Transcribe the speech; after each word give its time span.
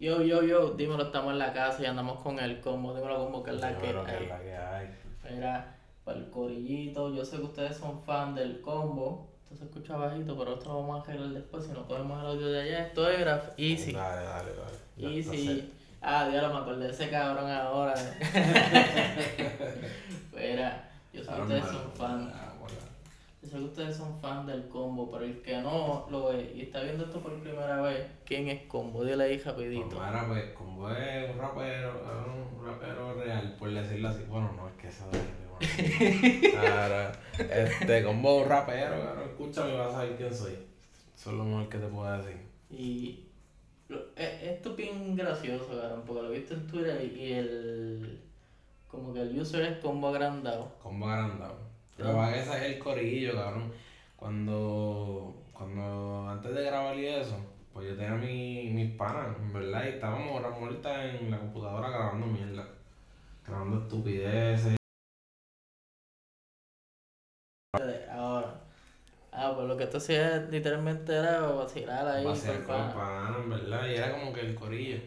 Yo, 0.00 0.22
yo, 0.22 0.42
yo, 0.42 0.70
dímelo, 0.70 1.02
estamos 1.02 1.32
en 1.32 1.38
la 1.38 1.52
casa 1.52 1.82
y 1.82 1.84
andamos 1.84 2.20
con 2.20 2.38
el 2.38 2.58
combo, 2.62 2.94
dímelo 2.94 3.18
como 3.18 3.42
que 3.42 3.50
es 3.50 3.60
la 3.60 3.76
que 3.76 3.86
hay. 3.86 3.90
es 4.22 4.28
la 4.28 4.40
que 4.40 4.56
hay. 4.56 4.88
Mira, 5.30 5.76
para 6.04 6.18
el 6.18 6.30
corillito, 6.30 7.14
yo 7.14 7.22
sé 7.22 7.36
que 7.36 7.42
ustedes 7.42 7.76
son 7.76 8.02
fan 8.02 8.34
del 8.34 8.62
combo. 8.62 9.28
Esto 9.42 9.56
se 9.56 9.64
escucha 9.64 9.98
bajito, 9.98 10.38
pero 10.38 10.54
esto 10.54 10.70
lo 10.70 10.80
vamos 10.80 10.98
a 10.98 11.02
arreglar 11.02 11.28
después 11.28 11.66
si 11.66 11.72
no 11.72 11.86
cogemos 11.86 12.18
el 12.18 12.26
audio 12.30 12.46
de 12.46 12.62
allá. 12.62 12.86
Esto 12.86 13.10
es 13.10 13.20
graf 13.20 13.48
easy. 13.58 13.92
Dale, 13.92 14.22
dale, 14.24 14.52
dale. 14.54 15.18
Easy. 15.18 15.70
Ah, 16.00 16.28
diablo, 16.30 16.54
me 16.54 16.60
acordé 16.60 16.86
de 16.86 16.92
ese 16.92 17.10
cabrón 17.10 17.50
ahora. 17.50 17.92
Mira, 20.34 20.90
yo 21.12 21.22
sé 21.22 21.30
que 21.30 21.42
ustedes 21.42 21.64
son 21.66 21.92
fan. 21.92 22.32
Sé 23.50 23.56
que 23.58 23.64
ustedes 23.64 23.96
son 23.96 24.20
fan 24.20 24.46
del 24.46 24.68
combo, 24.68 25.10
pero 25.10 25.24
el 25.24 25.42
que 25.42 25.58
no 25.60 26.06
lo 26.10 26.28
ve 26.28 26.52
y 26.56 26.62
está 26.62 26.82
viendo 26.82 27.04
esto 27.04 27.20
por 27.20 27.34
primera 27.40 27.80
vez, 27.82 28.06
¿quién 28.24 28.48
es 28.48 28.62
combo? 28.66 29.04
Dile 29.04 29.24
ahí 29.24 29.38
rapidito. 29.38 29.96
Pues, 29.96 30.08
mira, 30.08 30.26
pues, 30.28 30.44
como 30.54 30.90
es 30.90 31.30
un 31.30 31.38
rapero, 31.38 31.92
un 32.60 32.66
rapero 32.66 33.14
real, 33.14 33.56
por 33.58 33.70
decirlo 33.72 34.08
así. 34.08 34.22
Bueno, 34.28 34.52
no, 34.56 34.68
es 34.68 34.74
que 34.74 34.88
eso 34.88 35.04
es. 35.12 36.50
Claro, 36.52 37.12
este, 37.38 38.04
como 38.04 38.36
un 38.38 38.48
rapero, 38.48 39.00
claro, 39.00 39.24
escúchame 39.24 39.74
y 39.74 39.76
vas 39.76 39.88
a 39.88 39.92
saber 39.92 40.16
quién 40.16 40.34
soy. 40.34 40.52
Eso 41.14 41.30
es 41.30 41.36
lo 41.36 41.44
mejor 41.44 41.68
que 41.68 41.78
te 41.78 41.86
puedo 41.86 42.16
decir. 42.18 42.40
Y 42.70 43.24
lo- 43.88 44.00
e- 44.16 44.50
esto 44.52 44.70
es 44.70 44.76
bien 44.76 45.16
gracioso, 45.16 45.66
cabrón, 45.68 46.02
porque 46.06 46.22
lo 46.22 46.32
he 46.34 46.38
visto 46.38 46.54
en 46.54 46.66
Twitter 46.66 47.04
y 47.14 47.32
el. 47.32 48.20
Como 48.88 49.12
que 49.14 49.20
el 49.22 49.38
user 49.40 49.62
es 49.64 49.78
combo 49.78 50.08
agrandado. 50.08 50.72
Combo 50.82 51.06
agrandado. 51.06 51.69
Pero 52.00 52.16
para 52.16 52.32
que 52.32 52.40
ese 52.40 52.56
es 52.56 52.62
el 52.62 52.78
corillo, 52.78 53.34
cabrón. 53.34 53.72
Cuando, 54.16 55.34
cuando 55.52 56.28
antes 56.28 56.54
de 56.54 56.64
grabar 56.64 56.96
y 56.98 57.06
eso, 57.06 57.36
pues 57.72 57.88
yo 57.88 57.96
tenía 57.96 58.14
mi, 58.14 58.70
mis 58.70 58.94
panas, 58.96 59.36
en 59.38 59.52
verdad, 59.52 59.84
y 59.84 59.88
estábamos 59.88 60.40
horas 60.40 60.58
muertas 60.58 61.14
en 61.14 61.30
la 61.30 61.38
computadora 61.38 61.90
grabando 61.90 62.26
mierda. 62.26 62.66
Grabando 63.46 63.82
estupideces. 63.82 64.76
Ahora. 68.10 68.60
Ah, 69.32 69.52
pues 69.54 69.68
lo 69.68 69.76
que 69.76 69.84
esto 69.84 69.98
hacía 69.98 70.38
literalmente 70.50 71.14
era 71.14 71.40
vacilar 71.40 72.06
ahí. 72.06 72.24
Vacilar 72.24 72.64
con 72.64 72.92
panas, 72.92 73.36
en 73.44 73.50
verdad, 73.50 73.86
y 73.88 73.94
era 73.94 74.12
como 74.12 74.32
que 74.32 74.40
el 74.40 74.54
corillo. 74.54 75.00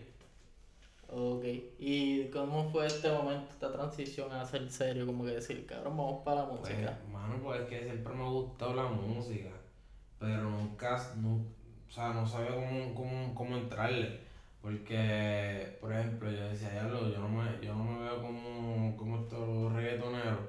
Ok. 1.16 1.44
¿Y 1.78 2.26
cómo 2.30 2.70
fue 2.72 2.88
este 2.88 3.12
momento, 3.12 3.48
esta 3.52 3.72
transición 3.72 4.32
a 4.32 4.44
ser 4.46 4.70
serio? 4.72 5.06
Como 5.06 5.26
que 5.26 5.32
decir, 5.32 5.66
cabrón, 5.68 5.96
vamos 5.98 6.24
para 6.24 6.42
la 6.42 6.50
Pues, 6.50 6.62
música. 6.62 7.00
mano, 7.12 7.40
pues 7.44 7.62
es 7.62 7.68
que 7.68 7.84
siempre 7.84 8.14
me 8.14 8.24
gustó 8.28 8.74
la 8.74 8.86
música, 8.88 9.50
pero 10.20 10.50
nunca, 10.50 11.00
nu- 11.18 11.46
o 11.88 11.92
sea, 11.92 12.14
no 12.14 12.26
sabía 12.26 12.56
cómo, 12.56 12.96
cómo, 12.96 13.36
cómo 13.36 13.58
entrarle. 13.58 14.22
Porque, 14.62 15.78
por 15.82 15.92
ejemplo, 15.94 16.32
yo 16.32 16.48
decía, 16.48 16.72
diablo, 16.72 17.10
yo 17.12 17.20
no 17.20 17.28
me, 17.28 17.60
yo 17.64 17.76
no 17.76 17.84
me 17.84 18.00
veo 18.06 18.22
como, 18.22 18.96
como 18.98 19.18
estos 19.20 19.74
reggaetoneros. 19.74 20.40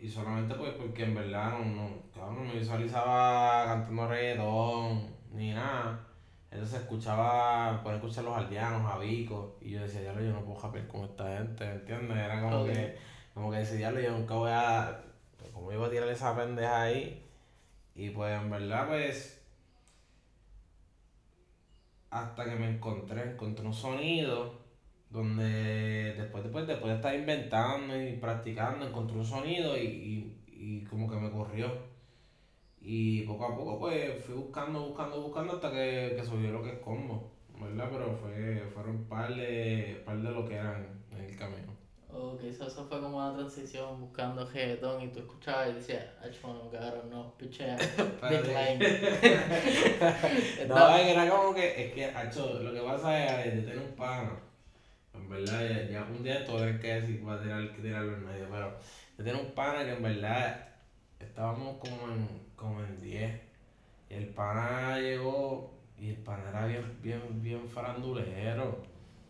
Y 0.00 0.08
solamente 0.08 0.54
pues 0.54 0.72
porque 0.72 1.04
en 1.04 1.14
verdad 1.14 1.52
no, 1.52 1.64
no, 1.64 1.88
cabrón, 2.14 2.36
no 2.46 2.52
me 2.52 2.58
visualizaba 2.58 3.66
cantando 3.66 4.08
reggaetón 4.08 5.10
ni 5.32 5.52
nada. 5.52 6.06
Entonces 6.50 6.80
escuchaba, 6.80 7.80
por 7.82 7.94
escuchar 7.94 8.24
los 8.24 8.36
aldeanos, 8.36 8.82
Javico, 8.82 9.56
y 9.60 9.70
yo 9.70 9.82
decía, 9.82 10.00
diablo, 10.00 10.22
yo 10.22 10.32
no 10.32 10.44
puedo 10.44 10.60
rapear 10.60 10.86
con 10.88 11.04
esta 11.04 11.36
gente, 11.36 11.64
¿entiendes? 11.70 12.18
Era 12.18 12.40
como 12.40 12.64
que, 12.64 12.94
como 13.34 13.50
que 13.50 13.58
decía, 13.58 13.76
diablo, 13.76 14.00
yo 14.00 14.12
nunca 14.12 14.34
voy 14.34 14.50
a, 14.52 14.96
como 15.52 15.72
iba 15.72 15.86
a 15.86 15.90
tirar 15.90 16.08
esa 16.08 16.34
pendeja 16.34 16.82
ahí. 16.82 17.16
Y 17.94 18.10
pues 18.10 18.32
en 18.38 18.50
verdad, 18.50 18.86
pues, 18.86 19.38
hasta 22.10 22.44
que 22.46 22.56
me 22.56 22.66
encontré, 22.66 23.22
encontré 23.22 23.66
un 23.66 23.72
sonido 23.72 24.52
donde 25.10 26.14
después, 26.16 26.42
después, 26.42 26.66
después 26.66 26.90
de 26.90 26.94
estar 26.96 27.14
inventando 27.14 27.96
y 28.00 28.14
practicando, 28.14 28.84
encontré 28.86 29.16
un 29.18 29.24
sonido 29.24 29.76
y, 29.76 29.82
y, 29.82 30.36
y 30.46 30.82
como 30.84 31.08
que 31.08 31.16
me 31.16 31.30
corrió. 31.30 31.89
Y 32.80 33.22
poco 33.22 33.44
a 33.44 33.56
poco 33.56 33.78
pues 33.78 34.24
fui 34.24 34.34
buscando, 34.34 34.86
buscando, 34.86 35.20
buscando 35.20 35.54
hasta 35.54 35.70
que, 35.70 36.14
que 36.16 36.24
subió 36.24 36.50
lo 36.50 36.62
que 36.62 36.70
es 36.70 36.78
combo, 36.78 37.30
¿verdad? 37.60 37.88
Pero 37.92 38.16
fue, 38.16 38.62
fueron 38.72 38.96
un 38.96 39.04
par 39.04 39.34
de, 39.34 40.02
par 40.04 40.16
de 40.18 40.30
lo 40.30 40.48
que 40.48 40.54
eran 40.54 41.04
en 41.12 41.24
el 41.24 41.36
camino. 41.36 41.80
Ok, 42.12 42.42
eso, 42.42 42.66
eso 42.66 42.86
fue 42.86 43.00
como 43.00 43.18
una 43.18 43.36
transición 43.36 44.00
buscando 44.00 44.44
reggaetón 44.44 45.02
y 45.02 45.08
tú 45.08 45.20
escuchabas 45.20 45.68
y 45.70 45.74
decías, 45.74 46.06
ay, 46.20 46.32
no, 46.42 46.68
cabrón, 46.70 47.08
no, 47.08 47.34
pichea, 47.36 47.76
decline. 48.30 48.80
No, 50.66 50.96
era 50.96 51.30
como 51.30 51.54
que, 51.54 51.86
es 51.86 51.92
que, 51.92 52.06
acho, 52.06 52.60
lo 52.60 52.72
que 52.72 52.80
pasa 52.80 53.44
es, 53.44 53.54
yo 53.56 53.70
tengo 53.70 53.84
un 53.84 53.94
pana, 53.94 54.40
en 55.14 55.28
verdad, 55.28 55.60
ya, 55.68 55.90
ya 55.90 56.02
un 56.02 56.24
día 56.24 56.44
todo 56.44 56.64
el 56.64 56.80
que 56.80 56.94
decir, 56.94 57.26
va 57.26 57.34
a 57.34 57.42
tirar, 57.42 57.72
que 57.76 57.82
tirarlo 57.82 58.14
en 58.14 58.24
medio, 58.24 58.48
pero 58.50 58.76
yo 59.16 59.24
tengo 59.24 59.40
un 59.42 59.54
pana 59.54 59.84
que 59.84 59.92
en 59.92 60.02
verdad 60.02 60.68
estábamos 61.20 61.78
como 61.78 62.08
en, 62.12 62.49
como 62.60 62.80
en 62.82 63.00
10, 63.00 63.32
y 64.10 64.14
el 64.14 64.26
pana 64.28 64.98
llegó, 64.98 65.72
y 65.98 66.10
el 66.10 66.16
pana 66.16 66.50
era 66.50 66.66
bien, 66.66 66.84
bien, 67.02 67.20
bien 67.42 67.68
farandulero. 67.68 68.78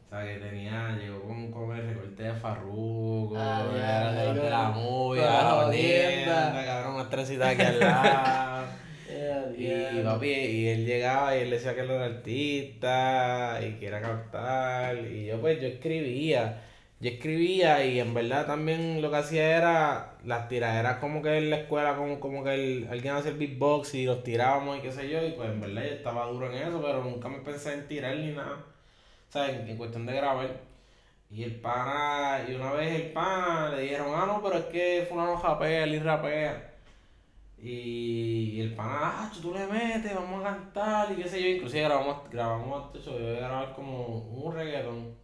O 0.07 0.11
sea, 0.13 0.25
que 0.27 0.39
tenía, 0.41 0.97
llegó 1.01 1.23
con, 1.23 1.53
con 1.53 1.77
el 1.77 1.87
recorte 1.87 2.25
de 2.25 2.35
Farruko, 2.35 3.35
Ah, 3.39 3.65
ya, 3.77 4.13
era 4.13 4.25
los 4.35 4.43
de 4.43 4.51
la 4.51 4.69
movie, 4.71 5.23
la 5.23 5.51
jodienda. 5.51 6.65
cabrón, 6.67 6.95
unas 6.97 7.11
trencitas 7.11 7.49
aquí 7.53 7.63
al 7.63 7.81
lado. 7.81 8.51
Eh, 9.13 9.55
Y 9.59 9.65
diablo. 9.65 10.05
papi, 10.15 10.29
y 10.29 10.69
él 10.69 10.87
llegaba 10.87 11.37
y 11.37 11.41
él 11.43 11.51
decía 11.51 11.75
que 11.75 11.81
él 11.81 11.91
era 11.91 12.05
artista 12.05 13.59
y 13.61 13.73
que 13.73 13.87
era 13.89 14.01
cantar. 14.01 14.97
Y 14.99 15.27
yo 15.27 15.41
pues 15.41 15.61
yo 15.61 15.67
escribía. 15.67 16.63
Yo 17.01 17.09
escribía 17.11 17.85
y 17.85 17.99
en 17.99 18.13
verdad 18.15 18.47
también 18.47 19.01
lo 19.01 19.11
que 19.11 19.17
hacía 19.17 19.57
era 19.57 20.19
las 20.25 20.49
tiraderas 20.49 20.99
como 20.99 21.23
que 21.23 21.39
en 21.39 21.49
la 21.51 21.57
escuela, 21.57 21.97
como, 21.97 22.21
como 22.21 22.45
que 22.45 22.55
el- 22.55 22.89
alguien 22.91 23.15
hacía 23.15 23.31
el 23.31 23.39
beatbox 23.39 23.95
y 23.95 24.05
los 24.05 24.23
tirábamos 24.23 24.79
y 24.79 24.81
qué 24.83 24.93
sé 24.93 25.09
yo. 25.09 25.25
Y 25.27 25.33
pues 25.33 25.49
en 25.51 25.61
verdad 25.61 25.83
yo 25.85 25.89
estaba 25.97 26.27
duro 26.27 26.53
en 26.53 26.59
eso, 26.69 26.81
pero 26.83 27.03
nunca 27.03 27.29
me 27.29 27.39
pensé 27.41 27.73
en 27.75 27.89
tirar 27.89 28.17
ni 28.17 28.33
nada. 28.33 28.57
O 29.29 29.33
sea, 29.33 29.49
en, 29.51 29.77
cuestión 29.79 30.07
de 30.07 30.15
grabar. 30.15 30.61
Y 31.31 31.45
el 31.45 31.61
pana, 31.61 32.45
y 32.49 32.55
una 32.55 32.73
vez 32.73 32.95
el 33.01 33.13
pana 33.13 33.71
le 33.77 33.83
dijeron, 33.83 34.09
ah 34.15 34.27
no, 34.27 34.43
pero 34.43 34.59
es 34.59 34.67
que 34.67 35.07
fulano 35.09 35.41
rapea, 35.43 35.85
él 35.85 36.03
rapea. 36.05 36.75
Y, 37.59 38.53
y 38.57 38.61
el 38.63 38.75
pana, 38.75 38.99
ah, 39.03 39.33
tú 39.43 39.53
le 39.55 39.67
metes, 39.67 40.15
vamos 40.15 40.41
a 40.45 40.51
cantar 40.51 41.13
y 41.13 41.17
qué 41.23 41.29
sé 41.29 41.43
yo. 41.43 41.49
Inclusive 41.49 41.85
grabamos, 41.85 42.31
grabamos, 42.31 42.93
yo 43.05 43.13
voy 43.13 43.37
a 43.37 43.41
grabar 43.41 43.73
como 43.75 44.07
un 44.19 44.55
reggaetón. 44.55 45.20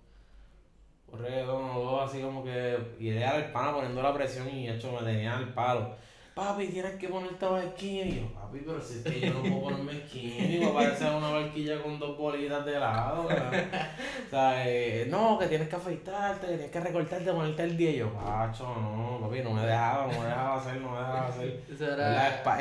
Un 1.17 1.25
reggaetón 1.25 1.71
o 1.71 1.81
dos, 1.81 2.11
así 2.11 2.21
como 2.21 2.45
que. 2.45 2.79
Y 2.99 3.11
él 3.11 3.19
era 3.19 3.37
el 3.37 3.53
pana 3.53 3.73
poniendo 3.73 4.03
la 4.03 4.13
presión 4.13 4.49
y 4.49 4.69
hecho 4.69 4.93
me 4.93 5.07
tenía 5.07 5.37
al 5.37 5.53
palo. 5.53 5.95
Papi, 6.35 6.67
tienes 6.67 6.97
que 6.97 7.09
ponerte 7.09 7.47
barquilla. 7.47 8.05
Y 8.05 8.21
yo, 8.21 8.35
papi, 8.35 8.59
pero 8.67 8.79
si 8.79 8.99
es 8.99 9.05
que 9.05 9.21
yo 9.21 9.33
no 9.33 9.41
puedo 9.41 9.63
ponerme 9.63 10.07
skinny, 10.07 10.59
me 10.59 10.69
parece 10.69 11.09
una 11.09 11.31
barquilla 11.31 11.83
con 11.83 11.99
dos 11.99 12.19
bolitas 12.19 12.67
de 12.67 12.79
lado. 12.79 13.25
O 13.25 14.31
sea, 14.31 14.69
eh, 14.69 15.07
no, 15.09 15.39
que 15.39 15.47
tienes 15.47 15.67
que 15.67 15.77
afeitarte, 15.77 16.47
que 16.47 16.53
tienes 16.53 16.71
que 16.71 16.81
recortarte, 16.81 17.33
ponerte 17.33 17.63
el 17.63 17.77
día. 17.79 17.91
Y 17.93 17.97
yo, 18.01 18.13
pacho, 18.13 18.65
no, 18.65 19.19
papi, 19.23 19.41
no 19.41 19.53
me 19.53 19.65
dejaba, 19.65 20.13
no 20.13 20.21
me 20.21 20.27
dejaba 20.27 20.57
hacer, 20.57 20.81
no 20.83 20.91
me 20.91 20.99
dejaba 20.99 21.29
hacer. 21.29 21.63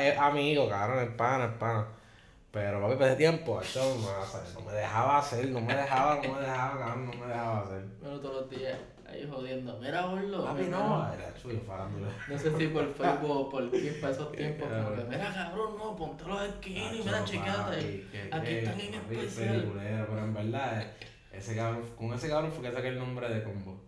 Es, 0.00 0.18
amigo, 0.18 0.68
cabrón, 0.70 1.04
es 1.04 1.10
pana, 1.10 1.44
es 1.44 1.52
pana. 1.58 1.86
Pero 2.56 2.80
papi, 2.80 2.94
para 2.94 3.08
ese 3.08 3.16
tiempo, 3.16 3.60
eso 3.60 3.80
no 3.84 3.96
me, 4.00 4.06
dejaba 4.08 4.22
hacer, 4.22 4.54
no 4.54 4.60
me 4.62 4.72
dejaba 4.72 5.18
hacer, 5.18 5.48
no 5.50 5.60
me 5.60 5.74
dejaba, 5.76 6.14
no 6.22 6.32
me 6.34 6.40
dejaba, 6.40 6.96
no 6.96 7.12
me 7.12 7.26
dejaba 7.26 7.60
hacer. 7.60 7.84
Bueno, 8.00 8.18
todos 8.20 8.34
los 8.40 8.50
días 8.50 8.78
ahí 9.06 9.28
jodiendo. 9.30 9.78
Mira, 9.78 10.06
Orlo. 10.06 10.42
Papi, 10.42 10.62
no, 10.62 10.78
hermano. 10.78 11.12
era 11.14 11.34
chulo, 11.34 11.60
farándula. 11.60 12.08
No 12.28 12.38
sé 12.38 12.56
si 12.56 12.68
por 12.68 12.94
Facebook 12.94 13.30
o 13.30 13.50
por 13.50 13.70
qué 13.72 13.98
para 14.00 14.12
esos 14.14 14.32
tiempos. 14.32 14.68
Como 14.68 14.96
que, 14.96 15.04
mira, 15.04 15.34
cabrón, 15.34 15.76
no, 15.76 15.96
ponte 15.96 16.24
los 16.24 16.48
skinny, 16.54 16.98
mira, 17.04 17.12
Tacho, 17.18 17.32
checate. 17.32 18.06
que- 18.10 18.30
Aquí 18.32 18.46
que- 18.46 18.58
están 18.60 18.80
en 18.80 18.94
especial. 18.94 19.48
peliculero, 19.60 20.06
pero 20.08 20.18
en 20.24 20.34
verdad, 20.34 20.80
eh, 20.80 20.86
ese 21.32 21.56
cabrón, 21.56 21.82
con 21.98 22.14
ese 22.14 22.28
cabrón 22.30 22.52
fue 22.52 22.62
que 22.70 22.72
saqué 22.74 22.88
el 22.88 22.98
nombre 22.98 23.28
de 23.28 23.42
combo. 23.42 23.84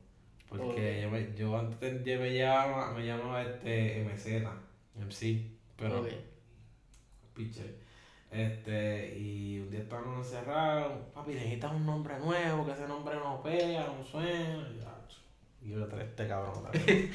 Porque 0.51 1.01
yo, 1.03 1.09
me, 1.11 1.35
yo 1.35 1.59
antes 1.59 2.05
yo 2.05 2.21
me 2.21 2.35
llamaba, 2.37 2.93
me 2.93 3.07
llamaba 3.07 3.41
este 3.41 4.03
MZ, 4.05 4.47
MC, 4.95 5.53
pero 5.75 6.01
Ok. 6.03 6.09
pitcher. 7.35 7.88
Este, 8.31 9.17
y 9.19 9.61
un 9.61 9.71
día 9.71 9.81
estábamos 9.81 10.27
encerrados, 10.27 10.93
papi, 11.15 11.33
necesitas 11.33 11.73
un 11.73 11.87
nombre 11.87 12.19
nuevo, 12.19 12.67
que 12.67 12.73
ese 12.73 12.87
nombre 12.87 13.17
no 13.17 13.43
pega, 13.43 13.87
no 13.87 14.05
suena. 14.05 14.69
Y, 14.69 15.67
y 15.67 15.73
yo 15.73 15.87
traje 15.87 16.05
este 16.05 16.29
cabrón. 16.29 16.65
Oye, 16.73 17.11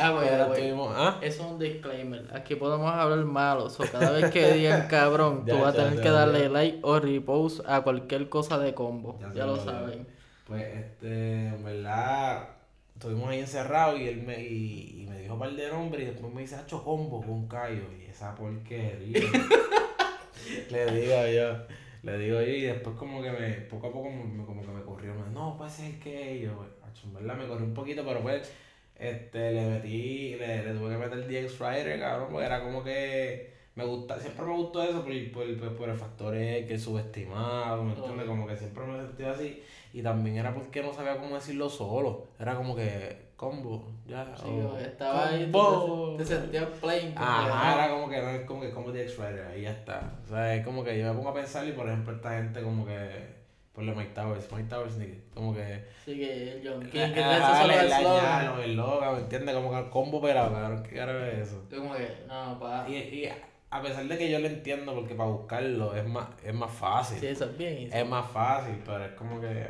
ah, 0.00 0.10
bueno, 0.10 0.52
estuvimos, 0.52 0.94
¿ah? 0.96 1.18
Eso 1.22 1.44
es 1.44 1.50
un 1.52 1.58
disclaimer. 1.58 2.28
Aquí 2.34 2.54
podemos 2.54 2.92
hablar 2.92 3.24
malo. 3.24 3.66
O 3.66 3.84
cada 3.92 4.10
vez 4.10 4.30
que 4.30 4.52
digan 4.54 4.88
cabrón, 4.90 5.44
tú 5.46 5.58
vas 5.58 5.74
a 5.74 5.84
tener 5.84 6.00
que 6.00 6.10
darle 6.10 6.48
like 6.48 6.80
o 6.82 6.98
repost 6.98 7.60
a 7.66 7.82
cualquier 7.82 8.28
cosa 8.28 8.58
de 8.58 8.74
combo. 8.74 9.18
Ya 9.20 9.32
Ya, 9.32 9.46
lo 9.46 9.56
saben. 9.56 10.06
Pues, 10.46 10.62
este, 10.76 11.48
en 11.48 11.64
verdad, 11.64 12.48
estuvimos 12.94 13.28
ahí 13.28 13.40
encerrados 13.40 14.00
y 14.00 14.08
él 14.08 14.22
me, 14.22 14.40
y, 14.40 15.02
y 15.02 15.06
me 15.06 15.18
dijo 15.18 15.34
un 15.34 15.40
par 15.40 15.52
de 15.52 15.68
nombres 15.68 16.02
y 16.02 16.06
después 16.06 16.32
me 16.32 16.42
dice, 16.42 16.56
hacho 16.56 16.82
combo 16.82 17.20
con 17.20 17.46
callo. 17.48 17.84
Y 17.98 18.10
esa 18.10 18.34
porquería. 18.34 19.20
le 20.70 20.86
digo 20.92 21.26
yo. 21.26 21.74
Le 22.02 22.18
digo 22.18 22.40
yo 22.40 22.46
y 22.46 22.62
después 22.62 22.96
como 22.96 23.22
que 23.22 23.30
me, 23.32 23.50
poco 23.62 23.86
a 23.86 23.92
poco 23.92 24.10
me, 24.10 24.44
como 24.44 24.60
que 24.60 24.68
me 24.68 24.82
corrió, 24.82 25.14
me 25.14 25.30
no, 25.30 25.56
puede 25.56 25.70
ser 25.70 25.98
que 25.98 26.38
yo, 26.40 26.54
pues, 26.54 26.68
acho, 26.86 27.06
en 27.06 27.14
verdad 27.14 27.34
me 27.34 27.46
corrió 27.46 27.64
un 27.64 27.72
poquito, 27.72 28.04
pero 28.04 28.20
pues, 28.20 28.52
este, 28.94 29.52
le 29.52 29.66
metí, 29.70 30.34
le, 30.34 30.64
le 30.64 30.74
tuve 30.74 30.90
que 30.90 30.98
meter 30.98 31.26
DX 31.26 31.58
Rider, 31.58 31.98
cabrón, 31.98 32.28
porque 32.30 32.46
era 32.46 32.62
como 32.62 32.84
que 32.84 33.54
me 33.74 33.84
gusta, 33.84 34.20
siempre 34.20 34.44
me 34.44 34.52
gustó 34.52 34.82
eso 34.82 35.02
por, 35.02 35.32
por, 35.32 35.58
por, 35.58 35.76
por 35.76 35.88
el 35.88 35.96
factor 35.96 36.34
que 36.34 36.78
subestimado, 36.78 37.82
¿me 37.82 37.94
entiendes? 37.94 38.26
Como 38.26 38.46
que 38.46 38.56
siempre 38.56 38.84
me 38.84 39.00
sentí 39.00 39.22
así. 39.24 39.62
Y 39.94 40.02
también 40.02 40.36
era 40.36 40.52
porque 40.52 40.82
no 40.82 40.92
sabía 40.92 41.16
cómo 41.18 41.36
decirlo 41.36 41.70
solo. 41.70 42.26
Era 42.40 42.56
como 42.56 42.74
que 42.74 43.30
combo, 43.36 43.92
ya. 44.04 44.34
Sí, 44.36 44.48
o 44.48 44.76
estaba 44.76 45.28
ahí, 45.28 45.48
combo. 45.52 46.16
te, 46.16 46.24
te 46.24 46.30
sentías 46.30 46.68
plain. 46.80 47.14
Ajá, 47.16 47.74
era 47.74 47.94
como 47.94 48.08
que 48.08 48.20
no 48.20 48.28
es 48.30 48.44
como 48.44 48.60
que 48.60 48.70
combo 48.72 48.90
DX 48.90 49.16
Rider, 49.18 49.46
ahí 49.46 49.62
ya 49.62 49.70
está. 49.70 50.18
O 50.24 50.28
sea, 50.28 50.56
es 50.56 50.64
como 50.64 50.82
que 50.82 50.98
yo 50.98 51.06
me 51.06 51.14
pongo 51.14 51.28
a 51.28 51.34
pensar 51.34 51.64
y 51.68 51.72
por 51.72 51.86
ejemplo 51.86 52.12
esta 52.12 52.30
gente 52.32 52.60
como 52.60 52.84
que. 52.84 53.44
Por 53.72 53.84
Mike 53.84 54.12
Towers, 54.14 54.50
Mike 54.52 54.68
Towers, 54.68 54.94
como 55.32 55.54
que. 55.54 55.84
Sí, 56.04 56.16
que 56.16 56.52
el 56.54 56.68
John 56.68 56.80
King, 56.80 57.12
que 57.12 57.20
eso 57.20 57.66
le 57.68 57.86
es 57.86 57.92
añado, 57.92 58.62
el 58.62 58.76
logo, 58.76 59.12
¿me 59.12 59.18
entiendes? 59.18 59.54
Como 59.54 59.70
que 59.70 59.78
el 59.78 59.90
combo 59.90 60.20
pelado, 60.20 60.52
cabrón, 60.52 60.82
¿qué 60.82 60.96
carajo 60.96 61.18
es 61.20 61.48
eso? 61.48 61.62
Yo 61.70 61.78
como 61.78 61.94
que, 61.94 62.08
no, 62.28 62.58
pa. 62.58 62.84
Y, 62.88 62.94
y 62.94 63.28
a 63.74 63.82
pesar 63.82 64.04
de 64.06 64.16
que 64.16 64.30
yo 64.30 64.38
lo 64.38 64.46
entiendo, 64.46 64.94
porque 64.94 65.16
para 65.16 65.28
buscarlo 65.30 65.96
es 65.96 66.06
más, 66.06 66.28
es 66.44 66.54
más 66.54 66.70
fácil. 66.70 67.18
Sí, 67.18 67.26
eso 67.26 67.46
es 67.46 67.58
bien. 67.58 67.72
easy. 67.78 67.98
Es 67.98 68.06
más 68.06 68.30
fácil, 68.30 68.80
pero 68.86 69.04
es 69.04 69.12
como 69.14 69.40
que. 69.40 69.68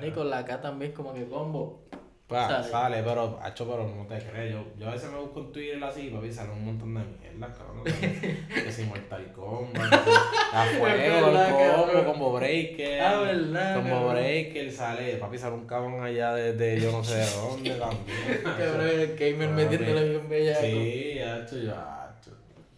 Ni 0.00 0.10
con 0.10 0.30
la 0.30 0.44
K 0.44 0.60
también 0.60 0.92
como 0.92 1.12
que 1.14 1.26
combo. 1.28 1.82
Pa, 2.26 2.48
sale. 2.48 2.68
sale. 2.70 3.02
pero, 3.02 3.38
acho, 3.42 3.68
pero 3.68 3.86
no 3.86 4.06
te 4.06 4.16
crees. 4.18 4.52
Yo, 4.52 4.64
yo 4.78 4.88
a 4.88 4.92
veces 4.92 5.10
me 5.10 5.18
busco 5.18 5.40
en 5.40 5.52
Twitter 5.52 5.84
así, 5.84 6.08
papi, 6.08 6.32
sale 6.32 6.52
un 6.52 6.64
montón 6.64 6.94
de 6.94 7.00
mierda, 7.04 7.52
cabrón. 7.52 7.84
Que, 8.64 8.72
si 8.72 8.84
Mortal 8.84 9.30
Kombat, 9.32 9.92
a 9.92 10.64
fuego, 10.64 11.86
combo, 11.92 12.04
combo 12.06 12.32
breaker. 12.32 13.00
Ah, 13.02 13.20
verdad, 13.20 13.74
Combo 13.74 13.90
cabrón. 13.90 14.14
breaker, 14.14 14.72
sale, 14.72 15.16
papi, 15.16 15.36
sale 15.36 15.54
un 15.56 15.66
cabrón 15.66 16.02
allá 16.02 16.34
desde 16.34 16.80
yo 16.80 16.92
no 16.92 17.04
sé 17.04 17.16
de 17.16 17.26
dónde 17.30 17.70
también. 17.78 18.42
Cabrón, 18.42 18.88
el 18.88 19.16
gamer 19.16 19.48
metiéndole 19.50 20.08
bien 20.08 20.28
bellaco. 20.28 20.60
Sí, 20.62 21.18
acho, 21.18 21.58
yo, 21.58 21.72
acho. 21.72 22.30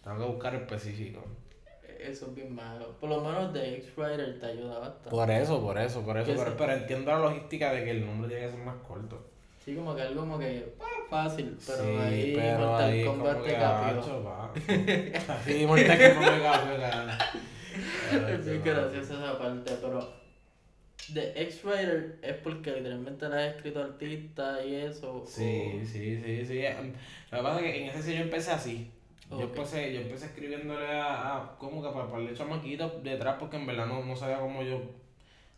Tengo 0.03 0.17
que 0.17 0.25
buscar 0.25 0.55
específico. 0.55 1.23
Eso 2.07 2.27
es 2.27 2.35
bien 2.35 2.55
malo. 2.55 2.95
Por 2.99 3.09
lo 3.09 3.21
menos 3.21 3.53
de 3.53 3.75
X-Rider 3.75 4.39
te 4.39 4.45
ayuda 4.45 4.79
bastante. 4.79 5.09
Por 5.09 5.29
eso, 5.29 5.61
por 5.61 5.77
eso, 5.77 6.01
por 6.03 6.17
eso. 6.17 6.31
Pero, 6.35 6.51
sí. 6.51 6.55
pero 6.57 6.73
entiendo 6.73 7.11
la 7.11 7.19
logística 7.19 7.73
de 7.73 7.83
que 7.83 7.91
el 7.91 8.05
nombre 8.05 8.29
tiene 8.29 8.45
que 8.45 8.51
ser 8.51 8.59
más 8.65 8.77
corto. 8.87 9.25
Sí, 9.63 9.75
como 9.75 9.93
que 9.93 10.01
algo 10.01 10.21
como 10.21 10.39
que 10.39 10.73
ah, 10.79 10.85
fácil, 11.09 11.57
pero 11.65 11.83
sí, 11.83 11.89
ahí 11.89 12.33
pero 12.33 12.59
Mortal 12.59 12.89
ahí 12.89 13.05
Kombat 13.05 13.43
te 13.43 13.53
capió. 13.53 14.23
pa. 14.23 14.53
Sí, 15.45 15.65
Mortal 15.65 16.13
Kombat 16.13 16.41
cabrón. 16.41 17.09
Es 18.31 18.45
bien 18.45 18.63
graciosa 18.63 19.13
esa 19.13 19.37
parte, 19.37 19.73
pero 19.81 20.13
de 21.09 21.33
X-Rider 21.35 22.19
es 22.21 22.35
porque 22.37 22.71
literalmente 22.71 23.27
la 23.27 23.37
has 23.37 23.55
escrito 23.55 23.83
artista 23.83 24.65
y 24.65 24.75
eso. 24.75 25.23
Sí, 25.27 25.81
sí, 25.85 26.21
sí, 26.23 26.45
sí. 26.45 26.65
Em, 26.65 26.93
Lo 27.31 27.37
que 27.37 27.43
pasa 27.43 27.59
es 27.59 27.63
que 27.63 27.83
en 27.83 27.89
ese 27.89 28.01
sí 28.01 28.15
yo 28.15 28.21
empecé 28.21 28.51
así. 28.51 28.91
Yo 29.29 29.41
empecé, 29.41 29.93
yo 29.93 30.01
empecé 30.01 30.27
escribiéndole 30.27 30.87
a, 30.87 31.35
a 31.35 31.57
como 31.57 31.83
que 31.83 31.89
para, 31.89 32.07
para 32.07 32.23
el 32.23 32.37
chamaquitos 32.37 33.03
detrás 33.03 33.35
porque 33.37 33.57
en 33.57 33.65
verdad 33.65 33.85
no, 33.85 34.03
no 34.03 34.15
sabía 34.15 34.39
cómo 34.39 34.63
yo 34.63 34.81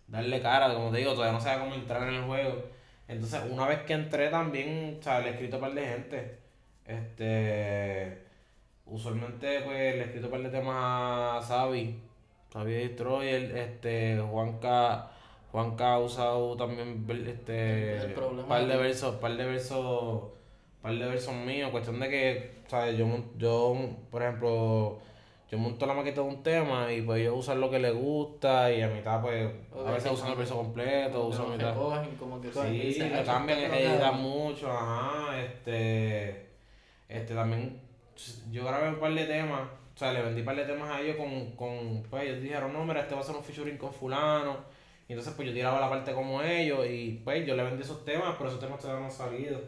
darle 0.07 0.42
cara, 0.42 0.74
como 0.74 0.92
te 0.92 0.98
digo, 0.98 1.13
todavía 1.13 1.33
no 1.33 1.42
sabía 1.42 1.63
cómo 1.63 1.75
entrar 1.75 2.07
en 2.07 2.16
el 2.16 2.24
juego. 2.24 2.63
Entonces, 3.07 3.42
una 3.50 3.68
vez 3.68 3.80
que 3.83 3.94
entré 3.94 4.30
también, 4.30 4.98
o 5.00 5.04
sea, 5.04 5.19
le 5.19 5.30
he 5.30 5.31
escrito 5.31 5.56
a 5.56 5.60
un 5.60 5.66
par 5.66 5.74
de 5.74 5.88
gente. 5.88 6.39
Este, 6.86 8.24
usualmente 8.86 9.62
pues 9.62 9.95
le 9.95 10.01
he 10.01 10.06
escrito 10.06 10.27
un 10.27 10.31
par 10.31 10.42
de 10.42 10.50
temas 10.50 10.75
a 10.75 11.48
Sabi, 11.48 12.00
Sabi 12.51 12.74
Destroyer, 12.74 13.57
este, 13.57 14.19
Juanca, 14.19 15.12
Juanca 15.51 15.94
ha 15.94 16.00
usado 16.00 16.56
también 16.56 17.06
este, 17.27 17.98
El 17.98 18.13
problema 18.13 18.48
par 18.48 18.68
de 18.68 18.77
versos, 18.77 19.16
par 19.16 19.38
de 19.38 19.45
versos, 19.45 20.24
par 20.81 20.94
de 20.98 21.06
versos 21.06 21.34
míos, 21.34 21.72
cuestión 21.72 22.00
de 22.00 22.10
que, 22.10 22.52
¿sabes? 22.68 22.98
Yo, 22.98 23.06
yo, 23.38 23.76
por 24.10 24.22
ejemplo, 24.22 25.00
yo 25.52 25.58
monto 25.58 25.86
la 25.86 25.94
maqueta 25.94 26.22
de 26.22 26.28
un 26.28 26.44
tema 26.44 26.92
y 26.94 27.02
pues 27.02 27.22
ellos 27.22 27.36
usan 27.38 27.60
lo 27.60 27.70
que 27.70 27.80
les 27.80 27.94
gusta 27.94 28.72
y 28.72 28.81
a 28.81 28.88
mitad 28.88 29.22
pues 29.22 29.52
a 29.76 29.92
veces 29.92 30.12
usan 30.12 30.31
el 30.31 30.38
verso 30.38 30.56
completo, 30.56 31.26
usan 31.26 31.52
mitad. 31.52 31.74
recogen, 31.74 32.16
como 32.16 32.40
que 32.42 32.52
Sí, 32.52 33.00
lo 33.10 33.20
"Ah, 33.20 33.24
cambian, 33.26 33.60
editan 33.60 33.98
colocado". 33.98 34.14
mucho, 34.14 34.72
ajá, 34.72 35.40
este, 35.42 36.50
este 37.10 37.34
también, 37.36 37.81
yo 38.52 38.66
grabé 38.66 38.90
un 38.90 39.00
par 39.00 39.14
de 39.14 39.26
temas, 39.26 39.62
o 39.96 39.98
sea, 39.98 40.14
le 40.14 40.22
vendí 40.22 40.40
un 40.42 40.46
par 40.46 40.56
de 40.56 40.64
temas 40.66 40.90
a 40.90 41.02
ellos 41.02 41.18
con, 41.18 41.52
con 41.58 42.04
pues 42.10 42.24
ellos 42.24 42.42
dijeron, 42.42 42.72
no, 42.72 42.86
mira, 42.86 43.02
este 43.02 43.16
va 43.16 43.22
a 43.22 43.24
ser 43.24 43.36
un 43.36 43.44
featuring 43.44 43.78
con 43.78 43.92
fulano, 43.92 44.58
y 45.08 45.14
entonces 45.14 45.34
pues 45.36 45.48
yo 45.48 45.54
tiraba 45.54 45.80
la 45.81 45.90
parte 45.90 46.14
como 46.14 46.42
ellos, 46.42 46.86
y 46.90 47.22
pues 47.24 47.46
yo 47.46 47.56
le 47.56 47.64
vendí 47.64 47.81
esos 47.84 48.06
temas, 48.06 48.36
pero 48.38 48.50
esos 48.50 48.62
temas 48.62 48.80
todavía 48.80 49.00
no 49.02 49.06
han 49.08 49.12
salido. 49.12 49.60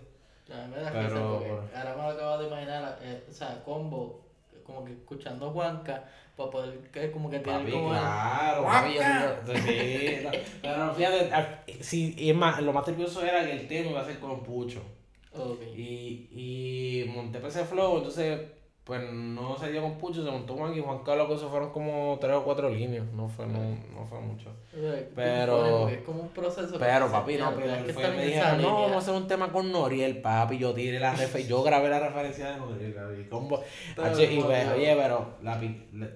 Pero- 0.47 1.39
risa 1.39 1.49
porque 1.49 1.75
ahora 1.77 1.95
me 1.95 2.01
lo 2.03 2.09
acabo 2.09 2.37
de 2.39 2.47
imaginar, 2.47 2.99
eh, 3.01 3.23
o 3.29 3.33
sea, 3.33 3.61
combo, 3.63 4.21
como 4.65 4.83
que 4.85 4.91
escuchando 4.93 5.49
Juanca, 5.51 6.03
para 6.35 6.49
poder 6.49 6.79
que 6.91 7.11
como 7.11 7.29
que 7.29 7.39
tiene 7.39 7.59
Papi, 7.59 7.71
como... 7.71 7.89
claro, 7.89 8.63
papi, 8.63 8.93
yo 8.93 9.01
digo, 9.01 9.59
sí, 9.67 10.17
no, 10.23 10.31
pero 10.61 10.93
fíjate, 10.95 11.33
al- 11.33 11.59
sí, 11.81 12.15
y 12.17 12.29
es 12.29 12.35
más, 12.35 12.61
lo 12.61 12.73
más 12.73 12.87
nervioso 12.87 13.23
era 13.23 13.45
que 13.45 13.51
el 13.53 13.67
tema 13.67 13.91
iba 13.91 14.01
a 14.01 14.05
ser 14.05 14.19
con 14.19 14.41
Pucho. 14.43 14.81
Ok. 15.33 15.61
Y, 15.75 16.27
y 16.31 17.11
monté 17.13 17.39
PC 17.39 17.63
Flow, 17.65 17.97
entonces 17.97 18.41
pues 18.91 19.09
no 19.09 19.57
se 19.57 19.71
dio 19.71 19.81
con 19.81 19.97
Pucho, 19.97 20.21
se 20.21 20.29
montó 20.29 20.53
Juan 20.53 20.75
y 20.75 20.81
Juan 20.81 20.99
Carlos 21.05 21.29
que 21.29 21.35
eso 21.35 21.49
fueron 21.49 21.69
como 21.71 22.17
tres 22.19 22.35
o 22.35 22.43
cuatro 22.43 22.69
líneas, 22.69 23.05
no 23.13 23.29
fue, 23.29 23.47
no, 23.47 23.57
no 23.57 24.05
fue 24.05 24.19
mucho. 24.19 24.49
Pero- 25.15 25.87
es 25.87 26.01
como 26.01 26.23
un 26.23 26.27
proceso. 26.27 26.75
Pero 26.77 27.09
papi, 27.09 27.37
no, 27.37 27.55
pero 27.55 27.85
que 27.85 27.93
fue, 27.93 28.11
me 28.11 28.25
dijeron, 28.25 28.61
no, 28.61 28.81
vamos 28.81 28.95
a 28.95 28.97
hacer 28.97 29.13
un 29.13 29.29
tema 29.29 29.49
con 29.49 29.71
Noriel, 29.71 30.21
papi, 30.21 30.57
yo 30.57 30.73
tiré 30.73 30.99
la 30.99 31.11
referencia, 31.11 31.49
yo 31.49 31.63
grabé 31.63 31.87
la 31.87 32.01
referencia 32.01 32.51
de 32.51 32.57
Noriel, 32.57 32.93
papi, 32.93 33.23
combo, 33.29 33.63
y 33.93 34.41
pues, 34.41 34.67
oye, 34.67 34.93
pero, 34.97 35.35
la, 35.41 35.53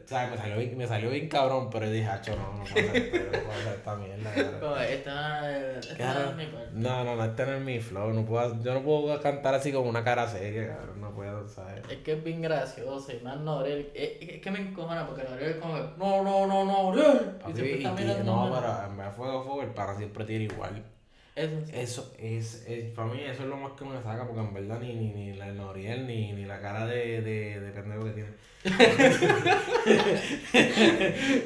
¿sabes? 0.06 0.32
Me 0.32 0.38
salió, 0.38 0.58
bien, 0.58 0.78
me 0.78 0.86
salió 0.86 1.10
bien 1.12 1.30
cabrón, 1.30 1.70
pero 1.72 1.90
dije, 1.90 2.08
hacho, 2.08 2.36
no, 2.36 2.58
no 2.58 2.64
puedo 2.66 2.90
hacer 2.90 3.74
esta 3.74 3.96
mierda, 3.96 4.34
cabrón". 4.34 4.60
Como, 4.60 4.76
esta, 4.82 5.78
esta 5.80 6.14
no 6.14 6.30
es 6.32 6.36
mi. 6.36 6.48
No, 6.74 7.06
no, 7.06 7.16
no, 7.16 7.24
este 7.24 7.46
no 7.46 7.54
es 7.54 7.62
mi 7.62 7.80
flow, 7.80 8.12
no 8.12 8.26
puedo, 8.26 8.62
yo 8.62 8.74
no 8.74 8.82
puedo 8.84 9.22
cantar 9.22 9.54
así 9.54 9.72
como 9.72 9.88
una 9.88 10.04
cara 10.04 10.28
seria, 10.28 10.76
cabrón, 10.76 11.00
no 11.00 11.12
puedo, 11.16 11.48
¿sabes? 11.48 11.82
Es 11.90 12.00
que 12.00 12.12
es 12.12 12.24
bien 12.24 12.42
gracioso 12.42 12.65
y 12.78 13.24
más 13.24 13.40
Norel. 13.40 13.92
Es, 13.94 14.12
es 14.22 14.42
que 14.42 14.52
me 14.52 14.60
encojona 14.60 15.06
porque 15.06 15.24
Norel 15.24 15.52
es 15.52 15.58
como 15.58 15.76
que, 15.76 15.82
no, 15.98 16.24
no, 16.24 16.48
no, 16.48 16.66
no, 16.66 16.94
Norel. 16.94 17.38
Y 17.48 17.54
siempre 17.54 17.78
está 17.78 17.92
mirando. 17.92 18.24
no, 18.24 18.54
pero 18.54 18.92
en 18.92 18.98
vez 18.98 19.06
de 19.06 19.12
fuego, 19.14 19.44
fuego, 19.44 19.62
el 19.62 19.70
pana 19.70 19.96
siempre 19.96 20.26
tira 20.26 20.44
igual. 20.44 20.84
Eso 21.36 21.66
sí. 21.66 21.72
Eso 21.76 22.14
es, 22.18 22.66
es, 22.66 22.92
para 22.94 23.10
mí 23.12 23.20
eso 23.22 23.44
es 23.44 23.50
lo 23.50 23.58
más 23.58 23.74
que 23.74 23.84
me 23.84 24.02
saca, 24.02 24.26
porque 24.26 24.40
en 24.42 24.54
verdad 24.54 24.80
ni, 24.80 24.94
ni, 24.94 25.10
ni 25.10 25.34
la 25.34 25.52
Noriel 25.52 26.08
ni, 26.08 26.32
ni 26.32 26.46
la 26.46 26.62
cara 26.62 26.86
de, 26.88 27.22
de, 27.22 27.60
de 27.60 27.72
pendejo 27.72 28.06
que 28.06 28.12
tiene. 28.12 28.30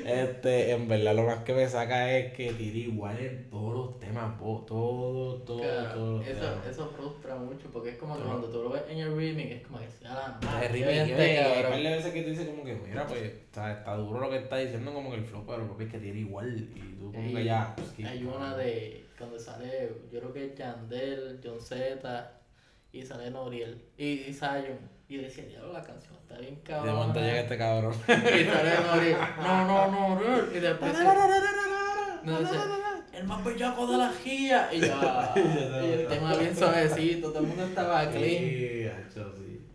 este, 0.06 0.72
en 0.72 0.88
verdad 0.88 1.16
lo 1.16 1.24
más 1.24 1.40
que 1.40 1.54
me 1.54 1.68
saca 1.68 2.18
es 2.18 2.34
que 2.34 2.54
tira 2.54 2.78
igual 2.78 3.20
en 3.20 3.50
todos 3.50 3.74
los 3.74 4.00
temas, 4.00 4.40
po, 4.40 4.64
todo, 4.68 5.36
todo, 5.42 5.60
Claro, 5.60 5.94
todos 5.94 6.20
los 6.20 6.28
eso, 6.28 6.40
temas. 6.40 6.68
eso 6.68 6.90
frustra 6.96 7.36
mucho 7.36 7.70
porque 7.72 7.90
es 7.90 7.98
como 7.98 8.18
que 8.18 8.24
cuando 8.24 8.48
tú 8.48 8.64
lo 8.64 8.70
ves 8.70 8.84
en 8.90 9.00
el 9.00 9.16
remix 9.16 9.52
es 9.52 9.68
como 9.68 9.80
que 9.80 9.90
sea 9.90 10.14
la 10.14 10.40
madre. 10.42 10.66
Es 10.66 10.72
qué 10.72 10.74
ridículo, 10.74 11.02
este 11.02 11.16
oye, 11.16 11.40
hay 11.40 11.64
par 11.64 11.84
de 11.84 11.90
veces 11.90 12.14
que 12.14 12.22
tú 12.24 12.30
dices 12.30 12.48
como 12.48 12.64
que, 12.64 12.76
mira, 12.76 13.08
pues, 13.08 13.22
está, 13.24 13.72
está 13.74 13.96
duro 13.96 14.20
lo 14.20 14.30
que 14.30 14.38
está 14.38 14.58
diciendo, 14.58 14.94
como 14.94 15.12
que 15.12 15.18
el 15.18 15.26
flow, 15.26 15.44
pero 15.46 15.68
papi, 15.68 15.84
es 15.86 15.92
que 15.92 16.00
tira 16.00 16.18
igual, 16.18 16.68
y 16.76 16.80
tú 17.00 17.12
como 17.12 17.34
que 17.34 17.44
ya, 17.44 17.76
pues, 17.76 18.08
Hay 18.08 18.24
una 18.24 18.56
de 18.56 19.06
cuando 19.20 19.38
sale, 19.40 19.92
yo 20.12 20.20
creo 20.20 20.34
que 20.34 20.46
es 20.48 20.56
Yandel, 20.56 21.40
John 21.44 21.60
Z 21.62 22.32
y 22.92 23.06
sale 23.06 23.30
Noriel 23.30 23.80
y, 23.98 24.06
y 24.06 24.34
Zion. 24.34 24.80
Y 25.08 25.16
yo 25.18 25.22
decía, 25.24 25.44
diablo, 25.46 25.74
la 25.74 25.84
canción 25.84 26.16
está 26.22 26.38
bien 26.40 26.56
De 26.56 26.62
cabrón. 26.62 26.96
momento 26.96 27.20
llega 27.20 27.40
este 27.42 27.58
cabrón. 27.58 27.94
Y 28.08 28.12
sale 28.46 28.72
Noriel, 28.88 29.18
no, 29.42 29.68
no, 29.68 29.92
no, 29.92 30.10
Noriel. 30.16 30.56
Y 30.56 30.60
después 30.60 30.94
no, 32.24 32.40
dice, 32.40 32.56
el 33.14 33.24
más 33.26 33.44
bellaco 33.44 33.88
de 33.88 33.98
la 33.98 34.12
guía. 34.24 34.70
Y 34.74 34.80
ya, 34.82 35.34
y 35.84 35.92
el 35.92 36.08
tema 36.08 36.36
bien 36.36 36.56
suavecito, 36.56 37.30
todo 37.30 37.40
el 37.42 37.48
mundo 37.48 37.66
estaba 37.66 38.10
clean. 38.10 38.44
Sí, 38.44 38.90
sí. 39.14 39.68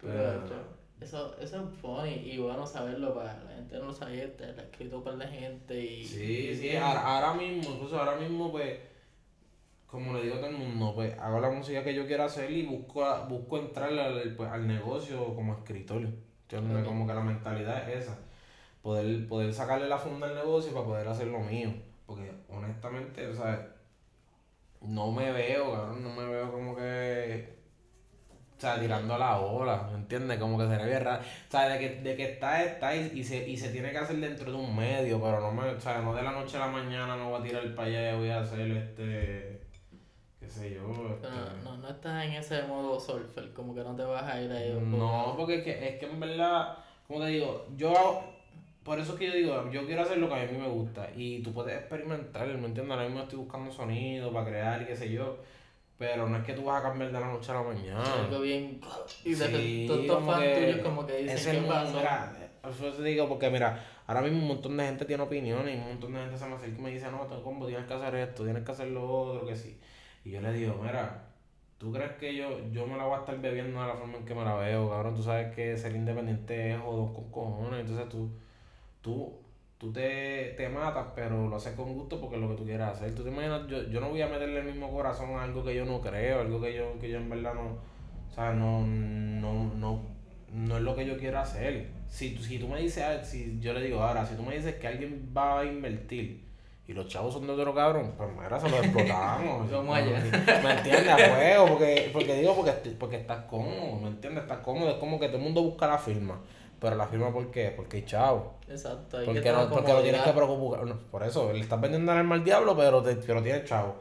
Pero, 0.00 0.12
Pero- 0.46 0.77
eso, 1.00 1.36
eso 1.40 1.68
es 1.68 1.80
funny 1.80 2.32
y 2.32 2.38
bueno 2.38 2.66
saberlo 2.66 3.14
para 3.14 3.42
la 3.44 3.54
gente 3.54 3.78
no 3.78 3.86
lo 3.86 3.92
sabía, 3.92 4.24
ha 4.24 4.62
escrito 4.62 5.02
para 5.02 5.16
la 5.16 5.28
gente 5.28 5.80
y... 5.80 6.04
Sí, 6.04 6.56
sí, 6.56 6.76
ahora, 6.76 7.00
ahora 7.00 7.34
mismo, 7.34 7.74
incluso 7.74 7.98
ahora 7.98 8.16
mismo, 8.16 8.50
pues, 8.50 8.78
como 9.86 10.12
le 10.12 10.22
digo 10.22 10.36
a 10.36 10.38
todo 10.38 10.50
el 10.50 10.56
mundo, 10.56 10.92
pues, 10.94 11.18
hago 11.18 11.40
la 11.40 11.50
música 11.50 11.84
que 11.84 11.94
yo 11.94 12.06
quiero 12.06 12.24
hacer 12.24 12.50
y 12.50 12.66
busco, 12.66 13.04
busco 13.28 13.58
entrar 13.58 13.96
al, 13.98 14.34
pues, 14.36 14.50
al 14.50 14.66
negocio 14.66 15.34
como 15.34 15.54
escritor. 15.54 16.08
¿entiendes? 16.42 16.78
Ok. 16.78 16.84
Como 16.84 17.06
que 17.06 17.14
la 17.14 17.20
mentalidad 17.20 17.88
es 17.90 18.04
esa. 18.04 18.18
Poder, 18.82 19.28
poder 19.28 19.52
sacarle 19.52 19.88
la 19.88 19.98
funda 19.98 20.28
al 20.28 20.34
negocio 20.34 20.72
para 20.72 20.84
poder 20.84 21.08
hacer 21.08 21.28
lo 21.28 21.40
mío. 21.40 21.72
Porque, 22.06 22.32
honestamente, 22.48 23.26
o 23.26 23.34
sea, 23.34 23.74
no 24.80 25.12
me 25.12 25.32
veo, 25.32 25.72
cabrón, 25.72 26.02
no 26.02 26.10
me 26.14 26.26
veo 26.26 26.50
como 26.50 26.76
que 26.76 27.57
o 28.58 28.60
sea, 28.60 28.80
tirando 28.80 29.16
la 29.16 29.38
ola, 29.38 29.88
¿me 29.88 29.94
entiendes? 29.98 30.36
Como 30.38 30.58
que 30.58 30.66
sería 30.66 30.84
bien 30.84 31.04
raro. 31.04 31.22
O 31.22 31.50
sea, 31.50 31.68
de 31.68 31.78
que, 31.78 32.00
de 32.00 32.16
que 32.16 32.32
está, 32.32 32.64
está 32.64 32.96
y, 32.96 33.22
se, 33.22 33.48
y 33.48 33.56
se 33.56 33.68
tiene 33.68 33.92
que 33.92 33.98
hacer 33.98 34.16
dentro 34.16 34.50
de 34.50 34.58
un 34.58 34.74
medio, 34.74 35.22
pero 35.22 35.40
no 35.40 35.52
me, 35.52 35.68
o 35.68 35.80
sea, 35.80 36.00
no 36.00 36.12
de 36.12 36.22
la 36.22 36.32
noche 36.32 36.56
a 36.56 36.60
la 36.60 36.66
mañana 36.66 37.16
no 37.16 37.30
voy 37.30 37.40
a 37.40 37.44
tirar 37.44 37.74
para 37.76 37.86
allá 37.86 38.12
y 38.12 38.16
voy 38.16 38.30
a 38.30 38.40
hacer 38.40 38.68
este, 38.72 39.60
qué 40.40 40.48
sé 40.48 40.74
yo. 40.74 40.92
Este... 41.14 41.28
No, 41.62 41.76
no, 41.76 41.88
estás 41.88 42.24
en 42.24 42.32
ese 42.32 42.62
modo 42.62 42.98
surfer, 42.98 43.52
como 43.52 43.76
que 43.76 43.84
no 43.84 43.94
te 43.94 44.02
vas 44.02 44.24
a 44.24 44.42
ir 44.42 44.50
ahí. 44.50 44.76
No, 44.80 45.34
porque 45.36 45.58
es 45.58 45.62
que, 45.62 45.88
es 45.88 46.00
que 46.00 46.06
en 46.06 46.18
verdad, 46.18 46.78
como 47.06 47.20
te 47.20 47.26
digo, 47.26 47.64
yo 47.76 48.24
por 48.82 48.98
eso 48.98 49.12
es 49.12 49.18
que 49.20 49.26
yo 49.26 49.34
digo, 49.34 49.70
yo 49.70 49.86
quiero 49.86 50.02
hacer 50.02 50.18
lo 50.18 50.28
que 50.28 50.34
a 50.34 50.46
mí 50.46 50.58
me 50.58 50.66
gusta. 50.66 51.10
Y 51.14 51.42
tú 51.42 51.52
puedes 51.52 51.76
experimentar, 51.76 52.48
¿me 52.48 52.66
entiendes? 52.66 52.90
Ahora 52.90 53.04
mismo 53.04 53.20
estoy 53.20 53.38
buscando 53.38 53.70
sonido 53.70 54.32
para 54.32 54.46
crear 54.46 54.82
y 54.82 54.86
qué 54.86 54.96
sé 54.96 55.12
yo. 55.12 55.36
Pero 55.98 56.28
no 56.28 56.36
es 56.36 56.44
que 56.44 56.52
tú 56.52 56.64
vas 56.64 56.80
a 56.80 56.88
cambiar 56.88 57.10
de 57.10 57.20
la 57.20 57.26
noche 57.26 57.50
a 57.50 57.54
la 57.54 57.62
mañana. 57.62 58.04
Algo 58.24 58.40
bien. 58.40 58.80
Y 59.24 59.34
de 59.34 59.86
todos 59.86 60.00
estos 60.00 60.24
fans 60.24 60.54
tuyos 60.54 60.78
como 60.78 61.04
que 61.04 61.16
dicen 61.24 61.62
qué 61.62 61.68
pasó. 61.68 61.96
Mira, 61.96 62.50
eso 62.68 62.92
te 62.92 63.02
digo 63.02 63.28
porque 63.28 63.50
mira, 63.50 63.84
ahora 64.06 64.22
mismo 64.22 64.38
un 64.38 64.48
montón 64.48 64.76
de 64.76 64.84
gente 64.84 65.04
tiene 65.04 65.24
opiniones 65.24 65.74
y 65.74 65.78
un 65.78 65.88
montón 65.88 66.12
de 66.12 66.20
gente 66.20 66.38
se 66.38 66.46
me 66.46 66.54
acerca 66.54 66.78
y 66.78 66.82
me 66.82 66.90
dice, 66.90 67.10
no, 67.10 67.26
combo, 67.42 67.66
tienes 67.66 67.86
que 67.86 67.94
hacer 67.94 68.14
esto, 68.14 68.44
tienes 68.44 68.64
que 68.64 68.72
hacer 68.72 68.88
lo 68.88 69.10
otro, 69.10 69.46
que 69.46 69.56
sí. 69.56 69.78
Y 70.24 70.30
yo 70.30 70.40
le 70.40 70.52
digo, 70.52 70.80
mira, 70.80 71.24
¿tú 71.78 71.92
crees 71.92 72.12
que 72.12 72.36
yo, 72.36 72.48
yo 72.70 72.86
me 72.86 72.96
la 72.96 73.04
voy 73.04 73.16
a 73.16 73.20
estar 73.20 73.38
bebiendo 73.40 73.80
de 73.80 73.86
la 73.88 73.94
forma 73.94 74.18
en 74.18 74.24
que 74.24 74.34
me 74.34 74.44
la 74.44 74.54
veo, 74.54 74.88
cabrón? 74.88 75.16
Tú 75.16 75.22
sabes 75.22 75.54
que 75.54 75.76
ser 75.76 75.96
independiente 75.96 76.74
es 76.74 76.80
jodón 76.80 77.12
con 77.12 77.30
cojones, 77.30 77.80
entonces 77.80 78.08
tú, 78.08 78.30
tú 79.00 79.32
tú 79.78 79.92
te, 79.92 80.54
te 80.56 80.68
matas, 80.68 81.06
pero 81.14 81.48
lo 81.48 81.56
haces 81.56 81.74
con 81.74 81.94
gusto 81.94 82.20
porque 82.20 82.36
es 82.36 82.42
lo 82.42 82.48
que 82.48 82.56
tú 82.56 82.64
quieras 82.64 82.96
hacer. 82.96 83.14
Tú 83.14 83.22
te 83.22 83.30
imaginas, 83.30 83.66
yo, 83.68 83.88
yo 83.88 84.00
no 84.00 84.10
voy 84.10 84.20
a 84.20 84.26
meterle 84.26 84.60
el 84.60 84.66
mismo 84.66 84.90
corazón 84.90 85.30
a 85.36 85.44
algo 85.44 85.64
que 85.64 85.74
yo 85.74 85.84
no 85.84 86.00
creo, 86.00 86.40
algo 86.40 86.60
que 86.60 86.74
yo, 86.74 86.98
que 86.98 87.08
yo 87.08 87.18
en 87.18 87.30
verdad 87.30 87.54
no, 87.54 87.78
o 88.30 88.34
sea, 88.34 88.52
no, 88.52 88.84
no, 88.84 89.72
no, 89.74 90.02
no 90.52 90.76
es 90.76 90.82
lo 90.82 90.96
que 90.96 91.06
yo 91.06 91.16
quiero 91.16 91.38
hacer. 91.38 91.90
Si, 92.08 92.36
si 92.38 92.58
tú 92.58 92.68
me 92.68 92.80
dices, 92.80 93.04
ah, 93.04 93.24
si 93.24 93.58
yo 93.60 93.72
le 93.72 93.82
digo 93.82 94.00
ahora, 94.00 94.26
si 94.26 94.34
tú 94.34 94.42
me 94.42 94.56
dices 94.56 94.74
que 94.76 94.88
alguien 94.88 95.32
va 95.36 95.60
a 95.60 95.64
invertir 95.64 96.48
y 96.88 96.94
los 96.94 97.06
chavos 97.06 97.34
son 97.34 97.46
de 97.46 97.52
otro 97.52 97.74
cabrón, 97.74 98.14
pues 98.16 98.30
mira, 98.34 98.58
se 98.58 98.68
los 98.68 98.80
explotamos. 98.80 99.70
¿Me 99.70 100.72
entiendes? 100.72 101.08
A 101.08 101.34
juego, 101.34 101.66
porque, 101.68 102.10
porque 102.12 102.34
digo, 102.34 102.56
porque, 102.56 102.72
porque 102.98 103.16
estás 103.16 103.44
cómodo, 103.44 104.00
¿me 104.00 104.08
entiendes? 104.08 104.42
Estás 104.42 104.60
cómodo, 104.60 104.90
es 104.90 104.96
como 104.96 105.20
que 105.20 105.26
todo 105.26 105.36
el 105.36 105.44
mundo 105.44 105.62
busca 105.62 105.86
la 105.86 105.98
firma. 105.98 106.40
Pero 106.80 106.96
la 106.96 107.06
firma, 107.06 107.32
¿por 107.32 107.50
qué? 107.50 107.72
Porque 107.74 107.98
hay 107.98 108.04
chavo. 108.04 108.54
Exacto. 108.68 109.18
porque, 109.24 109.52
no, 109.52 109.68
porque 109.68 109.92
lo 109.92 110.02
tienes 110.02 110.22
que 110.22 110.32
preocupar. 110.32 110.96
por 111.10 111.22
eso, 111.22 111.52
le 111.52 111.60
estás 111.60 111.80
vendiendo 111.80 112.12
al 112.12 112.24
mal 112.24 112.44
diablo, 112.44 112.76
pero, 112.76 113.02
te, 113.02 113.16
pero 113.16 113.42
tienes 113.42 113.64
chavo. 113.64 113.96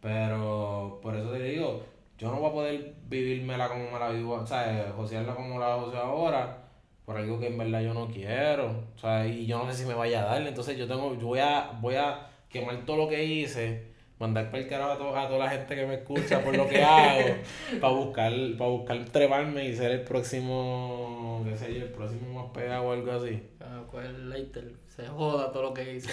Pero 0.00 0.98
por 1.02 1.16
eso 1.16 1.30
te 1.30 1.42
digo, 1.42 1.82
yo 2.18 2.30
no 2.30 2.40
voy 2.40 2.50
a 2.50 2.52
poder 2.52 2.94
vivírmela 3.08 3.68
como 3.68 3.90
me 3.90 3.98
la 3.98 4.10
vivo, 4.10 4.34
o 4.34 4.46
sea, 4.46 4.92
josearla 4.96 5.34
como 5.34 5.58
la 5.58 5.76
joseo 5.76 6.00
ahora, 6.00 6.64
por 7.04 7.16
algo 7.16 7.38
que 7.38 7.48
en 7.48 7.58
verdad 7.58 7.82
yo 7.82 7.94
no 7.94 8.08
quiero. 8.08 8.84
O 8.96 8.98
sea, 8.98 9.26
y 9.26 9.46
yo 9.46 9.58
no 9.58 9.70
sé 9.70 9.82
si 9.82 9.88
me 9.88 9.94
vaya 9.94 10.22
a 10.22 10.26
dar. 10.26 10.46
Entonces 10.46 10.76
yo 10.76 10.88
tengo, 10.88 11.14
yo 11.14 11.26
voy 11.26 11.40
a, 11.40 11.78
voy 11.80 11.94
a 11.94 12.28
quemar 12.48 12.84
todo 12.84 12.96
lo 12.96 13.08
que 13.08 13.24
hice 13.24 13.95
mandar 14.18 14.50
para 14.50 14.62
el 14.62 14.68
carajo 14.68 14.92
a, 14.92 14.98
to 14.98 15.16
a, 15.16 15.26
toda 15.26 15.44
la 15.44 15.50
gente 15.50 15.74
que 15.74 15.86
me 15.86 15.94
escucha 15.96 16.42
por 16.42 16.56
lo 16.56 16.66
que 16.66 16.82
hago, 16.82 17.36
para 17.80 17.92
buscar, 17.92 18.32
para 18.56 18.70
buscar 18.70 19.04
treparme 19.06 19.68
y 19.68 19.76
ser 19.76 19.90
el 19.92 20.00
próximo, 20.02 21.44
qué 21.44 21.56
sé 21.56 21.74
yo, 21.74 21.82
el 21.82 21.90
próximo 21.90 22.42
más 22.42 22.50
pegado 22.52 22.84
o 22.84 22.92
algo 22.92 23.12
así. 23.12 23.42
Ah, 23.60 23.82
¿cuál 23.90 24.30
later? 24.30 24.72
Se 24.88 25.06
joda 25.06 25.52
todo 25.52 25.64
lo 25.64 25.74
que 25.74 25.96
hice. 25.96 26.10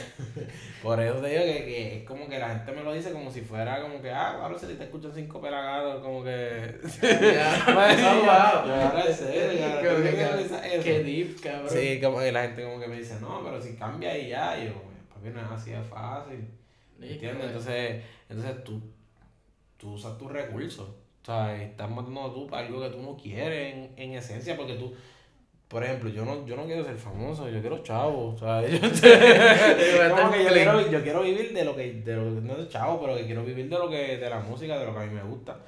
por 0.84 1.00
eso 1.00 1.22
te 1.22 1.30
digo 1.30 1.44
que, 1.44 1.64
que, 1.64 1.98
es 2.00 2.04
como 2.04 2.28
que 2.28 2.38
la 2.38 2.50
gente 2.50 2.74
me 2.74 2.84
lo 2.84 2.92
dice 2.92 3.14
como 3.14 3.32
si 3.32 3.40
fuera 3.40 3.82
como 3.82 4.02
que, 4.02 4.12
ah, 4.12 4.36
claro, 4.38 4.60
si 4.60 4.66
te 4.66 4.84
escuchan 4.84 5.12
cinco 5.16 5.40
pelagados, 5.40 6.04
como 6.04 6.22
que... 6.22 6.80
Qué 10.84 11.04
deep, 11.04 11.40
cabrón. 11.40 11.70
Sí, 11.70 12.02
como 12.02 12.20
que 12.20 12.34
la 12.34 12.42
gente 12.42 12.64
como 12.66 12.82
que 12.82 12.88
me 12.88 12.98
dice, 12.98 13.16
no, 13.22 13.42
pero 13.42 13.62
si 13.62 13.76
cambia 13.76 14.18
y 14.18 14.28
ya, 14.28 14.60
y 14.60 14.66
yo, 14.66 14.74
papi, 15.14 15.30
no 15.30 15.40
es 15.40 15.52
así 15.62 15.72
de 15.72 15.82
fácil. 15.84 16.46
¿Entiendes? 17.12 17.48
Entonces, 17.48 18.04
entonces 18.30 18.64
tú, 18.64 18.82
tú 19.78 19.94
usas 19.94 20.18
tus 20.18 20.32
recursos. 20.32 20.88
O 20.88 21.26
sea, 21.26 21.62
estás 21.62 21.90
matando 21.90 22.32
tú 22.34 22.48
para 22.48 22.68
algo 22.68 22.82
que 22.82 22.90
tú 22.90 23.02
no 23.02 23.16
quieres 23.16 23.74
en, 23.74 23.94
en 23.96 24.14
esencia, 24.16 24.58
porque 24.58 24.74
tú, 24.76 24.94
por 25.68 25.84
ejemplo, 25.84 26.10
yo 26.10 26.26
no, 26.26 26.46
yo 26.46 26.56
no 26.56 26.66
quiero 26.66 26.84
ser 26.84 26.98
famoso, 26.98 27.50
yo 27.50 27.62
quiero 27.62 27.82
chavo. 27.84 28.34
O 28.34 28.38
sea, 28.38 28.62
yo, 28.68 28.80
quiero, 30.52 30.92
yo 30.92 31.02
quiero 31.02 31.22
vivir 31.22 31.54
de 31.54 31.64
lo 31.66 31.76
que, 31.76 31.94
de 31.94 32.16
lo, 32.16 32.26
no 32.42 32.56
de 32.56 32.68
chavo, 32.68 33.00
pero 33.00 33.16
que 33.16 33.26
quiero 33.26 33.44
vivir 33.44 33.70
de 33.70 33.78
lo 33.78 33.90
que, 33.90 34.18
de 34.18 34.30
la 34.30 34.40
música, 34.40 34.78
de 34.78 34.86
lo 34.86 34.94
que 34.94 35.00
a 35.00 35.06
mí 35.06 35.14
me 35.14 35.24
gusta. 35.24 35.60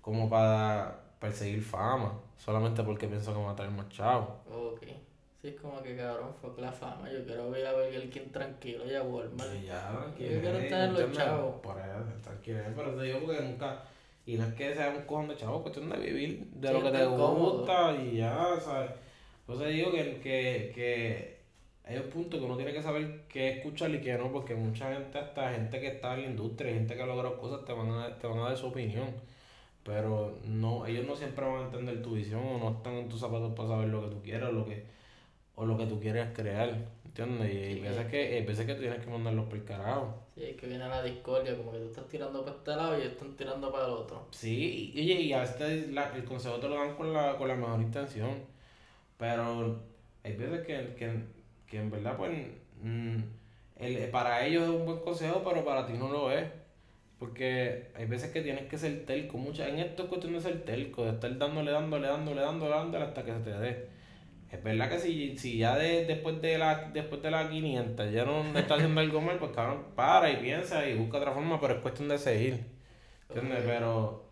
Como 0.00 0.30
para 0.30 1.00
perseguir 1.18 1.62
fama, 1.62 2.18
solamente 2.36 2.82
porque 2.82 3.06
pienso 3.06 3.32
que 3.32 3.38
me 3.38 3.44
va 3.46 3.52
a 3.52 3.56
traer 3.56 3.72
más 3.72 3.88
chavo. 3.88 4.38
Okay. 4.48 5.09
Sí, 5.40 5.48
es 5.48 5.60
como 5.60 5.82
que 5.82 5.96
cabrón, 5.96 6.34
fue 6.40 6.50
la 6.60 6.70
fama. 6.70 7.10
Yo 7.10 7.24
quiero 7.24 7.50
ver 7.50 7.66
a 7.66 7.72
Burger 7.72 8.10
King 8.10 8.30
tranquilo 8.30 8.84
y 8.90 8.94
a 8.94 9.02
Walmart. 9.02 9.50
Sí, 9.52 9.66
ya, 9.66 9.90
tranquilo. 9.90 10.32
Yo 10.32 10.40
quiero 10.40 10.58
estar 10.58 10.88
en 10.88 10.92
los 10.92 11.12
chavos. 11.12 11.60
Por 11.62 11.78
eso, 11.78 12.20
tranquilo. 12.22 12.58
Pero 12.76 12.94
te 12.94 13.02
digo 13.04 13.20
porque 13.20 13.42
nunca. 13.42 13.82
Y 14.26 14.36
no 14.36 14.44
es 14.44 14.54
que 14.54 14.74
sea 14.74 14.90
un 14.90 15.02
cojón 15.04 15.28
de 15.28 15.36
chavo, 15.36 15.62
cuestión 15.62 15.88
de 15.88 15.98
vivir 15.98 16.46
de 16.52 16.72
lo 16.72 16.82
que 16.82 16.90
te 16.90 17.06
gusta 17.06 17.96
y 17.96 18.18
ya, 18.18 18.60
¿sabes? 18.60 18.90
Entonces 19.40 19.74
digo 19.74 19.90
que, 19.90 20.20
que, 20.20 20.72
que 20.74 21.40
hay 21.84 21.96
un 21.96 22.10
punto 22.10 22.38
que 22.38 22.44
uno 22.44 22.56
tiene 22.56 22.72
que 22.72 22.82
saber 22.82 23.22
qué 23.28 23.48
escuchar 23.48 23.90
y 23.92 24.00
qué 24.00 24.16
no, 24.18 24.30
porque 24.30 24.54
mucha 24.54 24.92
gente, 24.92 25.18
hasta 25.18 25.52
gente 25.52 25.80
que 25.80 25.88
está 25.88 26.14
en 26.14 26.22
la 26.22 26.26
industria, 26.28 26.74
gente 26.74 26.94
que 26.94 27.02
ha 27.02 27.06
logrado 27.06 27.38
cosas, 27.38 27.64
te 27.64 27.72
van 27.72 27.90
a, 27.90 28.18
te 28.18 28.26
van 28.26 28.38
a 28.40 28.42
dar 28.42 28.56
su 28.56 28.66
opinión. 28.66 29.08
Pero 29.82 30.38
no, 30.44 30.86
ellos 30.86 31.06
no 31.06 31.16
siempre 31.16 31.44
van 31.46 31.62
a 31.62 31.64
entender 31.64 32.02
tu 32.02 32.12
visión 32.12 32.42
o 32.46 32.58
no 32.58 32.76
están 32.76 32.94
en 32.94 33.08
tus 33.08 33.20
zapatos 33.20 33.54
para 33.56 33.70
saber 33.70 33.88
lo 33.88 34.02
que 34.02 34.14
tú 34.14 34.22
quieres, 34.22 34.52
lo 34.52 34.66
que 34.66 34.84
o 35.60 35.66
lo 35.66 35.76
que 35.76 35.84
tú 35.84 36.00
quieres 36.00 36.26
crear, 36.32 36.74
¿entiendes? 37.04 37.52
Y 37.52 37.58
hay 37.58 37.80
veces 37.80 38.06
que, 38.06 38.34
hay 38.34 38.46
veces 38.46 38.64
que 38.64 38.74
tú 38.74 38.80
tienes 38.80 39.04
que 39.04 39.10
mandarlos 39.10 39.44
por 39.44 39.58
el 39.58 39.64
carajo. 39.64 40.14
Sí, 40.34 40.42
es 40.42 40.56
que 40.56 40.66
viene 40.66 40.88
la 40.88 41.02
discordia, 41.02 41.54
como 41.54 41.70
que 41.72 41.78
tú 41.80 41.84
estás 41.84 42.08
tirando 42.08 42.42
para 42.42 42.56
este 42.56 42.70
lado 42.70 42.96
y 42.96 43.02
ellos 43.02 43.12
están 43.12 43.36
tirando 43.36 43.70
para 43.70 43.84
el 43.84 43.90
otro. 43.90 44.26
Sí, 44.30 44.90
y, 44.94 45.00
oye, 45.02 45.20
y 45.20 45.32
a 45.34 45.40
veces 45.40 45.88
el 46.16 46.24
consejo 46.24 46.56
te 46.56 46.66
lo 46.70 46.76
dan 46.76 46.94
con 46.94 47.12
la, 47.12 47.36
con 47.36 47.46
la 47.46 47.56
mejor 47.56 47.82
intención, 47.82 48.38
pero 49.18 49.82
hay 50.24 50.32
veces 50.34 50.66
que, 50.66 50.94
que, 50.94 51.12
que 51.66 51.78
en 51.78 51.90
verdad, 51.90 52.16
pues, 52.16 52.30
mm, 52.82 53.18
el, 53.76 54.08
para 54.08 54.46
ellos 54.46 54.62
es 54.62 54.70
un 54.70 54.86
buen 54.86 55.00
consejo, 55.00 55.42
pero 55.46 55.62
para 55.62 55.86
ti 55.86 55.92
no 55.92 56.08
lo 56.08 56.32
es. 56.32 56.48
Porque 57.18 57.90
hay 57.94 58.06
veces 58.06 58.30
que 58.30 58.40
tienes 58.40 58.66
que 58.66 58.78
ser 58.78 59.04
telco, 59.04 59.36
mucha, 59.36 59.68
en 59.68 59.78
esto 59.78 60.04
es 60.04 60.08
cuestión 60.08 60.32
de 60.32 60.40
ser 60.40 60.64
telco, 60.64 61.04
de 61.04 61.10
estar 61.10 61.36
dándole, 61.36 61.70
dándole, 61.70 62.08
dándole, 62.08 62.40
dándole, 62.40 62.70
dándole 62.70 63.04
hasta 63.04 63.22
que 63.22 63.32
se 63.34 63.40
te 63.40 63.50
dé. 63.50 63.89
Es 64.50 64.62
verdad 64.64 64.90
que 64.90 64.98
si, 64.98 65.38
si 65.38 65.58
ya 65.58 65.76
de, 65.76 66.06
después 66.06 66.40
de 66.42 66.58
la 66.58 66.90
después 66.92 67.22
de 67.22 67.30
la 67.30 67.48
500 67.48 68.12
ya 68.12 68.24
no 68.24 68.42
está 68.58 68.74
haciendo 68.74 69.00
algo 69.00 69.20
mal, 69.20 69.38
pues 69.38 69.52
cabrón, 69.52 69.84
para 69.94 70.30
y 70.30 70.36
piensa 70.38 70.86
y 70.88 70.94
busca 70.96 71.18
otra 71.18 71.32
forma, 71.32 71.60
pero 71.60 71.74
es 71.74 71.80
cuestión 71.80 72.08
de 72.08 72.18
seguir. 72.18 72.64
¿Entiendes? 73.28 73.62
Pero 73.64 74.30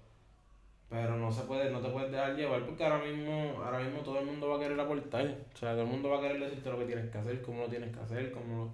pero 0.88 1.16
no 1.16 1.30
se 1.30 1.42
puede, 1.42 1.70
no 1.70 1.80
te 1.80 1.90
puedes 1.90 2.10
dejar 2.10 2.34
llevar 2.34 2.64
porque 2.64 2.82
ahora 2.84 3.04
mismo, 3.04 3.62
ahora 3.62 3.80
mismo 3.80 4.00
todo 4.00 4.20
el 4.20 4.26
mundo 4.26 4.48
va 4.48 4.56
a 4.56 4.60
querer 4.60 4.80
aportar. 4.80 5.26
O 5.54 5.56
sea, 5.56 5.72
todo 5.72 5.82
el 5.82 5.88
mundo 5.88 6.08
va 6.08 6.18
a 6.18 6.20
querer 6.22 6.40
decirte 6.40 6.70
lo 6.70 6.78
que 6.78 6.86
tienes 6.86 7.10
que 7.10 7.18
hacer, 7.18 7.42
cómo 7.42 7.62
lo 7.62 7.68
tienes 7.68 7.94
que 7.94 8.00
hacer, 8.00 8.32
cómo 8.32 8.72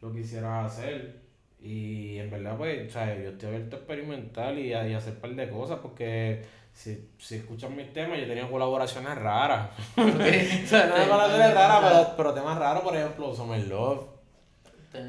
lo, 0.00 0.08
lo 0.08 0.14
quisieras 0.14 0.66
hacer. 0.72 1.20
Y 1.60 2.18
en 2.18 2.30
verdad, 2.30 2.56
pues, 2.56 2.88
o 2.88 2.90
sea, 2.90 3.14
yo 3.16 3.30
estoy 3.30 3.48
abierto 3.50 3.76
a 3.76 3.78
experimentar 3.78 4.58
y 4.58 4.72
a, 4.74 4.88
y 4.88 4.94
a 4.94 4.98
hacer 4.98 5.14
un 5.14 5.20
par 5.20 5.34
de 5.36 5.48
cosas 5.48 5.78
porque 5.80 6.42
si, 6.72 7.10
si 7.18 7.36
escuchan 7.36 7.76
mis 7.76 7.92
temas, 7.92 8.18
yo 8.18 8.24
he 8.24 8.28
tenido 8.28 8.50
colaboraciones 8.50 9.16
raras. 9.16 9.70
o 9.96 10.66
sea, 10.66 10.86
no 10.86 10.94
colaboraciones 10.94 11.54
raras, 11.54 11.80
pero, 11.82 12.16
pero 12.16 12.34
temas 12.34 12.58
raros, 12.58 12.82
por 12.82 12.96
ejemplo, 12.96 13.34
Summer 13.34 13.66
Love. 13.66 14.12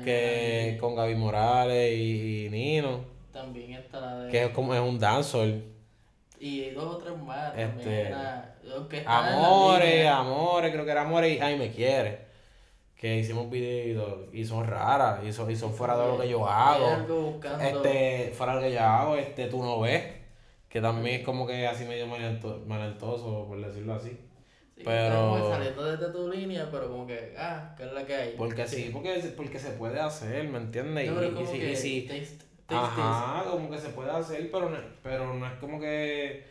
Que 0.03 0.77
con 0.79 0.95
Gaby 0.95 1.15
Morales 1.15 1.93
y, 1.97 2.47
Nino. 2.49 3.03
También 3.33 3.73
está 3.73 3.99
la 3.99 4.19
de. 4.19 4.31
Que 4.31 4.45
es 4.45 4.49
como 4.51 4.73
es 4.73 4.79
un 4.79 4.97
dancehall. 4.97 5.61
Y 6.39 6.69
dos 6.69 6.95
o 6.95 6.97
tres 6.97 7.17
más. 7.17 7.53
Este, 7.57 8.13
amores, 9.05 10.07
Amores, 10.07 10.71
creo 10.71 10.85
que 10.85 10.91
era 10.91 11.01
Amores 11.01 11.37
y 11.37 11.41
Ay 11.41 11.57
Me 11.57 11.69
Quiere. 11.71 12.31
Que 12.95 13.17
hicimos 13.17 13.49
videos 13.49 14.29
y 14.31 14.45
son 14.45 14.65
raras 14.65 15.21
y 15.25 15.33
son, 15.33 15.51
y 15.51 15.57
son 15.57 15.73
fuera 15.73 15.97
de 15.97 16.07
lo 16.07 16.17
que 16.17 16.29
yo 16.29 16.47
hago. 16.47 17.35
Este, 17.61 18.31
fuera 18.33 18.55
de 18.55 18.61
lo 18.61 18.67
que 18.67 18.73
yo 18.73 18.81
hago, 18.81 19.15
este, 19.17 19.47
tú 19.47 19.61
no 19.61 19.81
ves 19.81 20.22
que 20.73 20.81
también 20.81 21.19
es 21.19 21.23
como 21.23 21.45
que 21.45 21.67
así 21.67 21.85
medio 21.85 22.07
malentoso, 22.07 23.45
por 23.47 23.63
decirlo 23.63 23.93
así. 23.93 24.17
pero 24.83 25.47
saliendo 25.47 25.85
desde 25.85 26.11
tu 26.11 26.31
línea, 26.31 26.67
pero 26.71 26.89
como 26.89 27.05
que, 27.05 27.35
ah, 27.37 27.75
¿qué 27.77 27.83
es 27.83 27.93
la 27.93 28.03
que 28.07 28.15
hay? 28.15 28.33
Porque 28.35 28.67
sí, 28.67 28.89
porque, 28.91 29.19
porque 29.37 29.59
se 29.59 29.69
puede 29.73 29.99
hacer, 29.99 30.49
¿me 30.49 30.57
entiendes? 30.57 31.11
y, 31.53 31.75
si, 31.75 32.09
ajá, 32.67 33.43
como 33.51 33.69
que 33.69 33.77
se 33.77 33.89
puede 33.89 34.09
hacer, 34.09 34.49
pero 34.51 34.71
no, 34.71 34.77
pero 35.03 35.35
no 35.35 35.45
es 35.45 35.53
como 35.59 35.79
que 35.79 36.43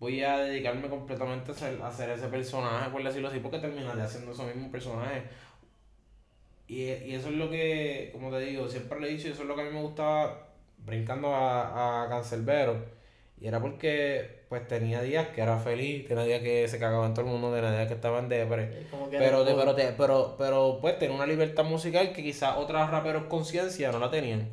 voy 0.00 0.20
a 0.24 0.38
dedicarme 0.38 0.88
completamente 0.88 1.52
a 1.52 1.54
hacer, 1.54 1.80
a 1.80 1.86
hacer 1.86 2.10
ese 2.10 2.26
personaje, 2.26 2.90
por 2.90 3.04
decirlo 3.04 3.28
así, 3.28 3.38
porque 3.38 3.60
terminaré 3.60 4.02
haciendo 4.02 4.32
ese 4.32 4.46
mismo 4.46 4.68
personaje. 4.72 5.22
Y, 6.66 6.86
y 6.86 7.14
eso 7.14 7.28
es 7.28 7.36
lo 7.36 7.48
que, 7.48 8.10
como 8.12 8.32
te 8.32 8.40
digo, 8.40 8.68
siempre 8.68 8.98
le 8.98 9.10
he 9.10 9.10
dicho, 9.12 9.28
eso 9.28 9.42
es 9.42 9.48
lo 9.48 9.54
que 9.54 9.62
a 9.62 9.64
mí 9.66 9.70
me 9.70 9.82
gustaba 9.82 10.48
brincando 10.78 11.32
a, 11.32 12.02
a 12.02 12.08
Cancelbero 12.08 13.03
Y 13.40 13.48
era 13.48 13.60
porque 13.60 14.44
pues 14.48 14.66
tenía 14.68 15.02
días 15.02 15.28
que 15.28 15.40
era 15.40 15.58
feliz, 15.58 16.06
tenía 16.06 16.24
días 16.24 16.40
que 16.40 16.68
se 16.68 16.78
cagaba 16.78 17.06
en 17.06 17.14
todo 17.14 17.26
el 17.26 17.32
mundo, 17.32 17.52
tenía 17.52 17.72
días 17.72 17.88
que 17.88 17.94
estaba 17.94 18.20
en 18.20 18.28
depre. 18.28 18.86
Pero, 19.10 19.44
pero, 19.44 19.74
pero, 19.96 20.34
pero 20.38 20.78
pues 20.80 20.98
tenía 20.98 21.14
una 21.14 21.26
libertad 21.26 21.64
musical 21.64 22.12
que 22.12 22.22
quizás 22.22 22.56
otros 22.56 22.90
raperos 22.90 23.24
conciencia 23.24 23.90
no 23.92 23.98
la 23.98 24.10
tenían. 24.10 24.48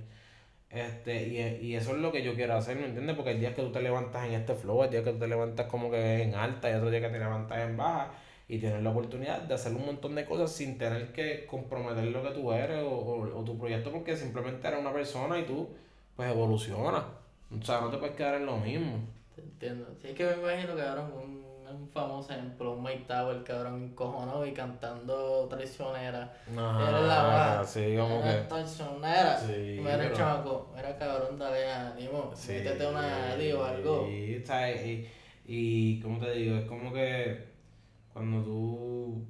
Este, 0.72 1.28
y, 1.28 1.66
y, 1.68 1.76
eso 1.76 1.92
es 1.92 1.98
lo 1.98 2.14
que 2.14 2.24
yo 2.24 2.34
quiero 2.34 2.56
hacer, 2.56 2.78
¿me 2.78 2.86
entiendes? 2.86 3.16
Porque 3.16 3.32
el 3.32 3.40
día 3.42 3.54
que 3.54 3.62
tú 3.62 3.74
te 3.74 3.82
levantas 3.82 4.26
en 4.26 4.34
este 4.34 4.56
flow, 4.56 4.86
el 4.86 4.90
día 4.90 5.04
que 5.04 5.12
tú 5.12 5.20
te 5.20 5.28
levantas 5.28 5.66
como 5.66 5.92
que 5.92 6.24
en 6.24 6.34
alta 6.34 6.72
y 6.72 6.74
otro 6.76 6.90
día 6.90 7.02
que 7.02 7.10
te 7.10 7.20
levantas 7.20 7.60
en 7.60 7.76
baja 7.76 8.14
y 8.48 8.58
tienes 8.60 8.82
la 8.82 8.90
oportunidad 8.90 9.42
de 9.42 9.54
hacer 9.54 9.74
un 9.74 9.86
montón 9.86 10.16
de 10.16 10.26
cosas 10.26 10.52
sin 10.52 10.78
tener 10.78 11.12
que 11.14 11.46
comprometer 11.46 12.06
lo 12.06 12.24
que 12.24 12.32
tú 12.32 12.52
eres 12.54 12.84
o, 12.84 13.30
o, 13.36 13.44
tu 13.46 13.58
proyecto 13.58 13.92
porque 13.92 14.18
simplemente 14.18 14.68
eres 14.68 14.80
una 14.80 14.94
persona 14.94 15.40
y 15.40 15.44
tú 15.44 15.70
pues 16.16 16.30
evolucionas. 16.30 17.04
O 17.60 17.64
sea, 17.64 17.82
no 17.82 17.90
te 17.90 17.98
puedes 17.98 18.16
quedar 18.16 18.36
en 18.36 18.46
lo 18.46 18.58
mismo. 18.58 19.00
Te 19.36 19.42
entiendo. 19.42 19.88
Sí, 20.02 20.10
es 20.10 20.16
que 20.16 20.26
me 20.26 20.34
imagino 20.34 20.76
que 20.76 20.82
ahora 20.82 21.02
un 21.02 21.42
un 21.74 21.90
famoso 21.90 22.34
ejemplo, 22.34 22.74
un 22.74 22.84
Mike 22.84 23.06
Tower, 23.08 23.44
cabrón, 23.44 23.84
encojonado 23.84 24.46
y 24.46 24.54
cantando 24.54 25.48
traicionera. 25.50 26.34
Ajá, 26.58 26.90
era 26.90 27.02
la 27.02 27.24
baja. 27.24 27.64
Sí, 27.64 27.96
como 27.98 28.22
que. 28.22 28.32
Traicionera. 28.48 29.40
Sí. 29.40 29.78
Mira 29.80 30.08
el 30.08 30.14
chamaco, 30.14 30.74
era 30.78 30.98
cabrón, 30.98 31.38
dale 31.38 31.72
ánimo. 31.72 32.32
Sí, 32.36 32.54
métete 32.54 32.88
una 32.88 33.36
sí, 33.38 33.52
o 33.52 33.64
algo. 33.64 34.06
Sí, 34.08 34.44
y, 34.86 35.10
y, 35.46 36.00
como 36.02 36.20
te 36.20 36.32
digo, 36.32 36.58
es 36.58 36.66
como 36.66 36.92
que 36.94 37.52
cuando 38.14 38.44
tú. 38.44 39.26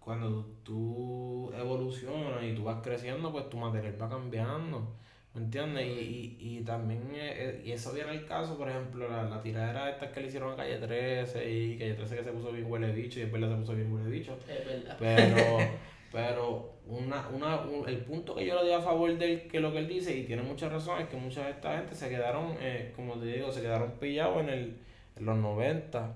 Cuando 0.00 0.46
tú 0.62 1.52
evolucionas 1.58 2.40
y 2.44 2.54
tú 2.54 2.62
vas 2.62 2.80
creciendo, 2.80 3.32
pues 3.32 3.50
tu 3.50 3.56
material 3.56 4.00
va 4.00 4.08
cambiando. 4.08 4.94
¿Me 5.36 5.42
entiendes? 5.42 5.84
Y, 5.86 6.38
y, 6.40 6.58
y 6.58 6.60
también, 6.62 7.02
eh, 7.12 7.60
y 7.62 7.72
eso 7.72 7.92
viene 7.92 8.12
el 8.12 8.24
caso, 8.24 8.56
por 8.56 8.70
ejemplo, 8.70 9.06
la, 9.06 9.24
la 9.24 9.42
tiradera 9.42 9.90
esta 9.90 10.10
que 10.10 10.20
le 10.22 10.28
hicieron 10.28 10.54
a 10.54 10.56
Calle 10.56 10.78
13 10.78 11.50
y 11.50 11.76
Calle 11.76 11.92
13 11.92 12.16
que 12.16 12.24
se 12.24 12.32
puso 12.32 12.52
bien 12.52 12.64
huele 12.72 12.90
bicho 12.90 13.18
y 13.18 13.22
después 13.24 13.42
le 13.42 13.48
se 13.50 13.54
puso 13.56 13.74
bien 13.74 13.92
huele 13.92 14.08
bicho. 14.08 14.38
Es 14.48 14.64
verdad. 14.64 14.96
Pero, 14.98 15.58
pero 16.10 16.72
una, 16.86 17.28
una, 17.28 17.60
el 17.86 17.98
punto 17.98 18.34
que 18.34 18.46
yo 18.46 18.54
le 18.54 18.62
doy 18.62 18.72
a 18.72 18.80
favor 18.80 19.14
de 19.18 19.30
él, 19.30 19.46
que 19.46 19.60
lo 19.60 19.72
que 19.72 19.80
él 19.80 19.88
dice, 19.88 20.16
y 20.16 20.24
tiene 20.24 20.40
mucha 20.40 20.70
razón, 20.70 21.02
es 21.02 21.08
que 21.08 21.18
mucha 21.18 21.44
de 21.44 21.50
esta 21.50 21.76
gente 21.76 21.94
se 21.94 22.08
quedaron, 22.08 22.56
eh, 22.58 22.94
como 22.96 23.18
te 23.18 23.26
digo, 23.26 23.52
se 23.52 23.60
quedaron 23.60 23.90
pillados 24.00 24.40
en, 24.40 24.48
el, 24.48 24.78
en 25.16 25.26
los 25.26 25.36
90. 25.36 26.14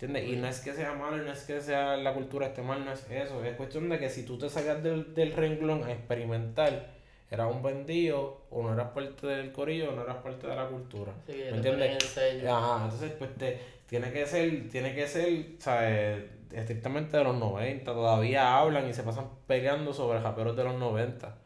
¿Entiendes? 0.00 0.28
Y 0.28 0.36
no 0.36 0.48
es 0.48 0.60
que 0.60 0.72
sea 0.72 0.94
malo, 0.94 1.18
no 1.18 1.30
es 1.30 1.44
que 1.44 1.60
sea 1.60 1.98
la 1.98 2.14
cultura 2.14 2.46
esté 2.46 2.62
mal, 2.62 2.86
no 2.86 2.92
es 2.92 3.06
eso. 3.10 3.44
Es 3.44 3.54
cuestión 3.56 3.90
de 3.90 3.98
que 3.98 4.08
si 4.08 4.24
tú 4.24 4.38
te 4.38 4.48
sacas 4.48 4.82
del, 4.82 5.14
del 5.14 5.32
renglón 5.32 5.84
a 5.84 5.92
experimentar, 5.92 6.95
eras 7.30 7.52
un 7.52 7.62
vendido 7.62 8.46
o 8.50 8.62
no 8.62 8.72
eras 8.74 8.90
parte 8.90 9.26
del 9.26 9.52
corillo 9.52 9.90
o 9.90 9.92
no 9.96 10.02
eras 10.02 10.16
parte 10.18 10.46
de 10.46 10.56
la 10.56 10.66
cultura. 10.68 11.12
¿Me 11.50 11.56
entiendes? 11.56 12.18
Ajá, 12.46 12.84
entonces 12.84 13.12
pues 13.18 13.34
te, 13.36 13.58
tiene 13.86 14.12
que 14.12 14.26
ser, 14.26 14.68
tiene 14.68 14.94
que 14.94 15.06
ser, 15.06 15.46
¿sabes? 15.58 16.24
estrictamente 16.52 17.16
de 17.16 17.24
los 17.24 17.36
90, 17.36 17.92
todavía 17.92 18.56
hablan 18.56 18.88
y 18.88 18.94
se 18.94 19.02
pasan 19.02 19.28
peleando 19.46 19.92
sobre 19.92 20.20
raperos 20.20 20.56
de 20.56 20.64
los 20.64 20.74
90. 20.78 21.36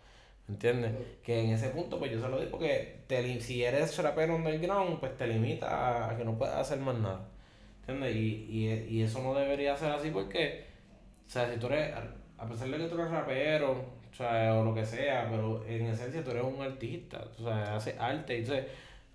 ¿Me 0.48 0.54
entiendes? 0.54 0.92
Que 1.22 1.40
en 1.44 1.50
ese 1.50 1.70
punto, 1.70 1.98
pues 1.98 2.10
yo 2.10 2.20
se 2.20 2.28
lo 2.28 2.38
digo 2.38 2.50
porque 2.50 3.02
te, 3.06 3.40
si 3.40 3.64
eres 3.64 3.96
rapero 3.98 4.34
underground, 4.36 4.98
pues 5.00 5.16
te 5.16 5.26
limita 5.26 6.10
a, 6.10 6.16
que 6.16 6.24
no 6.24 6.36
puedas 6.36 6.58
hacer 6.58 6.78
más 6.78 6.96
nada. 6.96 7.28
¿Entiendes? 7.80 8.16
Y, 8.16 8.46
y, 8.50 8.86
y 8.90 9.02
eso 9.02 9.22
no 9.22 9.34
debería 9.34 9.76
ser 9.76 9.92
así 9.92 10.10
porque, 10.10 10.64
o 11.26 11.30
sea, 11.30 11.50
si 11.50 11.58
tú 11.58 11.68
eres, 11.68 11.94
a 12.36 12.46
pesar 12.46 12.68
de 12.68 12.78
que 12.78 12.86
tú 12.86 12.94
eres 12.96 13.10
rapero, 13.10 13.99
o 14.10 14.14
sea, 14.14 14.54
o 14.54 14.64
lo 14.64 14.74
que 14.74 14.84
sea, 14.84 15.28
pero 15.30 15.64
en 15.66 15.86
esencia 15.86 16.24
tú 16.24 16.30
eres 16.30 16.44
un 16.44 16.60
artista, 16.60 17.24
o 17.38 17.42
sea, 17.42 17.76
haces 17.76 17.94
arte, 17.98 18.38
entonces 18.38 18.66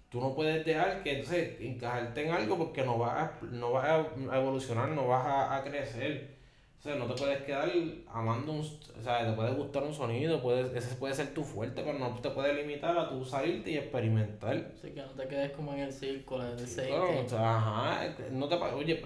tú 0.10 0.22
no 0.22 0.34
puedes 0.34 0.66
dejar 0.66 1.04
que 1.04 1.12
entonces 1.12 1.60
encajarte 1.60 2.26
en 2.26 2.32
algo 2.32 2.58
porque 2.58 2.84
no 2.84 2.98
vas 2.98 3.16
a, 3.18 3.46
no 3.52 3.74
vas 3.74 3.86
a 3.86 4.38
evolucionar, 4.38 4.90
no 4.90 5.08
vas 5.08 5.52
a, 5.52 5.62
crecer. 5.64 6.36
O 6.80 6.84
sea, 6.88 6.96
no 6.96 7.06
te 7.08 7.16
puedes 7.16 7.42
quedar 7.44 7.70
amando 8.08 8.54
un, 8.54 8.60
o 8.60 9.04
sea, 9.04 9.26
te 9.26 9.34
puede 9.34 9.52
gustar 9.54 9.84
un 9.84 9.94
sonido, 9.94 10.42
puedes, 10.42 10.72
ese 10.74 10.96
puede 10.96 11.16
ser 11.16 11.34
tu 11.34 11.44
fuerte, 11.44 11.82
pero 11.84 11.98
no 11.98 12.16
te 12.20 12.30
puede 12.30 12.54
limitar 12.54 12.98
a 12.98 13.10
tu 13.10 13.26
salirte 13.26 13.72
y 13.72 13.78
experimentar. 13.78 14.72
Así 14.74 14.92
que 14.92 15.02
no 15.02 15.10
te 15.10 15.28
quedes 15.28 15.52
como 15.52 15.74
en 15.74 15.80
el 15.80 15.92
círculo, 15.92 16.44
en 16.46 16.60
el 16.60 16.68
sí, 16.68 16.82
o 16.92 17.28
sea, 17.28 17.58
ajá, 17.58 18.16
no 18.32 18.48
te 18.48 18.56
oye, 18.56 19.04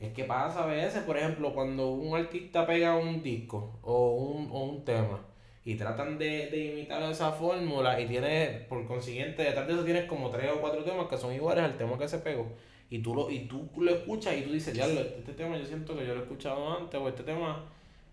es 0.00 0.12
que 0.12 0.24
pasa 0.24 0.64
a 0.64 0.66
veces, 0.66 1.04
por 1.04 1.16
ejemplo, 1.16 1.54
cuando 1.54 1.90
un 1.90 2.16
artista 2.16 2.66
pega 2.66 2.96
un 2.96 3.22
disco 3.22 3.78
o 3.82 4.14
un, 4.14 4.50
o 4.50 4.64
un 4.64 4.84
tema, 4.84 5.20
y 5.64 5.74
tratan 5.74 6.18
de, 6.18 6.48
de 6.48 6.72
imitar 6.72 7.02
esa 7.10 7.32
fórmula 7.32 8.00
y 8.00 8.06
tienes, 8.06 8.66
por 8.66 8.86
consiguiente, 8.86 9.42
detrás 9.42 9.66
de 9.66 9.74
eso 9.74 9.84
tienes 9.84 10.04
como 10.06 10.30
tres 10.30 10.50
o 10.52 10.60
cuatro 10.60 10.82
temas 10.84 11.06
que 11.06 11.18
son 11.18 11.34
iguales 11.34 11.64
al 11.64 11.76
tema 11.76 11.98
que 11.98 12.08
se 12.08 12.18
pegó. 12.18 12.46
Y 12.88 13.00
tú 13.02 13.14
lo, 13.14 13.30
y 13.30 13.40
tú 13.46 13.68
lo 13.76 13.90
escuchas 13.90 14.36
y 14.36 14.42
tú 14.42 14.52
dices, 14.52 14.74
ya, 14.74 14.86
este 14.86 15.32
tema 15.34 15.56
yo 15.56 15.66
siento 15.66 15.96
que 15.96 16.06
yo 16.06 16.14
lo 16.14 16.20
he 16.20 16.22
escuchado 16.22 16.76
antes, 16.76 16.98
o 16.98 17.08
este 17.08 17.22
tema 17.22 17.64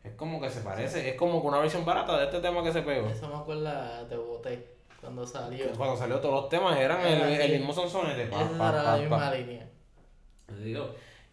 es 0.03 0.12
como 0.13 0.41
que 0.41 0.49
se 0.49 0.62
parece, 0.62 1.10
es 1.10 1.15
como 1.15 1.41
que 1.41 1.47
una 1.47 1.60
versión 1.60 1.86
barata 1.86 2.17
de 2.17 2.25
este 2.25 2.41
tema 2.41 2.62
que 2.63 2.71
se 2.71 2.81
pegó. 2.81 3.07
Eso 3.07 3.27
me 3.29 3.36
acuerda 3.36 4.03
de 4.05 4.17
Boté, 4.17 4.67
cuando 4.99 5.25
salió. 5.25 5.65
Cuando 5.77 5.97
salió 5.97 6.19
todos 6.19 6.36
los 6.41 6.49
temas 6.49 6.77
eran 6.77 7.05
el, 7.05 7.41
el, 7.41 7.60
mismo 7.60 7.73
sonsonete. 7.73 8.23
Esa 8.23 8.69
era 8.69 8.83
la 8.83 8.97
misma 8.97 9.33
línea. 9.33 9.69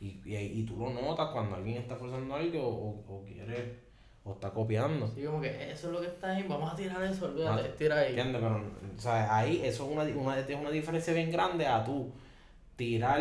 y, 0.00 0.06
y, 0.06 0.36
y, 0.36 0.64
tú 0.64 0.76
lo 0.76 0.90
notas 0.90 1.28
cuando 1.30 1.56
alguien 1.56 1.78
está 1.78 1.96
forzando 1.96 2.34
algo 2.34 2.62
o, 2.62 3.04
o 3.08 3.24
quiere 3.24 3.83
o 4.24 4.32
está 4.32 4.50
copiando. 4.50 5.06
Sí, 5.08 5.22
como 5.24 5.40
que 5.40 5.70
eso 5.70 5.88
es 5.88 5.92
lo 5.92 6.00
que 6.00 6.06
está 6.06 6.30
ahí, 6.30 6.44
vamos 6.48 6.72
a 6.72 6.76
tirar 6.76 7.02
eso, 7.04 7.26
olvídate, 7.26 7.68
ah, 7.68 7.74
tira 7.76 7.98
ahí. 7.98 8.08
¿Entiendes? 8.08 8.42
Pero, 8.42 8.64
sea, 8.96 9.36
ahí 9.36 9.60
eso 9.62 9.84
es 9.84 9.90
una, 9.92 10.02
una, 10.20 10.38
es 10.38 10.56
una 10.56 10.70
diferencia 10.70 11.12
bien 11.12 11.30
grande 11.30 11.66
a 11.66 11.84
tú 11.84 12.10
tirar 12.76 13.20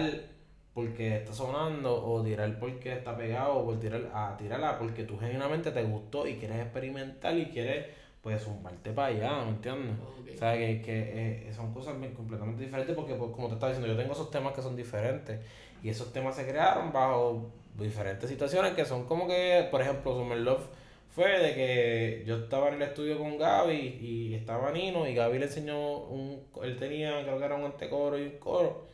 porque 0.73 1.17
está 1.17 1.33
sonando 1.33 2.03
o 2.03 2.23
tirar 2.23 2.57
porque 2.57 2.93
está 2.93 3.15
pegado 3.15 3.57
o 3.57 3.65
por 3.65 3.79
tirar 3.79 4.09
a 4.13 4.35
tirarla 4.37 4.79
porque 4.79 5.03
tú 5.03 5.19
genuinamente 5.19 5.71
te 5.71 5.83
gustó 5.83 6.25
y 6.25 6.35
quieres 6.37 6.57
experimentar 6.61 7.37
y 7.37 7.45
quieres 7.47 7.85
pues 8.21 8.41
zumbarte 8.41 8.91
para 8.91 9.09
allá, 9.09 9.43
¿me 9.43 9.49
entiendes? 9.49 9.97
O 10.33 10.37
sea, 10.37 10.53
que, 10.53 10.81
que 10.81 11.47
eh, 11.49 11.53
son 11.53 11.73
cosas 11.73 11.93
completamente 12.15 12.63
diferentes 12.63 12.95
porque 12.95 13.15
pues, 13.15 13.31
como 13.31 13.49
te 13.49 13.55
estaba 13.55 13.73
diciendo, 13.73 13.93
yo 13.93 13.99
tengo 13.99 14.13
esos 14.13 14.31
temas 14.31 14.53
que 14.53 14.61
son 14.61 14.77
diferentes 14.77 15.41
y 15.83 15.89
esos 15.89 16.13
temas 16.13 16.33
se 16.33 16.47
crearon 16.47 16.93
bajo 16.93 17.51
diferentes 17.77 18.29
situaciones 18.29 18.73
que 18.73 18.85
son 18.85 19.05
como 19.05 19.27
que, 19.27 19.67
por 19.69 19.81
ejemplo, 19.81 20.13
Summer 20.13 20.37
Love 20.37 20.65
fue 21.13 21.39
de 21.39 21.53
que 21.53 22.23
yo 22.25 22.37
estaba 22.37 22.69
en 22.69 22.75
el 22.75 22.81
estudio 22.81 23.19
con 23.19 23.37
Gaby 23.37 23.99
y 24.01 24.33
estaba 24.33 24.71
Nino 24.71 25.07
y 25.07 25.13
Gaby 25.13 25.37
le 25.37 25.45
enseñó 25.45 25.97
un, 25.97 26.41
él 26.63 26.77
tenía 26.77 27.21
creo 27.21 27.37
que 27.37 27.45
era 27.45 27.55
un 27.55 27.65
antecoro 27.65 28.17
y 28.17 28.23
un 28.23 28.37
coro. 28.39 28.87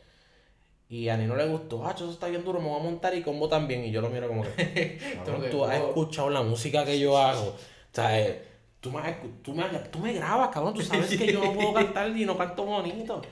Y 0.88 1.08
a 1.08 1.16
Nino 1.16 1.36
le 1.36 1.46
gustó, 1.46 1.86
ah, 1.86 1.92
eso 1.94 2.10
está 2.10 2.26
bien 2.28 2.44
duro, 2.44 2.60
me 2.60 2.68
voy 2.68 2.80
a 2.80 2.82
montar 2.82 3.14
y 3.14 3.22
combo 3.22 3.48
también 3.48 3.84
y 3.84 3.92
yo 3.92 4.00
lo 4.02 4.10
miro 4.10 4.26
como 4.28 4.42
que, 4.42 4.98
tú 5.50 5.64
has 5.64 5.76
escuchado 5.76 6.30
la 6.30 6.42
música 6.42 6.84
que 6.84 6.98
yo 6.98 7.16
hago, 7.16 7.50
o 7.50 7.56
sea, 7.92 8.20
eh, 8.20 8.42
tú 8.80 8.90
me, 8.90 9.00
tú 9.42 9.54
me, 9.54 9.64
tú 9.90 10.00
me 10.00 10.12
grabas, 10.12 10.48
cabrón, 10.48 10.74
tú 10.74 10.82
sabes 10.82 11.16
que 11.16 11.32
yo 11.32 11.42
no 11.44 11.52
puedo 11.52 11.72
cantar 11.74 12.08
y 12.14 12.24
no 12.24 12.36
canto 12.36 12.64
bonito, 12.64 13.22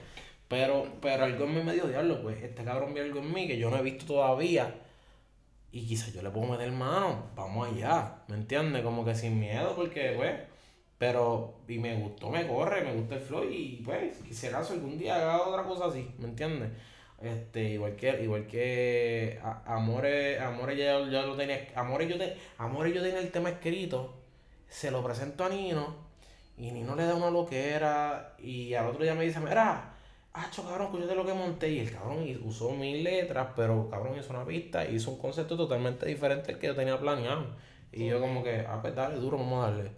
pero, 0.47 0.87
pero 1.03 1.25
algo 1.25 1.45
en 1.45 1.55
mí 1.57 1.63
me 1.63 1.75
dio 1.75 1.89
diablo, 1.89 2.23
pues 2.23 2.41
este 2.43 2.63
cabrón 2.63 2.95
vio 2.95 3.03
algo 3.03 3.19
en 3.19 3.35
mí 3.35 3.49
que 3.49 3.59
yo 3.59 3.71
no 3.71 3.77
he 3.77 3.83
visto 3.83 4.07
todavía 4.07 4.73
y 5.71 5.87
quizás 5.87 6.13
yo 6.13 6.23
le 6.23 6.31
puedo 6.31 6.47
meter 6.47 6.71
mano, 6.73 7.31
vamos 7.35 7.69
allá, 7.69 8.23
¿me 8.29 8.37
entiendes? 8.37 8.83
Como 8.83 9.05
que 9.05 9.15
sin 9.15 9.39
miedo, 9.39 9.75
porque, 9.77 10.15
pues, 10.17 10.35
pero, 10.97 11.61
y 11.69 11.79
me 11.79 11.95
gustó, 11.97 12.31
me 12.31 12.47
corre, 12.47 12.83
me 12.83 12.95
gusta 12.95 13.17
el 13.17 13.21
flow, 13.21 13.45
y 13.45 13.83
pues, 13.85 14.17
quisiera 14.19 14.59
algún 14.59 14.99
día 14.99 15.17
haga 15.17 15.47
otra 15.47 15.65
cosa 15.65 15.87
así, 15.87 16.11
¿me 16.19 16.29
entiendes? 16.29 16.71
Este, 17.21 17.71
igual 17.71 17.97
que, 17.97 18.23
igual 18.23 18.47
que 18.47 19.41
Amores, 19.67 20.41
Amores 20.41 20.79
ya, 20.79 20.99
ya 21.11 21.23
lo 21.23 21.37
tenía, 21.37 21.69
Amores 21.75 22.09
yo, 22.09 22.17
te, 22.17 22.37
Amores 22.59 22.95
yo 22.95 23.03
tenía 23.03 23.21
el 23.21 23.31
tema 23.31 23.51
escrito, 23.51 24.15
se 24.69 24.91
lo 24.91 25.03
presento 25.05 25.45
a 25.45 25.49
Nino, 25.51 25.97
y 26.57 26.73
Nino 26.73 26.97
le 26.97 27.05
da 27.05 27.15
una 27.15 27.31
loquera, 27.31 28.37
y 28.39 28.75
al 28.75 28.87
otro 28.87 29.03
día 29.05 29.15
me 29.15 29.25
dice, 29.25 29.41
mira, 29.41 29.98
ah, 30.39 30.51
cabrón, 30.57 31.07
de 31.07 31.15
lo 31.15 31.27
que 31.27 31.35
monté. 31.35 31.71
Y 31.71 31.81
el 31.81 31.93
cabrón 31.93 32.25
usó 32.45 32.71
mil 32.73 33.03
letras, 33.03 33.49
pero 33.57 33.89
cabrón 33.91 34.19
hizo 34.19 34.33
una 34.33 34.45
pista 34.45 34.89
y 34.89 34.97
hizo 34.97 35.11
un 35.11 35.19
concepto 35.19 35.57
totalmente 35.57 36.07
diferente 36.07 36.53
al 36.53 36.59
que 36.59 36.69
yo 36.69 36.75
tenía 36.75 36.99
planeado. 36.99 37.47
Y 37.93 38.07
yo 38.07 38.21
como 38.21 38.43
que, 38.43 38.65
ah, 38.69 38.79
pues 38.81 38.95
dale, 38.95 39.17
duro, 39.17 39.39
vamos 39.39 39.65
a 39.65 39.71
darle. 39.71 39.91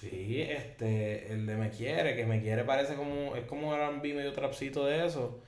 Sí, 0.00 0.40
este, 0.40 1.30
el 1.32 1.44
de 1.46 1.56
Me 1.56 1.70
Quiere, 1.70 2.16
que 2.16 2.24
Me 2.24 2.40
Quiere 2.40 2.64
parece 2.64 2.94
como, 2.94 3.36
es 3.36 3.44
como 3.44 3.74
R&B 3.74 4.14
medio 4.14 4.32
trapcito 4.32 4.86
de 4.86 5.06
eso. 5.06 5.42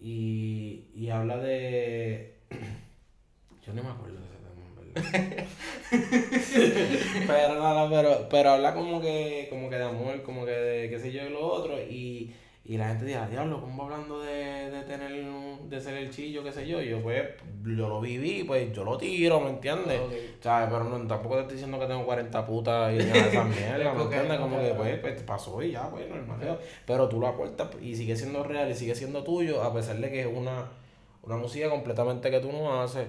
Y, 0.00 0.86
y 0.94 1.10
habla 1.10 1.36
de... 1.38 2.34
yo 3.64 3.72
no 3.72 3.84
me 3.84 3.90
acuerdo 3.90 4.18
de 4.18 4.26
ese 4.26 4.36
tema, 4.36 4.66
en 4.66 4.74
verdad. 4.76 5.46
pero 7.26 7.54
nada, 7.62 7.88
pero, 7.88 8.28
pero 8.28 8.50
habla 8.50 8.74
como 8.74 9.00
que, 9.00 9.46
como 9.48 9.70
que 9.70 9.76
de 9.76 9.84
amor, 9.84 10.22
como 10.22 10.44
que 10.44 10.50
de 10.50 10.90
qué 10.90 10.98
sé 10.98 11.12
yo 11.12 11.24
y 11.24 11.30
lo 11.30 11.46
otro. 11.46 11.80
Y 11.80 12.34
y 12.66 12.78
la 12.78 12.88
gente 12.88 13.04
dirá, 13.04 13.28
diablo, 13.28 13.60
¿cómo 13.60 13.82
hablando 13.82 14.22
de, 14.22 14.70
de 14.70 14.82
tener, 14.84 15.12
de 15.12 15.80
ser 15.80 15.98
el 15.98 16.08
chillo, 16.10 16.42
qué 16.42 16.50
sé 16.50 16.66
yo? 16.66 16.80
Y 16.80 16.88
yo, 16.88 17.02
pues, 17.02 17.22
yo 17.62 17.88
lo 17.88 18.00
viví, 18.00 18.42
pues, 18.44 18.72
yo 18.72 18.84
lo 18.84 18.96
tiro, 18.96 19.38
¿me 19.40 19.50
entiendes? 19.50 20.00
¿Sabes? 20.40 20.70
Pero 20.70 20.84
no, 20.84 21.06
tampoco 21.06 21.34
te 21.34 21.40
estoy 21.42 21.56
diciendo 21.56 21.78
que 21.78 21.86
tengo 21.86 22.06
40 22.06 22.46
putas 22.46 22.94
y 22.94 23.04
nada 23.04 23.12
de 23.12 23.28
esas 23.28 23.46
mierdas, 23.54 23.94
¿me 23.94 24.02
entiendes? 24.04 24.38
Como 24.38 24.58
que, 24.58 24.72
pues, 24.74 24.98
pues, 24.98 25.22
pasó 25.24 25.62
y 25.62 25.72
ya, 25.72 25.90
pues, 25.90 26.08
normal. 26.08 26.58
Pero 26.86 27.06
tú 27.06 27.20
lo 27.20 27.26
aportas 27.26 27.68
y 27.82 27.94
sigue 27.96 28.16
siendo 28.16 28.42
real 28.42 28.70
y 28.70 28.74
sigue 28.74 28.94
siendo 28.94 29.22
tuyo, 29.22 29.62
a 29.62 29.74
pesar 29.74 29.98
de 29.98 30.10
que 30.10 30.22
es 30.22 30.26
una, 30.26 30.70
una 31.22 31.36
música 31.36 31.68
completamente 31.68 32.30
que 32.30 32.40
tú 32.40 32.50
no 32.50 32.80
haces. 32.80 33.06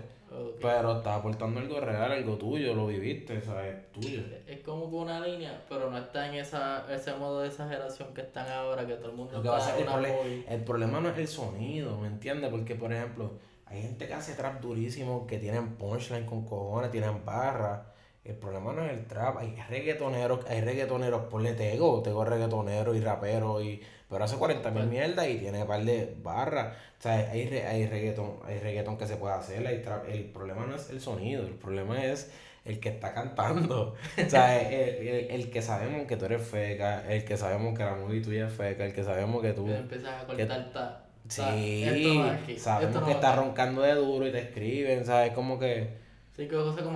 Pero 0.61 0.97
estás 0.97 1.19
aportando 1.19 1.59
algo 1.59 1.79
real, 1.79 2.11
algo 2.11 2.37
tuyo, 2.37 2.73
lo 2.73 2.87
viviste, 2.87 3.41
¿sabes? 3.41 3.91
Tuyo. 3.91 4.21
Es 4.47 4.59
como 4.59 4.89
que 4.89 4.95
una 4.95 5.19
línea, 5.19 5.63
pero 5.69 5.89
no 5.89 5.97
está 5.97 6.27
en 6.27 6.35
esa, 6.35 6.85
ese 6.93 7.13
modo 7.15 7.41
de 7.41 7.47
exageración 7.49 8.13
que 8.13 8.21
están 8.21 8.49
ahora, 8.49 8.85
que 8.85 8.95
todo 8.95 9.11
el 9.11 9.15
mundo 9.15 9.33
lo 9.33 9.41
que 9.41 9.49
va 9.49 9.57
a 9.57 9.61
ser 9.61 9.85
el, 9.85 10.45
el, 10.47 10.63
problema 10.63 10.99
no 10.99 11.09
es 11.09 11.17
el 11.17 11.27
sonido, 11.27 11.97
¿me 11.97 12.07
entiendes? 12.07 12.49
Porque, 12.49 12.75
por 12.75 12.91
ejemplo, 12.91 13.33
hay 13.65 13.81
gente 13.81 14.07
que 14.07 14.13
hace 14.13 14.33
trap 14.33 14.61
durísimo, 14.61 15.27
que 15.27 15.37
tienen 15.37 15.75
punchline 15.75 16.25
con 16.25 16.45
cojones, 16.45 16.91
tienen 16.91 17.25
barras. 17.25 17.81
El 18.23 18.35
problema 18.35 18.73
no 18.73 18.83
es 18.85 18.93
el 18.93 19.05
trap, 19.05 19.37
hay 19.37 19.55
reggaetoneros, 19.69 20.45
hay 20.47 20.61
reggaetoneros, 20.61 21.25
ponle 21.25 21.53
Tego, 21.53 22.01
Tego 22.01 22.25
reggaetonero 22.25 22.95
y 22.95 22.99
rapero, 22.99 23.61
y, 23.61 23.81
pero 24.09 24.23
hace 24.23 24.37
40 24.37 24.69
mil 24.71 24.85
mierdas 24.87 25.27
y 25.27 25.37
tiene 25.37 25.61
un 25.61 25.67
par 25.67 25.83
de 25.83 26.15
barras. 26.21 26.75
O 26.99 27.01
sea, 27.01 27.13
hay, 27.13 27.47
hay, 27.49 27.87
reggaeton, 27.87 28.39
hay 28.45 28.59
reggaeton 28.59 28.97
que 28.97 29.07
se 29.07 29.17
puede 29.17 29.35
hacer, 29.35 29.65
hay 29.65 29.83
el 30.07 30.25
problema 30.25 30.65
no 30.65 30.75
es 30.75 30.89
el 30.89 31.01
sonido, 31.01 31.43
el 31.43 31.53
problema 31.53 32.03
es 32.03 32.31
el 32.65 32.79
que 32.79 32.89
está 32.89 33.13
cantando. 33.13 33.95
o 34.25 34.29
sea, 34.29 34.61
el, 34.61 35.07
el, 35.07 35.31
el, 35.31 35.51
que 35.51 35.61
sabemos 35.61 36.07
que 36.07 36.17
tú 36.17 36.25
eres 36.25 36.41
feca, 36.41 37.11
el 37.11 37.25
que 37.25 37.37
sabemos 37.37 37.77
que 37.77 37.83
la 37.83 37.95
movie 37.95 38.21
tuya 38.21 38.47
es 38.47 38.53
feca, 38.53 38.85
el 38.85 38.93
que 38.93 39.03
sabemos 39.03 39.41
que 39.41 39.53
tú... 39.53 39.69
Empiezas 39.69 40.23
a 40.23 40.25
cortar 40.25 41.05
Sí, 41.27 42.57
sabemos 42.57 43.03
que 43.03 43.11
está 43.11 43.35
roncando 43.35 43.81
de 43.81 43.95
duro 43.95 44.27
y 44.27 44.31
te 44.31 44.39
escriben, 44.39 45.03
¿sabes? 45.05 45.33
Como 45.33 45.57
que 45.57 45.97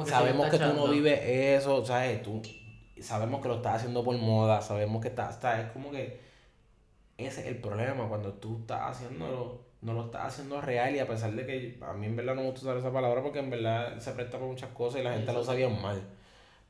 sabemos 0.05 0.49
que 0.49 0.59
tú 0.59 0.73
no 0.75 0.87
vives 0.89 1.19
eso, 1.23 1.83
¿sabes? 1.83 2.21
Tú, 2.21 2.41
sabemos 3.01 3.41
que 3.41 3.47
lo 3.47 3.55
estás 3.55 3.77
haciendo 3.77 4.03
por 4.03 4.17
moda, 4.17 4.61
sabemos 4.61 5.01
que 5.01 5.07
está, 5.07 5.29
está, 5.29 5.61
es 5.61 5.71
como 5.71 5.91
que 5.91 6.19
ese 7.25 7.41
es 7.41 7.47
el 7.47 7.57
problema, 7.57 8.07
cuando 8.07 8.33
tú 8.33 8.59
estás 8.61 8.97
haciéndolo, 8.97 9.59
no 9.81 9.93
lo 9.93 10.05
estás 10.05 10.27
haciendo 10.27 10.61
real 10.61 10.95
y 10.95 10.99
a 10.99 11.07
pesar 11.07 11.31
de 11.33 11.45
que 11.45 11.79
a 11.83 11.93
mí 11.93 12.05
en 12.05 12.15
verdad 12.15 12.35
no 12.35 12.41
me 12.41 12.51
gusta 12.51 12.67
usar 12.67 12.77
esa 12.77 12.91
palabra 12.91 13.21
porque 13.21 13.39
en 13.39 13.49
verdad 13.49 13.97
se 13.99 14.11
presta 14.11 14.37
por 14.37 14.47
muchas 14.47 14.71
cosas 14.71 15.01
y 15.01 15.03
la 15.03 15.13
gente 15.13 15.31
lo 15.33 15.43
sabía 15.43 15.69
mal, 15.69 16.01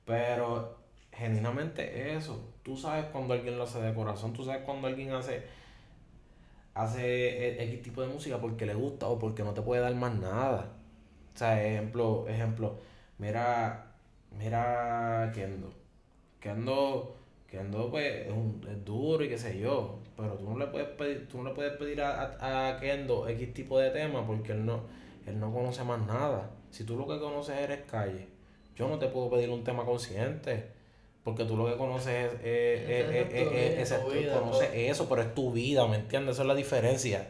pero 0.05 0.77
genuinamente 1.11 2.15
eso, 2.15 2.53
tú 2.63 2.77
sabes 2.77 3.05
cuando 3.05 3.33
alguien 3.33 3.57
lo 3.57 3.63
hace 3.63 3.81
de 3.81 3.93
corazón, 3.93 4.33
tú 4.33 4.43
sabes 4.45 4.61
cuando 4.63 4.87
alguien 4.87 5.11
hace 5.11 5.43
hace 6.73 7.61
X 7.63 7.81
tipo 7.81 8.01
de 8.01 8.07
música 8.07 8.39
porque 8.39 8.65
le 8.65 8.73
gusta 8.73 9.07
o 9.07 9.19
porque 9.19 9.43
no 9.43 9.53
te 9.53 9.61
puede 9.61 9.81
dar 9.81 9.93
más 9.95 10.15
nada. 10.15 10.71
O 11.35 11.37
sea, 11.37 11.63
ejemplo, 11.65 12.27
ejemplo, 12.27 12.77
mira, 13.17 13.93
mira 14.37 15.31
Kendo. 15.33 15.71
Kendo, 16.39 17.15
Kendo 17.47 17.89
pues 17.91 18.27
es, 18.27 18.31
un, 18.31 18.65
es 18.69 18.83
duro 18.85 19.23
y 19.23 19.29
qué 19.29 19.37
sé 19.37 19.59
yo, 19.59 19.99
pero 20.19 20.33
tú 20.33 20.49
no 20.49 20.57
le 20.57 20.67
puedes 20.67 20.89
pedir, 20.89 21.27
tú 21.27 21.37
no 21.37 21.49
le 21.49 21.55
puedes 21.55 21.73
pedir 21.77 22.01
a, 22.01 22.69
a, 22.69 22.79
Kendo 22.79 23.27
X 23.27 23.53
tipo 23.53 23.79
de 23.79 23.89
tema 23.91 24.25
porque 24.25 24.51
él 24.51 24.65
no, 24.65 24.81
él 25.25 25.39
no 25.39 25.53
conoce 25.53 25.83
más 25.83 26.05
nada. 26.05 26.51
Si 26.69 26.83
tú 26.83 26.97
lo 26.97 27.07
que 27.07 27.19
conoces 27.19 27.57
eres 27.57 27.81
calle, 27.89 28.27
yo 28.75 28.87
no 28.87 28.99
te 28.99 29.07
puedo 29.07 29.29
pedir 29.29 29.49
un 29.49 29.63
tema 29.63 29.85
consciente. 29.85 30.77
Porque 31.23 31.45
tú 31.45 31.57
lo 31.57 31.65
que 31.67 31.75
conoces 31.75 32.31
es, 32.43 33.11
es, 33.11 33.91
eso, 34.73 35.09
pero 35.09 35.21
es 35.21 35.35
tu 35.35 35.51
vida, 35.51 35.85
¿me 35.85 35.97
entiendes? 35.97 36.35
Esa 36.35 36.43
es 36.43 36.47
la 36.47 36.55
diferencia. 36.55 37.27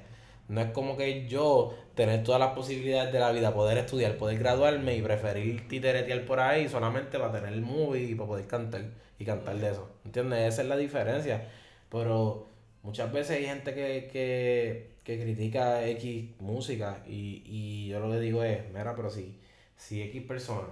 No 0.47 0.62
es 0.62 0.71
como 0.71 0.95
que 0.95 1.28
yo 1.28 1.75
tener 1.95 2.23
todas 2.23 2.39
las 2.39 2.52
posibilidades 2.52 3.12
de 3.12 3.19
la 3.19 3.32
vida, 3.32 3.54
poder 3.54 3.78
estudiar, 3.78 4.17
poder 4.17 4.39
graduarme 4.39 4.95
y 4.95 5.02
preferir 5.02 5.67
titeretear 5.67 6.25
por 6.25 6.39
ahí 6.39 6.69
solamente 6.69 7.19
para 7.19 7.32
tener 7.32 7.54
el 7.54 7.62
movie 7.62 8.04
y 8.04 8.15
para 8.15 8.28
poder 8.28 8.47
cantar 8.47 8.82
y 9.17 9.25
cantar 9.25 9.58
de 9.58 9.71
eso. 9.71 9.89
¿Entiendes? 10.06 10.54
Esa 10.54 10.62
es 10.62 10.67
la 10.67 10.78
diferencia. 10.78 11.49
Pero 11.89 12.49
muchas 12.84 13.12
veces 13.12 13.38
hay 13.38 13.46
gente 13.46 13.74
que, 13.74 14.10
que, 14.12 14.96
que 15.04 15.22
critica 15.22 15.86
X 15.88 16.39
música 16.39 17.04
y, 17.08 17.44
y 17.46 17.88
yo 17.89 18.00
lo 18.00 18.12
que 18.12 18.20
digo 18.20 18.44
es, 18.44 18.68
mira, 18.70 18.96
pero 18.96 19.10
si, 19.10 19.39
si 19.76 20.02
X 20.02 20.24
persona 20.24 20.68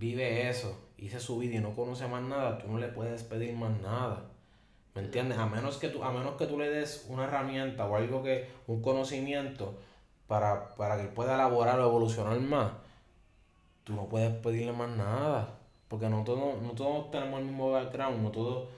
vive 0.00 0.48
eso, 0.48 0.76
hice 0.96 1.20
su 1.20 1.38
vida 1.38 1.56
y 1.56 1.60
no 1.60 1.74
conoce 1.74 2.08
más 2.08 2.22
nada, 2.22 2.58
tú 2.58 2.68
no 2.68 2.78
le 2.78 2.88
puedes 2.88 3.22
pedir 3.22 3.54
más 3.54 3.78
nada. 3.80 4.24
¿Me 4.94 5.02
entiendes? 5.02 5.38
A 5.38 5.46
menos 5.46 5.76
que 5.76 5.88
tú, 5.88 6.02
a 6.02 6.10
menos 6.10 6.36
que 6.36 6.46
tú 6.46 6.58
le 6.58 6.68
des 6.68 7.06
una 7.08 7.24
herramienta 7.24 7.86
o 7.86 7.96
algo 7.96 8.22
que, 8.22 8.48
un 8.66 8.82
conocimiento 8.82 9.78
para, 10.26 10.74
para 10.74 10.96
que 10.96 11.02
él 11.02 11.08
pueda 11.10 11.34
elaborar 11.34 11.78
o 11.78 11.86
evolucionar 11.86 12.40
más, 12.40 12.72
tú 13.84 13.94
no 13.94 14.08
puedes 14.08 14.34
pedirle 14.36 14.72
más 14.72 14.90
nada. 14.90 15.56
Porque 15.86 16.08
no 16.08 16.24
todos, 16.24 16.62
no 16.62 16.70
todos 16.70 17.10
tenemos 17.10 17.40
el 17.40 17.46
mismo 17.46 17.72
background, 17.72 18.22
no 18.22 18.30
todos 18.30 18.68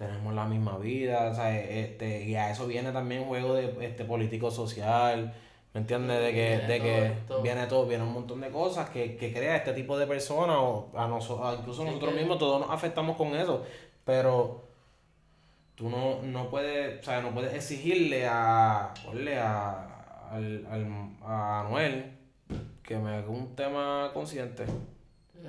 tenemos 0.00 0.34
la 0.34 0.46
misma 0.46 0.78
vida, 0.78 1.30
Este, 1.54 2.24
y 2.24 2.34
a 2.34 2.50
eso 2.50 2.66
viene 2.66 2.90
también 2.90 3.26
juego 3.26 3.52
de 3.52 3.84
este 3.84 4.06
político 4.06 4.50
social, 4.50 5.34
¿me 5.74 5.80
entiendes? 5.82 6.22
De 6.22 6.32
que, 6.32 6.58
de 6.66 6.80
que 6.80 7.12
viene 7.42 7.66
todo, 7.66 7.86
viene 7.86 8.04
un 8.04 8.14
montón 8.14 8.40
de 8.40 8.48
cosas 8.48 8.88
que, 8.88 9.18
que 9.18 9.30
crea 9.30 9.56
este 9.56 9.74
tipo 9.74 9.98
de 9.98 10.06
personas, 10.06 10.56
o 10.58 10.90
a 10.96 11.06
nosotros, 11.06 11.58
incluso 11.60 11.84
nosotros 11.84 12.14
mismos 12.14 12.38
todos 12.38 12.62
nos 12.62 12.70
afectamos 12.70 13.14
con 13.18 13.36
eso, 13.36 13.62
pero 14.06 14.64
tú 15.74 15.90
no, 15.90 16.22
no 16.22 16.48
puedes, 16.48 17.00
o 17.00 17.02
sea, 17.02 17.20
no 17.20 17.32
puedes 17.32 17.52
exigirle 17.52 18.26
a, 18.26 18.94
a, 18.94 20.30
al, 20.30 20.66
al, 20.70 20.86
a 21.22 21.60
Anuel 21.60 22.10
que 22.82 22.96
me 22.96 23.16
haga 23.16 23.28
un 23.28 23.54
tema 23.54 24.10
consciente. 24.14 24.64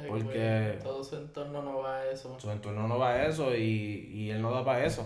Porque 0.08 0.80
todo 0.82 1.04
su 1.04 1.18
entorno 1.18 1.62
no 1.62 1.80
va 1.80 1.98
a 1.98 2.12
eso. 2.12 2.40
Su 2.40 2.52
entorno 2.52 2.88
no 2.88 2.98
va 2.98 3.12
a 3.12 3.28
eso 3.28 3.56
y, 3.56 4.10
y 4.14 4.30
él 4.30 4.42
no 4.42 4.52
da 4.52 4.64
para 4.64 4.86
eso. 4.86 5.06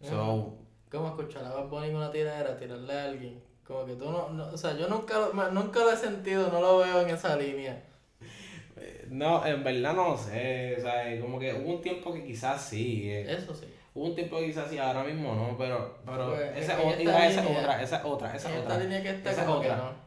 So, 0.00 0.54
¿Cómo 0.90 1.08
escuchar 1.08 1.44
a 1.44 1.68
poner 1.68 1.94
una 1.94 2.10
tiradera, 2.10 2.56
tirarle 2.56 2.92
a 2.92 3.04
alguien? 3.04 3.42
Como 3.66 3.86
que 3.86 3.94
tú 3.94 4.10
no, 4.10 4.28
no 4.28 4.46
o 4.52 4.56
sea, 4.56 4.76
yo 4.76 4.88
nunca 4.88 5.18
lo, 5.18 5.50
nunca 5.50 5.80
lo 5.80 5.90
he 5.90 5.96
sentido, 5.96 6.50
no 6.52 6.60
lo 6.60 6.78
veo 6.78 7.00
en 7.00 7.10
esa 7.10 7.36
línea. 7.36 7.82
Eh, 8.76 9.06
no, 9.08 9.44
en 9.46 9.64
verdad 9.64 9.94
no 9.94 10.16
sé, 10.16 10.76
o 10.78 10.80
sea, 10.82 11.20
como 11.20 11.38
que 11.38 11.54
hubo 11.54 11.74
un 11.74 11.80
tiempo 11.80 12.12
que 12.12 12.24
quizás 12.24 12.60
sí. 12.60 13.10
Eh. 13.10 13.32
Eso 13.32 13.54
sí. 13.54 13.66
Hubo 13.94 14.06
un 14.06 14.14
tiempo 14.14 14.38
que 14.38 14.46
quizás 14.46 14.68
sí, 14.68 14.78
ahora 14.78 15.04
mismo 15.04 15.34
no, 15.34 15.56
pero, 15.56 15.98
pero 16.04 16.30
pues, 16.30 16.58
esa, 16.58 16.74
es 16.74 16.98
otra, 16.98 17.28
esa 17.28 17.42
otra, 17.42 17.82
esa 17.82 18.06
otra, 18.06 18.36
esa 18.36 18.58
otra. 18.58 18.78
línea 18.78 19.02
que 19.02 19.10
está 19.10 19.30
esa 19.30 19.50
otra. 19.50 19.76
no. 19.76 20.03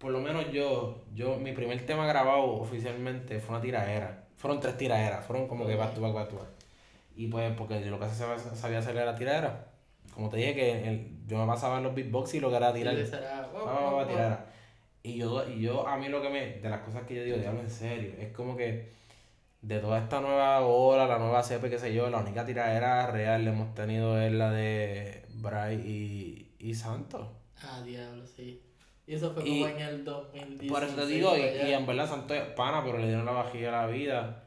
Por 0.00 0.12
lo 0.12 0.20
menos 0.20 0.50
yo, 0.50 1.04
yo, 1.14 1.36
mi 1.36 1.52
primer 1.52 1.84
tema 1.84 2.06
grabado 2.06 2.54
oficialmente 2.54 3.38
fue 3.38 3.54
una 3.54 3.60
tiraera. 3.60 4.24
Fueron 4.38 4.58
tres 4.58 4.78
tiraderas, 4.78 5.26
fueron 5.26 5.46
como 5.46 5.66
que 5.66 5.76
back 5.76 5.92
to 5.92 6.00
back, 6.00 6.14
back 6.14 6.30
Y 7.14 7.26
pues, 7.26 7.52
porque 7.54 7.84
lo 7.84 8.00
que 8.00 8.06
sabía 8.08 8.78
hacer 8.78 8.96
era 8.96 9.14
tiraera. 9.14 9.66
Como 10.14 10.30
te 10.30 10.38
dije 10.38 10.54
que 10.54 10.88
el, 10.88 11.18
yo 11.26 11.36
me 11.36 11.46
pasaba 11.46 11.76
en 11.76 11.84
los 11.84 11.94
beatbox 11.94 12.32
y 12.32 12.40
lo 12.40 12.48
que 12.48 12.56
era 12.56 12.72
tirar. 12.72 12.96
Y 15.02 15.18
yo, 15.18 15.46
y 15.46 15.60
yo, 15.60 15.86
a 15.86 15.98
mí 15.98 16.08
lo 16.08 16.22
que 16.22 16.30
me, 16.30 16.46
de 16.60 16.70
las 16.70 16.80
cosas 16.80 17.02
que 17.02 17.16
yo 17.16 17.22
digo, 17.22 17.36
diablo, 17.36 17.60
en 17.60 17.70
serio, 17.70 18.14
es 18.18 18.32
como 18.32 18.56
que 18.56 18.88
de 19.60 19.80
toda 19.80 19.98
esta 19.98 20.22
nueva 20.22 20.60
ola, 20.62 21.06
la 21.06 21.18
nueva 21.18 21.42
CP, 21.42 21.68
qué 21.68 21.78
sé 21.78 21.92
yo, 21.92 22.08
la 22.08 22.18
única 22.20 22.46
tiradera 22.46 23.06
real 23.08 23.42
que 23.42 23.50
hemos 23.50 23.74
tenido 23.74 24.18
es 24.18 24.32
la 24.32 24.50
de 24.50 25.26
Bray 25.34 25.76
y, 25.76 26.54
y 26.58 26.74
Santos. 26.74 27.28
Ah, 27.62 27.82
diablo, 27.84 28.26
sí. 28.26 28.62
Y 29.10 29.14
eso 29.14 29.32
fue 29.32 29.42
como 29.42 29.66
en 29.66 29.80
el 29.80 30.04
2010. 30.04 30.70
Por 30.70 30.84
eso 30.84 30.94
te 30.94 31.06
digo, 31.06 31.36
y, 31.36 31.40
y, 31.40 31.72
en 31.72 31.84
verdad 31.84 32.08
Santos 32.08 32.36
es 32.36 32.44
pana, 32.54 32.80
pero 32.84 32.96
le 32.96 33.08
dieron 33.08 33.26
la 33.26 33.32
vajilla 33.32 33.70
a 33.70 33.84
la 33.84 33.92
vida. 33.92 34.44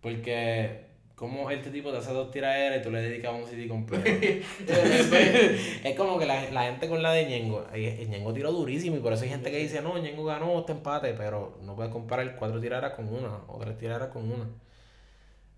Porque 0.00 0.86
como 1.14 1.50
este 1.50 1.68
tipo 1.68 1.90
te 1.92 1.98
hace 1.98 2.10
dos 2.14 2.30
tiraderas 2.30 2.80
y 2.80 2.82
tú 2.82 2.90
le 2.90 3.02
dedicas 3.02 3.34
un 3.34 3.44
CD 3.46 3.68
completo. 3.68 4.06
es 5.84 5.96
como 5.98 6.18
que 6.18 6.24
la, 6.24 6.50
la, 6.50 6.62
gente 6.62 6.88
con 6.88 7.02
la 7.02 7.12
de 7.12 7.26
Ñengo, 7.26 7.66
Ñengo 7.74 8.32
tiró 8.32 8.52
durísimo 8.52 8.96
y 8.96 9.00
por 9.00 9.12
eso 9.12 9.24
hay 9.24 9.28
gente 9.28 9.50
que 9.50 9.58
dice, 9.58 9.82
no, 9.82 9.98
Ñengo 9.98 10.24
ganó 10.24 10.60
este 10.60 10.72
empate, 10.72 11.12
pero 11.12 11.58
no 11.60 11.76
puedes 11.76 11.92
comparar 11.92 12.36
cuatro 12.36 12.58
tiraderas 12.58 12.94
con 12.94 13.06
una 13.06 13.42
o 13.48 13.58
tres 13.58 13.76
tiraderas 13.76 14.08
con 14.08 14.32
una. 14.32 14.48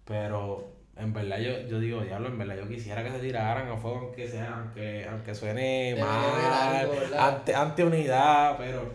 Pero 0.04 0.81
en 1.02 1.12
verdad 1.12 1.38
yo, 1.38 1.68
yo 1.68 1.80
digo, 1.80 2.00
diablo, 2.00 2.28
en 2.28 2.38
verdad 2.38 2.56
yo 2.56 2.68
quisiera 2.68 3.02
que 3.02 3.10
se 3.10 3.18
tiraran 3.18 3.68
a 3.68 3.76
fuego 3.76 3.98
aunque 3.98 4.28
sea, 4.28 4.58
aunque, 4.58 5.06
aunque 5.10 5.34
suene 5.34 5.96
mal, 5.98 6.88
ante, 7.18 7.54
ante 7.54 7.84
unidad, 7.84 8.56
pero 8.56 8.92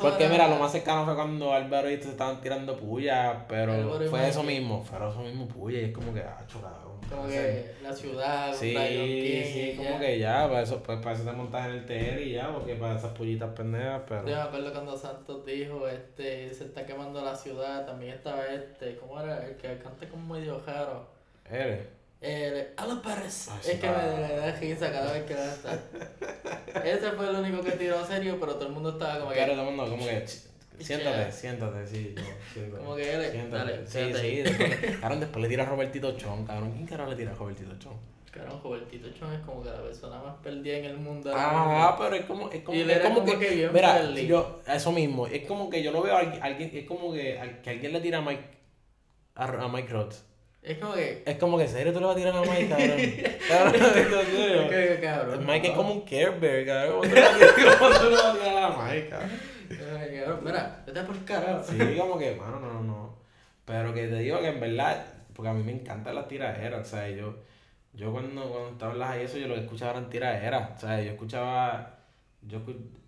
porque 0.00 0.28
mira, 0.28 0.48
lo 0.48 0.56
más 0.56 0.72
cercano 0.72 1.04
fue 1.04 1.14
cuando 1.14 1.52
Álvaro 1.52 1.90
y 1.90 1.96
se 1.96 2.10
estaban 2.10 2.40
tirando 2.40 2.76
puya, 2.76 3.46
pero 3.48 4.00
fue 4.08 4.28
eso 4.28 4.42
mismo, 4.42 4.82
fue 4.82 4.98
eso 4.98 5.22
mismo 5.22 5.46
puya 5.46 5.80
y 5.80 5.84
es 5.84 5.92
como 5.92 6.12
que, 6.12 6.20
ah, 6.20 6.44
chocado. 6.46 6.89
Como 7.10 7.26
que 7.26 7.74
la 7.82 7.92
ciudad, 7.92 8.54
sí, 8.54 8.72
sí, 8.72 9.74
como 9.76 9.98
que 9.98 10.18
ya, 10.18 10.48
para 10.48 10.62
eso, 10.62 10.80
pues 10.80 10.98
para 11.00 11.16
eso 11.16 11.24
te 11.24 11.32
montas 11.32 11.66
en 11.66 11.72
el 11.72 11.84
TR 11.84 12.20
y 12.22 12.32
ya, 12.32 12.52
porque 12.52 12.76
para 12.76 12.96
esas 12.96 13.12
pullitas 13.12 13.52
pendejas, 13.52 14.02
pero. 14.08 14.28
Yo 14.28 14.36
me 14.36 14.42
acuerdo 14.42 14.72
cuando 14.72 14.96
Santos 14.96 15.44
dijo, 15.44 15.88
este, 15.88 16.54
se 16.54 16.64
está 16.66 16.86
quemando 16.86 17.20
la 17.24 17.34
ciudad, 17.34 17.84
también 17.84 18.14
estaba 18.14 18.46
este, 18.46 18.96
¿cómo 18.96 19.20
era? 19.20 19.44
El 19.44 19.56
que 19.56 19.76
canta 19.78 20.08
como 20.08 20.34
medio 20.34 20.62
raro. 20.64 21.08
¿Eres? 21.50 22.00
El 22.20 22.68
Ala 22.76 23.00
Pérez. 23.02 23.48
es 23.66 23.80
que 23.80 23.86
me, 23.88 24.36
da 24.36 24.52
risa 24.60 24.92
cada 24.92 25.12
vez 25.12 25.24
que 25.24 25.34
la 25.34 25.52
está. 25.52 25.78
Ese 26.84 27.12
fue 27.12 27.30
el 27.30 27.36
único 27.36 27.62
que 27.62 27.72
tiró 27.72 28.04
serio, 28.04 28.36
pero 28.38 28.54
todo 28.54 28.66
el 28.66 28.72
mundo 28.72 28.90
estaba 28.90 29.18
como 29.18 29.30
que. 29.30 29.36
Claro, 29.36 29.54
todo 29.54 29.68
el 29.68 29.74
mundo 29.74 29.90
como 29.90 30.04
que. 30.04 30.26
Siéntate, 30.80 31.32
siéntate, 31.32 31.86
sí. 31.86 32.14
como 32.76 32.96
que 32.96 33.14
él. 33.14 33.30
Siéntate. 33.30 33.86
sí, 33.86 34.12
sí. 34.14 34.42
Después, 34.42 34.96
cabrón, 35.00 35.20
después 35.20 35.42
le 35.42 35.48
tira 35.48 35.62
a 35.64 35.66
Robertito 35.66 36.16
Chon, 36.16 36.44
cabrón. 36.44 36.72
¿Quién 36.72 36.86
carajo 36.86 37.10
le 37.10 37.16
tira 37.16 37.32
a 37.32 37.34
Robertito 37.34 37.78
Chon? 37.78 37.94
Cabrón, 38.30 38.60
Robertito 38.62 39.08
Chon 39.12 39.32
es 39.32 39.40
como 39.40 39.62
que 39.62 39.70
la 39.70 39.82
persona 39.82 40.18
más 40.18 40.36
perdida 40.42 40.78
en 40.78 40.84
el 40.84 40.96
mundo. 40.98 41.32
Ah, 41.34 41.96
pero 41.98 42.14
es 42.14 42.24
como, 42.24 42.50
es 42.50 42.62
como, 42.62 42.78
es 42.78 42.98
como, 43.00 43.24
que, 43.24 43.38
que 43.38 43.70
mira, 43.72 44.10
yo, 44.14 44.60
eso 44.66 44.92
mismo, 44.92 45.26
es 45.26 45.46
como 45.46 45.68
que 45.68 45.82
yo 45.82 45.90
lo 45.90 46.02
veo 46.02 46.16
a 46.16 46.20
alguien, 46.20 46.70
es 46.72 46.86
como 46.86 47.12
que, 47.12 47.40
que 47.62 47.70
alguien 47.70 47.92
le 47.92 48.00
tira 48.00 48.18
a 48.18 48.22
Mike, 48.22 48.44
a, 49.34 49.44
a 49.44 49.68
Mike 49.68 49.88
Roth. 49.88 50.14
Es 50.62 50.78
como 50.78 50.92
que. 50.92 51.22
Es 51.24 51.38
como 51.38 51.58
que, 51.58 51.66
¿serio 51.66 51.92
tú 51.92 52.00
le 52.00 52.06
vas 52.06 52.14
a 52.14 52.18
tirar 52.18 52.36
a 52.36 52.40
Mike, 52.42 52.68
cabrón? 52.68 53.00
cabrón, 53.48 55.00
cabrón. 55.00 55.46
Mike 55.46 55.68
es 55.68 55.74
como 55.74 55.92
un 55.92 56.00
Care 56.02 56.30
Bear, 56.38 56.66
cabrón. 56.66 57.00
¿Cómo 57.00 57.98
tú 57.98 58.10
le 58.10 58.16
vas 58.16 58.24
a 58.24 58.38
tirar 58.38 58.62
a 58.64 58.76
Mike, 58.76 59.08
cabrón? 59.08 59.30
Mira, 60.42 60.82
vete 60.86 61.02
por 61.02 61.24
carajo. 61.24 61.62
Sí, 61.62 61.78
como 61.98 62.18
que, 62.18 62.34
mano, 62.34 62.60
no, 62.60 62.82
no. 62.82 63.14
Pero 63.64 63.94
que 63.94 64.08
te 64.08 64.16
digo 64.16 64.40
que 64.40 64.48
en 64.48 64.60
verdad, 64.60 65.04
porque 65.34 65.48
a 65.48 65.52
mí 65.54 65.62
me 65.62 65.72
encantan 65.72 66.14
las 66.14 66.28
tiraderas, 66.28 66.86
o 66.86 66.90
sea, 66.90 67.08
yo 67.08 67.34
yo 67.92 68.12
cuando, 68.12 68.42
cuando 68.48 68.70
estaba 68.70 68.92
en 68.92 68.98
las 69.00 69.16
eso, 69.16 69.38
yo 69.38 69.48
lo 69.48 69.54
que 69.54 69.62
escuchaba 69.62 69.92
eran 69.92 70.10
tiraderas. 70.10 70.76
O 70.76 70.80
sea, 70.80 71.00
yo 71.02 71.12
escuchaba. 71.12 71.96
Yo 72.42 72.58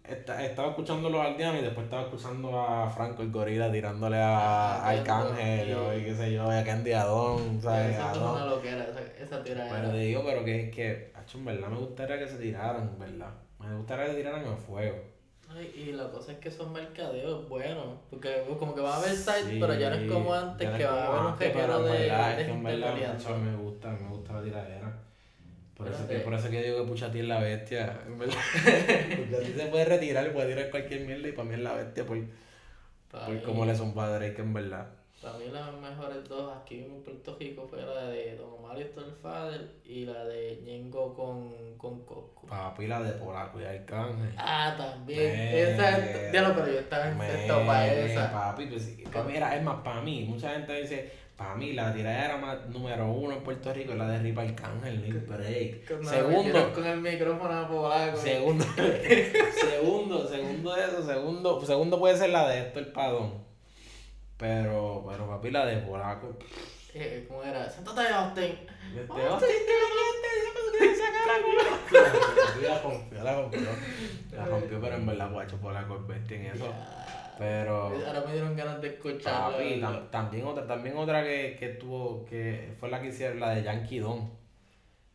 estaba 0.05 0.69
escuchando 0.69 1.09
los 1.09 1.25
aldeanos 1.25 1.61
y 1.61 1.65
después 1.65 1.85
estaba 1.85 2.03
escuchando 2.03 2.61
a 2.61 2.91
Franco 2.91 3.23
el 3.23 3.31
gorila 3.31 3.73
tirándole 3.73 4.19
a, 4.19 4.83
a 4.83 4.91
Arcángel 4.91 5.71
y 5.71 6.05
qué 6.05 6.15
sé 6.15 6.33
yo, 6.35 6.51
a 6.51 6.63
Candy 6.63 6.93
Adón, 6.93 7.63
¿sabes? 7.63 7.95
Esa 7.95 8.13
es 8.13 8.19
una 8.19 8.45
loquera, 8.45 8.85
esa, 8.85 9.01
esa. 9.41 9.43
Pero 9.43 9.91
te 9.91 9.97
digo, 9.97 10.23
pero 10.27 10.45
que, 10.45 10.71
que, 10.71 11.13
en 11.35 11.45
verdad 11.47 11.69
me 11.69 11.79
gustaría 11.79 12.19
que 12.19 12.29
se 12.29 12.37
tiraran, 12.37 12.99
¿verdad? 12.99 13.31
Me 13.59 13.75
gustaría 13.75 14.05
que 14.07 14.11
se 14.11 14.17
tiraran 14.19 14.45
en 14.45 14.59
fuego. 14.59 15.12
Ay, 15.55 15.73
y 15.77 15.93
la 15.93 16.11
cosa 16.11 16.33
es 16.33 16.39
que 16.39 16.51
son 16.51 16.73
mercadeos 16.73 17.49
buenos, 17.49 17.99
porque 18.09 18.43
como 18.59 18.75
que 18.75 18.81
va 18.81 18.95
a 18.95 18.99
haber 18.99 19.15
site, 19.15 19.59
pero 19.61 19.75
ya 19.75 19.91
no 19.91 19.97
es 19.97 20.11
como 20.11 20.33
antes, 20.33 20.71
que 20.71 20.85
va 20.85 21.05
a 21.05 21.07
haber 21.07 21.33
un 21.33 21.39
requero 21.39 21.83
de, 21.83 21.91
verdad, 21.91 22.37
de, 22.37 22.41
es 22.41 22.47
que 22.47 22.53
en 22.53 22.63
verdad, 22.63 22.95
me 22.95 23.57
gusta, 23.57 23.91
me 23.91 24.09
gusta 24.09 24.33
la 24.35 24.43
tiradera. 24.43 24.99
Por 25.77 25.89
eso, 25.89 26.07
que, 26.07 26.19
por 26.19 26.35
eso 26.35 26.49
que 26.49 26.63
digo 26.63 26.83
que 26.83 26.89
Pucha 26.89 27.11
ti 27.11 27.21
es 27.21 27.25
la 27.25 27.41
bestia, 27.41 28.03
en 28.07 28.19
verdad. 28.19 28.37
Porque 29.17 29.37
a 29.37 29.41
ti 29.41 29.53
se 29.53 29.67
puede 29.67 29.85
retirar, 29.85 30.33
puede 30.33 30.55
tirar 30.55 30.71
cualquier 30.71 31.01
mierda 31.01 31.29
y 31.29 31.33
para 31.33 31.49
mí 31.49 31.55
es 31.55 31.61
la 31.61 31.73
bestia 31.75 32.07
por, 32.07 32.19
por 33.11 33.43
cómo 33.43 33.67
le 33.67 33.75
son 33.75 33.93
padres, 33.93 34.35
que 34.35 34.43
en 34.43 34.53
verdad. 34.53 34.87
Para 35.23 35.39
mí 35.39 35.45
las 35.53 35.73
mejores 35.75 36.29
dos 36.29 36.53
aquí 36.57 36.81
en 36.81 37.01
Puerto 37.01 37.37
Rico 37.39 37.65
fue 37.71 37.81
la 37.81 38.09
de 38.09 38.35
Don 38.35 38.55
Omar 38.55 38.77
y 38.77 38.85
Father 39.23 39.71
y 39.85 40.05
la 40.05 40.25
de 40.25 40.61
Ñengo 40.65 41.15
con, 41.15 41.79
con 41.79 42.05
Coco. 42.05 42.49
Papi, 42.49 42.89
la 42.89 43.01
de 43.01 43.13
Polaco 43.13 43.61
y 43.61 43.65
Arcángel. 43.65 44.35
Ah, 44.37 44.75
también. 44.77 45.21
esa 45.21 45.99
es, 45.99 46.43
lo 46.43 46.55
pero 46.57 46.67
yo 46.67 46.79
estaba 46.81 47.09
en 47.09 47.17
para 47.17 47.87
esa. 47.87 48.33
Papi, 48.33 48.67
pues, 48.67 48.97
papi, 49.13 49.37
era, 49.37 49.55
es 49.57 49.63
más, 49.63 49.77
para 49.85 50.01
mí, 50.01 50.25
mucha 50.25 50.51
gente 50.55 50.83
dice, 50.83 51.13
para 51.37 51.55
mí 51.55 51.73
la 51.73 51.95
tiradera 51.95 52.37
más 52.37 52.69
número 52.69 53.07
uno 53.13 53.37
en 53.37 53.45
Puerto 53.45 53.73
Rico 53.73 53.93
es 53.93 53.99
la 53.99 54.09
de 54.09 54.19
Ripa 54.19 54.43
Arcángel, 54.43 55.03
Link 55.03 55.29
Break. 55.29 56.05
segundo. 56.05 56.73
Con 56.75 56.85
el 56.85 57.01
micrófono 57.01 57.61
a 57.61 57.69
Polaco. 57.69 58.17
Segundo, 58.17 58.65
segundo, 59.71 60.29
segundo 60.29 60.75
de 60.75 60.85
eso, 60.85 61.07
segundo, 61.07 61.65
segundo 61.65 61.99
puede 62.01 62.17
ser 62.17 62.31
la 62.31 62.49
de 62.49 62.73
el 62.75 62.87
Padón. 62.89 63.42
Pero, 64.43 65.05
pero 65.09 65.29
papi, 65.29 65.53
la 65.53 65.65
de 65.67 65.77
polaco. 65.77 66.37
Eh, 66.95 67.25
¿Cómo 67.29 67.45
era? 67.45 67.71
Siéntate, 67.71 68.09
Austin. 68.09 68.59
Austin, 69.09 69.27
Austin 69.29 69.49
que 69.69 69.73
la 72.67 72.83
rompió, 72.83 73.23
la 73.23 73.35
rompió. 73.37 73.61
La 74.33 74.45
rompió, 74.47 74.81
pero 74.81 74.97
en 74.97 75.07
verdad, 75.07 75.31
guacho, 75.31 75.59
polaco 75.59 75.95
es 75.95 76.07
bestia 76.09 76.37
en 76.39 76.47
eso. 76.47 76.75
Pero. 77.39 77.93
Ahora 78.05 78.25
me 78.27 78.33
dieron 78.33 78.57
ganas 78.57 78.81
de 78.83 78.89
escucharla. 78.89 79.57
Papi, 79.57 79.81
también 80.11 80.45
otra, 80.45 80.67
también 80.67 80.97
otra 80.97 81.23
que, 81.23 81.57
que 81.57 81.69
tuvo, 81.69 82.25
que 82.25 82.75
fue 82.81 82.91
la 82.91 83.01
que 83.01 83.09
hicieron, 83.09 83.39
la 83.39 83.51
de 83.51 83.63
Yankee 83.63 84.01
Don. 84.01 84.29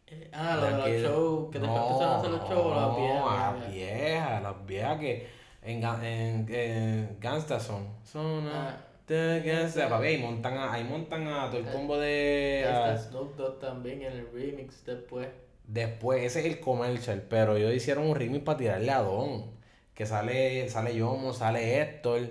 Eh, 0.08 0.32
ah, 0.32 0.56
la 0.56 0.86
de 0.88 1.02
los 1.02 1.12
shows, 1.12 1.52
que 1.52 1.60
después 1.60 1.82
empezaron 1.82 2.14
a 2.14 2.18
hacer 2.18 2.30
los 2.30 2.50
shows, 2.50 2.78
las 2.78 2.96
viejas. 2.96 3.60
las 3.60 3.74
viejas, 3.74 4.42
las 4.42 4.66
viejas 4.66 5.00
que 5.00 5.28
en, 5.64 5.84
en, 5.84 6.48
en 6.50 7.20
Gangsta 7.20 7.60
son. 7.60 7.90
Son. 8.06 8.48
Ah 8.48 8.87
ahí 9.10 10.18
montan 10.22 10.58
a, 10.58 10.74
ahí 10.74 10.84
montan 10.84 11.28
a 11.28 11.50
todo 11.50 11.60
el 11.60 11.68
combo 11.68 11.98
de. 11.98 12.62
Está 12.62 12.98
Snoop 12.98 13.36
Dogg 13.36 13.60
también 13.60 14.02
en 14.02 14.14
el 14.14 14.32
remix 14.32 14.84
después. 14.86 15.28
Después, 15.66 16.24
ese 16.24 16.40
es 16.40 16.46
el 16.46 16.60
comercial, 16.60 17.26
pero 17.30 17.58
ellos 17.58 17.74
hicieron 17.74 18.06
un 18.08 18.16
remix 18.16 18.44
para 18.44 18.58
tirarle 18.58 18.92
a 18.92 19.02
Don. 19.02 19.58
Que 19.94 20.06
sale, 20.06 20.70
sale 20.70 20.96
Yomo, 20.96 21.34
sale 21.34 21.82
Héctor. 21.82 22.30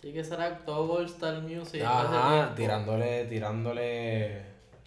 Sí, 0.00 0.12
que 0.12 0.22
será 0.22 0.58
todo 0.58 1.02
Star 1.02 1.42
Music. 1.42 1.82
Ajá, 1.84 2.54
tirándole, 2.54 3.24
tirándole. 3.24 4.38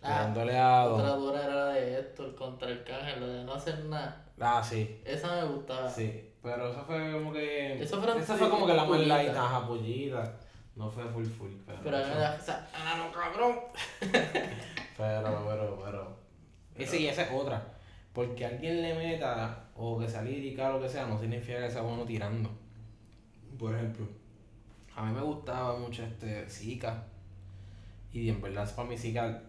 Ah, 0.01 0.31
tirándole 0.31 0.57
a 0.57 0.85
Don. 0.85 1.01
Otra 1.01 1.15
dura 1.15 1.43
era 1.43 1.55
la 1.55 1.73
de 1.73 1.99
Héctor 1.99 2.35
contra 2.35 2.69
el 2.69 2.83
Cángel, 2.83 3.19
la 3.19 3.27
de 3.27 3.43
no 3.43 3.53
hacer 3.53 3.83
nada. 3.85 4.25
Ah, 4.39 4.63
sí. 4.63 5.01
Esa 5.05 5.35
me 5.35 5.53
gustaba. 5.53 5.89
Sí, 5.89 6.31
pero 6.41 6.71
eso 6.71 6.83
fue 6.85 7.11
como 7.11 7.33
que. 7.33 7.81
Eso 7.81 8.01
fue, 8.01 8.17
esa 8.17 8.35
fue 8.35 8.49
como 8.49 8.65
que 8.67 8.73
la 8.73 8.85
más 8.85 8.99
light, 8.99 9.35
ajá, 9.35 9.67
pullita. 9.67 10.39
No 10.75 10.89
fue 10.89 11.03
full 11.05 11.25
full, 11.25 11.51
pero. 11.65 11.79
Pero 11.83 11.97
me 11.97 12.15
da 12.15 12.35
esa. 12.35 12.67
¡Ah, 12.73 12.95
no, 12.97 13.11
cabrón! 13.11 13.59
pero, 14.97 15.45
pero, 15.47 15.81
pero. 15.83 16.17
Esa 16.75 16.95
y 16.95 17.07
esa 17.07 17.23
es 17.23 17.31
otra. 17.31 17.63
Porque 18.11 18.45
alguien 18.45 18.81
le 18.81 18.93
meta, 18.95 19.69
o 19.75 19.99
que 19.99 20.07
sea 20.07 20.21
lírica 20.21 20.69
o 20.69 20.73
lo 20.73 20.81
que 20.81 20.89
sea, 20.89 21.05
no 21.05 21.19
significa 21.19 21.59
que 21.59 21.69
sea 21.69 21.81
bueno 21.81 22.05
tirando. 22.05 22.49
Por 23.57 23.75
ejemplo, 23.75 24.07
a 24.95 25.05
mí 25.05 25.13
me 25.13 25.21
gustaba 25.21 25.77
mucho 25.77 26.03
este 26.03 26.49
Zika. 26.49 27.03
Y 28.11 28.29
en 28.29 28.41
verdad, 28.41 28.69
para 28.75 28.87
mí 28.87 28.97
Zika, 28.97 29.41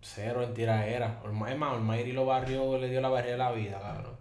cero 0.00 0.42
en 0.42 0.54
tiraera. 0.54 1.20
Es 1.24 1.32
más, 1.32 1.74
Olmairi 1.74 2.12
lo 2.12 2.26
barrió, 2.26 2.78
le 2.78 2.88
dio 2.88 3.00
la 3.00 3.08
barrera 3.08 3.32
de 3.32 3.38
la 3.38 3.52
vida, 3.52 3.80
cabrón. 3.80 4.16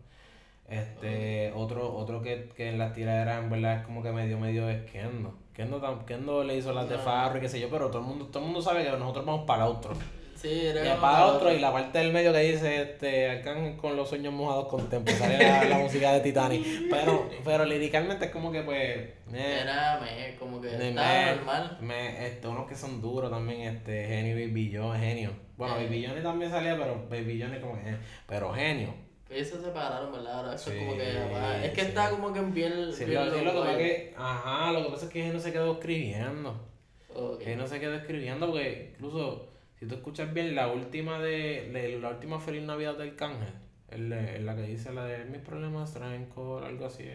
Este, 0.68 1.52
otro, 1.54 1.94
otro 1.94 2.22
que, 2.22 2.50
que 2.56 2.70
en 2.70 2.78
las 2.78 2.94
tiraderas 2.94 3.44
en 3.44 3.50
verdad 3.50 3.80
es 3.80 3.86
como 3.86 4.02
que 4.02 4.12
medio 4.12 4.40
medio 4.40 4.70
esquendo. 4.70 5.41
Kendo, 5.54 6.06
Kendo 6.06 6.44
le 6.44 6.58
hizo 6.58 6.72
las 6.74 6.90
de 6.90 6.98
Farro 6.98 7.38
y 7.38 7.42
qué 7.42 7.50
sé 7.50 7.60
yo, 7.60 7.70
pero 7.70 7.88
todo 7.90 8.00
el 8.00 8.08
mundo, 8.08 8.28
todo 8.28 8.40
el 8.40 8.46
mundo 8.46 8.62
sabe 8.62 8.84
que 8.84 8.92
nosotros 8.92 9.26
vamos 9.26 9.46
para 9.46 9.66
otro. 9.68 9.94
Sí, 10.42 10.66
era 10.66 11.00
para 11.00 11.28
otro, 11.28 11.54
y 11.54 11.60
la 11.60 11.72
parte 11.72 12.00
del 12.00 12.12
medio 12.12 12.34
que 12.34 12.40
dice 12.40 12.82
este 12.82 13.30
Arcángel 13.30 13.78
con 13.78 13.96
los 13.96 14.10
sueños 14.10 14.34
mojados 14.34 14.70
con 14.70 14.90
tempo, 14.90 15.12
sale 15.12 15.38
la, 15.70 15.78
música 15.78 16.14
de 16.14 16.22
Titanic. 16.22 16.66
Pero, 16.90 17.30
pero 17.46 17.64
liricalmente 17.64 18.26
es 18.26 18.32
como 18.32 18.52
que 18.52 18.64
pues. 18.64 18.80
Eh, 18.80 19.60
era 19.62 20.00
me, 20.00 20.36
como 20.38 20.60
que 20.60 20.90
estaba 20.90 21.36
normal. 21.36 21.78
Me, 21.82 22.26
este, 22.26 22.48
unos 22.48 22.68
que 22.68 22.74
son 22.74 23.00
duros 23.00 23.30
también, 23.30 23.62
este, 23.62 24.08
Genio 24.08 24.40
y 24.40 24.48
Baby 24.48 24.72
Genio. 25.00 25.32
Bueno, 25.58 25.78
eh. 25.78 25.86
Baby 25.86 26.24
también 26.24 26.50
salía, 26.50 26.76
pero 26.76 27.06
Baby 27.08 27.46
como 27.62 27.76
que. 27.76 27.96
Pero 28.26 28.52
genio. 28.52 29.11
Ellos 29.32 29.48
se 29.48 29.62
separaron, 29.62 30.12
¿verdad? 30.12 30.40
Ahora 30.40 30.56
eso 30.56 30.72
es 30.72 30.80
como 30.80 30.96
que. 30.96 31.66
es 31.66 31.72
que 31.74 31.82
está 31.82 32.10
como 32.10 32.34
que 32.34 32.40
en 32.40 32.54
piel. 32.54 32.94
Sí, 32.94 33.06
lo, 33.06 33.26
lo, 33.26 33.32
que 33.32 33.60
pasa 33.60 33.78
que. 33.78 34.14
Ajá, 34.18 34.72
lo 34.72 34.84
que 34.84 34.90
pasa 34.92 35.06
es 35.06 35.12
que 35.12 35.28
él 35.28 35.34
no 35.34 35.40
se 35.40 35.52
quedó 35.52 35.74
escribiendo. 35.74 36.68
Okay. 37.14 37.54
Él 37.54 37.60
no 37.60 37.68
se 37.68 37.80
quedó 37.80 37.96
escribiendo 37.96 38.48
porque 38.48 38.94
incluso. 38.94 39.48
Si 39.80 39.88
tú 39.88 39.96
escuchas 39.96 40.32
bien 40.32 40.54
la 40.54 40.68
última 40.68 41.20
de, 41.20 41.98
la 42.00 42.10
última 42.10 42.40
Feliz 42.40 42.62
Navidad 42.62 43.00
del 43.00 43.16
Cángel, 43.16 43.52
en 43.90 44.46
la 44.46 44.56
que 44.56 44.62
dice 44.62 44.94
la 44.94 45.06
de 45.06 45.26
mis 45.26 45.42
problemas 45.42 45.92
traen 45.92 46.26
con 46.26 46.64
algo 46.64 46.86
así. 46.86 47.06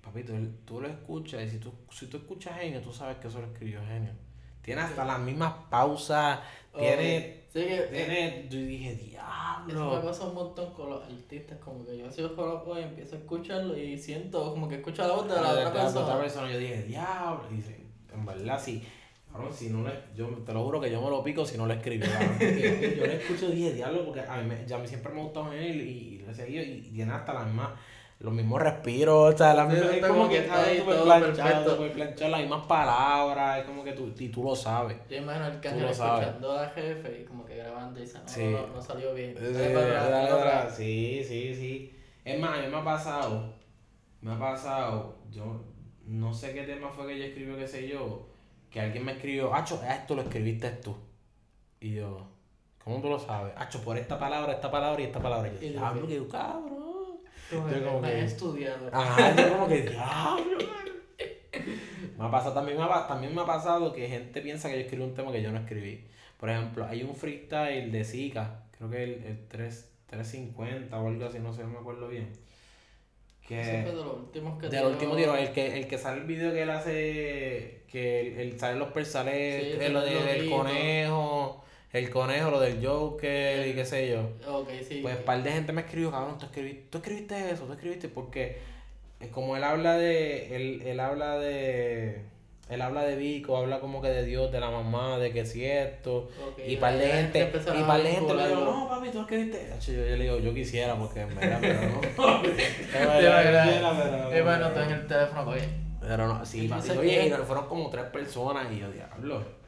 Papito, 0.00 0.32
tú 0.64 0.80
lo 0.80 0.88
escuchas 0.88 1.42
y 1.42 1.50
si 1.50 1.58
tú, 1.58 1.72
si 1.90 2.06
tú 2.06 2.16
escuchas 2.16 2.58
Genio, 2.58 2.80
tú 2.80 2.92
sabes 2.92 3.18
que 3.18 3.28
eso 3.28 3.40
lo 3.40 3.48
escribió 3.48 3.80
Genio. 3.86 4.12
Tiene 4.62 4.80
hasta 4.80 5.04
las 5.04 5.20
mismas 5.20 5.52
pausas, 5.70 6.40
tiene, 6.74 7.39
sí, 7.52 7.60
que, 7.60 7.88
tiene, 7.90 8.46
yo 8.48 8.58
dije, 8.58 8.94
diablo. 8.94 9.72
Eso 9.72 9.96
me 9.96 10.08
pasa 10.08 10.24
un 10.26 10.34
montón 10.34 10.72
con 10.72 10.90
los 10.90 11.04
artistas, 11.04 11.58
como 11.58 11.84
que 11.84 11.98
yo 11.98 12.08
así 12.08 12.22
lo 12.22 12.78
y 12.78 12.82
empiezo 12.82 13.16
a 13.16 13.18
escucharlo 13.18 13.76
y 13.76 13.98
siento 13.98 14.50
como 14.50 14.68
que 14.68 14.76
escucho 14.76 15.06
la 15.06 15.14
voz 15.14 15.28
de 15.28 15.34
la, 15.34 15.52
otra 15.52 15.72
persona. 15.72 16.00
otra 16.00 16.20
persona. 16.20 16.52
Yo 16.52 16.58
dije, 16.58 16.82
diablo, 16.84 17.44
y 17.50 17.56
dice, 17.56 17.80
en 18.12 18.24
verdad 18.24 18.60
sí. 18.62 18.82
Ahora, 19.32 19.52
si 19.52 19.68
no 19.68 19.84
le, 19.84 19.92
yo 20.16 20.26
te 20.44 20.52
lo 20.52 20.64
juro 20.64 20.80
que 20.80 20.90
yo 20.90 21.00
me 21.00 21.08
lo 21.08 21.22
pico 21.22 21.46
si 21.46 21.56
no 21.56 21.66
lo 21.66 21.74
escribí. 21.74 22.04
yo 22.04 23.06
le 23.06 23.16
escucho 23.16 23.48
y 23.48 23.56
dije, 23.56 23.74
diablo, 23.74 24.04
porque 24.04 24.22
a 24.22 24.36
mí, 24.38 24.48
me, 24.48 24.66
ya 24.66 24.76
a 24.76 24.78
mí 24.80 24.88
siempre 24.88 25.12
me 25.12 25.20
ha 25.20 25.24
gustado 25.24 25.52
él 25.52 25.80
y, 25.80 26.24
y 26.28 26.34
seguido 26.34 26.64
y 26.64 26.90
tiene 26.92 27.12
hasta 27.12 27.34
las 27.34 27.46
mismas 27.46 27.70
los 28.20 28.34
mismos 28.34 28.60
respiros, 28.60 29.34
o 29.34 29.36
sea, 29.36 29.54
la 29.54 29.64
misma, 29.64 29.96
es 29.96 30.06
como 30.06 30.28
que 30.28 30.38
está 30.40 30.62
ahí 30.62 30.80
todo 30.80 31.04
planchado, 31.04 31.90
planchado, 31.90 32.30
las 32.30 32.40
mismas 32.40 32.66
palabras, 32.66 33.60
es 33.60 33.64
como 33.64 33.82
que 33.82 33.92
tú, 33.92 34.12
y 34.18 34.28
tú 34.28 34.44
lo 34.44 34.54
sabes. 34.54 34.98
Yo 35.08 35.16
imagino 35.16 35.46
el 35.46 35.60
cañón 35.60 35.88
escuchando 35.88 36.52
a 36.52 36.68
jefe 36.68 37.22
y 37.22 37.24
como 37.24 37.46
que 37.46 37.56
grabando 37.56 37.98
y 37.98 38.02
dice, 38.02 38.18
no, 38.18 38.28
sí. 38.28 38.44
no, 38.44 38.66
no, 38.66 38.82
salió 38.82 39.14
bien. 39.14 39.34
Sí, 40.70 41.24
sí, 41.26 41.54
sí. 41.54 41.96
Es 42.22 42.38
más, 42.38 42.58
a 42.58 42.62
mí 42.62 42.68
me 42.68 42.76
ha 42.76 42.84
pasado, 42.84 43.54
me 44.20 44.32
ha 44.32 44.38
pasado, 44.38 45.16
yo 45.30 45.64
no 46.04 46.34
sé 46.34 46.52
qué 46.52 46.64
tema 46.64 46.90
fue 46.90 47.06
que 47.06 47.14
ella 47.14 47.26
escribió, 47.26 47.56
qué 47.56 47.66
sé 47.66 47.88
yo, 47.88 48.28
que 48.70 48.82
alguien 48.82 49.06
me 49.06 49.12
escribió, 49.12 49.54
Acho, 49.54 49.80
esto 49.82 50.14
lo 50.14 50.22
escribiste 50.22 50.68
tú. 50.72 50.94
Y 51.80 51.94
yo, 51.94 52.26
¿Cómo 52.84 53.00
tú 53.00 53.08
lo 53.08 53.18
sabes? 53.18 53.52
Hacho, 53.56 53.82
por 53.82 53.96
esta 53.96 54.18
palabra, 54.18 54.52
esta 54.52 54.70
palabra 54.70 55.00
y 55.00 55.04
esta 55.04 55.20
palabra. 55.20 55.50
Y 55.60 55.66
yo, 55.66 55.72
diablo, 55.72 56.06
que 56.06 56.28
cabrón. 56.28 56.79
Yo 57.50 57.84
como 57.84 58.02
que... 58.02 58.24
estudiado. 58.24 58.88
Ajá, 58.92 59.36
yo 59.36 59.52
como 59.52 59.68
que, 59.68 59.82
diablo, 59.82 60.58
me 62.18 62.24
ha 62.24 62.30
pasado, 62.30 62.54
también 62.54 62.78
me 62.78 62.84
ha, 62.84 63.06
también 63.06 63.34
me 63.34 63.40
ha 63.42 63.46
pasado 63.46 63.92
que 63.92 64.08
gente 64.08 64.40
piensa 64.40 64.68
que 64.68 64.76
yo 64.76 64.80
escribí 64.82 65.02
un 65.02 65.14
tema 65.14 65.32
que 65.32 65.42
yo 65.42 65.50
no 65.52 65.58
escribí. 65.58 66.06
Por 66.38 66.50
ejemplo, 66.50 66.86
hay 66.86 67.02
un 67.02 67.14
freestyle 67.14 67.90
de 67.90 68.04
Zika, 68.04 68.64
creo 68.76 68.90
que 68.90 69.02
el, 69.02 69.24
el 69.24 69.48
3, 69.48 69.90
350 70.06 71.00
o 71.00 71.08
algo 71.08 71.26
así, 71.26 71.38
no 71.38 71.52
sé, 71.52 71.62
no 71.62 71.70
me 71.70 71.78
acuerdo 71.78 72.08
bien. 72.08 72.30
Que, 73.46 73.56
de 73.56 73.92
los 73.92 74.16
últimos 74.16 74.60
que 74.60 74.68
De 74.68 74.80
los 74.80 74.92
últimos 74.92 75.16
tiros, 75.16 75.36
el 75.36 75.50
que, 75.50 75.78
el 75.78 75.88
que 75.88 75.98
sale 75.98 76.20
el 76.20 76.26
video 76.26 76.52
que 76.52 76.62
él 76.62 76.70
hace, 76.70 77.82
que 77.90 78.40
él, 78.40 78.60
sale 78.60 78.78
los 78.78 78.92
persales, 78.92 79.76
sí, 79.84 79.92
lo 79.92 80.02
del 80.02 80.48
conejo 80.48 81.64
el 81.92 82.10
conejo, 82.10 82.50
lo 82.50 82.60
del 82.60 82.84
Joker 82.84 83.66
y 83.66 83.74
qué 83.74 83.84
sé 83.84 84.08
yo. 84.08 84.30
Ok, 84.52 84.68
sí. 84.86 85.00
Pues 85.02 85.18
un 85.18 85.24
par 85.24 85.42
de 85.42 85.52
gente 85.52 85.72
me 85.72 85.82
escribió, 85.82 86.10
cabrón, 86.10 86.38
tú 86.38 86.46
escribiste, 86.46 86.84
tú 86.90 86.98
escribiste 86.98 87.50
eso, 87.50 87.64
tú 87.64 87.72
escribiste, 87.72 88.08
porque 88.08 88.58
es 89.18 89.28
como 89.28 89.56
él 89.56 89.64
habla 89.64 89.96
de, 89.96 90.54
él, 90.54 90.82
él 90.82 91.00
habla 91.00 91.36
de, 91.38 92.22
él 92.68 92.80
habla 92.80 93.02
de 93.02 93.16
Vico, 93.16 93.56
habla 93.56 93.80
como 93.80 94.00
que 94.00 94.08
de 94.08 94.24
Dios, 94.24 94.52
de 94.52 94.60
la 94.60 94.70
mamá, 94.70 95.18
de 95.18 95.32
que 95.32 95.40
es 95.40 95.52
cierto. 95.52 96.28
y 96.64 96.76
par 96.76 96.96
de 96.96 97.08
gente, 97.08 97.52
y 97.76 97.82
par 97.82 98.02
de 98.02 98.10
gente 98.10 98.34
le 98.34 98.48
digo, 98.48 98.60
no, 98.60 98.88
papi, 98.88 99.10
tú 99.10 99.22
escribiste. 99.22 99.70
Yo, 99.80 99.92
yo 99.92 100.16
le 100.16 100.22
digo, 100.22 100.38
yo 100.38 100.54
quisiera, 100.54 100.94
porque 100.94 101.22
en 101.22 101.34
verdad, 101.34 101.58
pero 101.60 101.80
no. 101.80 102.00
Es 104.30 104.44
bueno, 104.44 104.68
estoy 104.68 104.84
en 104.84 104.92
el 104.92 105.06
teléfono, 105.08 105.50
oye. 105.50 105.68
Pero 106.00 106.28
no, 106.28 106.46
sí, 106.46 106.68
papi, 106.68 106.90
oye, 106.90 107.36
fueron 107.44 107.66
como 107.66 107.90
tres 107.90 108.04
personas 108.04 108.72
y 108.72 108.78
yo, 108.78 108.90
diablo. 108.92 109.59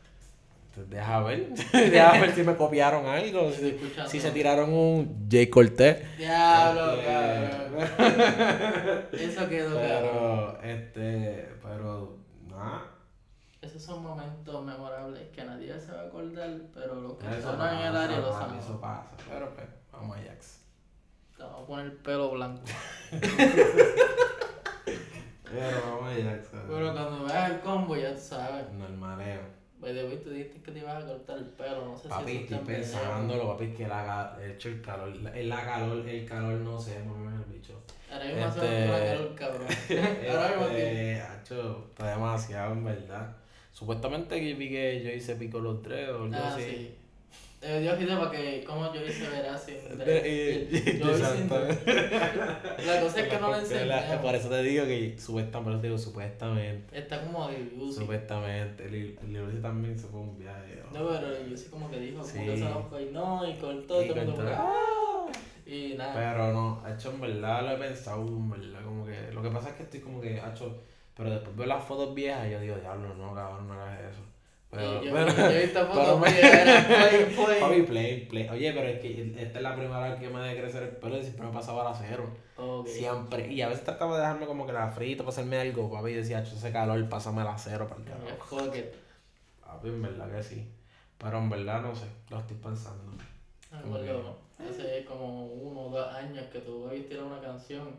Deja 0.74 1.20
ver, 1.20 1.48
deja 1.72 2.12
ver 2.12 2.35
si 2.35 2.42
me 2.42 2.56
copiaron 2.56 3.04
algo, 3.06 3.50
si, 3.52 3.78
si 4.08 4.20
se 4.20 4.30
tiraron 4.30 4.72
un 4.72 5.28
J. 5.30 5.50
Cortés. 5.50 6.16
Diablo, 6.16 6.94
este, 6.94 7.76
Eso 9.24 9.48
quedó 9.50 9.76
Pero, 9.76 10.58
este, 10.62 11.50
pero, 11.62 12.16
nada. 12.48 12.85
Esos 13.61 13.82
son 13.82 14.02
momentos 14.02 14.64
memorables 14.64 15.28
que 15.28 15.44
nadie 15.44 15.78
se 15.78 15.92
va 15.92 16.00
a 16.00 16.06
acordar, 16.06 16.50
pero 16.72 16.94
los 17.02 17.18
que 17.18 17.26
están 17.26 17.78
en 17.78 17.87
el 17.88 17.96
área 17.96 18.18
lo 18.18 18.32
saben. 18.32 18.58
Eso 18.58 18.80
pasa, 18.80 19.11
pero 19.28 19.54
pues, 19.54 19.66
vamos 19.92 20.16
a 20.16 20.20
Jax. 20.22 20.62
Te 21.37 21.42
vamos 21.42 21.64
a 21.64 21.66
poner 21.66 21.87
el 21.87 21.92
pelo 21.92 22.30
blanco. 22.30 22.62
pero 25.44 25.82
vamos 25.87 26.11
a 26.11 26.14
Jax. 26.14 26.48
Pero 26.66 26.92
cuando 26.94 27.24
veas 27.24 27.50
el 27.50 27.61
combo 27.61 27.94
ya 27.94 28.14
tú 28.14 28.20
sabes. 28.20 28.72
Normaleo. 28.72 29.62
By 29.83 29.92
the 29.92 30.05
way, 30.05 30.16
tú 30.18 30.31
dijiste 30.31 30.62
que 30.62 30.71
te 30.71 30.79
ibas 30.79 31.03
a 31.03 31.07
cortar 31.09 31.38
el 31.38 31.45
pelo, 31.45 31.87
no 31.87 31.99
sé 31.99 32.09
papi, 32.09 32.31
si 32.31 32.37
estoy 32.38 32.59
pensándolo, 32.59 33.49
papi, 33.49 33.73
que 33.73 33.83
el, 33.83 34.53
hecho 34.53 34.68
el 34.68 34.81
calor, 34.81 35.12
el, 35.35 35.49
la 35.49 35.64
calor, 35.64 36.09
el 36.09 36.25
calor 36.25 36.61
no 36.61 36.79
sé, 36.79 37.01
bien 37.03 37.45
el 37.45 37.53
bicho. 37.53 37.83
Ahora 38.09 38.25
mismo 38.27 38.47
este, 38.47 38.61
hace 38.61 39.27
un 39.27 39.35
calor, 39.35 39.35
cabrón. 39.35 39.66
Ahora 40.31 40.49
mismo 40.51 40.66
este, 40.66 41.18
hecho, 41.18 41.87
está 41.90 42.11
demasiado, 42.11 42.73
en 42.75 42.85
verdad. 42.85 43.37
Supuestamente 43.73 44.40
que 44.40 44.55
vi 44.55 44.68
que 44.68 45.03
yo 45.03 45.11
hice 45.11 45.35
pico 45.35 45.59
los 45.59 45.83
tres 45.83 46.11
o 46.11 46.23
algo 46.23 46.37
ah, 46.37 46.55
así. 46.55 46.62
Sí. 46.62 46.97
Eh, 47.64 47.79
Dios 47.81 47.96
quise 47.96 48.16
para 48.16 48.31
que, 48.33 48.64
como 48.64 48.92
yo 48.92 49.07
hice 49.07 49.29
ver 49.29 49.46
así. 49.46 49.72
yo 49.96 51.12
hice 51.12 51.46
La 52.87 53.01
cosa 53.01 53.20
es 53.20 53.29
que 53.29 53.38
no 53.38 53.53
le 53.53 53.59
enseñé. 53.59 54.18
Por 54.20 54.35
eso 54.35 54.48
te 54.48 54.62
digo 54.64 54.85
que 54.85 55.16
supuestamente, 55.16 55.87
digo 55.87 55.96
supuestamente. 55.96 56.98
Está 56.98 57.22
como 57.22 57.48
Lil 57.51 57.92
Supuestamente. 57.92 58.90
Lil 58.90 59.16
también 59.62 59.96
se 59.96 60.09
fue 60.09 60.20
un 60.20 60.37
viaje. 60.37 60.83
No, 60.92 61.09
pero 61.09 61.46
yo 61.46 61.57
sí 61.57 61.68
como 61.70 61.88
que 61.88 62.01
dijo, 62.01 62.20
como 62.20 62.44
que 62.44 62.57
se 62.57 62.66
fue 62.90 63.03
y 63.05 63.12
no, 63.12 63.48
y 63.48 63.55
cortó 63.55 64.03
y 64.03 64.09
todo 64.09 64.20
el 64.20 64.27
mundo 64.27 64.53
¡Ah! 64.57 65.27
Y 65.64 65.94
nada. 65.96 66.14
Pero 66.14 66.53
no, 66.53 66.83
hecho 66.92 67.11
en 67.12 67.20
verdad 67.20 67.62
lo 67.62 67.70
he 67.70 67.77
pensado, 67.77 68.27
en 68.27 68.51
verdad, 68.51 68.85
como 68.85 69.07
que. 69.07 69.31
Lo 69.33 69.40
que 69.40 69.51
pasa 69.51 69.68
es 69.70 69.77
que 69.77 69.83
estoy 69.85 70.01
como 70.01 70.20
que, 70.20 70.37
hecho. 70.38 70.83
Pero 71.16 71.31
después 71.31 71.55
veo 71.55 71.66
las 71.66 71.85
fotos 71.85 72.14
viejas 72.14 72.48
y 72.48 72.51
yo 72.51 72.61
digo, 72.61 72.77
diablo, 72.77 73.14
no, 73.14 73.35
cabrón, 73.35 73.68
no 73.68 73.75
hagas 73.75 74.01
eso. 74.12 74.32
Pero, 74.72 75.02
yo, 75.02 75.12
pero, 75.12 75.28
yo 75.28 75.50
he 75.50 75.62
visto 75.64 75.87
fotos 75.87 76.26
era 76.32 76.87
play, 76.87 77.35
play. 77.61 77.82
play, 77.82 78.26
play. 78.26 78.48
Oye, 78.48 78.72
pero 78.72 78.88
es 78.88 79.00
que 79.00 79.35
esta 79.37 79.58
es 79.58 79.62
la 79.62 79.76
primera 79.76 80.08
vez 80.08 80.18
que 80.18 80.30
me 80.30 80.40
de 80.40 80.58
crecer 80.58 80.82
el 80.85 80.88
pelo 80.96 81.18
y 81.18 81.22
siempre 81.22 81.46
me 81.46 81.52
pasaba 81.52 81.85
la 81.85 81.94
cero. 81.94 82.35
Siempre. 82.87 83.52
Y 83.52 83.61
a 83.61 83.68
veces 83.68 83.85
trataba 83.85 84.14
de 84.14 84.22
dejarme 84.22 84.46
como 84.46 84.64
que 84.64 84.72
la 84.72 84.88
frita 84.88 85.24
para 85.24 85.28
hacerme 85.28 85.58
algo, 85.61 85.90
papi, 85.90 86.12
y 86.12 86.14
decía, 86.14 86.40
ese 86.40 86.72
calor, 86.72 87.06
pásame 87.11 87.44
la 87.44 87.58
cero 87.58 87.87
para 87.87 88.00
el 88.00 88.78
it. 88.78 88.94
Papi, 89.61 89.88
en 89.88 90.00
verdad 90.00 90.32
que 90.35 90.42
sí. 90.42 90.66
Pero 91.18 91.37
en 91.37 91.50
verdad 91.50 91.82
no 91.82 91.94
sé, 91.94 92.06
lo 92.30 92.38
estoy 92.38 92.56
pensando. 92.56 93.12
Ah, 93.70 93.82
bueno, 93.85 94.38
hace 94.58 95.04
como 95.04 95.48
uno 95.48 95.80
o 95.82 95.90
dos 95.90 96.14
años 96.14 96.46
que 96.50 96.61
tú 96.61 96.88
tirado 97.08 97.26
una 97.26 97.42
canción 97.42 97.90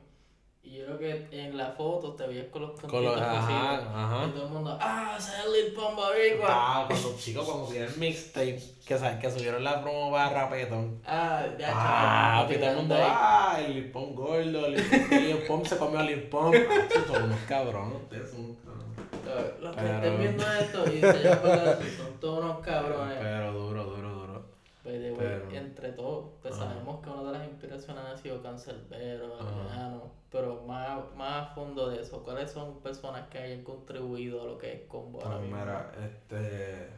y 0.64 0.78
yo 0.78 0.86
creo 0.86 0.98
que 0.98 1.28
en 1.32 1.58
la 1.58 1.72
foto 1.72 2.14
te 2.14 2.26
veías 2.26 2.48
con 2.48 2.62
los 2.62 2.80
con 2.80 3.06
ajá, 3.06 3.76
ajá. 3.76 4.28
Y 4.28 4.32
todo 4.32 4.46
el 4.46 4.50
mundo, 4.50 4.78
ah, 4.80 5.18
Lil 5.52 5.74
Pump 5.74 5.96
Boricua. 5.96 6.48
Ah, 6.50 6.86
cuando 6.88 7.16
chicos, 7.18 7.46
cuando 7.46 7.68
subieron 7.68 7.92
el 7.94 8.00
mixtape, 8.00 8.64
que 8.86 8.98
sabes, 8.98 9.20
que 9.20 9.30
subieron 9.30 9.64
la 9.64 9.82
promo 9.82 10.12
para 10.12 10.30
Rapetón. 10.30 11.02
Ah, 11.06 11.46
ya, 11.60 11.70
Ah, 11.74 12.48
y 12.50 12.56
todo 12.56 12.70
el 12.70 12.76
mundo, 12.78 12.96
ah, 12.98 13.60
el 13.60 13.74
Lil 13.74 13.92
Pump 13.92 14.16
gordo, 14.16 14.66
el 14.66 14.74
Lil 14.76 15.44
Pump 15.48 15.66
se 15.66 15.78
comió 15.78 16.00
a 16.00 16.04
Lil 16.04 16.24
Pump. 16.30 16.56
Ah, 16.56 16.88
son 17.08 17.24
unos 17.24 17.40
cabrones, 17.42 17.96
ustedes 18.02 18.32
son 18.32 18.40
unos 18.46 18.58
cabrones. 18.58 19.60
Los 19.60 19.76
que 19.76 19.86
estén 19.86 20.20
viendo 20.20 20.44
esto 20.54 20.86
y 20.94 21.00
se 21.02 21.24
llaman 21.24 21.78
son 21.98 22.20
todos 22.22 22.44
unos 22.44 22.60
cabrones. 22.60 23.18
Pero 23.20 23.52
duro, 23.52 23.84
duro, 23.84 24.10
duro. 24.10 24.46
Pero, 24.84 25.50
entre 25.52 25.92
todos, 25.94 26.26
pues 26.42 26.56
sabemos 26.56 27.02
que 27.04 27.10
una 27.10 27.24
de 27.32 27.38
las 27.38 27.48
inspiraciones 27.48 28.04
ha 28.06 28.18
sido 28.18 28.42
Cancerbero, 28.42 29.40
Adriano, 29.40 30.23
pero 30.34 30.64
más, 30.68 31.00
más 31.16 31.44
a 31.44 31.54
fondo 31.54 31.92
de 31.92 32.02
eso, 32.02 32.24
¿cuáles 32.24 32.50
son 32.50 32.80
personas 32.82 33.30
que 33.30 33.38
hayan 33.38 33.64
contribuido 33.64 34.42
a 34.42 34.46
lo 34.46 34.58
que 34.58 34.74
es 34.74 34.82
Combo 34.88 35.20
pues 35.20 35.42
mira, 35.42 35.92
este, 36.04 36.90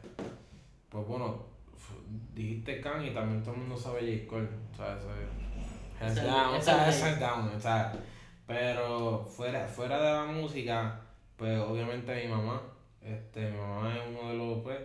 pues 0.88 1.06
bueno, 1.06 1.43
dijiste 2.34 2.80
Can 2.80 3.06
y 3.06 3.13
también 3.13 3.43
todo 3.43 3.56
el 3.56 3.60
mundo 3.60 3.78
sabe 3.78 4.00
J. 4.00 4.30
Cole, 4.30 4.48
o 4.71 4.76
sea, 4.78 4.95
eso 4.95 5.10
es, 6.02 6.15
down, 6.15 6.56
o 6.56 6.62
sea, 6.62 6.89
es 6.89 7.19
down, 7.19 7.50
o 7.50 7.60
sea, 7.60 7.93
pero 8.48 9.26
fuera, 9.26 9.67
fuera 9.67 9.98
de 9.98 10.13
la 10.13 10.32
música, 10.32 11.02
pues 11.36 11.60
obviamente 11.60 12.15
mi 12.24 12.32
mamá, 12.32 12.62
este, 13.02 13.52
mi 13.52 13.58
mamá 13.58 13.98
es 13.98 14.02
uno 14.17 14.30
de 14.30 14.38
los, 14.38 14.63
pues, 14.63 14.80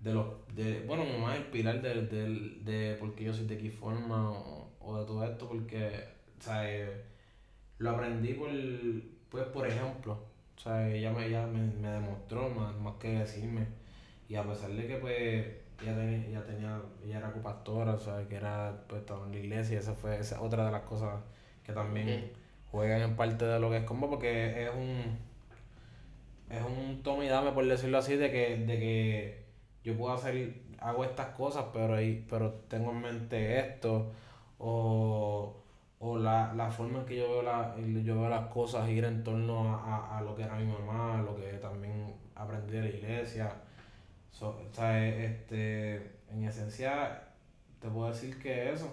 de 0.00 0.12
los 0.12 0.26
de 0.54 0.82
bueno 0.86 1.04
mi 1.04 1.12
mamá 1.12 1.34
es 1.34 1.40
el 1.40 1.46
pilar 1.46 1.80
de, 1.80 2.06
de, 2.06 2.28
de 2.62 2.96
porque 2.98 3.24
yo 3.24 3.34
soy 3.34 3.46
de 3.46 3.58
qué 3.58 3.70
forma 3.70 4.30
o, 4.30 4.98
de 4.98 5.04
todo 5.04 5.24
esto 5.24 5.46
porque 5.46 6.08
o 6.38 6.42
sea, 6.42 6.70
eh, 6.70 7.09
lo 7.80 7.90
aprendí 7.90 8.34
por 8.34 8.50
pues 9.30 9.44
por 9.46 9.66
ejemplo 9.66 10.30
o 10.56 10.62
sea 10.62 10.88
ella 10.88 11.10
me, 11.12 11.26
ella 11.26 11.46
me, 11.46 11.60
me 11.80 11.88
demostró 11.88 12.50
más, 12.50 12.76
más 12.76 12.94
que 12.96 13.08
decirme. 13.08 13.66
Y 14.28 14.36
a 14.36 14.44
pesar 14.44 14.70
de 14.70 14.86
que 14.86 14.96
pues 14.96 15.46
ella 15.82 15.96
tenía, 15.96 16.26
ella, 16.28 16.44
tenía, 16.44 16.82
ella 17.02 17.18
era 17.18 17.32
copastora, 17.32 17.94
o 17.94 17.98
sea, 17.98 18.28
que 18.28 18.36
era, 18.36 18.84
pues 18.86 19.00
estaba 19.00 19.24
en 19.26 19.32
la 19.32 19.38
iglesia, 19.38 19.76
y 19.76 19.78
esa 19.78 19.94
fue 19.94 20.18
esa 20.18 20.42
otra 20.42 20.66
de 20.66 20.72
las 20.72 20.82
cosas 20.82 21.20
que 21.64 21.72
también 21.72 22.30
juegan 22.70 23.00
en 23.00 23.16
parte 23.16 23.46
de 23.46 23.58
lo 23.58 23.70
que 23.70 23.78
es 23.78 23.84
como 23.84 24.10
porque 24.10 24.64
es 24.64 24.70
un 24.74 25.18
es 26.50 26.62
un 26.62 27.02
toma 27.02 27.24
y 27.24 27.28
dame 27.28 27.52
por 27.52 27.66
decirlo 27.66 27.98
así 27.98 28.16
de 28.16 28.30
que, 28.30 28.56
de 28.58 28.78
que 28.78 29.44
yo 29.84 29.96
puedo 29.96 30.12
hacer, 30.12 30.54
hago 30.80 31.04
estas 31.04 31.28
cosas, 31.28 31.66
pero, 31.72 31.96
pero 32.28 32.52
tengo 32.68 32.90
en 32.90 33.00
mente 33.00 33.58
esto, 33.60 34.12
o, 34.58 35.59
o 36.00 36.18
la, 36.18 36.52
la 36.54 36.70
forma 36.70 37.00
en 37.00 37.06
que 37.06 37.16
yo 37.18 37.28
veo, 37.30 37.42
la, 37.42 37.76
yo 37.78 38.20
veo 38.20 38.28
las 38.28 38.48
cosas 38.48 38.88
ir 38.90 39.04
en 39.04 39.22
torno 39.22 39.76
a, 39.76 40.18
a, 40.18 40.22
lo 40.22 40.34
que 40.34 40.42
era 40.44 40.56
mi 40.56 40.66
mamá, 40.66 41.20
a 41.20 41.22
lo 41.22 41.36
que 41.36 41.52
también 41.58 42.14
aprendí 42.34 42.72
de 42.72 42.82
la 42.82 42.88
iglesia. 42.88 43.52
o 44.40 44.72
sea, 44.72 45.06
este, 45.08 45.96
en 46.30 46.44
esencia, 46.44 47.22
te 47.80 47.88
puedo 47.88 48.08
decir 48.10 48.38
que 48.42 48.72
eso, 48.72 48.90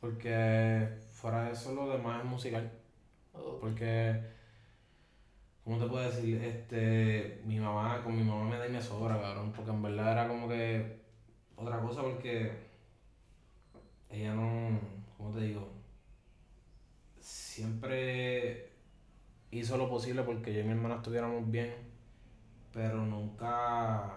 porque 0.00 0.88
fuera 1.12 1.44
de 1.44 1.52
eso 1.52 1.74
lo 1.74 1.88
demás 1.90 2.24
es 2.24 2.30
musical. 2.30 2.70
Porque 3.60 4.20
¿Cómo 5.64 5.78
te 5.78 5.86
puedo 5.86 6.10
decir? 6.10 6.42
Este, 6.42 7.40
mi 7.44 7.60
mamá, 7.60 8.02
con 8.02 8.16
mi 8.16 8.24
mamá 8.24 8.44
me 8.50 8.58
da 8.58 8.66
y 8.66 8.72
me 8.72 8.82
sobra, 8.82 9.20
cabrón, 9.20 9.52
porque 9.54 9.70
en 9.70 9.82
verdad 9.82 10.12
era 10.12 10.28
como 10.28 10.48
que 10.48 11.00
otra 11.56 11.80
cosa 11.80 12.02
porque 12.02 12.50
ella 14.08 14.34
no, 14.34 14.80
¿cómo 15.16 15.32
te 15.32 15.42
digo? 15.42 15.79
Siempre 17.60 18.70
hizo 19.50 19.76
lo 19.76 19.90
posible 19.90 20.22
porque 20.22 20.54
yo 20.54 20.60
y 20.60 20.64
mi 20.64 20.70
hermana 20.70 20.94
estuviéramos 20.96 21.50
bien, 21.50 21.74
pero 22.72 23.04
nunca, 23.04 24.14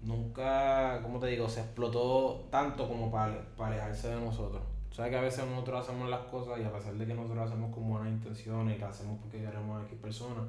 nunca, 0.00 1.00
¿cómo 1.02 1.18
te 1.18 1.26
digo? 1.26 1.48
Se 1.48 1.62
explotó 1.62 2.46
tanto 2.48 2.86
como 2.86 3.10
para, 3.10 3.44
para 3.56 3.72
alejarse 3.72 4.10
de 4.14 4.20
nosotros. 4.20 4.62
Sabes 4.92 5.10
que 5.10 5.18
a 5.18 5.22
veces 5.22 5.44
nosotros 5.46 5.82
hacemos 5.82 6.08
las 6.08 6.20
cosas 6.26 6.60
y 6.60 6.62
a 6.62 6.72
pesar 6.72 6.94
de 6.94 7.06
que 7.06 7.14
nosotros 7.14 7.50
hacemos 7.50 7.74
con 7.74 7.88
buenas 7.88 8.12
intenciones 8.12 8.76
y 8.76 8.78
que 8.78 8.84
hacemos 8.84 9.18
porque 9.20 9.38
queremos 9.40 9.82
a 9.82 9.86
X 9.86 9.98
personas, 9.98 10.44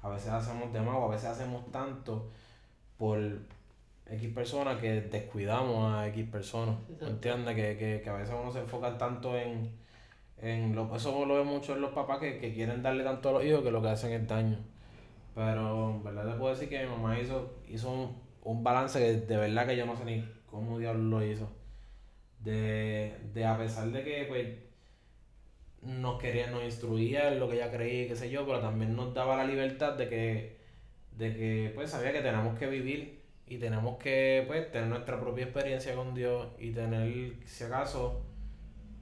a 0.00 0.08
veces 0.08 0.30
hacemos 0.30 0.72
de 0.72 0.80
más 0.80 0.96
o 0.96 1.04
a 1.04 1.10
veces 1.10 1.26
hacemos 1.28 1.70
tanto 1.70 2.30
por 2.96 3.20
X 4.06 4.32
personas 4.32 4.80
que 4.80 5.02
descuidamos 5.02 5.94
a 5.94 6.08
X 6.08 6.26
personas. 6.30 6.76
¿Entiendes? 7.02 7.54
Que, 7.54 7.76
que, 7.76 8.00
que 8.02 8.08
a 8.08 8.14
veces 8.14 8.34
uno 8.40 8.50
se 8.50 8.60
enfoca 8.60 8.96
tanto 8.96 9.36
en, 9.36 9.78
en 10.40 10.74
lo, 10.74 10.94
eso 10.94 11.24
lo 11.26 11.34
veo 11.34 11.44
mucho 11.44 11.74
en 11.74 11.82
los 11.82 11.92
papás 11.92 12.18
que, 12.18 12.38
que 12.38 12.54
quieren 12.54 12.82
darle 12.82 13.04
tanto 13.04 13.28
a 13.28 13.32
los 13.32 13.44
hijos 13.44 13.62
que 13.62 13.70
lo 13.70 13.82
que 13.82 13.88
hacen 13.88 14.12
es 14.12 14.26
daño. 14.26 14.58
Pero 15.34 15.90
en 15.90 16.04
verdad 16.04 16.32
te 16.32 16.38
puedo 16.38 16.54
decir 16.54 16.68
que 16.68 16.82
mi 16.84 16.90
mamá 16.90 17.18
hizo, 17.18 17.54
hizo 17.68 17.90
un, 17.90 18.16
un 18.42 18.64
balance 18.64 18.98
que 18.98 19.12
de 19.26 19.36
verdad 19.36 19.66
que 19.66 19.76
yo 19.76 19.86
no 19.86 19.96
sé 19.96 20.04
ni 20.04 20.24
cómo 20.46 20.78
diablos 20.78 21.04
lo 21.04 21.24
hizo. 21.24 21.48
De, 22.40 23.14
de 23.34 23.44
a 23.44 23.58
pesar 23.58 23.90
de 23.90 24.02
que 24.02 24.24
pues 24.26 24.46
nos 25.82 26.20
quería, 26.20 26.50
nos 26.50 26.64
instruía 26.64 27.28
en 27.32 27.40
lo 27.40 27.48
que 27.48 27.56
ella 27.56 27.70
creía 27.70 28.08
qué 28.08 28.16
sé 28.16 28.30
yo, 28.30 28.46
pero 28.46 28.60
también 28.60 28.96
nos 28.96 29.14
daba 29.14 29.36
la 29.36 29.44
libertad 29.44 29.94
de 29.94 30.08
que, 30.08 30.56
de 31.16 31.34
que 31.34 31.72
pues 31.74 31.90
sabía 31.90 32.12
que 32.12 32.20
tenemos 32.20 32.58
que 32.58 32.66
vivir 32.66 33.20
y 33.46 33.58
tenemos 33.58 33.98
que 33.98 34.44
pues 34.46 34.70
tener 34.70 34.88
nuestra 34.88 35.20
propia 35.20 35.44
experiencia 35.44 35.94
con 35.94 36.14
Dios 36.14 36.48
y 36.58 36.70
tener, 36.70 37.34
si 37.46 37.64
acaso, 37.64 38.22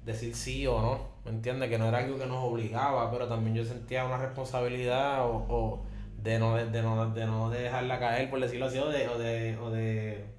decir 0.09 0.35
sí 0.35 0.67
o 0.67 0.81
no, 0.83 1.09
¿me 1.25 1.31
entiendes? 1.31 1.69
Que 1.71 1.79
no 1.79 1.87
era 1.89 1.99
algo 1.99 2.19
que 2.19 2.27
nos 2.27 2.43
obligaba, 2.45 3.11
pero 3.11 3.29
también 3.29 3.55
yo 3.57 3.65
sentía 3.65 4.05
una 4.05 4.19
responsabilidad 4.19 5.25
o, 5.25 5.47
o 5.49 5.83
de, 6.23 6.39
no, 6.39 6.57
de, 6.57 6.83
no, 6.83 7.11
de 7.11 7.27
no 7.27 7.51
dejarla 7.51 8.01
caer, 8.01 8.31
por 8.31 8.41
decirlo 8.41 8.67
así, 8.67 8.79
o 8.79 8.89
de, 8.89 9.09
o 9.09 9.19
de, 9.19 9.57
o 9.59 9.71
de 9.71 10.39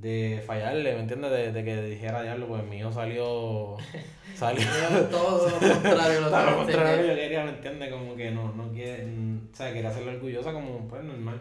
de 0.00 0.42
fallarle, 0.46 0.94
¿me 0.94 1.00
entiendes? 1.00 1.30
De, 1.30 1.52
de 1.52 1.64
que 1.64 1.82
dijera 1.82 2.22
diablo, 2.22 2.46
pues 2.46 2.64
mío 2.64 2.92
salió. 2.92 3.76
salió. 4.34 4.64
todo 5.10 5.48
lo 5.48 5.58
contrario, 5.58 6.20
lo, 6.20 6.30
lo 6.50 6.56
contrario 6.58 7.06
yo 7.06 7.14
quería, 7.14 7.44
¿me 7.44 7.50
entiendes? 7.50 7.90
Como 7.90 8.14
que 8.14 8.30
no, 8.30 8.52
no 8.52 8.70
quiere. 8.70 9.04
O 9.52 9.56
sea, 9.56 9.72
quería 9.72 9.90
hacerlo 9.90 10.12
orgullosa 10.12 10.52
como, 10.52 10.86
pues 10.86 11.02
normal. 11.02 11.40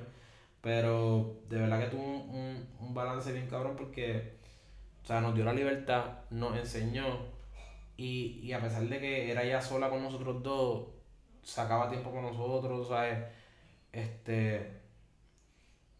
Pero 0.61 1.35
de 1.49 1.59
verdad 1.59 1.79
que 1.79 1.95
tuvo 1.95 2.03
un, 2.03 2.67
un, 2.79 2.93
balance 2.93 3.31
bien 3.31 3.47
cabrón 3.47 3.75
porque, 3.77 4.36
o 5.07 5.09
sea, 5.09 5.21
nos 5.21 5.33
dio 5.33 5.45
la 5.45 5.53
libertad, 5.53 6.03
nos 6.31 6.57
enseñó. 6.57 7.05
Y, 7.95 8.41
y 8.43 8.51
a 8.51 8.59
pesar 8.61 8.83
de 8.83 8.99
que 8.99 9.31
era 9.31 9.41
ella 9.43 9.61
sola 9.61 9.89
con 9.89 10.03
nosotros 10.03 10.43
dos, 10.43 10.87
sacaba 11.43 11.89
tiempo 11.89 12.11
con 12.11 12.23
nosotros, 12.23 12.89
¿sabes? 12.89 13.17
Este 13.93 14.81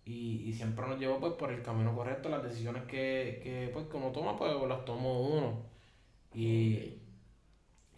y, 0.03 0.49
y 0.49 0.53
siempre 0.53 0.85
nos 0.85 0.99
llevó 0.99 1.21
pues 1.21 1.33
por 1.35 1.51
el 1.53 1.63
camino 1.63 1.95
correcto, 1.95 2.27
las 2.27 2.43
decisiones 2.43 2.83
que, 2.83 3.39
que 3.41 3.69
pues 3.71 3.85
uno 3.93 4.11
toma, 4.11 4.35
pues 4.37 4.51
las 4.67 4.83
tomó 4.83 5.21
uno. 5.21 5.63
Y, 6.33 6.95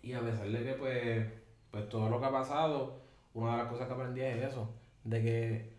y 0.04 0.14
a 0.14 0.22
pesar 0.22 0.48
de 0.48 0.64
que 0.64 0.74
pues, 0.74 1.28
pues 1.72 1.90
todo 1.90 2.08
lo 2.10 2.20
que 2.20 2.28
ha 2.28 2.32
pasado, 2.32 3.02
una 3.34 3.54
de 3.54 3.58
las 3.64 3.68
cosas 3.72 3.88
que 3.88 3.94
aprendí 3.96 4.22
es 4.22 4.44
eso, 4.52 4.70
de 5.06 5.24
que 5.24 5.74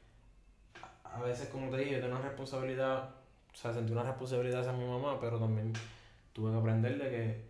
a 1.04 1.20
veces 1.22 1.48
como 1.50 1.70
te 1.70 1.78
dije, 1.78 2.00
tengo 2.00 2.16
una 2.16 2.28
responsabilidad, 2.28 3.19
o 3.52 3.56
sea, 3.56 3.72
sentí 3.72 3.92
una 3.92 4.02
responsabilidad 4.02 4.60
hacia 4.60 4.72
mi 4.72 4.84
mamá, 4.84 5.18
pero 5.20 5.38
también 5.38 5.72
tuve 6.32 6.52
que 6.52 6.58
aprender 6.58 6.98
de 6.98 7.10
que, 7.10 7.44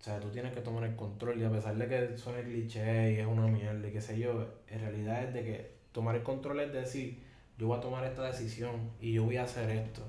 o 0.00 0.04
sea, 0.04 0.20
tú 0.20 0.28
tienes 0.30 0.52
que 0.52 0.60
tomar 0.60 0.84
el 0.84 0.96
control 0.96 1.40
y 1.40 1.44
a 1.44 1.50
pesar 1.50 1.76
de 1.76 1.88
que 1.88 2.16
suene 2.16 2.42
cliché 2.42 3.12
y 3.12 3.20
es 3.20 3.26
una 3.26 3.46
mierda 3.46 3.86
y 3.86 3.92
qué 3.92 4.00
sé 4.00 4.18
yo, 4.18 4.46
en 4.68 4.80
realidad 4.80 5.24
es 5.24 5.34
de 5.34 5.44
que 5.44 5.70
tomar 5.92 6.16
el 6.16 6.22
control 6.22 6.60
es 6.60 6.72
decir, 6.72 7.18
yo 7.58 7.68
voy 7.68 7.78
a 7.78 7.80
tomar 7.80 8.04
esta 8.04 8.22
decisión 8.22 8.90
y 9.00 9.12
yo 9.12 9.24
voy 9.24 9.36
a 9.36 9.44
hacer 9.44 9.70
esto. 9.70 10.02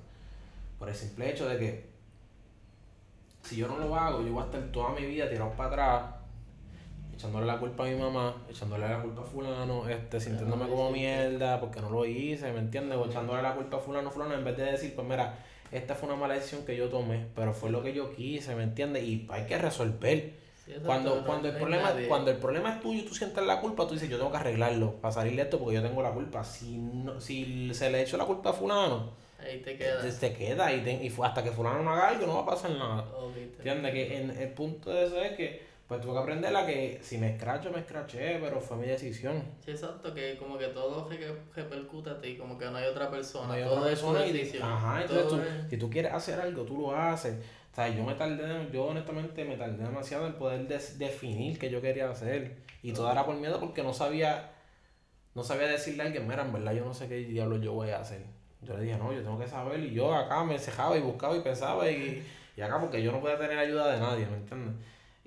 Por 0.78 0.90
el 0.90 0.96
simple 0.96 1.30
hecho 1.30 1.48
de 1.48 1.58
que 1.58 1.86
si 3.42 3.56
yo 3.56 3.68
no 3.68 3.78
lo 3.80 3.96
hago, 3.96 4.22
yo 4.22 4.34
voy 4.34 4.44
a 4.44 4.46
estar 4.46 4.62
toda 4.72 4.92
mi 4.92 5.06
vida 5.06 5.30
tirado 5.30 5.52
para 5.52 5.70
atrás, 5.70 6.16
echándole 7.18 7.48
la 7.48 7.58
culpa 7.58 7.84
a 7.84 7.88
mi 7.88 7.96
mamá, 7.96 8.36
echándole 8.48 8.88
la 8.88 9.02
culpa 9.02 9.22
a 9.22 9.26
fulano, 9.26 9.90
este, 9.90 10.20
sintiéndome 10.20 10.70
como 10.70 10.92
mierda 10.92 11.60
porque 11.60 11.82
no 11.82 11.90
lo 11.90 12.06
hice, 12.06 12.52
¿me 12.54 12.60
entiendes? 12.60 12.98
O 12.98 13.08
echándole 13.08 13.42
la 13.42 13.56
culpa 13.56 13.78
a 13.78 13.80
fulano, 13.80 14.12
fulano, 14.12 14.36
en 14.36 14.46
vez 14.46 14.56
de 14.56 14.66
decir, 14.66 14.94
pues 14.96 15.08
mira, 15.08 15.40
esta 15.72 15.96
fue 15.96 16.08
una 16.10 16.18
mala 16.18 16.36
decisión 16.36 16.64
que 16.64 16.78
yo 16.78 16.90
tomé, 16.90 17.26
pero 17.36 17.54
fue 17.54 17.72
lo 17.72 17.82
que 17.82 17.94
yo 17.94 18.14
quise, 18.16 18.56
¿me 18.56 18.64
entiendes? 18.64 19.04
Y 19.04 19.28
hay 19.30 19.48
que 19.48 19.58
resolver 19.58 20.48
cuando, 20.86 21.26
cuando, 21.26 21.48
el 21.48 21.56
problema, 21.56 21.94
cuando 22.08 22.30
el 22.30 22.38
problema 22.38 22.74
es 22.74 22.82
tuyo 22.82 23.00
y 23.00 23.06
tú 23.06 23.16
sientes 23.16 23.44
la 23.46 23.62
culpa, 23.62 23.88
tú 23.88 23.94
dices, 23.94 24.10
yo 24.10 24.18
tengo 24.18 24.32
que 24.32 24.38
arreglarlo 24.38 24.96
para 24.96 25.14
salir 25.14 25.36
de 25.36 25.44
esto 25.44 25.60
porque 25.60 25.76
yo 25.76 25.82
tengo 25.82 26.02
la 26.04 26.12
culpa. 26.12 26.44
Si, 26.44 26.78
no, 26.78 27.22
si 27.22 27.74
se 27.74 27.90
le 27.90 28.02
echó 28.02 28.18
la 28.18 28.26
culpa 28.26 28.50
a 28.50 28.54
fulano, 28.54 29.14
ahí 29.40 29.60
te 29.60 29.78
queda. 29.78 30.02
Te, 30.02 30.34
queda 30.34 30.74
y, 30.74 30.82
te, 30.82 30.92
y 30.92 31.14
hasta 31.24 31.44
que 31.44 31.52
fulano 31.52 31.84
no 31.84 31.92
haga 31.92 32.10
algo 32.10 32.28
no 32.28 32.36
va 32.36 32.42
a 32.42 32.46
pasar 32.46 32.72
nada. 32.72 33.06
¿Entiendes? 33.36 33.94
Que 33.94 34.18
en, 34.18 34.30
el 34.32 34.50
punto 34.50 34.92
de 34.92 35.06
eso 35.06 35.22
es 35.22 35.32
que 35.38 35.67
pues 35.88 36.02
tuve 36.02 36.14
que 36.14 36.20
aprender 36.20 36.56
a 36.56 36.66
que 36.66 37.00
si 37.02 37.18
me 37.18 37.36
escracho, 37.36 37.72
me 37.72 37.80
escraché, 37.80 38.40
pero 38.42 38.60
fue 38.60 38.78
mi 38.78 38.88
decisión. 38.88 39.44
Sí, 39.64 39.72
exacto, 39.72 40.14
que 40.14 40.38
como 40.38 40.58
que 40.58 40.68
todo 40.68 41.10
repercute 41.56 42.10
a 42.10 42.20
ti, 42.20 42.38
como 42.38 42.58
que 42.58 42.66
no 42.66 42.76
hay 42.76 42.86
otra 42.86 43.10
persona. 43.10 43.48
No 43.48 43.54
hay 43.54 43.64
otra 43.64 43.84
persona 43.84 44.28
y, 44.28 44.60
Ajá, 44.62 45.02
entonces 45.02 45.28
tú, 45.28 45.70
si 45.70 45.78
tú 45.78 45.90
quieres 45.90 46.14
hacer 46.14 46.40
algo, 46.40 46.64
tú 46.64 46.78
lo 46.78 46.96
haces 46.96 47.38
sea, 47.78 47.90
yo 47.90 48.04
me 48.04 48.16
tardé, 48.16 48.70
yo 48.72 48.86
honestamente 48.86 49.46
me 49.46 49.56
tardé 49.56 49.84
demasiado 49.84 50.26
en 50.26 50.34
poder 50.34 50.68
definir 50.68 51.60
qué 51.60 51.70
yo 51.70 51.80
quería 51.80 52.10
hacer. 52.10 52.58
Y 52.82 52.92
todo 52.92 53.12
era 53.12 53.24
por 53.24 53.36
miedo 53.36 53.60
porque 53.60 53.84
no 53.84 53.94
sabía, 53.94 54.52
no 55.36 55.44
sabía 55.44 55.68
decirle 55.68 56.02
a 56.02 56.06
alguien, 56.08 56.28
mira, 56.28 56.42
en 56.42 56.54
verdad 56.54 56.74
yo 56.74 56.86
no 56.86 56.94
sé 56.94 57.08
qué 57.08 57.18
diablo 57.18 57.58
yo 57.58 57.74
voy 57.74 57.92
a 57.92 58.00
hacer. 58.00 58.26
Yo 58.64 58.76
le 58.76 58.84
dije, 58.84 58.98
no, 58.98 59.14
yo 59.14 59.22
tengo 59.22 59.38
que 59.38 59.48
saber. 59.48 59.80
Y 59.80 59.94
yo 59.94 60.14
acá 60.14 60.44
me 60.44 60.58
cejaba 60.58 60.98
y 60.98 61.02
buscaba 61.02 61.38
y 61.38 61.42
pensaba 61.42 61.90
y, 61.90 62.26
y 62.56 62.62
acá 62.62 62.80
porque 62.80 63.04
yo 63.04 63.12
no 63.12 63.22
podía 63.22 63.38
tener 63.38 63.60
ayuda 63.60 63.94
de 63.94 64.00
nadie, 64.00 64.26
¿me 64.26 64.38
entiendes? 64.38 64.74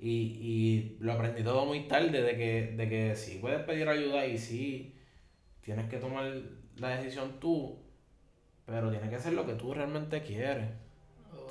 Y, 0.01 0.09
y 0.09 0.97
lo 0.99 1.13
aprendí 1.13 1.43
todo 1.43 1.63
muy 1.65 1.81
tarde 1.81 2.23
de 2.23 2.35
que, 2.35 2.73
de 2.75 2.89
que 2.89 3.15
sí 3.15 3.37
puedes 3.39 3.61
pedir 3.61 3.87
ayuda 3.87 4.25
y 4.25 4.35
sí 4.39 4.95
tienes 5.61 5.87
que 5.89 5.97
tomar 5.97 6.25
la 6.77 6.97
decisión 6.97 7.39
tú, 7.39 7.77
pero 8.65 8.89
tienes 8.89 9.09
que 9.09 9.17
hacer 9.17 9.33
lo 9.33 9.45
que 9.45 9.53
tú 9.53 9.75
realmente 9.75 10.23
quieres. 10.23 10.69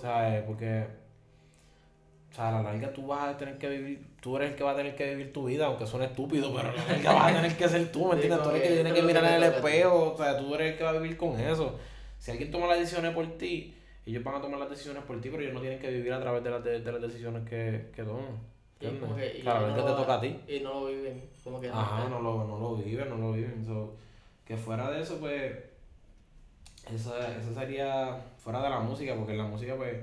¿Sabes? 0.01 0.43
Porque, 0.43 0.85
o 2.31 2.35
sea, 2.35 2.49
a 2.49 2.53
la 2.53 2.63
larga 2.63 2.93
tú 2.93 3.07
vas 3.07 3.29
a 3.29 3.37
tener 3.37 3.57
que 3.57 3.69
vivir, 3.69 4.17
tú 4.21 4.37
eres 4.37 4.51
el 4.51 4.57
que 4.57 4.65
va 4.65 4.73
a 4.73 4.77
tener 4.77 4.97
que 4.97 5.11
vivir 5.11 5.33
tu 5.33 5.45
vida, 5.45 5.67
aunque 5.67 5.87
suene 5.87 6.07
estúpido, 6.07 6.53
pero 6.53 6.73
el 6.73 7.01
que 7.01 7.07
vas 7.07 7.31
a 7.31 7.37
tener 7.41 7.57
que 7.57 7.69
ser 7.69 7.93
tú, 7.93 8.09
¿me 8.09 8.15
entiendes? 8.15 8.43
tú 8.43 8.51
eres 8.51 8.63
el 8.63 8.69
que 8.69 8.75
tiene 8.75 8.93
que 8.95 9.03
mirar 9.03 9.25
en 9.27 9.35
el 9.35 9.43
espejo, 9.45 10.13
o 10.15 10.17
sea, 10.17 10.37
tú 10.37 10.55
eres 10.57 10.73
el 10.73 10.79
que 10.79 10.85
va 10.85 10.91
a 10.91 10.99
vivir 10.99 11.17
con 11.17 11.39
eso. 11.39 11.79
Si 12.19 12.33
alguien 12.33 12.51
toma 12.51 12.67
las 12.67 12.81
decisiones 12.81 13.15
por 13.15 13.39
ti, 13.39 13.77
ellos 14.11 14.25
van 14.25 14.37
a 14.37 14.41
tomar 14.41 14.59
las 14.61 14.71
decisiones 14.71 15.03
por 15.05 15.21
ti, 15.21 15.31
pero 15.31 15.43
ellos 15.43 15.55
no 15.55 15.61
tienen 15.61 15.79
que 15.79 15.91
vivir 15.91 16.13
a 16.13 16.21
través 16.21 16.45
de, 16.45 16.51
las 16.51 16.65
de, 16.65 16.81
las 16.81 17.03
decisiones 17.03 17.49
que, 17.49 17.91
que 17.95 18.03
toman. 18.03 18.39
¿Entiendes? 18.81 19.43
Claro, 19.43 19.75
que 19.75 19.83
te 19.83 19.89
toca 19.89 20.15
a 20.15 20.21
ti. 20.21 20.41
Y 20.49 20.61
no 20.61 20.81
lo 20.81 20.87
viven, 20.87 21.23
como 21.45 21.61
que 21.61 21.69
Ajá, 21.69 22.09
no, 22.09 22.21
lo, 22.21 22.45
no 22.47 22.59
lo 22.59 22.77
viven, 22.77 23.09
no 23.11 23.17
lo 23.17 23.33
viven. 23.33 23.65
So, 23.65 23.95
que 24.47 24.57
fuera 24.57 24.91
de 24.91 25.03
eso, 25.03 25.19
pues, 25.19 25.53
eso, 26.93 27.17
eso 27.19 27.55
sería 27.55 28.21
fuera 28.39 28.63
de 28.63 28.71
la 28.71 28.81
música, 28.81 29.15
porque 29.15 29.33
en 29.33 29.39
la 29.39 29.45
música 29.45 29.77
pues 29.77 29.97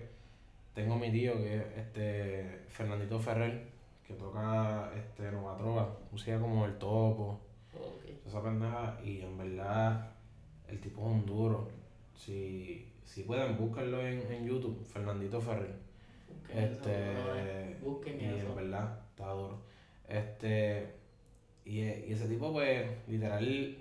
tengo 0.74 0.96
mi 0.96 1.12
tío 1.12 1.34
que 1.38 1.58
es 1.58 1.64
este 1.76 2.66
Fernandito 2.70 3.20
Ferrer, 3.20 3.64
que 4.08 4.14
toca 4.14 4.92
este 4.96 5.32
Nova 5.32 5.58
Trova, 5.58 5.98
música 6.12 6.40
como 6.40 6.66
el 6.66 6.78
topo, 6.78 7.40
esa 8.26 8.44
pendeja, 8.44 9.00
y 9.04 9.22
en 9.22 9.38
verdad 9.38 10.12
el 10.68 10.80
tipo 10.80 11.02
es 11.02 11.08
un 11.08 11.26
duro. 11.26 11.68
Si, 12.16 12.88
si 13.08 13.24
pueden, 13.24 13.58
búsquenlo 13.58 14.06
en, 14.06 14.32
en 14.32 14.46
YouTube, 14.46 14.86
Fernandito 14.86 15.42
Ferrer. 15.42 15.74
este, 16.54 17.78
Busquen 17.82 18.22
y 18.22 18.26
en 18.26 18.56
verdad, 18.56 19.00
está 19.10 19.32
duro. 19.32 19.62
Este, 20.08 20.94
y, 21.66 21.80
y 21.80 22.12
ese 22.12 22.28
tipo 22.28 22.54
pues 22.54 22.88
literal 23.08 23.78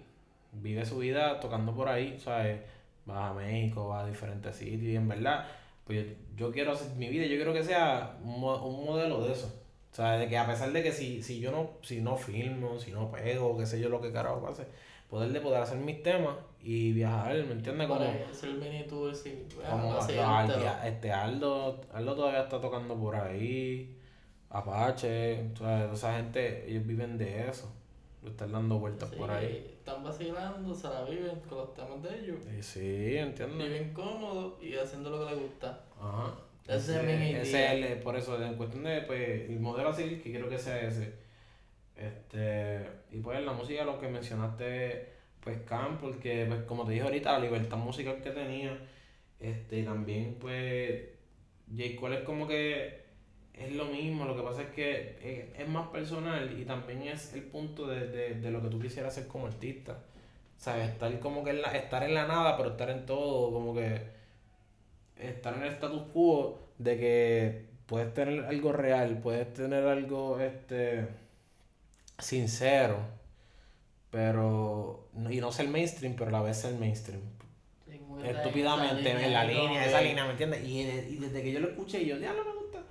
vive 0.52 0.86
su 0.86 0.98
vida 0.98 1.38
tocando 1.38 1.74
por 1.74 1.88
ahí, 1.88 2.18
¿sabes? 2.18 2.60
vas 3.06 3.30
a 3.30 3.34
México, 3.34 3.88
vas 3.88 4.04
a 4.04 4.08
diferentes 4.08 4.56
sitios 4.56 4.82
y 4.82 4.96
en 4.96 5.08
verdad, 5.08 5.46
pues 5.84 6.06
yo, 6.36 6.50
quiero 6.52 6.72
hacer 6.72 6.94
mi 6.96 7.08
vida, 7.08 7.24
yo 7.26 7.36
quiero 7.36 7.54
que 7.54 7.62
sea 7.62 8.18
un, 8.22 8.40
modelo 8.40 9.24
de 9.24 9.32
eso. 9.32 9.46
O 9.92 9.96
sea, 9.96 10.18
de 10.18 10.28
que 10.28 10.36
a 10.36 10.46
pesar 10.46 10.72
de 10.72 10.82
que 10.82 10.92
si, 10.92 11.22
si 11.22 11.40
yo 11.40 11.50
no, 11.52 11.70
si 11.82 12.00
no 12.02 12.16
filmo, 12.16 12.78
si 12.78 12.90
no 12.90 13.10
pego, 13.10 13.56
qué 13.56 13.64
sé 13.64 13.80
yo 13.80 13.88
lo 13.88 14.02
que 14.02 14.12
carajo 14.12 14.42
pase, 14.42 14.66
poder 15.08 15.32
de 15.32 15.40
poder 15.40 15.62
hacer 15.62 15.78
mis 15.78 16.02
temas 16.02 16.36
y 16.60 16.92
viajar, 16.92 17.34
¿me 17.44 17.52
entiendes? 17.52 17.86
Como, 17.86 18.00
hacer 18.00 18.50
el 18.50 18.58
mini 18.58 18.84
tour, 18.84 19.14
sí. 19.14 19.46
Como 19.70 19.98
este 19.98 20.20
Aldo, 20.20 21.80
Aldo 21.92 22.14
todavía 22.14 22.42
está 22.42 22.60
tocando 22.60 22.96
por 22.96 23.14
ahí, 23.14 23.96
Apache, 24.50 25.50
o 25.54 25.56
sea, 25.56 25.92
esa 25.92 26.16
gente, 26.16 26.68
ellos 26.68 26.86
viven 26.86 27.18
de 27.18 27.48
eso, 27.48 27.72
de 28.22 28.30
estar 28.30 28.50
dando 28.50 28.78
vueltas 28.78 29.10
por 29.10 29.30
ahí 29.30 29.76
están 29.86 30.02
vacilando, 30.02 30.74
se 30.74 30.88
la 30.88 31.04
viven 31.04 31.40
con 31.48 31.58
los 31.58 31.74
temas 31.74 32.02
de 32.02 32.18
ellos. 32.18 32.38
Y 32.58 32.60
sí, 32.60 33.16
entiendo. 33.16 33.56
Viven 33.56 33.92
cómodos 33.92 34.60
y 34.60 34.74
haciendo 34.74 35.10
lo 35.10 35.24
que 35.24 35.32
les 35.32 35.42
gusta. 35.42 35.80
Ajá. 36.00 36.34
Ese, 36.66 36.96
es 36.96 37.20
mi 37.20 37.36
ese 37.36 37.92
es 37.92 38.02
por 38.02 38.16
eso, 38.16 38.42
en 38.42 38.56
cuestión 38.56 38.82
de, 38.82 39.02
pues, 39.02 39.48
el 39.48 39.60
modelo 39.60 39.90
así, 39.90 40.18
que 40.18 40.32
quiero 40.32 40.48
que 40.48 40.58
sea 40.58 40.80
ese. 40.80 41.14
Este, 41.96 42.86
y 43.10 43.18
pues 43.18 43.42
la 43.44 43.52
música, 43.52 43.84
lo 43.84 44.00
que 44.00 44.08
mencionaste, 44.08 45.08
pues 45.40 45.58
Cam, 45.66 45.98
porque, 45.98 46.44
pues, 46.46 46.62
como 46.62 46.84
te 46.84 46.92
dije 46.92 47.04
ahorita, 47.04 47.32
la 47.32 47.38
libertad 47.40 47.78
musical 47.78 48.22
que 48.22 48.30
tenía, 48.30 48.78
este, 49.40 49.82
también, 49.82 50.36
pues, 50.40 51.02
J. 51.70 52.00
Cole 52.00 52.18
es 52.18 52.22
como 52.24 52.46
que 52.46 53.06
es 53.54 53.74
lo 53.74 53.86
mismo, 53.86 54.26
lo 54.26 54.36
que 54.36 54.42
pasa 54.42 54.62
es 54.62 54.68
que 54.70 55.54
es, 55.56 55.68
más 55.68 55.88
personal 55.88 56.58
y 56.60 56.64
también 56.64 57.02
es 57.02 57.32
el 57.34 57.42
punto 57.44 57.86
de, 57.86 58.06
de, 58.08 58.34
de, 58.34 58.50
lo 58.50 58.62
que 58.62 58.68
tú 58.68 58.78
quisieras 58.80 59.16
hacer 59.16 59.28
como 59.28 59.46
artista. 59.46 59.98
¿sabes? 60.56 60.90
Estar 60.90 61.18
como 61.20 61.44
que 61.44 61.50
estar 61.74 62.02
en 62.02 62.14
la 62.14 62.26
nada, 62.26 62.56
pero 62.56 62.70
estar 62.70 62.90
en 62.90 63.06
todo, 63.06 63.52
como 63.52 63.74
que 63.74 64.00
estar 65.18 65.54
en 65.54 65.62
el 65.62 65.72
status 65.74 66.02
quo 66.12 66.58
de 66.78 66.98
que 66.98 67.66
puedes 67.86 68.12
tener 68.14 68.44
algo 68.44 68.72
real, 68.72 69.18
puedes 69.22 69.52
tener 69.54 69.84
algo 69.86 70.40
este 70.40 71.06
sincero, 72.18 72.98
pero 74.10 75.08
y 75.30 75.40
no 75.40 75.52
ser 75.52 75.68
mainstream, 75.68 76.14
pero 76.14 76.28
a 76.28 76.32
la 76.32 76.42
vez 76.42 76.58
ser 76.58 76.74
mainstream. 76.74 77.20
Estúpidamente 78.24 79.10
en 79.10 79.32
la 79.32 79.44
línea, 79.44 79.84
esa 79.84 80.00
línea, 80.00 80.24
¿me 80.24 80.32
entiendes? 80.32 80.64
Y, 80.64 80.80
y, 80.80 81.16
desde 81.16 81.42
que 81.42 81.52
yo 81.52 81.60
lo 81.60 81.68
escuché, 81.68 82.04
yo, 82.04 82.16
ya 82.16 82.32
no 82.32 82.44
me 82.44 82.52
gusta. 82.52 82.82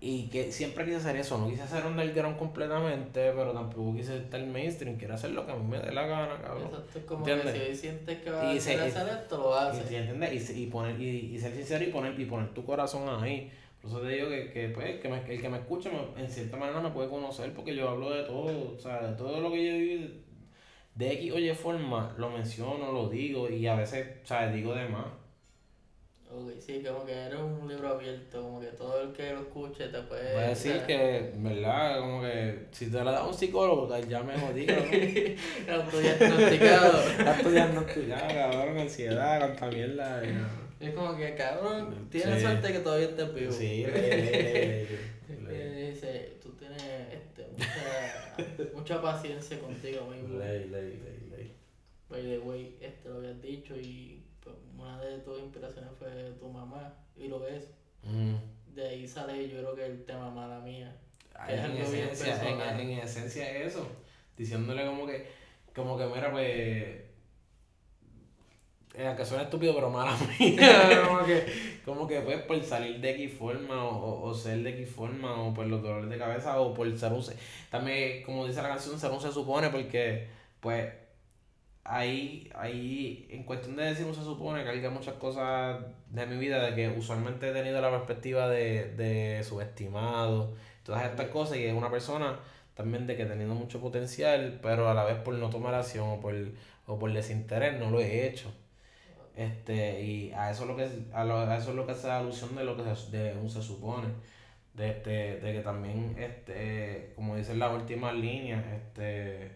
Y 0.00 0.28
que 0.28 0.50
siempre 0.50 0.84
quise 0.84 0.96
hacer 0.96 1.16
eso, 1.16 1.38
no 1.38 1.48
quise 1.48 1.62
hacer 1.62 1.84
underground 1.84 2.36
completamente, 2.36 3.32
pero 3.32 3.52
tampoco 3.52 3.94
quise 3.94 4.16
estar 4.16 4.40
mainstream, 4.44 4.96
quiero 4.96 5.14
hacer 5.14 5.30
lo 5.30 5.44
que 5.44 5.52
a 5.52 5.56
mí 5.56 5.66
me 5.66 5.78
dé 5.78 5.92
la 5.92 6.06
gana, 6.06 6.40
cabrón. 6.40 6.68
Exacto, 6.68 6.98
es 6.98 7.04
como 7.04 7.24
que 7.24 7.42
si 7.42 7.58
hoy 7.58 7.76
sientes 7.76 8.18
que 8.22 8.30
vas 8.30 8.44
a 8.44 8.50
hacer 8.50 8.80
esto, 8.80 9.38
lo 9.38 9.54
haces. 9.54 9.90
Y, 9.90 9.96
¿entiendes? 9.96 10.50
Y, 10.50 10.62
y, 10.62 10.66
poner, 10.66 11.00
y, 11.00 11.34
y, 11.34 11.38
ser 11.38 11.52
sincero 11.52 11.84
y 11.84 11.88
poner, 11.88 12.18
y 12.18 12.24
poner 12.24 12.54
tu 12.54 12.64
corazón 12.64 13.08
ahí. 13.22 13.50
Por 13.82 13.90
eso 13.90 14.00
te 14.00 14.08
digo 14.10 14.28
que, 14.28 14.50
que, 14.50 14.68
pues, 14.68 15.00
que 15.00 15.08
me, 15.08 15.18
el 15.28 15.40
que 15.40 15.48
me 15.48 15.58
escucha 15.58 15.90
en 16.16 16.30
cierta 16.30 16.56
manera 16.56 16.80
me 16.80 16.90
puede 16.90 17.08
conocer 17.08 17.52
porque 17.52 17.74
yo 17.74 17.88
hablo 17.88 18.10
de 18.10 18.22
todo, 18.22 18.74
o 18.76 18.78
sea, 18.78 19.02
de 19.02 19.16
todo 19.16 19.40
lo 19.40 19.50
que 19.50 19.66
yo 19.66 19.72
viví 19.72 20.22
de 20.94 21.12
X 21.14 21.32
o 21.32 21.38
Y 21.38 21.52
forma 21.52 22.14
lo 22.16 22.30
menciono, 22.30 22.92
lo 22.92 23.08
digo 23.08 23.50
y 23.50 23.66
a 23.66 23.74
veces, 23.74 24.06
¿sabes? 24.22 24.54
Digo 24.54 24.72
de 24.74 24.88
más. 24.88 25.06
Ok, 26.30 26.52
sí, 26.60 26.82
como 26.86 27.04
que 27.04 27.12
eres 27.12 27.38
un 27.38 27.68
libro 27.68 27.88
abierto, 27.88 28.40
como 28.40 28.60
que 28.60 28.68
todo 28.68 29.02
el 29.02 29.12
que 29.12 29.32
lo 29.32 29.40
escuche 29.40 29.88
te 29.88 30.00
puede... 30.02 30.32
Voy 30.32 30.44
a 30.44 30.48
decir 30.48 30.80
que, 30.86 31.32
¿verdad? 31.36 32.00
Como 32.00 32.22
que 32.22 32.68
si 32.70 32.90
te 32.90 33.04
la 33.04 33.10
da 33.10 33.26
un 33.26 33.34
psicólogo, 33.34 33.94
ya 33.98 34.22
me 34.22 34.38
jodí, 34.38 34.64
¿no? 34.64 34.72
Estoy 35.82 36.02
diagnosticado. 36.02 37.02
Estoy 37.36 37.52
diagnosticado, 37.52 38.28
cabrón, 38.28 38.78
ansiedad, 38.78 39.40
tanta 39.40 39.66
mierda. 39.66 40.22
Es 40.82 40.94
como 40.94 41.16
que, 41.16 41.36
cabrón, 41.36 42.08
tienes 42.10 42.42
suerte 42.42 42.72
que 42.72 42.80
todavía 42.80 43.08
estés 43.08 43.32
vivo. 43.32 43.52
Sí, 43.52 43.86
Dice, 45.32 46.38
tú 46.42 46.50
tienes 46.54 46.82
este, 47.12 47.46
mucha, 47.52 48.74
mucha 48.74 49.02
paciencia 49.02 49.60
contigo 49.60 50.06
mismo. 50.06 50.38
Ley, 50.38 50.68
ley, 50.68 51.00
ley, 51.04 51.28
ley. 51.30 51.54
By 52.08 52.22
the 52.22 52.38
way, 52.40 52.76
este 52.80 53.08
lo 53.08 53.18
habías 53.18 53.40
dicho 53.40 53.76
y 53.76 54.24
pues, 54.42 54.56
una 54.76 55.00
de 55.00 55.18
tus 55.18 55.38
inspiraciones 55.38 55.92
fue 55.98 56.32
tu 56.40 56.48
mamá 56.48 56.94
y 57.16 57.28
lo 57.28 57.38
ves. 57.38 57.70
Mm. 58.02 58.34
De 58.74 58.88
ahí 58.88 59.06
sale 59.06 59.48
yo 59.48 59.58
creo 59.58 59.76
que 59.76 59.86
el 59.86 60.04
tema 60.04 60.30
mala 60.30 60.58
mía. 60.58 60.96
en, 61.48 61.76
esencia, 61.76 62.42
en, 62.42 62.80
en, 62.80 62.98
esencia 62.98 63.56
es 63.56 63.68
eso. 63.68 63.86
Diciéndole 64.36 64.84
como 64.84 65.06
que, 65.06 65.28
como 65.74 65.96
que 65.96 66.06
mira 66.06 66.32
pues 66.32 67.11
eh, 68.94 69.14
que 69.16 69.24
suena 69.24 69.44
estúpido, 69.44 69.74
pero 69.74 69.90
mala 69.90 70.16
mía. 70.38 71.00
como 71.06 71.24
que, 71.24 71.80
como 71.84 72.06
que 72.06 72.20
pues 72.20 72.42
por 72.42 72.62
salir 72.62 73.00
de 73.00 73.10
X 73.10 73.32
forma 73.38 73.84
o, 73.84 74.22
o, 74.22 74.34
ser 74.34 74.58
de 74.62 74.70
X 74.70 74.90
forma 74.94 75.34
o 75.42 75.54
por 75.54 75.66
los 75.66 75.82
dolores 75.82 76.10
de 76.10 76.18
cabeza 76.18 76.60
o 76.60 76.74
por 76.74 76.98
ser 76.98 77.12
un... 77.12 77.22
También, 77.70 78.22
como 78.22 78.46
dice 78.46 78.60
la 78.62 78.68
canción, 78.68 78.98
ser 78.98 79.10
un 79.10 79.20
se 79.20 79.32
supone 79.32 79.70
porque 79.70 80.28
pues 80.60 80.92
ahí, 81.84 82.50
ahí 82.54 83.26
en 83.30 83.44
cuestión 83.44 83.76
de 83.76 83.84
decir 83.84 84.06
un 84.06 84.14
se 84.14 84.22
supone 84.22 84.62
que 84.62 84.70
hay 84.70 84.88
muchas 84.90 85.14
cosas 85.14 85.80
de 86.10 86.26
mi 86.26 86.36
vida 86.36 86.62
de 86.62 86.74
que 86.74 86.88
usualmente 86.90 87.48
he 87.50 87.52
tenido 87.52 87.80
la 87.80 87.90
perspectiva 87.90 88.48
de, 88.48 88.94
de 88.96 89.42
subestimado, 89.42 90.54
todas 90.84 91.04
estas 91.04 91.28
cosas 91.28 91.58
y 91.58 91.64
es 91.64 91.74
una 91.74 91.90
persona 91.90 92.38
también 92.74 93.06
de 93.06 93.16
que 93.16 93.24
teniendo 93.24 93.54
mucho 93.54 93.80
potencial, 93.80 94.58
pero 94.62 94.88
a 94.88 94.94
la 94.94 95.04
vez 95.04 95.16
por 95.16 95.34
no 95.34 95.50
tomar 95.50 95.74
acción 95.74 96.08
o 96.08 96.20
por, 96.20 96.34
o 96.86 96.98
por 96.98 97.12
desinterés 97.12 97.78
no 97.78 97.90
lo 97.90 98.00
he 98.00 98.26
hecho. 98.26 98.52
Este, 99.36 100.02
y 100.02 100.32
a 100.32 100.50
eso 100.50 100.62
es 100.64 100.68
lo 100.68 100.76
que 100.76 100.88
a, 101.14 101.24
lo, 101.24 101.38
a 101.38 101.56
eso 101.56 101.70
es 101.70 101.76
lo 101.76 101.86
que 101.86 101.92
hace 101.92 102.10
alusión 102.10 102.54
de 102.54 102.64
lo 102.64 102.76
que 102.76 102.94
se, 102.94 103.10
de 103.10 103.36
un 103.36 103.50
se 103.50 103.62
supone. 103.62 104.08
De, 104.74 104.90
este, 104.90 105.40
de 105.40 105.52
que 105.52 105.60
también, 105.60 106.16
este, 106.18 107.12
como 107.14 107.36
dice 107.36 107.54
la 107.56 107.70
última 107.70 108.12
línea, 108.12 108.64
este, 108.74 109.50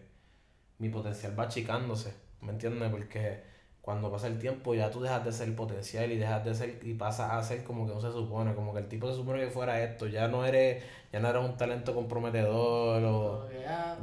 mi 0.79 0.89
potencial 0.89 1.37
va 1.39 1.43
achicándose, 1.45 2.13
¿me 2.41 2.51
entiendes? 2.51 2.91
Porque 2.91 3.41
cuando 3.87 4.11
pasa 4.11 4.27
el 4.27 4.37
tiempo 4.37 4.75
ya 4.75 4.91
tú 4.91 4.99
dejas 4.99 5.23
de 5.23 5.31
ser 5.31 5.55
potencial 5.55 6.11
y 6.11 6.17
dejas 6.17 6.43
de 6.43 6.53
ser 6.53 6.77
y 6.83 6.93
pasas 6.95 7.31
a 7.31 7.41
ser 7.41 7.63
como 7.63 7.87
que 7.87 7.93
no 7.93 8.01
se 8.01 8.11
supone, 8.11 8.53
como 8.53 8.73
que 8.73 8.79
el 8.79 8.89
tipo 8.89 9.07
se 9.07 9.15
supone 9.15 9.39
que 9.39 9.49
fuera 9.49 9.81
esto, 9.81 10.07
ya 10.07 10.27
no 10.27 10.45
eres, 10.45 10.83
ya 11.09 11.21
no 11.21 11.29
eres 11.29 11.41
un 11.41 11.55
talento 11.55 11.95
comprometedor 11.95 13.01
o 13.05 13.47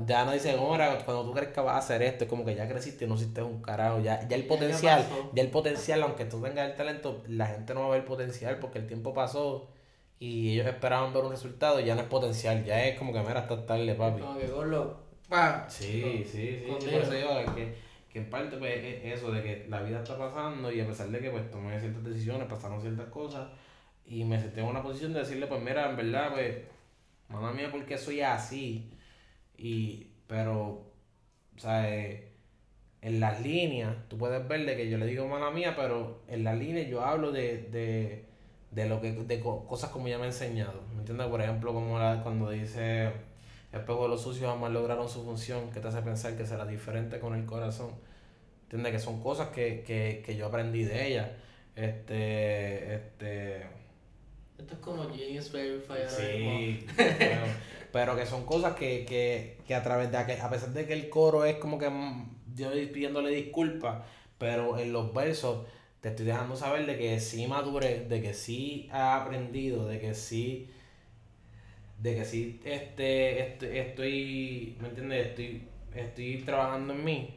ya, 0.07 0.25
no 0.25 0.33
dice, 0.33 0.53
ahora 0.53 0.97
cuando 1.05 1.27
tú 1.27 1.35
crees 1.35 1.51
que 1.51 1.61
vas 1.61 1.75
a 1.75 1.79
hacer 1.81 2.01
esto, 2.01 2.25
es 2.25 2.31
como 2.31 2.47
que 2.47 2.55
ya 2.55 2.67
creciste, 2.67 3.07
no 3.07 3.17
hiciste 3.17 3.43
un 3.43 3.61
carajo, 3.61 4.01
ya, 4.01 4.27
ya 4.27 4.37
el 4.37 4.47
potencial, 4.47 5.05
ya 5.35 5.43
el 5.43 5.51
potencial, 5.51 6.03
aunque 6.03 6.25
tú 6.25 6.41
tengas 6.41 6.71
el 6.71 6.77
talento, 6.77 7.23
la 7.29 7.49
gente 7.49 7.75
no 7.75 7.81
va 7.81 7.87
a 7.89 7.91
ver 7.91 8.01
el 8.01 8.07
potencial 8.07 8.59
porque 8.61 8.79
el 8.79 8.87
tiempo 8.87 9.13
pasó 9.13 9.69
y 10.19 10.53
ellos 10.53 10.67
esperaban 10.67 11.13
ver 11.13 11.25
un 11.25 11.33
resultado 11.33 11.79
y 11.79 11.85
ya 11.85 11.95
no 11.95 12.01
es 12.01 12.09
potencial, 12.09 12.65
ya 12.65 12.87
es 12.87 12.99
como 12.99 13.13
que 13.13 13.21
mira, 13.21 13.41
hasta 13.41 13.67
tarde, 13.67 13.95
papi. 13.95 14.23
Como 14.23 14.39
que 14.39 14.49
lo 14.49 14.97
Sí, 15.69 16.25
sí, 16.25 16.65
sí, 16.65 16.67
por 16.69 17.03
eso 17.03 17.11
digo 17.11 17.29
que 17.55 17.84
que 18.15 18.21
en 18.21 18.31
parte 18.31 18.57
pues 18.59 18.73
es 18.77 19.19
eso 19.19 19.33
de 19.33 19.43
que 19.43 19.67
la 19.69 19.83
vida 19.83 19.99
está 19.99 20.17
pasando 20.17 20.71
y 20.71 20.81
a 20.81 20.87
pesar 20.87 21.09
de 21.09 21.19
que 21.19 21.31
pues 21.31 21.51
tomé 21.51 21.81
ciertas 21.81 22.05
decisiones, 22.05 22.47
pasaron 22.47 22.81
ciertas 22.81 23.09
cosas 23.09 23.49
y 24.07 24.25
me 24.25 24.39
senté 24.39 24.61
en 24.61 24.67
una 24.67 24.85
posición 24.85 25.13
de 25.13 25.19
decirle 25.19 25.49
pues 25.49 25.61
mira, 25.61 25.91
en 25.91 25.97
verdad 25.97 26.33
pues, 26.33 26.59
mamá 27.29 27.53
mía, 27.53 27.73
¿por 27.73 27.85
qué 27.85 27.99
soy 27.99 28.21
así? 28.21 28.89
Y, 29.59 30.07
pero, 30.29 30.93
eh, 31.67 32.31
en 33.03 33.19
las 33.19 33.41
líneas, 33.43 33.97
tú 34.09 34.17
puedes 34.17 34.47
ver 34.47 34.65
de 34.65 34.77
que 34.77 34.89
yo 34.89 34.97
le 34.97 35.07
digo 35.07 35.27
mamá 35.27 35.51
mía, 35.51 35.75
pero 35.77 36.23
en 36.29 36.45
las 36.45 36.57
líneas 36.57 36.89
yo 36.89 37.05
hablo 37.05 37.33
de, 37.33 37.63
de, 37.65 38.27
de 38.71 38.89
lo 38.89 39.01
que, 39.01 39.11
de 39.13 39.41
cosas 39.41 39.91
como 39.91 40.07
ella 40.07 40.19
me 40.19 40.25
ha 40.25 40.29
enseñado, 40.29 40.83
¿me 40.93 41.01
entiendes? 41.01 41.27
Por 41.27 41.43
ejemplo, 41.43 41.75
como 41.75 41.99
la, 41.99 42.23
cuando 42.23 42.51
dice 42.51 43.11
espejo 43.79 44.05
de 44.05 44.09
los 44.09 44.23
sucios 44.23 44.51
jamás 44.51 44.73
lograron 44.73 45.09
su 45.09 45.25
función, 45.25 45.71
que 45.71 45.81
te 45.81 45.89
hace 45.89 46.03
pensar 46.03 46.37
que 46.37 46.47
será 46.47 46.67
diferente 46.67 47.19
con 47.21 47.35
el 47.35 47.45
corazón. 47.47 47.91
¿Entiendes? 48.65 48.93
Que 48.93 48.99
son 48.99 49.23
cosas 49.23 49.49
que, 49.49 49.83
que, 49.87 50.23
que 50.25 50.37
yo 50.37 50.47
aprendí 50.47 50.85
de 50.85 51.07
ella. 51.07 51.37
Este, 51.77 52.95
este... 52.95 53.67
Esto 54.59 54.75
es 54.75 54.81
como 54.81 55.09
Genius 55.11 55.51
Verified. 55.51 56.09
Sí, 56.09 56.87
pero, 57.93 58.17
que 58.17 58.25
son 58.27 58.47
cosas 58.47 58.75
que, 58.75 59.05
que, 59.05 59.59
que 59.67 59.75
a 59.75 59.83
través 59.83 60.11
de, 60.11 60.17
a 60.17 60.51
pesar 60.51 60.71
de 60.71 60.87
que 60.87 60.93
el 60.93 61.09
coro 61.09 61.45
es 61.45 61.57
como 61.57 61.79
que 61.79 61.91
mm, 61.91 62.55
yo 62.55 62.71
pidiéndole 62.71 63.31
disculpas, 63.31 64.03
pero 64.39 64.79
en 64.79 64.93
los 64.93 65.13
versos 65.13 65.67
te 66.01 66.11
estoy 66.11 66.27
dejando 66.27 66.57
saber 66.57 66.87
de 66.87 66.99
que 66.99 67.19
sí 67.19 67.47
maduré, 67.47 68.01
de 68.09 68.23
que 68.23 68.35
sí 68.35 68.89
he 68.93 68.97
aprendido, 68.97 69.87
de 69.87 70.01
que 70.01 70.15
sí 70.15 70.71
de 72.05 72.15
que 72.17 72.25
sí 72.27 72.61
este, 72.65 73.41
este, 73.41 73.81
estoy, 73.81 74.77
¿me 74.81 74.89
entiendes? 74.89 75.29
Estoy, 75.29 75.67
estoy 75.95 76.43
trabajando 76.45 76.93
en 76.93 77.03
mí, 77.05 77.35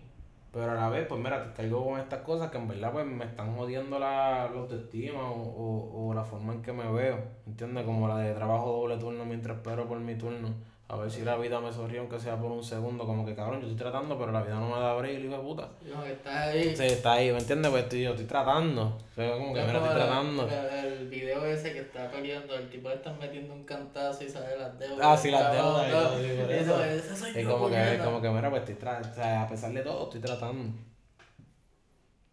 pero 0.52 0.72
a 0.72 0.76
la 0.76 0.90
vez, 0.90 1.08
pues 1.08 1.22
mira, 1.22 1.54
te 1.54 1.54
caigo 1.54 1.86
con 1.86 2.00
estas 2.00 2.22
cosas 2.24 2.52
que 2.52 2.58
en 2.58 2.68
verdad 2.68 2.92
pues 2.92 3.06
me 3.06 3.24
están 3.26 3.56
jodiendo 3.56 3.98
la, 3.98 4.50
la 4.52 4.60
autoestima 4.60 5.32
o, 5.32 5.42
o, 5.42 6.10
o 6.10 6.14
la 6.14 6.26
forma 6.26 6.54
en 6.54 6.62
que 6.62 6.74
me 6.74 6.92
veo, 6.92 7.18
¿entiendes? 7.46 7.86
Como 7.86 8.08
la 8.10 8.18
de 8.18 8.34
trabajo 8.34 8.74
doble 8.74 8.98
turno 8.98 9.24
mientras 9.26 9.58
espero 9.58 9.88
por 9.88 10.00
mi 10.00 10.16
turno 10.16 10.54
a 10.90 10.96
ver 10.96 11.12
si 11.12 11.22
la 11.24 11.36
vida 11.36 11.60
me 11.60 11.74
sonríe 11.74 12.00
aunque 12.00 12.18
sea 12.18 12.40
por 12.40 12.50
un 12.50 12.64
segundo, 12.64 13.06
como 13.06 13.26
que 13.26 13.36
cabrón, 13.36 13.60
yo 13.60 13.68
estoy 13.68 13.78
tratando, 13.78 14.18
pero 14.18 14.32
la 14.32 14.42
vida 14.42 14.56
no 14.56 14.70
me 14.70 14.80
da 14.80 14.92
abrir, 14.92 15.20
hijo 15.20 15.36
de 15.36 15.44
puta. 15.44 15.70
No, 15.86 16.06
está 16.06 16.44
ahí. 16.44 16.74
Sí, 16.76 16.84
está 16.86 17.14
ahí, 17.14 17.30
¿me 17.30 17.40
entiendes? 17.40 17.70
Pues 17.70 17.84
estoy, 17.84 18.04
yo 18.04 18.12
estoy 18.12 18.26
tratando. 18.26 18.84
O 18.86 19.14
sea, 19.14 19.34
como 19.34 19.54
que 19.54 19.62
me 19.64 19.66
estoy 19.66 19.90
tratando. 19.90 20.50
El, 20.50 21.10
video 21.10 21.46
ese 21.46 21.74
que 21.74 21.80
está 21.80 22.10
peleando, 22.10 22.56
el 22.56 22.70
tipo 22.70 22.90
está 22.90 23.12
metiendo 23.14 23.54
un 23.54 23.66
cantazo 23.66 24.24
y 24.24 24.30
sale 24.30 24.58
las 24.58 24.80
deudas. 24.80 25.00
Ah, 25.02 25.18
sí, 25.18 25.30
las 25.30 25.52
deudas. 25.52 25.92
No, 25.92 26.20
eso, 26.50 26.84
eso 26.84 27.16
soy 27.16 27.32
es 27.36 27.48
como 27.48 27.70
que, 27.70 28.00
como 28.02 28.22
que, 28.22 28.30
mira, 28.30 28.50
pues 28.50 28.62
estoy 28.62 28.76
tratando, 28.76 29.10
o 29.10 29.16
sea, 29.16 29.42
a 29.44 29.50
pesar 29.50 29.74
de 29.74 29.82
todo, 29.82 30.04
estoy 30.06 30.22
tratando. 30.22 30.74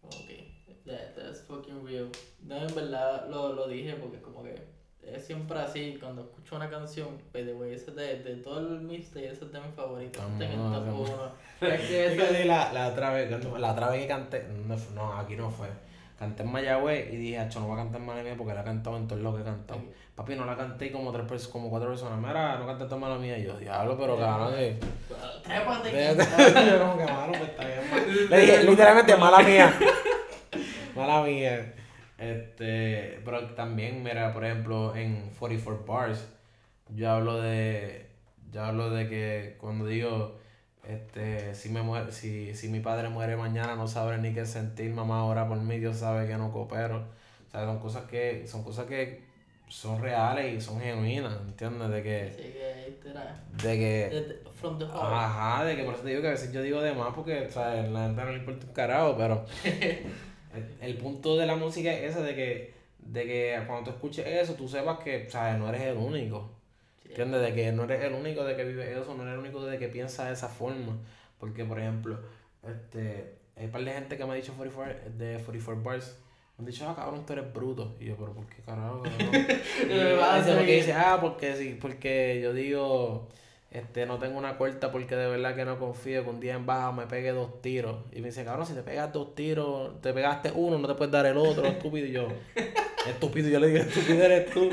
Ok, 0.01 0.29
that, 0.85 1.13
that's 1.13 1.41
fucking 1.41 1.85
real. 1.85 2.09
No, 2.41 2.55
en 2.55 2.73
verdad 2.73 3.27
lo, 3.29 3.51
lo 3.51 3.67
dije 3.67 3.95
porque 3.95 4.21
como 4.21 4.43
que 4.43 4.74
es 5.15 5.25
siempre 5.25 5.59
así, 5.59 5.97
cuando 5.99 6.23
escucho 6.23 6.55
una 6.55 6.69
canción, 6.69 7.09
pues, 7.31 7.47
ese 7.47 7.91
de, 7.91 8.23
de 8.23 8.35
todo 8.37 8.59
el 8.59 8.81
mixtape, 8.81 9.27
ese 9.31 9.45
es 9.45 9.51
de 9.51 9.59
mis 9.59 9.73
favoritos. 9.75 10.23
es 11.61 11.81
que 11.81 12.45
la, 12.45 12.71
la, 12.73 12.87
otra 12.89 13.11
vez, 13.11 13.29
la 13.59 13.71
otra 13.71 13.89
vez 13.89 14.01
que 14.01 14.07
canté, 14.07 14.45
no, 14.93 15.13
aquí 15.17 15.35
no 15.35 15.49
fue. 15.49 15.67
Canté 16.19 16.43
en 16.43 16.51
Mayagüez 16.51 17.11
y 17.11 17.17
dije, 17.17 17.39
acho, 17.39 17.59
no 17.59 17.67
voy 17.67 17.75
a 17.75 17.83
cantar 17.83 17.99
en 17.99 18.07
mala 18.07 18.23
mía 18.23 18.35
porque 18.37 18.53
la 18.53 18.61
he 18.61 18.63
cantado 18.63 18.95
en 18.95 19.05
todo 19.05 19.19
lo 19.19 19.35
que 19.35 19.41
he 19.41 19.43
cantado. 19.43 19.81
Papi, 20.15 20.35
no 20.35 20.45
la 20.45 20.55
canté 20.55 20.89
como 20.89 21.11
tres 21.11 21.45
como 21.49 21.69
cuatro 21.69 21.89
personas. 21.89 22.17
Mira, 22.17 22.57
no 22.57 22.65
canté 22.65 22.85
en 22.85 22.99
mala 23.01 23.17
mía. 23.17 23.37
Y 23.37 23.43
yo, 23.43 23.57
diablo, 23.57 23.97
pero 23.99 24.17
cabrón, 24.17 24.55
que. 24.55 24.79
Trépate. 25.43 25.91
Yo 25.91 26.79
como 26.79 26.97
que 26.97 27.03
malo, 27.03 27.33
pues 27.33 27.49
está 27.49 27.65
bien. 27.65 28.29
Le 28.29 28.39
dije, 28.39 28.63
literalmente, 28.63 29.15
mala 29.17 29.39
mía. 29.39 29.73
mala 30.95 31.21
mía. 31.21 31.73
Este, 32.17 33.21
pero 33.25 33.53
también, 33.55 34.03
mira, 34.03 34.31
por 34.33 34.45
ejemplo, 34.45 34.95
en 34.95 35.29
44 35.37 35.85
Bars, 35.85 36.27
yo 36.95 37.09
hablo 37.11 37.41
de, 37.41 38.07
yo 38.51 38.63
hablo 38.63 38.89
de 38.89 39.09
que 39.09 39.57
cuando 39.59 39.85
digo, 39.87 40.39
Este, 40.87 41.55
si 41.55 41.69
me 41.69 41.81
muere, 41.81 42.11
si, 42.11 42.53
si 42.55 42.69
mi 42.69 42.79
padre 42.79 43.09
muere 43.09 43.35
mañana 43.37 43.75
no 43.75 43.87
sabré 43.87 44.19
ni 44.19 44.33
qué 44.33 44.45
sentir, 44.45 44.91
mamá 44.93 45.19
ahora 45.19 45.47
por 45.47 45.57
mí, 45.59 45.79
Dios 45.79 45.97
sabe 45.97 46.27
que 46.27 46.37
no 46.37 46.51
coopero. 46.51 47.07
O 47.47 47.51
sea, 47.51 47.65
son 47.65 47.79
cosas 47.79 48.03
que, 48.05 48.45
son 48.47 48.63
cosas 48.63 48.85
que 48.85 49.23
son 49.67 49.99
reales 50.01 50.53
y 50.53 50.61
son 50.61 50.79
genuinas, 50.79 51.33
¿entiendes? 51.47 51.89
De 51.89 52.03
que. 52.03 52.31
Sí, 52.35 52.53
que 53.01 53.67
De 53.67 53.77
que. 53.77 54.41
From 54.51 54.77
the 54.77 54.85
heart. 54.85 55.13
Ajá, 55.13 55.65
de 55.65 55.75
que 55.75 55.83
por 55.83 55.95
eso 55.95 56.03
te 56.03 56.09
digo 56.09 56.21
que 56.21 56.27
a 56.27 56.31
veces 56.31 56.51
yo 56.53 56.61
digo 56.61 56.81
de 56.81 56.93
más 56.93 57.13
porque, 57.13 57.47
o 57.47 57.51
sea, 57.51 57.75
la 57.75 58.05
gente 58.05 58.23
no 58.23 58.31
le 58.31 58.37
importa 58.37 58.65
un 58.67 58.73
carajo, 58.73 59.15
pero. 59.17 59.45
el, 60.81 60.97
punto 60.97 61.37
de 61.37 61.45
la 61.45 61.55
música 61.55 61.93
es 61.93 62.11
ese 62.11 62.21
de 62.21 62.35
que, 62.35 62.73
de 62.99 63.25
que 63.25 63.63
cuando 63.67 63.85
tú 63.85 63.89
escuches 63.91 64.25
eso, 64.27 64.53
tú 64.53 64.67
sepas 64.67 64.99
que, 64.99 65.29
¿sabes? 65.29 65.57
No 65.57 65.69
eres 65.69 65.81
el 65.81 65.97
único. 65.97 66.51
¿Entiendes? 67.03 67.41
De 67.41 67.53
que 67.53 67.71
no 67.71 67.83
eres 67.83 68.03
el 68.03 68.13
único 68.13 68.43
de 68.43 68.55
que 68.55 68.63
vive 68.63 68.91
eso, 68.91 69.13
no 69.13 69.23
eres 69.23 69.35
el 69.35 69.39
único 69.39 69.65
de 69.65 69.77
que 69.77 69.87
piensa 69.87 70.25
de 70.25 70.33
esa 70.33 70.49
forma. 70.49 70.97
Porque, 71.39 71.63
por 71.63 71.79
ejemplo, 71.79 72.19
este, 72.67 73.35
hay 73.55 73.65
un 73.65 73.71
par 73.71 73.83
de 73.83 73.93
gente 73.93 74.17
que 74.17 74.25
me 74.25 74.31
ha 74.31 74.35
dicho 74.35 74.53
44, 74.53 75.11
de 75.17 75.39
44 75.43 75.83
Bars 75.83 76.17
me 76.57 76.61
han 76.61 76.71
dicho, 76.71 76.87
ah, 76.87 76.95
cabrón, 76.95 77.25
tú 77.25 77.33
eres 77.33 77.53
bruto. 77.53 77.95
Y 77.99 78.05
yo, 78.05 78.15
pero 78.15 78.33
¿por 78.33 78.47
qué 78.47 78.61
carajo? 78.61 79.03
y 79.83 79.93
me 79.93 80.15
porque 80.15 80.75
dice, 80.75 80.93
ah, 80.93 81.17
porque 81.19 81.55
sí, 81.55 81.77
porque 81.79 82.39
yo 82.41 82.53
digo, 82.53 83.27
este, 83.75 84.05
no 84.05 84.17
tengo 84.19 84.37
una 84.37 84.57
cuarta 84.57 84.89
porque 84.89 85.17
de 85.17 85.27
verdad 85.27 85.53
que 85.53 85.65
no 85.65 85.77
confío 85.77 86.23
que 86.23 86.29
un 86.29 86.39
día 86.39 86.55
en 86.55 86.65
baja 86.65 86.93
me 86.93 87.07
pegue 87.07 87.31
dos 87.31 87.61
tiros. 87.61 87.97
Y 88.13 88.21
me 88.21 88.29
dice, 88.29 88.45
cabrón, 88.45 88.65
si 88.65 88.73
te 88.73 88.83
pegas 88.83 89.11
dos 89.11 89.35
tiros, 89.35 90.01
te 90.01 90.13
pegaste 90.13 90.51
uno, 90.55 90.77
no 90.77 90.87
te 90.87 90.95
puedes 90.95 91.11
dar 91.11 91.25
el 91.25 91.35
otro, 91.35 91.65
estúpido. 91.65 92.07
Y 92.07 92.11
yo, 92.11 92.29
estúpido, 93.09 93.49
yo 93.49 93.59
le 93.59 93.67
digo, 93.67 93.79
estúpido 93.79 94.23
eres 94.23 94.49
tú. 94.49 94.69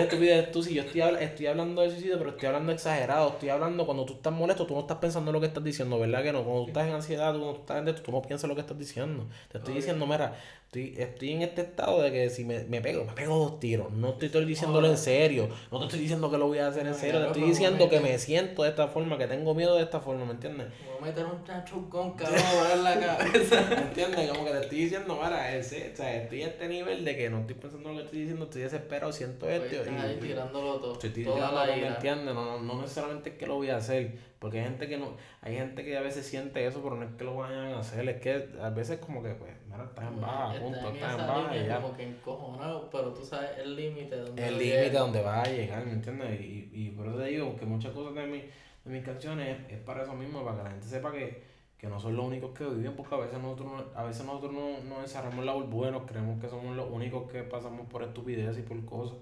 Eres 0.00 0.52
tú. 0.52 0.62
Si 0.62 0.74
yo 0.74 0.82
estoy, 0.82 1.02
estoy 1.20 1.46
hablando 1.46 1.82
de 1.82 1.90
suicidio, 1.90 2.18
pero 2.18 2.30
estoy 2.30 2.46
hablando 2.46 2.72
exagerado. 2.72 3.30
Estoy 3.30 3.48
hablando 3.48 3.86
cuando 3.86 4.04
tú 4.04 4.14
estás 4.14 4.32
molesto, 4.32 4.66
tú 4.66 4.74
no 4.74 4.80
estás 4.80 4.98
pensando 4.98 5.30
en 5.30 5.34
lo 5.34 5.40
que 5.40 5.46
estás 5.46 5.64
diciendo, 5.64 5.98
¿verdad 5.98 6.22
que 6.22 6.32
no? 6.32 6.44
Cuando 6.44 6.62
tú 6.62 6.68
estás 6.68 6.86
en 6.86 6.94
ansiedad, 6.94 7.32
tú 7.32 7.38
no 7.40 7.52
estás 7.52 7.86
en 7.86 7.94
tú 7.94 8.12
no 8.12 8.22
piensas 8.22 8.48
lo 8.48 8.54
que 8.54 8.60
estás 8.60 8.78
diciendo. 8.78 9.26
Te 9.50 9.58
estoy 9.58 9.74
diciendo, 9.74 10.06
mira, 10.06 10.34
Estoy, 10.68 10.94
estoy 10.98 11.32
en 11.32 11.40
este 11.40 11.62
estado 11.62 12.02
de 12.02 12.12
que 12.12 12.28
si 12.28 12.44
me, 12.44 12.62
me 12.64 12.82
pego, 12.82 13.06
me 13.06 13.12
pego 13.12 13.38
dos 13.38 13.58
tiros. 13.58 13.90
No 13.90 14.12
te 14.12 14.26
estoy 14.26 14.44
diciéndolo 14.44 14.86
en 14.86 14.98
serio. 14.98 15.48
No 15.72 15.78
te 15.78 15.86
estoy 15.86 16.00
diciendo 16.00 16.30
que 16.30 16.36
lo 16.36 16.46
voy 16.46 16.58
a 16.58 16.68
hacer 16.68 16.86
en 16.86 16.94
serio. 16.94 17.22
Te 17.22 17.26
estoy 17.28 17.42
diciendo 17.44 17.88
que 17.88 18.00
me 18.00 18.18
siento 18.18 18.64
de 18.64 18.68
esta 18.68 18.86
forma, 18.88 19.16
que 19.16 19.26
tengo 19.26 19.54
miedo 19.54 19.76
de 19.76 19.84
esta 19.84 19.98
forma, 20.00 20.26
¿me 20.26 20.32
entiendes? 20.32 20.66
Voy 21.00 21.08
a 21.08 21.10
meter 21.10 21.24
un 21.24 21.42
chachucón, 21.42 22.12
cabrón, 22.12 22.42
en 22.70 22.84
la 22.84 23.00
cabeza. 23.00 23.66
¿Me 23.70 23.80
entiendes? 23.80 24.30
Como 24.30 24.44
que 24.44 24.50
te 24.50 24.60
estoy 24.60 24.78
diciendo, 24.80 25.18
mira, 25.24 25.56
ese, 25.56 25.90
o 25.90 25.96
sea, 25.96 26.22
estoy 26.22 26.42
a 26.42 26.48
este 26.48 26.68
nivel 26.68 27.02
de 27.02 27.16
que 27.16 27.30
no 27.30 27.40
estoy 27.40 27.56
pensando 27.56 27.88
lo 27.88 27.96
que 27.96 28.04
estoy 28.04 28.18
diciendo, 28.18 28.44
estoy 28.44 28.60
desesperado, 28.60 29.10
siento 29.10 29.48
esto. 29.48 29.87
Ahí 29.96 30.18
tirándolo 30.20 30.76
todo. 30.76 30.92
Estoy 30.94 31.10
tirando 31.10 31.66
¿me 31.66 31.86
entiendes? 31.86 32.34
No, 32.34 32.60
no 32.60 32.80
necesariamente 32.80 33.30
es 33.30 33.36
que 33.36 33.46
lo 33.46 33.56
voy 33.56 33.70
a 33.70 33.76
hacer 33.76 34.18
porque 34.38 34.60
hay 34.60 34.64
gente 34.66 34.88
que 34.88 34.98
no, 34.98 35.16
hay 35.42 35.56
gente 35.56 35.84
que 35.84 35.96
a 35.96 36.00
veces 36.00 36.24
siente 36.24 36.64
eso, 36.64 36.80
pero 36.80 36.94
no 36.94 37.04
es 37.04 37.12
que 37.16 37.24
lo 37.24 37.36
vayan 37.36 37.72
a 37.72 37.80
hacer, 37.80 38.08
es 38.08 38.20
que 38.20 38.48
a 38.62 38.70
veces 38.70 39.00
como 39.00 39.20
que 39.20 39.30
pues, 39.30 39.52
mira, 39.68 39.82
estás 39.82 40.06
en 40.06 40.20
baja, 40.20 40.60
punto, 40.60 40.90
estás 40.90 41.18
en 41.18 41.26
baja 41.26 41.56
y 41.56 41.66
ya. 41.66 41.80
Como 41.80 41.96
que 41.96 42.04
encojonado, 42.04 42.88
pero 42.88 43.12
tú 43.12 43.24
sabes 43.24 43.50
el 43.58 43.74
límite 43.74 44.16
donde 44.16 44.46
El 44.46 44.58
límite 44.58 44.90
donde 44.90 45.22
va 45.22 45.42
a 45.42 45.48
llegar, 45.48 45.84
¿me 45.84 45.92
entiendes? 45.92 46.40
Y, 46.40 46.70
y 46.72 46.90
por 46.90 47.08
eso 47.08 47.18
te 47.18 47.24
digo 47.24 47.56
que 47.56 47.66
muchas 47.66 47.92
cosas 47.92 48.14
de, 48.14 48.26
mi, 48.26 48.38
de 48.38 48.90
mis 48.90 49.04
canciones 49.04 49.58
es, 49.68 49.80
para 49.80 50.04
eso 50.04 50.14
mismo, 50.14 50.44
para 50.44 50.58
que 50.58 50.62
la 50.62 50.70
gente 50.70 50.86
sepa 50.86 51.10
que, 51.10 51.42
que 51.76 51.88
no 51.88 51.98
son 51.98 52.16
los 52.16 52.24
únicos 52.24 52.56
que 52.56 52.64
viven, 52.64 52.94
porque 52.94 53.16
a 53.16 53.18
veces 53.18 53.40
nosotros, 53.40 53.72
a 53.96 54.04
veces 54.04 54.24
nosotros 54.24 54.52
no, 54.52 54.84
no 54.84 55.00
encerramos 55.00 55.44
la 55.44 55.54
burbuja, 55.54 55.90
nos 55.90 56.04
creemos 56.04 56.40
que 56.40 56.48
somos 56.48 56.76
los 56.76 56.88
únicos 56.88 57.28
que 57.28 57.42
pasamos 57.42 57.88
por 57.88 58.04
estupidez 58.04 58.56
y 58.56 58.62
por 58.62 58.84
cosas. 58.84 59.18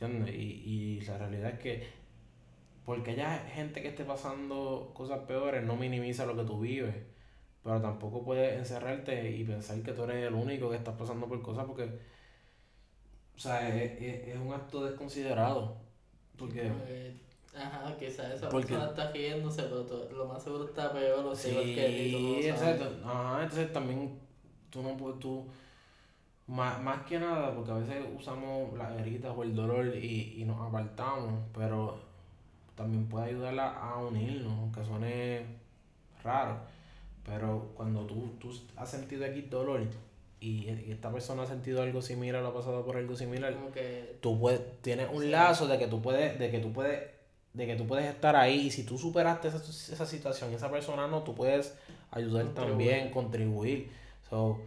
¿Entiendes? 0.00 0.34
Y, 0.34 0.98
y 0.98 1.00
la 1.02 1.18
realidad 1.18 1.50
es 1.50 1.58
que 1.58 2.04
porque 2.84 3.12
haya 3.12 3.38
gente 3.38 3.80
que 3.80 3.88
esté 3.88 4.04
pasando 4.04 4.92
cosas 4.94 5.20
peores 5.20 5.64
no 5.64 5.76
minimiza 5.76 6.26
lo 6.26 6.36
que 6.36 6.44
tú 6.44 6.60
vives. 6.60 6.94
Pero 7.62 7.80
tampoco 7.80 8.22
puedes 8.22 8.58
encerrarte 8.58 9.30
y 9.30 9.44
pensar 9.44 9.80
que 9.82 9.92
tú 9.92 10.04
eres 10.04 10.26
el 10.26 10.34
único 10.34 10.68
que 10.68 10.76
está 10.76 10.94
pasando 10.96 11.26
por 11.26 11.40
cosas 11.40 11.64
porque. 11.64 11.84
O 13.34 13.38
sea, 13.38 13.74
es, 13.74 14.36
un 14.36 14.52
acto 14.52 14.84
desconsiderado. 14.84 15.74
Porque. 16.36 16.70
ajá, 17.56 17.96
quizás 17.98 18.34
esa 18.34 18.50
persona 18.50 18.88
está 18.88 19.10
riéndose, 19.12 19.62
pero 19.62 20.10
lo 20.12 20.26
más 20.26 20.42
seguro 20.42 20.66
está 20.66 20.92
peor 20.92 21.24
o 21.24 21.34
sí, 21.34 21.50
que 21.50 22.50
exacto. 22.50 22.84
Ajá, 23.02 23.44
entonces 23.44 23.72
también 23.72 24.18
tú 24.68 24.82
no 24.82 24.94
puedes. 24.94 25.18
Tú, 25.20 25.46
más, 26.46 26.82
más 26.82 27.04
que 27.06 27.18
nada, 27.18 27.54
porque 27.54 27.70
a 27.70 27.74
veces 27.74 28.04
usamos 28.16 28.76
las 28.76 28.92
heridas 29.00 29.32
o 29.36 29.42
el 29.42 29.54
dolor 29.54 29.96
y, 29.96 30.34
y 30.38 30.44
nos 30.44 30.60
apartamos, 30.60 31.42
pero 31.54 31.98
también 32.74 33.06
puede 33.06 33.26
ayudarla 33.26 33.72
a 33.72 33.98
unirnos, 33.98 34.52
aunque 34.52 34.84
suene 34.84 35.46
raro. 36.22 36.58
Pero 37.24 37.70
cuando 37.74 38.04
tú, 38.06 38.34
tú 38.38 38.52
has 38.76 38.90
sentido 38.90 39.24
aquí 39.24 39.42
dolor 39.42 39.82
y, 40.40 40.68
esta 40.90 41.10
persona 41.10 41.44
ha 41.44 41.46
sentido 41.46 41.80
algo 41.80 42.02
similar 42.02 42.42
o 42.42 42.48
ha 42.48 42.54
pasado 42.54 42.84
por 42.84 42.98
algo 42.98 43.16
similar, 43.16 43.56
tú 44.20 44.38
puedes, 44.38 44.60
tienes 44.82 45.08
un 45.10 45.30
lazo 45.30 45.66
de 45.66 45.78
que 45.78 45.86
tú 45.86 46.02
puedes, 46.02 46.38
de 46.38 46.50
que 46.50 46.58
tú 46.58 46.70
puedes, 46.70 47.02
de 47.54 47.66
que 47.66 47.76
tú 47.76 47.86
puedes 47.86 48.04
estar 48.04 48.36
ahí 48.36 48.66
y 48.66 48.70
si 48.70 48.84
tú 48.84 48.98
superaste 48.98 49.48
esa, 49.48 49.56
esa 49.56 50.04
situación 50.04 50.52
y 50.52 50.56
esa 50.56 50.70
persona 50.70 51.06
no, 51.06 51.22
tú 51.22 51.34
puedes 51.34 51.74
ayudar 52.10 52.48
también, 52.48 53.10
contribuir. 53.10 53.90
So, 54.28 54.60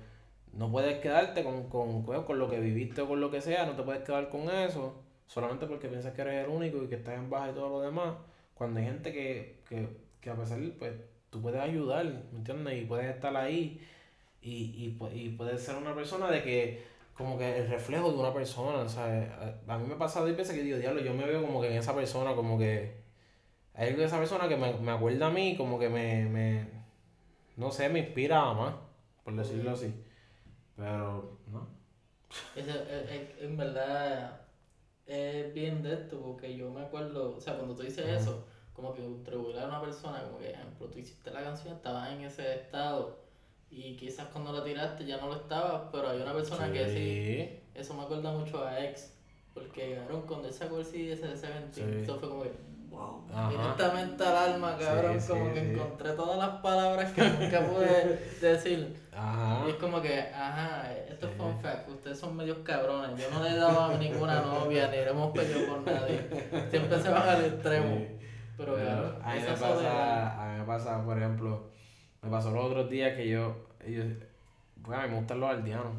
no 0.57 0.71
puedes 0.71 0.99
quedarte 0.99 1.43
con, 1.43 1.69
con, 1.69 2.03
con 2.03 2.39
lo 2.39 2.49
que 2.49 2.59
viviste 2.59 3.01
o 3.01 3.07
con 3.07 3.21
lo 3.21 3.31
que 3.31 3.41
sea, 3.41 3.65
no 3.65 3.73
te 3.73 3.83
puedes 3.83 4.03
quedar 4.03 4.29
con 4.29 4.49
eso 4.49 4.95
solamente 5.27 5.67
porque 5.67 5.89
piensas 5.89 6.13
que 6.13 6.21
eres 6.21 6.45
el 6.45 6.49
único 6.49 6.83
y 6.83 6.87
que 6.87 6.95
estás 6.95 7.15
en 7.15 7.29
baja 7.29 7.51
y 7.51 7.53
todo 7.53 7.69
lo 7.69 7.81
demás, 7.81 8.15
cuando 8.55 8.79
hay 8.79 8.85
gente 8.87 9.13
que, 9.13 9.59
que, 9.67 9.87
que 10.21 10.29
a 10.29 10.35
pesar, 10.35 10.59
pues, 10.79 10.93
tú 11.29 11.41
puedes 11.41 11.61
ayudar, 11.61 12.05
¿me 12.05 12.39
entiendes? 12.39 12.81
Y 12.81 12.85
puedes 12.85 13.13
estar 13.13 13.35
ahí 13.35 13.85
y, 14.41 14.51
y, 14.51 14.97
y 15.13 15.29
puedes 15.29 15.61
ser 15.61 15.75
una 15.75 15.93
persona 15.93 16.31
de 16.31 16.41
que, 16.41 16.83
como 17.15 17.37
que 17.37 17.57
el 17.59 17.67
reflejo 17.69 18.11
de 18.11 18.17
una 18.17 18.33
persona, 18.33 18.87
¿sabes? 18.87 19.29
A, 19.31 19.73
a 19.73 19.77
mí 19.77 19.87
me 19.87 19.95
ha 19.95 19.97
pasado 19.97 20.25
veces 20.25 20.55
que 20.55 20.63
digo, 20.63 20.77
diablo, 20.77 21.01
yo 21.01 21.13
me 21.13 21.25
veo 21.25 21.41
como 21.41 21.61
que 21.61 21.67
en 21.67 21.77
esa 21.77 21.93
persona, 21.95 22.33
como 22.35 22.57
que 22.57 22.95
hay 23.73 23.89
algo 23.89 23.99
de 23.99 24.05
esa 24.07 24.17
persona 24.19 24.47
que 24.47 24.55
me, 24.55 24.73
me 24.73 24.91
acuerda 24.91 25.27
a 25.27 25.31
mí, 25.31 25.55
como 25.57 25.77
que 25.79 25.89
me, 25.89 26.25
me, 26.25 26.67
no 27.57 27.71
sé, 27.71 27.89
me 27.89 27.99
inspira 27.99 28.53
más, 28.53 28.75
por 29.23 29.35
decirlo 29.35 29.71
así. 29.71 29.93
Pero, 30.77 31.37
no. 31.51 31.67
Es, 32.55 32.67
en 33.41 33.57
verdad 33.57 34.41
es 35.05 35.53
bien 35.53 35.81
de 35.81 35.93
esto, 35.93 36.19
porque 36.21 36.55
yo 36.55 36.69
me 36.71 36.81
acuerdo, 36.81 37.35
o 37.35 37.41
sea, 37.41 37.55
cuando 37.55 37.75
tú 37.75 37.83
dices 37.83 38.05
eso, 38.07 38.45
como 38.73 38.93
que 38.93 39.01
contribuir 39.01 39.57
a 39.57 39.67
una 39.67 39.81
persona, 39.81 40.23
como 40.23 40.39
que, 40.39 40.51
ejemplo, 40.51 40.87
tú 40.87 40.99
hiciste 40.99 41.31
la 41.31 41.43
canción, 41.43 41.75
estabas 41.75 42.11
en 42.11 42.21
ese 42.21 42.55
estado, 42.55 43.17
y 43.69 43.95
quizás 43.95 44.27
cuando 44.27 44.51
la 44.51 44.63
tiraste 44.63 45.05
ya 45.05 45.17
no 45.17 45.27
lo 45.27 45.35
estabas, 45.35 45.83
pero 45.91 46.09
hay 46.09 46.21
una 46.21 46.33
persona 46.33 46.71
que 46.71 46.87
sí, 46.87 47.59
eso 47.73 47.93
me 47.93 48.03
acuerda 48.03 48.31
mucho 48.31 48.63
a 48.63 48.83
Ex, 48.83 49.13
porque 49.53 49.95
cabrón, 49.95 50.23
cuando 50.27 50.47
él 50.49 50.53
sacó 50.53 50.77
el 50.79 50.85
CD 50.85 51.13
ese 51.13 51.27
de 51.27 51.37
Seventeen, 51.37 52.03
eso 52.03 52.19
fue 52.19 52.29
como 52.29 52.43
que, 52.43 52.51
wow, 52.97 53.49
directamente 53.49 54.23
al 54.23 54.35
alma, 54.35 54.77
cabrón, 54.77 55.19
como 55.27 55.53
que 55.53 55.71
encontré 55.71 56.11
todas 56.13 56.37
las 56.37 56.61
palabras 56.61 57.11
que 57.11 57.21
nunca 57.21 57.61
pude 57.61 58.29
decir. 58.41 59.07
Ajá. 59.15 59.63
Y 59.65 59.69
es 59.71 59.75
como 59.75 60.01
que, 60.01 60.19
ajá, 60.19 60.91
esto 61.09 61.27
es 61.27 61.35
fun 61.35 61.59
fact, 61.61 61.89
ustedes 61.89 62.19
son 62.19 62.35
medios 62.35 62.59
cabrones, 62.59 63.19
yo 63.19 63.29
no 63.31 63.43
le 63.43 63.51
he 63.51 63.55
dado 63.55 63.85
a 63.85 63.97
ninguna 63.97 64.41
novia, 64.41 64.87
ni 64.87 64.97
le 64.97 65.09
hemos 65.09 65.31
pedido 65.31 65.67
por 65.67 65.81
nadie, 65.81 66.27
siempre 66.69 66.99
se 66.99 67.09
van 67.09 67.29
al 67.29 67.45
extremo. 67.45 68.17
Pero, 68.57 68.75
claro, 68.75 69.19
a 69.23 69.35
mí, 69.35 69.41
me 69.41 69.47
pasa, 69.51 70.43
a 70.43 70.51
mí 70.51 70.59
me 70.59 70.65
pasa, 70.65 71.05
por 71.05 71.17
ejemplo, 71.17 71.69
me 72.23 72.29
pasó 72.29 72.51
los 72.51 72.65
otros 72.65 72.89
días 72.89 73.15
que 73.15 73.29
yo, 73.29 73.67
ellos, 73.85 74.05
bueno, 74.77 75.07
me 75.07 75.15
gustan 75.15 75.39
los 75.39 75.49
aldeanos. 75.49 75.93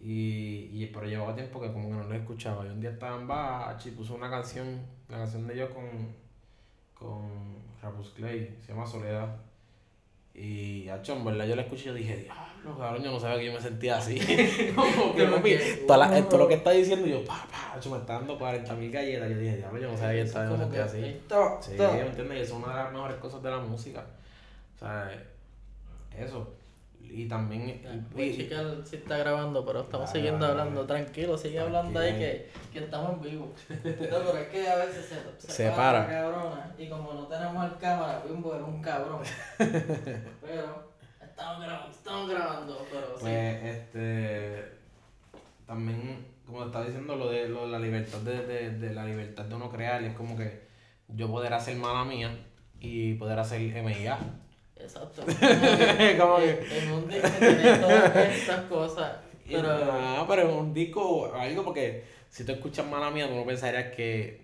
Y, 0.00 0.70
y, 0.72 0.90
pero 0.92 1.06
llevaba 1.06 1.34
tiempo 1.34 1.60
que 1.60 1.72
como 1.72 1.88
que 1.88 1.96
no 1.96 2.04
lo 2.04 2.14
escuchaba. 2.14 2.64
Y 2.64 2.68
un 2.68 2.80
día 2.80 2.90
estaba 2.90 3.16
en 3.16 3.26
Bach 3.26 3.84
y 3.84 3.90
puso 3.90 4.14
una 4.14 4.30
canción, 4.30 4.80
la 5.08 5.18
canción 5.18 5.46
de 5.46 5.54
ellos 5.54 5.70
con, 5.70 6.14
con 6.94 7.58
Rapus 7.82 8.10
Clay, 8.10 8.56
se 8.60 8.72
llama 8.72 8.86
Soledad. 8.86 9.36
Y 10.34 10.88
a 10.88 11.02
en 11.04 11.24
verdad 11.24 11.46
yo 11.46 11.56
la 11.56 11.62
escuché 11.62 11.84
y 11.84 11.86
yo 11.86 11.94
dije, 11.94 12.16
diablo, 12.16 12.78
cabrón, 12.78 13.02
yo 13.02 13.10
no 13.10 13.18
sabía 13.18 13.38
que 13.38 13.46
yo 13.46 13.52
me 13.54 13.60
sentía 13.60 13.98
así. 13.98 14.18
como 14.76 15.14
que, 15.14 15.26
papi, 15.26 15.52
esto 15.52 16.38
lo 16.38 16.46
que 16.46 16.54
está 16.54 16.70
diciendo, 16.70 17.06
yo, 17.06 17.24
pa, 17.24 17.46
pa, 17.50 17.88
me 17.90 17.96
está 17.96 18.14
dando 18.14 18.38
40 18.38 18.74
mil 18.74 18.92
galletas. 18.92 19.30
Yo 19.30 19.38
dije, 19.38 19.56
diablo, 19.56 19.80
yo 19.80 19.90
no 19.90 19.96
sabía 19.96 20.24
que 20.24 20.30
yo 20.30 20.50
me 20.50 20.58
sentía 20.58 20.84
así. 20.84 21.20
Sí, 21.60 21.72
¿me 21.76 22.00
entiendes? 22.00 22.38
Y 22.38 22.40
eso 22.42 22.58
es 22.58 22.64
una 22.64 22.68
de 22.68 22.82
las 22.84 22.92
mejores 22.92 23.16
cosas 23.16 23.42
de 23.42 23.50
la 23.50 23.58
música. 23.58 24.06
O 24.76 24.78
sea, 24.78 25.10
eso. 26.16 26.57
Y 27.10 27.26
también. 27.26 28.06
Pues 28.12 28.36
chica 28.36 28.62
sí 28.84 28.96
está 28.96 29.18
grabando, 29.18 29.64
pero 29.64 29.82
estamos 29.82 30.10
siguiendo 30.10 30.46
hablando. 30.46 30.86
Tranquilo, 30.86 31.36
sigue 31.36 31.58
hablando 31.58 31.98
ahí 31.98 32.12
que, 32.12 32.50
que 32.72 32.78
estamos 32.80 33.14
en 33.14 33.20
vivo. 33.22 33.54
pero 33.82 34.36
es 34.36 34.48
que 34.48 34.68
a 34.68 34.76
veces 34.76 35.12
se, 35.38 35.52
se, 35.52 35.70
para. 35.70 36.06
cabrona. 36.06 36.74
Y 36.78 36.88
como 36.88 37.14
no 37.14 37.26
tenemos 37.26 37.64
el 37.64 37.78
cámara, 37.78 38.22
Bimbo 38.26 38.54
era 38.54 38.64
un 38.64 38.80
cabrón. 38.82 39.20
pero 39.58 40.92
estamos 41.20 41.64
grabando, 41.64 41.90
estamos 41.90 42.30
grabando. 42.30 42.86
Pero 42.90 43.14
pues, 43.20 43.64
este. 43.64 44.78
También, 45.66 46.26
como 46.46 46.60
te 46.60 46.66
estaba 46.66 46.84
diciendo, 46.84 47.16
lo 47.16 47.30
de, 47.30 47.48
lo 47.48 47.62
de 47.62 47.72
la 47.72 47.78
libertad 47.78 48.18
de, 48.20 48.46
de, 48.46 48.70
de 48.70 48.94
la 48.94 49.04
libertad 49.04 49.44
de 49.44 49.54
uno 49.54 49.70
crear, 49.70 50.02
es 50.02 50.14
como 50.14 50.36
que 50.36 50.66
yo 51.08 51.30
poder 51.30 51.52
hacer 51.52 51.76
mala 51.76 52.04
mía 52.04 52.30
y 52.80 53.14
poder 53.14 53.38
hacer 53.38 53.60
MIA. 53.60 54.18
Exacto. 54.80 55.22
Como 56.18 56.36
que, 56.36 56.78
En 56.78 56.92
un 56.92 57.08
disco 57.08 57.28
tiene 57.38 57.78
todas 57.78 58.16
estas 58.16 58.60
cosas. 58.62 59.16
Pero... 59.46 59.84
No, 59.84 60.26
pero 60.28 60.42
en 60.42 60.50
un 60.50 60.74
disco, 60.74 61.32
algo 61.34 61.64
porque 61.64 62.04
si 62.28 62.44
tú 62.44 62.52
escuchas 62.52 62.86
mala 62.86 63.10
mía, 63.10 63.28
tú 63.28 63.34
no 63.34 63.44
pensarías 63.46 63.94
que 63.94 64.42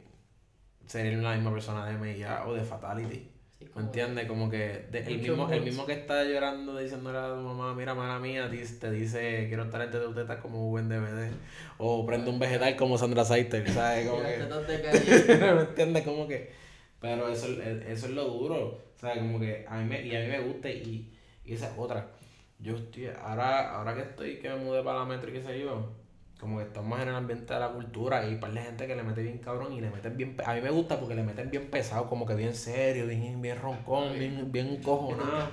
sería 0.87 1.17
la 1.19 1.35
misma 1.35 1.53
persona 1.53 1.87
de 1.87 1.97
MIA 1.97 2.47
o 2.47 2.55
de 2.55 2.63
Fatality. 2.63 3.31
¿Me 3.75 3.83
entiendes? 3.83 4.27
Como 4.27 4.49
que 4.51 4.87
el, 4.93 5.19
mismo, 5.19 5.51
el 5.51 5.63
mismo 5.63 5.85
que 5.85 5.95
está 5.95 6.23
llorando 6.23 6.79
diciéndole 6.79 7.19
a 7.19 7.29
tu 7.29 7.41
mamá, 7.41 7.75
mira, 7.75 7.95
mala 7.95 8.21
mía, 8.21 8.49
te 8.49 8.91
dice, 8.91 9.47
quiero 9.49 9.65
estar 9.65 9.81
entre 9.83 10.01
tus 10.01 10.15
tetas 10.15 10.39
como 10.41 10.65
un 10.65 10.71
buen 10.71 10.89
DVD. 10.89 11.33
O 11.79 12.07
prende 12.07 12.31
un 12.31 12.39
vegetal 12.39 12.77
como 12.77 12.99
Sandra 12.99 13.25
Saiter, 13.25 13.69
¿sabes? 13.71 14.09
Como 14.09 14.23
que, 14.23 15.35
¿Me 15.55 15.61
entiendes? 15.63 16.05
Como 16.05 16.29
que... 16.29 16.64
Pero 17.05 17.29
eso, 17.29 17.49
eso 17.63 18.07
es 18.07 18.13
lo 18.13 18.25
duro, 18.25 18.79
¿sabes? 18.97 19.19
Como 19.19 19.39
que 19.39 19.67
a 19.69 19.77
mí 19.79 19.85
me, 19.85 20.07
y 20.07 20.17
a 20.17 20.21
mí 20.21 20.29
me 20.29 20.41
gusta 20.41 20.71
y, 20.71 21.13
y 21.45 21.53
esa 21.55 21.69
es 21.71 21.75
otra. 21.79 22.11
Yo 22.59 22.77
estoy, 22.77 23.09
ahora, 23.09 23.77
ahora 23.77 23.95
que 23.95 24.03
estoy, 24.03 24.39
que 24.41 24.49
me 24.49 24.57
mudé 24.57 24.83
para 24.83 25.01
la 25.01 25.05
metro 25.05 25.31
y 25.31 25.35
qué 25.35 25.43
sé 25.43 25.61
yo, 25.61 25.94
como 26.39 26.59
que 26.59 26.65
estamos 26.65 27.01
en 27.01 27.09
el 27.09 27.15
ambiente 27.15 27.55
de 27.55 27.61
la 27.61 27.69
cultura 27.71 28.25
y 28.27 28.39
hay 28.43 28.63
gente 28.65 28.87
que 28.87 28.97
le 28.97 29.03
mete 29.03 29.23
bien 29.23 29.39
cabrón 29.39 29.73
y 29.73 29.81
le 29.81 29.89
meten 29.89 30.17
bien 30.17 30.37
a 30.45 30.55
mí 30.55 30.61
me 30.61 30.71
gusta 30.71 30.99
porque 30.99 31.15
le 31.15 31.23
meten 31.23 31.51
bien 31.51 31.71
pesado 31.71 32.09
como 32.09 32.27
que 32.27 32.35
bien 32.35 32.55
serio 32.55 33.07
bien 33.07 33.41
bien 33.41 33.57
roncón 33.61 34.13
bien 34.19 34.51
bien 34.51 34.83
cojonado. 34.83 35.49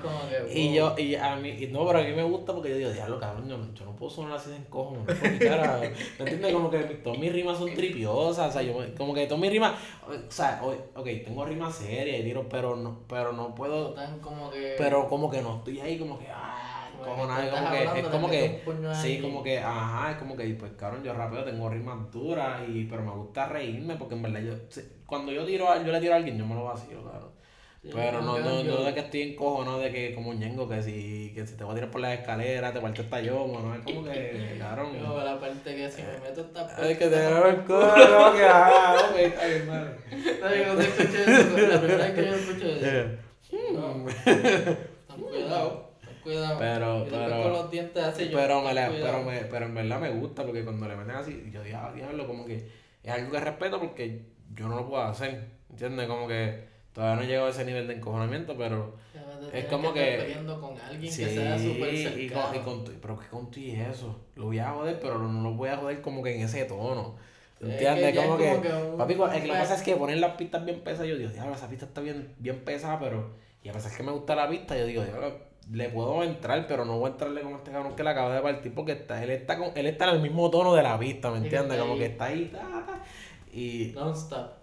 Y 0.52 0.74
yo 0.74 0.96
y 0.98 1.16
a 1.16 1.36
mí 1.36 1.50
y 1.50 1.68
no 1.68 1.86
pero 1.86 2.00
a 2.00 2.04
mí 2.04 2.14
me 2.14 2.24
gusta 2.24 2.54
porque 2.54 2.70
yo 2.70 2.78
digo 2.78 2.90
diablo 2.92 3.20
cabrón 3.20 3.48
yo, 3.48 3.74
yo 3.74 3.86
no 3.86 3.96
puedo 3.96 4.10
sonar 4.10 4.34
así 4.34 4.50
de 4.50 4.64
cojones 4.66 5.06
¿me 5.22 5.28
entiendes? 5.30 6.54
como 6.54 6.70
que 6.70 6.80
todas 6.80 7.20
mis 7.20 7.32
rimas 7.32 7.58
son 7.58 7.74
tripiosas 7.74 8.50
o 8.50 8.52
sea 8.52 8.62
yo 8.64 8.74
como 8.98 9.14
que 9.14 9.28
todas 9.28 9.40
mis 9.40 9.52
rimas 9.52 9.74
o 10.08 10.32
sea 10.32 10.62
ok 10.64 11.08
tengo 11.24 11.46
rimas 11.46 11.76
serias 11.76 12.20
y 12.20 12.24
tiro 12.24 12.50
pero 12.50 12.76
no 12.76 13.02
pero 13.08 13.32
no 13.34 13.54
puedo 13.54 13.96
como 14.22 14.50
que 14.50 14.76
pero 14.78 15.08
como 15.08 15.30
que 15.30 15.42
no 15.42 15.58
estoy 15.58 15.80
ahí 15.80 16.00
como 16.00 16.18
que 16.18 16.28
ah 16.28 16.61
como 17.06 17.30
que, 17.70 18.00
es 18.00 18.08
como 18.08 18.30
que, 18.30 18.62
sí, 19.02 19.20
como 19.22 19.44
que, 19.44 19.60
ajá, 19.60 20.12
es 20.12 20.18
como 20.18 20.36
que, 20.36 20.48
pues 20.56 20.72
cabrón, 20.78 21.04
yo 21.04 21.14
rapeo, 21.14 21.44
tengo 21.44 21.70
rimas 21.70 22.12
duras, 22.12 22.62
y, 22.68 22.86
pero 22.86 23.04
me 23.04 23.12
gusta 23.12 23.48
reírme, 23.48 23.96
porque 23.96 24.16
en 24.16 24.22
verdad 24.22 24.42
yo, 24.42 24.54
cuando 25.06 25.32
yo 25.32 25.46
tiro, 25.46 25.68
yo 25.84 25.92
le 25.92 26.00
tiro 26.00 26.14
a 26.14 26.18
alguien, 26.18 26.38
yo 26.38 26.46
me 26.46 26.56
lo 26.56 26.66
vacío, 26.66 27.02
claro. 27.02 27.34
pero 27.94 28.22
no, 28.22 28.40
no, 28.40 28.64
no 28.64 28.84
de 28.84 28.94
que 28.94 29.00
estoy 29.00 29.22
en 29.22 29.36
cojo, 29.36 29.66
no 29.66 29.80
de 29.80 29.92
que 29.92 30.14
como 30.14 30.34
ñengo, 30.34 30.70
que 30.70 30.82
si, 30.84 31.32
que 31.34 31.46
si 31.48 31.56
te 31.56 31.64
voy 31.64 31.72
a 31.72 31.76
tirar 31.76 31.92
por 31.92 32.02
la 32.02 32.14
escalera, 32.14 32.72
te 32.72 32.80
parte 32.80 33.02
esta 33.02 33.22
yo, 33.22 33.48
no 33.48 33.74
es 33.76 33.82
como 33.82 34.04
que, 34.04 34.56
cabrón. 34.60 34.98
Yo, 35.00 35.24
la 35.24 35.40
parte 35.40 35.76
que 35.76 35.90
si 35.90 36.02
me 36.04 36.20
meto 36.20 36.42
esta 36.42 36.68
parte. 36.68 36.92
Es 36.92 36.98
que 36.98 37.08
te 37.08 37.16
agarro 37.16 37.50
el 37.50 37.64
como 37.64 38.34
que, 38.34 38.46
ajá, 38.46 38.96
ok, 39.10 39.16
está 39.18 39.48
bien, 39.48 39.68
madre. 39.68 39.96
No, 40.42 40.56
yo 40.56 40.82
escuché 40.82 41.24
eso, 41.24 41.58
la 41.58 41.82
primera 41.82 42.06
vez 42.06 42.14
que 42.14 42.26
yo 42.26 42.36
escuché 42.36 43.00
eso. 43.00 43.32
No. 43.74 44.06
Cuidado. 45.18 45.91
Cuidado. 46.24 46.58
Pero, 46.60 47.08
pero, 47.10 47.44
con 47.44 47.52
los 47.52 47.72
dientes 47.72 48.04
así, 48.04 48.30
yo, 48.30 48.38
pero, 48.38 48.62
me 48.62 48.74
pero, 48.74 49.24
me, 49.24 49.40
pero 49.42 49.66
en 49.66 49.76
verdad 49.76 50.00
me 50.00 50.10
gusta 50.12 50.44
porque 50.44 50.64
cuando 50.64 50.88
le 50.88 50.96
meten 50.96 51.16
así, 51.16 51.50
yo 51.52 51.64
digo, 51.64 51.78
ah, 51.82 51.92
diablo, 51.94 52.28
como 52.28 52.46
que 52.46 52.68
es 53.04 53.12
algo 53.12 53.32
que 53.32 53.40
respeto 53.40 53.80
porque 53.80 54.22
yo 54.54 54.68
no 54.68 54.76
lo 54.76 54.88
puedo 54.88 55.04
hacer. 55.04 55.48
¿Entiendes? 55.70 56.08
Como 56.08 56.28
que 56.28 56.66
todavía 56.94 57.16
no 57.16 57.22
he 57.24 57.28
llegado 57.28 57.48
a 57.48 57.52
ese 57.52 57.66
nivel 57.66 57.88
de 57.88 57.96
encojonamiento, 57.96 58.58
pero 58.58 58.98
es 59.54 59.66
como 59.66 59.94
que. 59.94 60.38
con 60.60 60.78
alguien 60.80 61.12
sí, 61.12 61.24
que 61.24 61.30
sea 61.32 61.58
súper 61.58 61.94
y 61.94 62.30
con, 62.30 62.56
y 62.56 62.60
con, 62.60 62.84
pero 63.02 63.20
que 63.20 63.28
con 63.28 63.50
y 63.56 63.72
eso. 63.72 64.20
Lo 64.36 64.46
voy 64.46 64.60
a 64.60 64.72
joder, 64.72 65.00
pero 65.00 65.18
no 65.18 65.42
lo 65.42 65.56
voy 65.56 65.70
a 65.70 65.78
joder 65.78 66.02
como 66.02 66.22
que 66.22 66.36
en 66.36 66.42
ese 66.42 66.66
tono. 66.66 67.16
¿Entiendes? 67.60 68.18
como, 68.18 68.38
que, 68.38 68.60
papi, 68.98 69.14
lo 69.14 69.30
que 69.30 69.48
pasa 69.50 69.76
es 69.76 69.84
que 69.84 69.96
poner 69.96 70.18
las 70.18 70.36
pistas 70.36 70.66
bien 70.66 70.80
pesadas, 70.80 71.08
yo 71.08 71.16
digo, 71.16 71.30
diablo, 71.30 71.54
esa 71.54 71.70
pista 71.70 71.86
está 71.86 72.02
bien, 72.02 72.34
bien 72.40 72.60
pesada, 72.64 73.00
pero. 73.00 73.40
Y 73.64 73.70
a 73.70 73.74
pesar 73.74 73.96
que 73.96 74.02
me 74.02 74.12
gusta 74.12 74.36
la 74.36 74.50
pista, 74.50 74.76
yo 74.76 74.86
digo, 74.88 75.04
diablo 75.04 75.51
le 75.72 75.90
puedo 75.90 76.24
entrar, 76.24 76.68
pero 76.68 76.86
no 76.86 77.00
voy 77.00 77.10
a 77.10 77.12
entrarle 77.14 77.42
con 77.42 77.54
este 77.54 77.72
cabrón 77.72 77.96
que 77.96 78.04
le 78.04 78.10
acaba 78.10 78.36
de 78.36 78.42
partir 78.42 78.74
porque 78.74 78.92
está, 78.94 79.24
él 79.24 79.30
está 79.30 79.58
con, 79.58 79.72
él 79.76 79.86
está 79.86 80.10
en 80.10 80.16
el 80.16 80.22
mismo 80.22 80.50
tono 80.50 80.74
de 80.74 80.84
la 80.84 80.98
vista, 80.98 81.32
¿me 81.32 81.38
entiendes? 81.38 81.80
Como 81.80 81.98
que 81.98 82.08
está 82.08 82.26
ahí, 82.26 82.52
y 83.54 83.92
non 83.96 84.14
stop. 84.14 84.62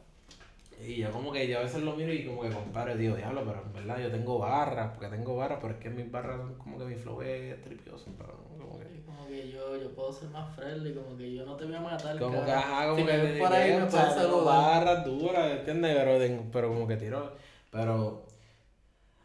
Y 0.81 0.97
yo 0.97 1.11
como 1.11 1.33
que 1.33 1.49
yo 1.49 1.59
a 1.59 1.63
veces 1.63 1.83
lo 1.83 1.97
miro 1.97 2.13
y 2.13 2.25
como 2.25 2.43
que 2.43 2.51
comparo 2.51 2.95
y 2.95 2.99
digo, 2.99 3.17
diablo, 3.17 3.43
pero 3.45 3.63
en 3.63 3.73
verdad 3.73 4.01
yo 4.01 4.11
tengo 4.11 4.39
barras, 4.39 4.91
porque 4.95 5.09
tengo 5.09 5.37
barras, 5.37 5.59
pero 5.61 5.75
es 5.75 5.81
que 5.81 5.91
mis 5.91 6.11
barras 6.11 6.39
son 6.39 6.55
como 6.55 6.79
que 6.79 6.85
mi 6.85 6.95
flow 6.95 7.21
es 7.23 7.61
tripioso, 7.63 8.13
pero 8.17 8.35
como 8.59 8.79
que... 8.79 8.87
Como 9.05 9.27
que 9.27 9.51
yo, 9.51 9.77
yo 9.77 9.91
puedo 9.91 10.13
ser 10.13 10.29
más 10.29 10.55
friendly, 10.55 10.95
como 10.95 11.17
que 11.17 11.35
yo 11.35 11.45
no 11.45 11.57
te 11.57 11.65
voy 11.65 11.75
a 11.75 11.81
matar, 11.81 12.19
Como 12.19 12.45
que 12.45 12.53
ajá, 12.53 12.89
como 12.89 13.01
si 13.01 13.07
que... 13.07 13.13
Me 13.19 13.39
por 13.41 13.53
ahí 13.53 13.73
me 13.73 13.87
puedes 13.87 14.15
saludar. 14.15 14.45
Barras 14.45 15.05
duras, 15.05 15.51
¿entiendes? 15.59 15.97
Pero, 15.97 16.43
pero 16.53 16.69
como 16.69 16.87
que 16.87 16.97
tiro, 16.97 17.33
pero 17.73 18.28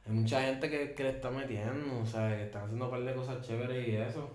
hay 0.06 0.12
mucha 0.12 0.42
gente 0.42 0.70
que, 0.70 0.94
que 0.94 1.04
le 1.04 1.10
está 1.10 1.30
metiendo, 1.30 2.02
o 2.02 2.06
sea, 2.06 2.36
que 2.36 2.44
están 2.44 2.64
haciendo 2.64 2.86
un 2.86 2.92
par 2.92 3.04
de 3.04 3.14
cosas 3.14 3.46
chéveres 3.46 3.88
y 3.88 3.96
eso. 3.96 4.30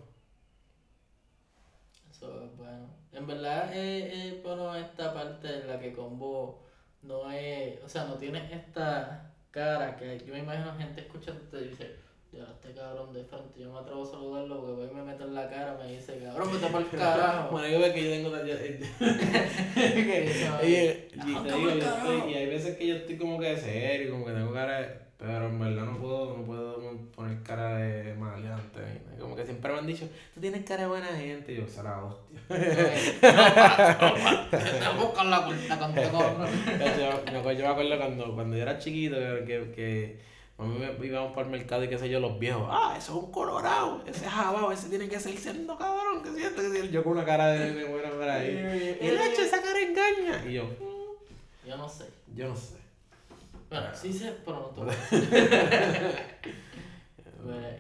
Eso 2.10 2.44
es 2.44 2.56
bueno. 2.56 2.88
En 3.12 3.26
verdad 3.26 3.74
es, 3.76 4.42
bueno 4.42 4.74
esta 4.74 5.12
parte 5.12 5.60
en 5.60 5.68
la 5.68 5.78
que 5.78 5.92
Combo 5.92 6.64
no 7.02 7.30
es, 7.30 7.82
o 7.84 7.88
sea, 7.88 8.04
no 8.04 8.14
tiene 8.14 8.52
esta 8.52 9.34
cara 9.50 9.96
que 9.96 10.18
yo 10.26 10.32
me 10.32 10.40
imagino 10.40 10.74
gente 10.76 11.02
escuchando 11.02 11.42
te 11.50 11.62
dice, 11.62 11.96
ya 12.32 12.44
este 12.44 12.72
cabrón 12.74 13.12
de 13.12 13.24
frente, 13.24 13.60
yo 13.60 13.72
me 13.72 13.78
atrevo 13.78 14.02
a 14.02 14.06
saludarlo 14.06 14.60
porque 14.60 14.72
voy 14.72 14.90
y 14.90 14.94
me 14.94 15.02
meto 15.02 15.24
en 15.24 15.34
la 15.34 15.48
cara 15.48 15.78
me 15.82 15.92
dice, 15.92 16.18
cabrón, 16.18 16.52
vete 16.52 16.66
por 16.68 16.80
el 16.80 16.88
carajo. 16.88 17.50
bueno, 17.52 17.68
yo 17.68 17.78
veo 17.78 17.92
que 17.92 18.04
yo 18.04 18.10
tengo 18.10 18.30
y, 20.64 22.30
y 22.30 22.34
hay 22.34 22.46
veces 22.46 22.76
que 22.76 22.86
yo 22.86 22.96
estoy 22.96 23.18
como 23.18 23.38
que 23.38 23.56
serio, 23.56 24.12
como 24.12 24.26
que 24.26 24.32
tengo 24.32 24.52
cara 24.52 24.80
de 24.80 25.07
pero 25.18 25.48
en 25.48 25.58
verdad 25.58 25.84
no 25.84 25.98
puedo, 25.98 26.36
no 26.36 26.44
puedo 26.44 26.96
poner 27.16 27.42
cara 27.42 27.76
de 27.78 28.14
maleante. 28.14 29.02
Como 29.18 29.34
que 29.34 29.44
siempre 29.44 29.72
me 29.72 29.80
han 29.80 29.86
dicho, 29.86 30.08
tú 30.32 30.40
tienes 30.40 30.64
cara 30.64 30.82
de 30.82 30.88
buena 30.88 31.08
gente. 31.08 31.54
Y 31.54 31.56
yo, 31.56 31.66
será 31.66 32.04
hostia. 32.04 32.38
buscan 34.96 35.28
la 35.28 35.44
cuenta 35.44 35.76
con 35.76 35.94
yo, 35.96 37.24
yo 37.24 37.64
me 37.64 37.66
acuerdo 37.66 37.98
cuando, 37.98 38.32
cuando 38.32 38.56
yo 38.56 38.62
era 38.62 38.78
chiquito 38.78 39.16
que, 39.44 39.72
que 39.74 40.20
a 40.56 40.62
mí 40.62 40.78
me 40.78 41.06
íbamos 41.06 41.32
para 41.32 41.46
el 41.46 41.50
mercado 41.50 41.82
y 41.82 41.88
qué 41.88 41.98
sé 41.98 42.08
yo, 42.08 42.20
los 42.20 42.38
viejos, 42.38 42.68
ah, 42.70 42.94
eso 42.96 43.18
es 43.18 43.24
un 43.24 43.32
colorado, 43.32 44.04
ese 44.06 44.24
es 44.24 44.30
jabao, 44.30 44.70
ese 44.70 44.88
tiene 44.88 45.08
que 45.08 45.18
ser 45.18 45.36
siendo 45.36 45.76
cabrón, 45.76 46.22
que 46.22 46.30
siento 46.30 46.62
que 46.62 46.88
yo 46.90 47.02
con 47.02 47.14
una 47.14 47.24
cara 47.24 47.48
de, 47.48 47.74
de 47.74 47.84
buena 47.84 48.10
por 48.10 48.28
ahí. 48.28 48.96
Y 49.00 49.06
el 49.06 49.20
hecho, 49.20 49.42
esa 49.42 49.60
cara 49.60 49.80
engaña. 49.80 50.44
Y 50.48 50.54
yo, 50.54 50.64
yo 51.66 51.76
no 51.76 51.88
sé. 51.88 52.06
Yo 52.36 52.48
no 52.48 52.56
sé. 52.56 52.77
Bueno, 53.70 53.86
sí 53.94 54.12
sé, 54.12 54.34
pero 54.44 54.60
no 54.60 54.66
todo. 54.68 54.90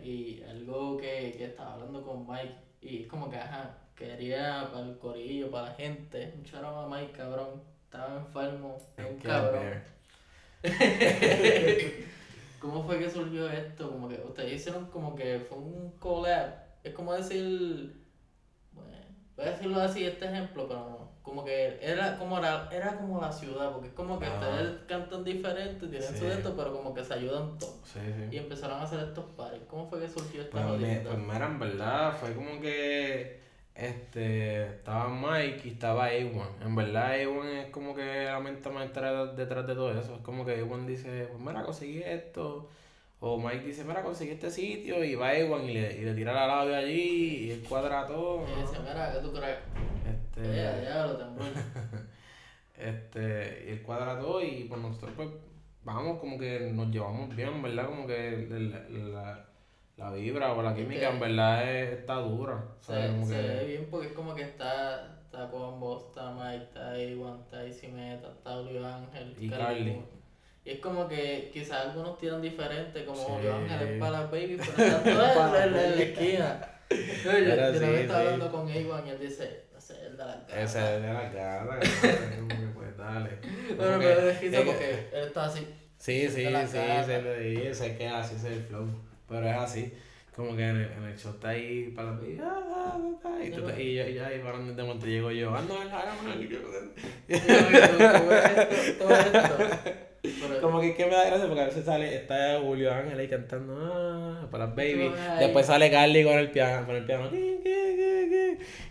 y 0.04 0.42
algo 0.42 0.96
que, 0.96 1.34
que 1.36 1.44
estaba 1.46 1.74
hablando 1.74 2.02
con 2.02 2.26
Mike, 2.26 2.54
y 2.80 3.02
es 3.02 3.08
como 3.08 3.30
que, 3.30 3.36
ajá, 3.36 3.76
quería 3.94 4.68
para 4.72 4.86
el 4.86 4.98
corillo, 4.98 5.50
para 5.50 5.70
la 5.70 5.74
gente, 5.74 6.32
un 6.36 6.44
charama 6.44 6.84
a 6.84 6.88
Mike, 6.88 7.12
cabrón, 7.12 7.62
estaba 7.84 8.16
enfermo, 8.18 8.78
un 8.98 9.18
cabrón. 9.18 9.82
¿Cómo 12.60 12.82
fue 12.84 12.98
que 12.98 13.08
surgió 13.08 13.48
esto? 13.48 13.90
Como 13.90 14.08
que 14.08 14.16
ustedes 14.16 14.54
hicieron 14.54 14.86
como 14.86 15.14
que 15.14 15.40
fue 15.48 15.58
un 15.58 15.92
collab. 15.98 16.52
Es 16.82 16.92
como 16.92 17.14
decir, 17.14 17.94
bueno, 18.72 18.96
voy 19.36 19.46
a 19.46 19.50
decirlo 19.50 19.80
así, 19.80 20.04
este 20.04 20.26
ejemplo, 20.26 20.66
pero 20.66 20.80
no 20.80 21.17
como 21.28 21.44
que 21.44 21.78
era 21.82 22.16
como 22.16 22.38
era, 22.38 22.70
era 22.72 22.96
como 22.96 23.20
la 23.20 23.30
ciudad, 23.30 23.70
porque 23.70 23.88
es 23.88 23.92
como 23.92 24.18
que 24.18 24.26
ustedes 24.26 24.78
cantan 24.86 25.22
diferente, 25.22 25.86
tienen 25.86 26.16
su 26.16 26.26
esto, 26.26 26.54
pero 26.56 26.72
como 26.72 26.94
que 26.94 27.04
se 27.04 27.12
ayudan 27.12 27.58
todos. 27.58 27.76
Y 28.30 28.38
empezaron 28.38 28.78
a 28.78 28.84
hacer 28.84 29.00
estos 29.00 29.26
pares. 29.36 29.60
¿Cómo 29.68 29.86
fue 29.86 30.00
que 30.00 30.08
surgió 30.08 30.40
esta 30.40 30.66
pues, 30.66 30.80
me, 30.80 30.96
pues 31.00 31.18
mira, 31.18 31.46
en 31.46 31.58
verdad, 31.58 32.16
fue 32.18 32.32
como 32.34 32.58
que 32.62 33.40
este 33.74 34.64
estaba 34.68 35.08
Mike 35.08 35.68
y 35.68 35.72
estaba 35.72 36.10
A1. 36.10 36.46
En 36.64 36.74
verdad 36.74 37.12
A1 37.16 37.44
es 37.44 37.70
como 37.70 37.94
que 37.94 38.24
la 38.24 38.40
mente 38.40 38.70
maestra 38.70 39.26
detrás 39.26 39.66
de 39.66 39.74
todo 39.74 39.92
eso. 39.92 40.14
Es 40.14 40.22
como 40.22 40.46
que 40.46 40.64
A1 40.64 40.86
dice, 40.86 41.26
pues 41.30 41.40
mira, 41.40 41.62
conseguí 41.62 42.02
esto. 42.02 42.70
O 43.20 43.38
Mike 43.38 43.66
dice, 43.66 43.84
mira, 43.84 44.02
conseguí 44.02 44.30
este 44.30 44.50
sitio 44.50 45.04
y 45.04 45.14
va 45.14 45.34
Ewan 45.34 45.64
y 45.64 45.74
le, 45.74 45.92
y 45.92 46.04
le 46.04 46.14
tira 46.14 46.32
la 46.32 46.46
labio 46.46 46.76
allí 46.76 47.46
y 47.46 47.50
él 47.50 47.64
cuadra 47.68 48.06
todo. 48.06 48.44
Y 48.46 48.62
dice, 48.62 48.78
mira, 48.80 49.12
¿qué 49.12 49.18
tú 49.18 49.32
crees? 49.32 49.58
Este... 50.38 50.56
Ya, 50.56 50.82
ya, 50.82 51.06
lo 51.06 51.18
este, 52.78 53.64
y 53.66 53.70
él 53.72 53.82
cuadra 53.82 54.20
todo 54.20 54.42
y 54.42 54.64
pues 54.68 54.80
nosotros 54.80 55.10
pues 55.16 55.28
vamos 55.82 56.20
como 56.20 56.38
que 56.38 56.70
nos 56.72 56.88
llevamos 56.90 57.34
bien, 57.34 57.60
¿verdad? 57.60 57.86
Como 57.86 58.06
que 58.06 58.46
la, 59.12 59.44
la, 59.96 60.12
vibra 60.12 60.52
o 60.52 60.62
la 60.62 60.74
química 60.74 61.10
en 61.10 61.18
verdad 61.18 61.68
está 61.68 62.14
dura. 62.16 62.64
Se, 62.80 62.92
ve 62.94 63.64
bien 63.66 63.88
porque 63.90 64.08
es 64.08 64.12
como 64.12 64.34
que 64.34 64.42
está, 64.42 65.18
está 65.24 65.50
Combo, 65.50 66.06
está 66.08 66.30
Mike, 66.30 66.64
está 66.64 66.96
Ewan, 66.96 67.40
está 67.40 67.66
Isimeta, 67.66 68.28
está 68.28 68.54
Julio 68.54 68.86
Ángel. 68.86 69.34
Y 69.40 69.50
Carly. 69.50 70.00
Y 70.64 70.70
es 70.70 70.80
como 70.80 71.08
que 71.08 71.50
quizás 71.52 71.86
algunos 71.86 72.18
tiran 72.18 72.42
diferente, 72.42 73.04
como 73.04 73.40
sí. 73.40 73.48
Ángel 73.48 73.98
para 73.98 74.12
la 74.12 74.26
baby, 74.26 74.56
pero 74.76 74.88
están 74.88 75.02
todos 75.02 75.64
en, 75.64 75.72
la 75.72 75.94
esquina. 75.94 76.60
Yo, 76.90 77.38
yo, 77.38 77.80
yo 77.80 77.96
estaba 77.96 78.20
hablando 78.20 78.52
con 78.52 78.68
Ewan 78.68 79.06
y 79.06 79.10
él 79.10 79.18
dice, 79.18 79.67
ese 79.90 80.00
es 80.02 80.10
el 80.10 80.16
de 80.16 80.24
la 80.24 81.30
cara. 81.30 81.78
Ese 81.80 82.08
es 82.08 82.20
el 82.38 82.48
de 82.48 82.66
pues 82.74 82.96
dale. 82.96 83.30
Bueno, 83.76 83.98
pero 83.98 84.30
es 84.30 84.38
que 84.38 84.60
porque 84.60 85.08
él 85.12 85.24
está 85.28 85.44
así. 85.44 85.66
Sí, 85.98 86.28
sí, 86.28 86.46
sí, 86.46 86.66
se 87.06 87.22
lo 87.22 87.34
dije, 87.34 87.74
sé 87.74 87.96
que 87.96 88.08
así 88.08 88.36
es 88.36 88.44
el 88.44 88.62
flow. 88.62 88.86
Pero 89.28 89.48
es 89.48 89.56
así. 89.56 89.92
Como 90.38 90.54
que 90.54 90.62
en 90.62 90.76
el, 90.76 90.92
en 90.92 91.02
el 91.02 91.18
show 91.18 91.32
está 91.32 91.48
ahí 91.48 91.92
para 91.96 92.12
la 92.12 92.20
y, 92.22 92.38
ah, 92.40 92.60
ah, 92.70 92.96
ah, 93.24 93.38
y, 93.44 93.50
tú, 93.50 93.68
y, 93.76 93.96
ya, 93.96 94.08
y 94.08 94.18
ahí 94.20 94.38
para 94.38 94.58
donde 94.58 95.00
te 95.00 95.06
llego 95.08 95.32
yo, 95.32 95.52
ando 95.52 95.82
en 95.82 95.88
la 95.88 96.16
Como 100.60 100.80
que, 100.80 100.94
¿qué 100.94 101.06
me 101.06 101.16
da 101.16 101.26
gracia? 101.26 101.48
Porque 101.48 101.62
a 101.62 101.66
veces 101.66 101.84
sale, 101.84 102.14
está 102.14 102.60
Julio 102.60 102.94
Ángel 102.94 103.18
ahí 103.18 103.26
cantando 103.26 103.76
ah, 103.92 104.46
para 104.48 104.66
las 104.66 104.76
baby. 104.76 105.10
Después 105.40 105.66
sale 105.66 105.90
Carly 105.90 106.22
con 106.22 106.38
el 106.38 106.52
piano, 106.52 106.86
con 106.86 106.94
el 106.94 107.04
piano. 107.04 107.30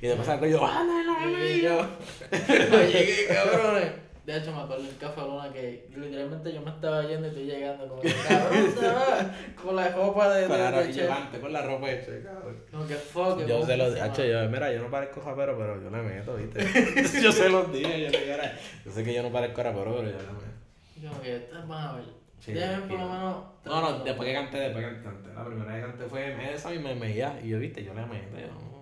Y 0.02 0.08
después 0.08 0.26
sale 0.28 0.50
yo, 0.52 0.58
en 0.58 1.08
la 1.08 1.46
y 1.46 1.62
yo. 1.62 1.80
Oye, 2.78 3.06
qué 3.06 3.26
cabrones. 3.28 4.08
De 4.28 4.38
hecho, 4.38 4.52
me 4.52 4.62
acuerdo 4.62 4.84
en 4.84 4.96
Café 4.98 5.22
Luna 5.22 5.54
que 5.54 5.88
literalmente 5.96 6.52
yo 6.52 6.62
me 6.62 6.70
estaba 6.70 7.02
yendo 7.04 7.28
y 7.28 7.30
estoy 7.30 7.46
llegando 7.46 7.88
como 7.88 8.02
que 8.02 8.14
cabrón 8.28 8.76
con 9.64 9.76
la 9.78 9.88
ropa 9.88 10.34
de, 10.34 10.50
de, 10.50 10.58
de, 10.58 10.94
de 11.32 11.40
con 11.40 11.54
la 11.54 11.62
ropa 11.62 11.90
hecha, 11.90 12.12
cabrón. 12.22 12.62
Como 12.70 12.86
que 12.88 12.96
fuck. 12.96 13.46
Yo 13.46 13.66
se 13.66 13.78
los 13.78 13.96
dije, 13.96 14.30
yo, 14.30 14.50
mira, 14.50 14.70
yo 14.74 14.82
no 14.82 14.92
parezco 14.92 15.22
rapero, 15.22 15.58
pero 15.58 15.82
yo 15.82 15.90
le 15.90 16.02
meto, 16.04 16.36
¿viste? 16.36 16.60
yo 17.22 17.32
se 17.32 17.48
los 17.48 17.72
dije, 17.72 18.02
yo 18.02 18.10
le 18.10 18.20
dije, 18.20 18.52
yo 18.84 18.92
sé 18.92 19.04
que 19.06 19.14
yo 19.14 19.24
no 19.24 19.32
parezco 19.32 19.64
rapero, 19.64 19.96
pero 19.96 20.12
yo 20.12 20.18
le 20.18 20.24
meto. 20.24 21.10
Como 21.10 21.22
que 21.22 21.36
estas 21.38 21.66
van 21.66 21.88
a 21.88 21.94
ver. 21.94 22.04
Sí, 22.40 22.52
Déjame 22.52 22.86
por 22.86 23.00
lo 23.00 23.08
menos. 23.08 23.44
No, 23.64 23.82
no, 23.82 24.04
después 24.04 24.28
que 24.28 24.36
canté, 24.36 24.58
después 24.58 24.86
que 24.86 25.04
canté. 25.04 25.34
La 25.34 25.46
primera 25.46 25.74
vez 25.74 25.86
que 25.86 25.90
canté 25.90 26.06
fue 26.06 26.54
esa 26.54 26.74
y 26.74 26.80
me 26.80 26.96
meía. 26.96 27.40
Y 27.42 27.48
yo, 27.48 27.60
viste, 27.60 27.82
yo 27.82 27.94
le 27.94 28.06
meto. 28.06 28.38
Yo, 28.38 28.77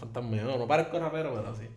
no, 0.00 0.22
no, 0.22 0.58
no, 0.58 0.66
parezco 0.66 0.98
rapero, 0.98 1.34
pero 1.34 1.54
sí. 1.54 1.68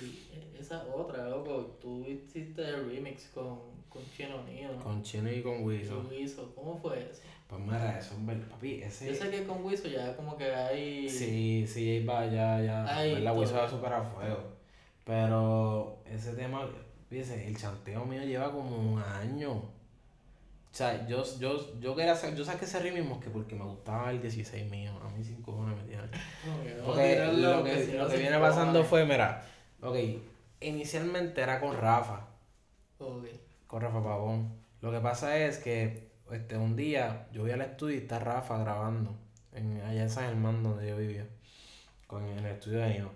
Y 0.00 0.58
esa 0.58 0.84
otra, 0.84 1.28
loco, 1.28 1.76
tú 1.80 2.04
hiciste 2.06 2.62
el 2.62 2.88
remix 2.88 3.28
con, 3.34 3.58
con 3.88 4.02
Chino 4.16 4.42
Nino. 4.44 4.78
Con 4.82 5.02
Chino 5.02 5.30
y 5.30 5.42
con 5.42 5.62
Wiso. 5.62 5.96
Con 5.96 6.06
Wiso, 6.08 6.54
¿cómo 6.54 6.78
fue 6.78 6.98
eso? 7.10 7.22
Pues 7.48 7.60
mira, 7.60 7.98
eso 7.98 8.14
es 8.14 8.26
verdad, 8.26 8.48
papi, 8.48 8.82
ese... 8.82 9.06
Yo 9.06 9.14
sé 9.14 9.30
que 9.30 9.44
con 9.44 9.64
Wiso 9.64 9.88
ya 9.88 10.16
como 10.16 10.36
que 10.36 10.52
hay... 10.52 11.08
Sí, 11.08 11.66
sí, 11.66 12.04
va, 12.04 12.26
ya, 12.26 12.60
ya, 12.62 13.04
la 13.20 13.32
Wiso 13.32 13.54
va 13.54 13.68
súper 13.68 13.92
a 13.92 14.02
fuego. 14.02 14.54
Pero 15.04 15.98
ese 16.06 16.32
tema, 16.32 16.66
fíjese, 17.08 17.46
el 17.46 17.56
chanteo 17.56 18.04
mío 18.06 18.22
lleva 18.22 18.50
como 18.50 18.76
un 18.76 18.98
año. 19.00 19.73
O 20.74 20.76
sea, 20.76 21.06
yo, 21.06 21.22
yo, 21.38 21.78
yo 21.78 21.94
quería 21.94 22.20
yo 22.34 22.44
saqué 22.44 22.64
ese 22.64 22.80
ritmo 22.80 23.20
que 23.20 23.30
porque 23.30 23.54
me 23.54 23.62
gustaba 23.62 24.10
el 24.10 24.20
16 24.20 24.68
mío. 24.68 24.90
A 25.04 25.08
mí 25.10 25.22
sin 25.22 25.40
cojones 25.40 25.76
me 25.76 25.84
tiran. 25.84 26.10
Porque 26.84 27.24
lo, 27.32 27.62
que, 27.62 27.94
lo 27.96 28.08
que 28.08 28.16
viene 28.16 28.36
pasando 28.40 28.82
fue, 28.82 29.06
mira, 29.06 29.46
ok, 29.80 29.96
inicialmente 30.58 31.42
era 31.42 31.60
con 31.60 31.76
Rafa. 31.76 32.26
Okay. 32.98 33.40
Con 33.68 33.82
Rafa 33.82 34.02
Pavón. 34.02 34.52
Lo 34.80 34.90
que 34.90 34.98
pasa 34.98 35.38
es 35.38 35.58
que 35.58 36.10
este, 36.32 36.56
un 36.56 36.74
día 36.74 37.28
yo 37.32 37.42
voy 37.42 37.52
al 37.52 37.60
estudio 37.60 37.94
y 37.94 37.98
está 37.98 38.18
Rafa 38.18 38.58
grabando. 38.58 39.14
En, 39.52 39.80
allá 39.80 40.02
en 40.02 40.10
San 40.10 40.24
Germán 40.24 40.64
donde 40.64 40.88
yo 40.88 40.96
vivía. 40.96 41.28
Con, 42.08 42.26
en 42.26 42.38
el 42.40 42.46
estudio 42.46 42.80
de 42.80 42.96
ellos. 42.96 43.10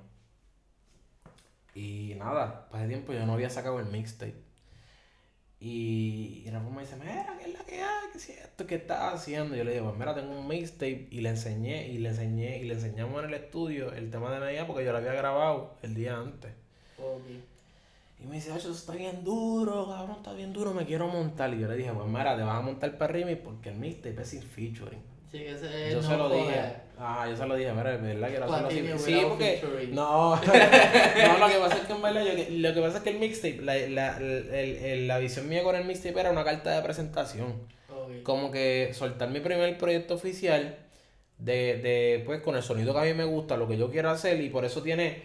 Y 1.74 2.14
nada, 2.20 2.68
ese 2.72 2.86
tiempo 2.86 3.12
yo 3.12 3.26
no 3.26 3.32
había 3.32 3.50
sacado 3.50 3.80
el 3.80 3.86
mixtape. 3.86 4.47
Y, 5.60 6.44
y 6.46 6.50
Rafa 6.50 6.70
me 6.70 6.82
dice, 6.82 6.96
mira, 6.96 7.36
¿qué 7.38 7.50
es 7.50 7.58
la 7.58 7.64
que 7.64 7.82
hay? 7.82 8.06
¿Qué 8.12 8.18
es 8.18 8.28
esto? 8.28 8.66
¿Qué 8.66 8.76
estás 8.76 9.14
haciendo? 9.14 9.54
Y 9.54 9.58
yo 9.58 9.64
le 9.64 9.72
digo, 9.72 9.86
pues 9.86 9.98
mira, 9.98 10.14
tengo 10.14 10.38
un 10.38 10.46
mixtape 10.46 11.08
y 11.10 11.20
le 11.20 11.30
enseñé, 11.30 11.88
y 11.88 11.98
le 11.98 12.10
enseñé, 12.10 12.58
y 12.58 12.64
le 12.64 12.74
enseñamos 12.74 13.22
en 13.24 13.30
el 13.30 13.34
estudio 13.34 13.92
el 13.92 14.10
tema 14.10 14.32
de 14.32 14.40
medida 14.40 14.66
porque 14.66 14.84
yo 14.84 14.92
lo 14.92 14.98
había 14.98 15.12
grabado 15.14 15.74
el 15.82 15.94
día 15.94 16.16
antes. 16.16 16.52
Y 18.20 18.26
me 18.26 18.36
dice, 18.36 18.54
eso 18.56 18.72
está 18.72 18.94
bien 18.94 19.24
duro, 19.24 19.88
cabrón, 19.88 20.16
está 20.16 20.32
bien 20.32 20.52
duro, 20.52 20.72
me 20.74 20.86
quiero 20.86 21.08
montar. 21.08 21.52
Y 21.54 21.60
yo 21.60 21.68
le 21.68 21.76
dije, 21.76 21.92
pues 21.92 22.06
mira, 22.06 22.36
te 22.36 22.42
vas 22.42 22.58
a 22.58 22.62
montar 22.62 22.96
para 22.96 23.12
Rimi 23.12 23.36
porque 23.36 23.70
el 23.70 23.76
mixtape 23.76 24.22
es 24.22 24.28
sin 24.28 24.42
featuring. 24.42 25.02
Sí, 25.30 25.38
ese 25.38 25.90
yo 25.90 26.02
no 26.02 26.08
se 26.08 26.16
lo 26.16 26.30
dije. 26.30 26.87
Ah, 27.00 27.26
yo 27.28 27.36
se 27.36 27.46
lo 27.46 27.54
dije, 27.54 27.72
mira, 27.72 27.96
verdad 27.96 28.28
quiero 28.28 28.44
hacerlo 28.44 28.68
así. 28.68 29.04
Sí, 29.04 29.20
porque. 29.28 29.88
No, 29.92 30.36
no, 30.36 31.38
lo 31.38 31.48
que 31.48 31.58
pasa 31.58 31.76
es 31.76 31.86
que 31.86 31.92
en 31.92 32.02
verdad, 32.02 32.24
yo, 32.24 32.32
lo 32.50 32.74
que 32.74 32.80
pasa 32.80 32.96
es 32.98 33.02
que 33.04 33.10
el 33.10 33.18
mixtape, 33.18 33.62
la, 33.62 33.76
la, 33.76 34.18
el, 34.18 35.06
la 35.06 35.18
visión 35.18 35.48
mía 35.48 35.62
con 35.62 35.76
el 35.76 35.84
mixtape 35.84 36.18
era 36.18 36.30
una 36.30 36.44
carta 36.44 36.70
de 36.70 36.82
presentación. 36.82 37.54
Como 38.22 38.50
que 38.50 38.90
soltar 38.94 39.30
mi 39.30 39.40
primer 39.40 39.76
proyecto 39.78 40.14
oficial 40.14 40.76
de, 41.38 41.76
de, 41.78 42.22
pues, 42.26 42.40
con 42.42 42.56
el 42.56 42.62
sonido 42.62 42.92
que 42.92 43.00
a 43.00 43.04
mí 43.04 43.14
me 43.14 43.24
gusta, 43.24 43.56
lo 43.56 43.68
que 43.68 43.76
yo 43.76 43.90
quiero 43.90 44.10
hacer, 44.10 44.40
y 44.40 44.48
por 44.48 44.64
eso 44.64 44.82
tiene 44.82 45.22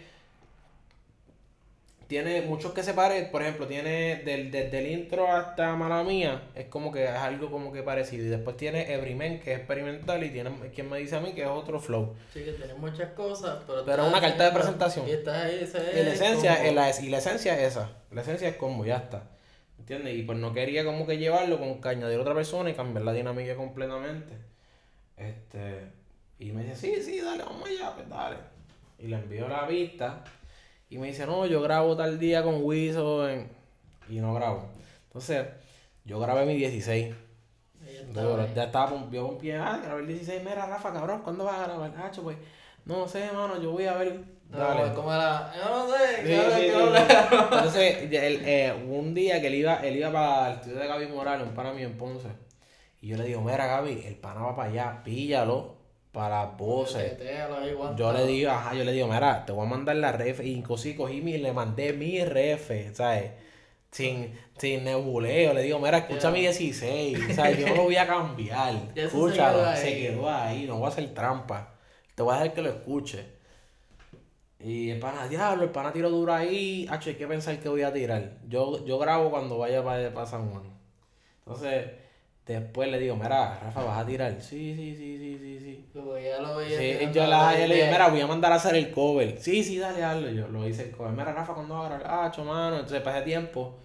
tiene 2.06 2.42
muchos 2.42 2.72
que 2.72 2.82
se 2.82 2.92
parecen, 2.92 3.30
por 3.30 3.42
ejemplo, 3.42 3.66
tiene 3.66 4.16
del, 4.24 4.50
desde 4.50 4.78
el 4.78 4.86
intro 4.88 5.30
hasta 5.30 5.74
Mala 5.74 6.02
Mía, 6.02 6.50
es 6.54 6.66
como 6.66 6.92
que 6.92 7.04
es 7.04 7.10
algo 7.10 7.50
como 7.50 7.72
que 7.72 7.82
parecido. 7.82 8.24
Y 8.26 8.28
después 8.28 8.56
tiene 8.56 8.92
Everyman, 8.92 9.40
que 9.40 9.52
es 9.52 9.58
experimental, 9.58 10.22
y 10.22 10.30
tiene 10.30 10.50
quien 10.74 10.90
me 10.90 10.98
dice 10.98 11.16
a 11.16 11.20
mí 11.20 11.32
que 11.32 11.42
es 11.42 11.48
otro 11.48 11.80
flow. 11.80 12.14
Sí, 12.32 12.44
que 12.44 12.52
tiene 12.52 12.74
muchas 12.74 13.10
cosas, 13.12 13.58
pero... 13.66 13.84
Pero 13.84 14.02
es 14.04 14.08
una 14.08 14.20
carta 14.20 14.44
de 14.44 14.52
presentación. 14.52 15.08
Y 15.08 15.12
está 15.12 15.44
ahí, 15.44 15.60
esa 15.62 15.78
es... 15.78 15.96
Y 15.96 16.04
la 16.04 16.12
esencia, 16.12 16.72
la, 16.72 17.00
y 17.00 17.08
la 17.08 17.18
esencia 17.18 17.58
es 17.58 17.72
esa. 17.72 17.90
La 18.10 18.20
esencia 18.20 18.48
es 18.48 18.56
como, 18.56 18.84
ya 18.84 18.96
está. 18.96 19.30
¿Entiendes? 19.78 20.14
Y 20.16 20.22
pues 20.22 20.38
no 20.38 20.52
quería 20.52 20.84
como 20.84 21.06
que 21.06 21.18
llevarlo 21.18 21.58
con 21.58 21.80
caña 21.80 22.08
de 22.08 22.18
otra 22.18 22.34
persona 22.34 22.70
y 22.70 22.74
cambiar 22.74 23.04
la 23.04 23.12
dinámica 23.12 23.56
completamente. 23.56 24.34
Este... 25.16 26.04
Y 26.38 26.50
me 26.52 26.64
dice, 26.64 26.74
sí, 26.74 27.02
sí, 27.02 27.20
dale, 27.20 27.44
vamos 27.44 27.68
allá, 27.68 27.92
pues 27.94 28.08
dale. 28.08 28.36
Y 28.98 29.06
le 29.06 29.16
envío 29.16 29.48
la 29.48 29.66
vista 29.66 30.24
y 30.88 30.98
me 30.98 31.08
dice, 31.08 31.26
no, 31.26 31.46
yo 31.46 31.60
grabo 31.62 31.96
tal 31.96 32.18
día 32.18 32.42
con 32.42 32.62
Wiso 32.62 33.28
y 34.08 34.20
no 34.20 34.34
grabo. 34.34 34.68
Entonces, 35.06 35.46
yo 36.04 36.20
grabé 36.20 36.44
mi 36.44 36.54
16. 36.54 37.14
ya 38.54 38.64
estaba, 38.64 39.10
yo 39.10 39.26
un 39.26 39.38
pie, 39.38 39.56
ah, 39.56 39.80
grabé 39.82 40.02
el 40.02 40.08
16, 40.08 40.42
mira 40.44 40.66
Rafa, 40.66 40.92
cabrón, 40.92 41.22
¿cuándo 41.22 41.44
vas 41.44 41.60
a 41.60 41.64
grabar? 41.64 41.92
Hacho, 41.96 42.22
pues, 42.22 42.36
no 42.84 43.08
sé, 43.08 43.24
hermano, 43.24 43.60
yo 43.60 43.72
voy 43.72 43.86
a 43.86 43.94
ver. 43.94 44.20
Dale. 44.50 44.88
No, 44.88 44.94
¿cómo 44.94 45.12
era? 45.12 45.52
Yo 45.56 45.68
no 45.68 45.88
sé, 45.88 46.26
sí, 46.26 46.70
Entonces, 47.32 48.02
el, 48.02 48.42
eh, 48.44 48.72
un 48.88 49.14
día 49.14 49.40
que 49.40 49.48
él 49.48 49.54
iba, 49.54 49.76
él 49.76 49.96
iba 49.96 50.12
para 50.12 50.48
el 50.48 50.54
estudio 50.58 50.78
de 50.78 50.86
Gaby 50.86 51.06
Morales, 51.08 51.46
un 51.46 51.54
pana 51.54 51.72
mío 51.72 51.86
en 51.86 51.96
Ponce. 51.96 52.28
Y 53.00 53.08
yo 53.08 53.16
le 53.16 53.24
digo, 53.24 53.40
mira 53.40 53.66
Gaby, 53.66 54.04
el 54.06 54.16
pana 54.16 54.42
va 54.42 54.54
para 54.54 54.70
allá, 54.70 55.02
píllalo 55.02 55.73
para 56.14 56.44
voces. 56.46 57.18
Yo 57.96 58.12
le 58.12 58.24
digo, 58.24 58.50
ajá, 58.52 58.72
yo 58.72 58.84
le 58.84 58.92
digo, 58.92 59.08
mira, 59.08 59.44
te 59.44 59.52
voy 59.52 59.66
a 59.66 59.68
mandar 59.68 59.96
la 59.96 60.12
ref. 60.12 60.40
Y 60.44 60.62
cosí, 60.62 60.94
cogí 60.94 61.20
mi, 61.20 61.36
le 61.38 61.52
mandé 61.52 61.92
mi 61.92 62.24
ref, 62.24 62.70
¿sabes? 62.94 63.32
Sin, 63.90 64.32
sin 64.56 64.84
nebuleo. 64.84 65.52
Le 65.52 65.62
digo, 65.62 65.80
mira, 65.80 65.98
escucha 65.98 66.30
mi 66.30 66.40
16, 66.40 67.34
¿sabes? 67.34 67.58
Yo 67.58 67.66
no 67.68 67.74
lo 67.74 67.82
voy 67.82 67.96
a 67.96 68.06
cambiar. 68.06 68.74
Escúchalo, 68.94 69.76
se 69.76 69.98
quedó, 69.98 70.30
ahí, 70.30 70.66
no 70.66 70.76
voy 70.78 70.86
a 70.86 70.88
hacer 70.88 71.12
trampa. 71.12 71.74
Te 72.14 72.22
voy 72.22 72.32
a 72.32 72.38
dejar 72.38 72.54
que 72.54 72.62
lo 72.62 72.70
escuche. 72.70 73.26
Y 74.60 74.90
el 74.90 75.00
pana, 75.00 75.26
diablo, 75.26 75.64
el 75.64 75.70
pana 75.70 75.92
tiro 75.92 76.10
duro 76.10 76.32
ahí. 76.32 76.86
Hay 76.88 77.14
que 77.14 77.26
pensar 77.26 77.58
que 77.58 77.68
voy 77.68 77.82
a 77.82 77.92
tirar. 77.92 78.38
Yo, 78.48 78.86
yo 78.86 78.98
grabo 78.98 79.30
cuando 79.30 79.58
vaya 79.58 79.82
para, 79.82 80.14
para 80.14 80.26
San 80.26 80.48
Juan. 80.48 80.62
Entonces, 81.44 81.86
Después 82.46 82.90
le 82.90 82.98
digo, 82.98 83.16
mira, 83.16 83.58
Rafa, 83.58 83.84
¿vas 83.84 84.02
a 84.02 84.06
tirar? 84.06 84.40
Sí, 84.42 84.74
sí, 84.76 84.94
sí, 84.96 85.18
sí, 85.18 85.38
sí, 85.40 85.53
lo 85.92 86.12
veía. 86.12 86.38
Sí, 86.78 87.12
yo 87.12 87.26
la, 87.26 87.52
le 87.52 87.74
digo, 87.74 87.86
mira, 87.86 88.08
voy 88.08 88.20
a 88.20 88.26
mandar 88.26 88.52
a 88.52 88.56
hacer 88.56 88.74
el 88.76 88.90
cover. 88.90 89.38
Sí, 89.40 89.62
sí, 89.62 89.78
dale, 89.78 90.02
hazlo. 90.02 90.30
Yo 90.30 90.48
lo 90.48 90.66
hice 90.66 90.84
el 90.84 90.90
cover. 90.90 91.12
Mira, 91.12 91.32
Rafa, 91.32 91.54
¿cuándo 91.54 91.74
va 91.74 91.86
a 91.86 91.98
grabar? 91.98 92.32
Ah, 92.34 92.42
mano. 92.42 92.76
Entonces, 92.76 93.00
para 93.02 93.18
ese 93.18 93.26
tiempo, 93.26 93.76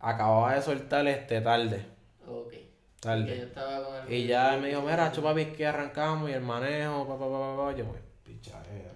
acababa 0.00 0.54
de 0.54 0.62
soltar 0.62 1.06
este 1.06 1.40
tarde. 1.40 1.84
Ok. 2.26 2.54
Tarde. 3.00 3.26
Yo 3.26 3.44
estaba 3.44 3.84
con 3.84 3.94
el 3.96 4.12
y 4.12 4.26
ya 4.26 4.56
me 4.60 4.68
dijo, 4.68 4.82
mira, 4.82 5.12
chupa, 5.12 5.30
papi, 5.30 5.46
que 5.46 5.66
arrancamos 5.66 6.30
y 6.30 6.32
el 6.32 6.40
manejo, 6.40 7.06
pa, 7.06 7.18
pa, 7.18 7.28
pa, 7.28 7.56
pa, 7.56 7.76
Yo, 7.76 7.84
pues, 7.86 8.00
pichadera. 8.22 8.90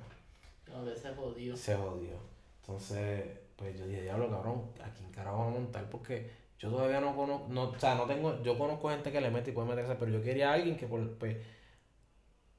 No, 0.68 0.94
se 0.94 1.10
jodió. 1.14 1.56
Se 1.56 1.76
jodió. 1.76 2.30
Entonces, 2.60 3.24
pues 3.56 3.78
yo 3.78 3.86
dije, 3.86 4.02
diablo, 4.02 4.30
cabrón, 4.30 4.70
¿a 4.82 4.90
quién 4.92 5.10
carajo 5.10 5.38
vamos 5.38 5.56
a 5.56 5.60
montar? 5.60 5.90
Porque 5.90 6.30
yo 6.58 6.70
todavía 6.70 7.00
no 7.00 7.16
conozco, 7.16 7.48
no, 7.50 7.64
o 7.64 7.78
sea, 7.78 7.94
no 7.94 8.04
tengo, 8.04 8.42
yo 8.42 8.56
conozco 8.56 8.90
gente 8.90 9.10
que 9.10 9.20
le 9.20 9.30
mete 9.30 9.50
y 9.50 9.54
puede 9.54 9.68
meterse, 9.68 9.94
pero 9.96 10.12
yo 10.12 10.22
quería 10.22 10.50
a 10.50 10.54
alguien 10.54 10.76
que 10.76 10.86
por, 10.86 11.18
pues, 11.18 11.36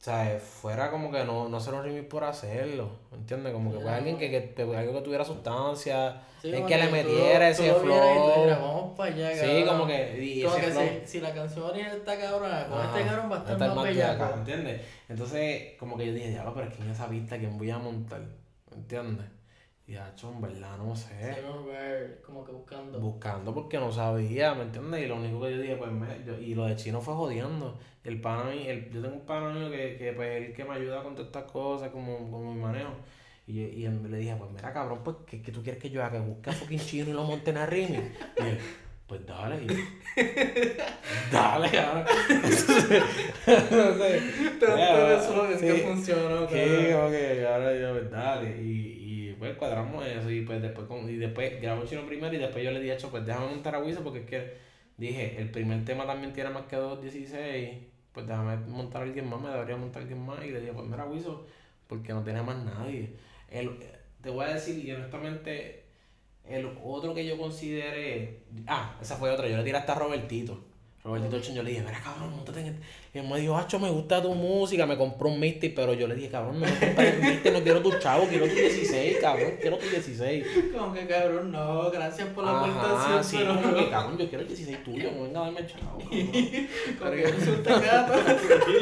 o 0.01 0.03
sea, 0.03 0.39
fuera 0.39 0.89
como 0.89 1.11
que 1.11 1.23
no, 1.23 1.47
no 1.47 1.57
hacer 1.57 1.75
un 1.75 1.83
remix 1.83 2.07
por 2.07 2.23
hacerlo, 2.23 2.89
¿entiendes? 3.11 3.53
Como 3.53 3.71
que 3.71 3.77
fuera 3.77 3.97
alguien 3.97 4.17
que, 4.17 4.31
que, 4.31 4.61
algo 4.63 4.93
que 4.93 5.01
tuviera 5.01 5.23
sustancia, 5.23 6.23
en 6.41 6.65
que, 6.65 6.75
le 6.75 6.89
metiera 6.89 7.49
ese 7.49 7.71
flow. 7.71 8.47
vamos 8.49 8.97
para 8.97 9.13
allá, 9.13 9.35
Sí, 9.35 9.63
como 9.63 9.85
que, 9.85 10.17
y 10.19 10.41
como 10.41 10.55
que 10.55 10.71
si, 11.05 11.07
si, 11.07 11.21
la 11.21 11.31
canción 11.31 11.65
original 11.65 11.97
está 11.97 12.19
cabrona, 12.19 12.65
con 12.65 12.83
este 12.83 13.05
cabrón 13.05 13.31
va 13.31 13.35
a 13.35 13.51
estar 13.51 13.75
más 13.75 13.83
bellaco. 13.83 14.37
¿entiendes? 14.39 14.81
Entonces, 15.07 15.73
como 15.77 15.95
que 15.95 16.07
yo 16.07 16.13
dije, 16.13 16.29
diablo, 16.29 16.55
pero 16.55 16.67
es 16.67 16.73
que 16.73 16.81
en 16.81 16.89
esa 16.89 17.05
vista, 17.05 17.37
¿quién 17.37 17.55
voy 17.59 17.69
a 17.69 17.77
montar? 17.77 18.21
¿Entiendes? 18.75 19.27
Y 19.91 19.95
hecho, 19.97 20.31
en 20.31 20.39
verdad, 20.39 20.77
no 20.77 20.95
sé. 20.95 21.43
como 22.25 22.45
que 22.45 22.53
buscando. 22.53 22.97
Buscando 22.97 23.53
porque 23.53 23.77
no 23.77 23.91
sabía, 23.91 24.55
¿me 24.55 24.63
entiendes? 24.63 25.03
Y 25.03 25.07
lo 25.07 25.17
único 25.17 25.41
que 25.41 25.51
yo 25.51 25.61
dije, 25.61 25.75
pues, 25.75 25.91
me, 25.91 26.07
y 26.39 26.55
lo 26.55 26.65
de 26.65 26.77
chino 26.77 27.01
fue 27.01 27.13
jodiendo. 27.13 27.77
El 28.05 28.21
pana, 28.21 28.53
el, 28.53 28.89
yo 28.89 29.01
tengo 29.01 29.15
un 29.15 29.25
pana 29.25 29.49
mío 29.49 29.69
que, 29.69 29.97
que, 29.97 30.13
pues, 30.13 30.47
el 30.47 30.53
que 30.53 30.63
me 30.63 30.75
ayuda 30.75 31.03
con 31.03 31.13
todas 31.13 31.27
estas 31.27 31.51
cosas, 31.51 31.89
como, 31.89 32.19
como 32.31 32.53
mi 32.53 32.61
manejo. 32.61 32.93
Y, 33.45 33.59
y 33.59 33.87
le 33.89 34.17
dije, 34.17 34.33
pues, 34.37 34.49
mira, 34.51 34.71
cabrón, 34.71 35.01
pues, 35.03 35.17
¿qué, 35.27 35.41
qué 35.41 35.51
tú 35.51 35.61
quieres 35.61 35.81
que 35.81 35.89
yo 35.89 36.01
haga? 36.01 36.21
Que 36.21 36.25
busque 36.25 36.49
a 36.51 36.53
fucking 36.53 36.79
chino 36.79 37.09
y 37.09 37.13
lo 37.13 37.25
monte 37.25 37.51
en 37.51 37.67
Rimi. 37.67 37.97
Y 37.97 38.43
él, 38.43 38.59
pues 39.07 39.25
dale. 39.25 39.57
dale, 41.33 41.69
cabrón. 41.69 42.05
no 43.45 43.93
sé. 43.97 44.21
Te 44.57 45.57
sí, 45.59 45.65
que 45.65 45.83
funcionó, 45.85 46.47
Sí, 46.47 46.93
ok, 46.93 47.45
ahora 47.45 47.77
yo, 47.77 47.91
pues 47.91 48.09
dale. 48.09 48.61
Y 48.61 49.00
pues 49.41 49.57
cuadramos 49.57 50.05
eso. 50.05 50.29
Y 50.29 50.41
pues 50.41 50.61
después, 50.61 50.87
y 51.09 51.15
después 51.15 51.59
grabamos 51.59 51.89
chino 51.89 52.05
primero 52.05 52.31
y 52.31 52.37
después 52.37 52.63
yo 52.63 52.69
le 52.69 52.79
dije, 52.79 52.95
pues 53.09 53.25
déjame 53.25 53.47
montar 53.47 53.73
a 53.73 53.79
Wiso 53.79 54.03
porque 54.03 54.19
es 54.19 54.25
que 54.27 54.53
dije, 54.97 55.41
el 55.41 55.49
primer 55.49 55.83
tema 55.83 56.05
también 56.05 56.31
tiene 56.31 56.51
más 56.51 56.65
que 56.67 56.77
2.16. 56.77 57.79
Pues 58.11 58.27
déjame 58.27 58.57
montar 58.67 59.01
a 59.01 59.05
alguien 59.05 59.27
más, 59.27 59.41
me 59.41 59.49
debería 59.49 59.77
montar 59.77 60.01
a 60.01 60.03
alguien 60.03 60.23
más. 60.23 60.45
Y 60.45 60.51
le 60.51 60.59
dije, 60.59 60.73
pues 60.73 60.85
mira, 60.87 61.05
Wiso, 61.05 61.47
porque 61.87 62.13
no 62.13 62.23
tiene 62.23 62.43
más 62.43 62.63
nadie. 62.63 63.15
El, 63.49 63.79
te 64.21 64.29
voy 64.29 64.45
a 64.45 64.53
decir, 64.53 64.85
y 64.85 64.91
honestamente 64.91 65.85
el 66.45 66.77
otro 66.83 67.15
que 67.15 67.25
yo 67.25 67.35
consideré. 67.35 68.43
Ah, 68.67 68.95
esa 69.01 69.15
fue 69.15 69.31
otra. 69.31 69.47
Yo 69.47 69.57
le 69.57 69.63
tiré 69.63 69.75
hasta 69.75 69.93
a 69.93 69.99
Robertito. 69.99 70.63
Robertito 71.03 71.39
yo 71.39 71.63
le 71.63 71.71
dije, 71.71 71.81
mira 71.81 71.99
cabrón, 71.99 72.29
montate 72.29 72.59
en 72.59 72.67
este. 72.67 72.81
Y 73.13 73.17
él 73.17 73.27
me 73.27 73.39
dijo, 73.39 73.57
Hacho, 73.57 73.79
me 73.79 73.89
gusta 73.89 74.21
tu 74.21 74.35
música, 74.35 74.85
me 74.85 74.97
compró 74.97 75.29
un 75.29 75.39
Misty, 75.39 75.69
pero 75.69 75.93
yo 75.95 76.07
le 76.07 76.13
dije, 76.13 76.29
cabrón, 76.29 76.59
no 76.59 76.67
me 76.67 76.71
compres 76.71 77.15
el 77.15 77.21
Misty, 77.21 77.49
no 77.49 77.63
quiero 77.63 77.81
tu 77.81 77.97
chavo, 77.97 78.27
quiero 78.27 78.47
tu 78.47 78.53
16, 78.53 79.17
cabrón, 79.19 79.53
quiero 79.59 79.77
tu 79.77 79.89
16. 79.89 80.45
Como 80.77 80.93
que 80.93 81.07
cabrón, 81.07 81.51
no, 81.51 81.89
gracias 81.89 82.29
por 82.29 82.43
la 82.43 82.59
aportación. 82.59 83.23
Sí, 83.23 83.37
pero... 83.39 83.61
como 83.61 83.75
que 83.75 83.89
cabrón, 83.89 84.17
yo 84.19 84.29
quiero 84.29 84.41
el 84.43 84.47
16 84.47 84.83
tuyo, 84.83 85.11
no 85.11 85.23
venga 85.23 85.39
a 85.39 85.43
darme 85.45 85.59
el 85.61 85.67
chavo. 85.67 85.97
Como 86.99 87.11
que 87.11 87.27
resulta 87.27 87.79
gato. 87.79 88.13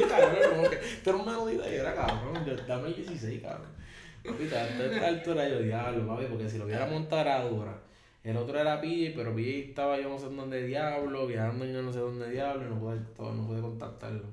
cabrón, 0.09 0.37
como 0.49 0.69
que, 0.69 0.77
tú 1.03 1.09
eres 1.09 1.71
y 1.71 1.75
era 1.75 1.95
cabrón, 1.95 2.63
dame 2.67 2.87
el 2.89 2.95
16, 2.95 3.41
cabrón. 3.41 3.79
Ahorita, 4.27 4.57
a 4.57 4.67
esta 4.67 5.07
altura 5.07 5.47
yo 5.47 5.59
diablo, 5.59 6.05
papi, 6.05 6.25
porque 6.25 6.49
si 6.49 6.57
lo 6.57 6.65
hubiera 6.65 6.85
montado 6.85 7.21
era 7.21 7.43
dura. 7.45 7.88
El 8.23 8.37
otro 8.37 8.59
era 8.59 8.81
PJ, 8.81 9.13
pero 9.15 9.33
PJ 9.33 9.69
estaba 9.69 9.99
yo 9.99 10.09
no 10.09 10.17
sé 10.17 10.25
dónde 10.25 10.63
diablo, 10.63 11.25
viajando 11.25 11.65
yo 11.65 11.81
no 11.81 11.93
sé 11.93 11.99
dónde 11.99 12.29
diablo, 12.29 12.65
y 12.65 12.69
no 12.69 12.79
pude, 12.79 12.99
no 13.17 13.47
pude 13.47 13.61
contactarlo. 13.61 14.25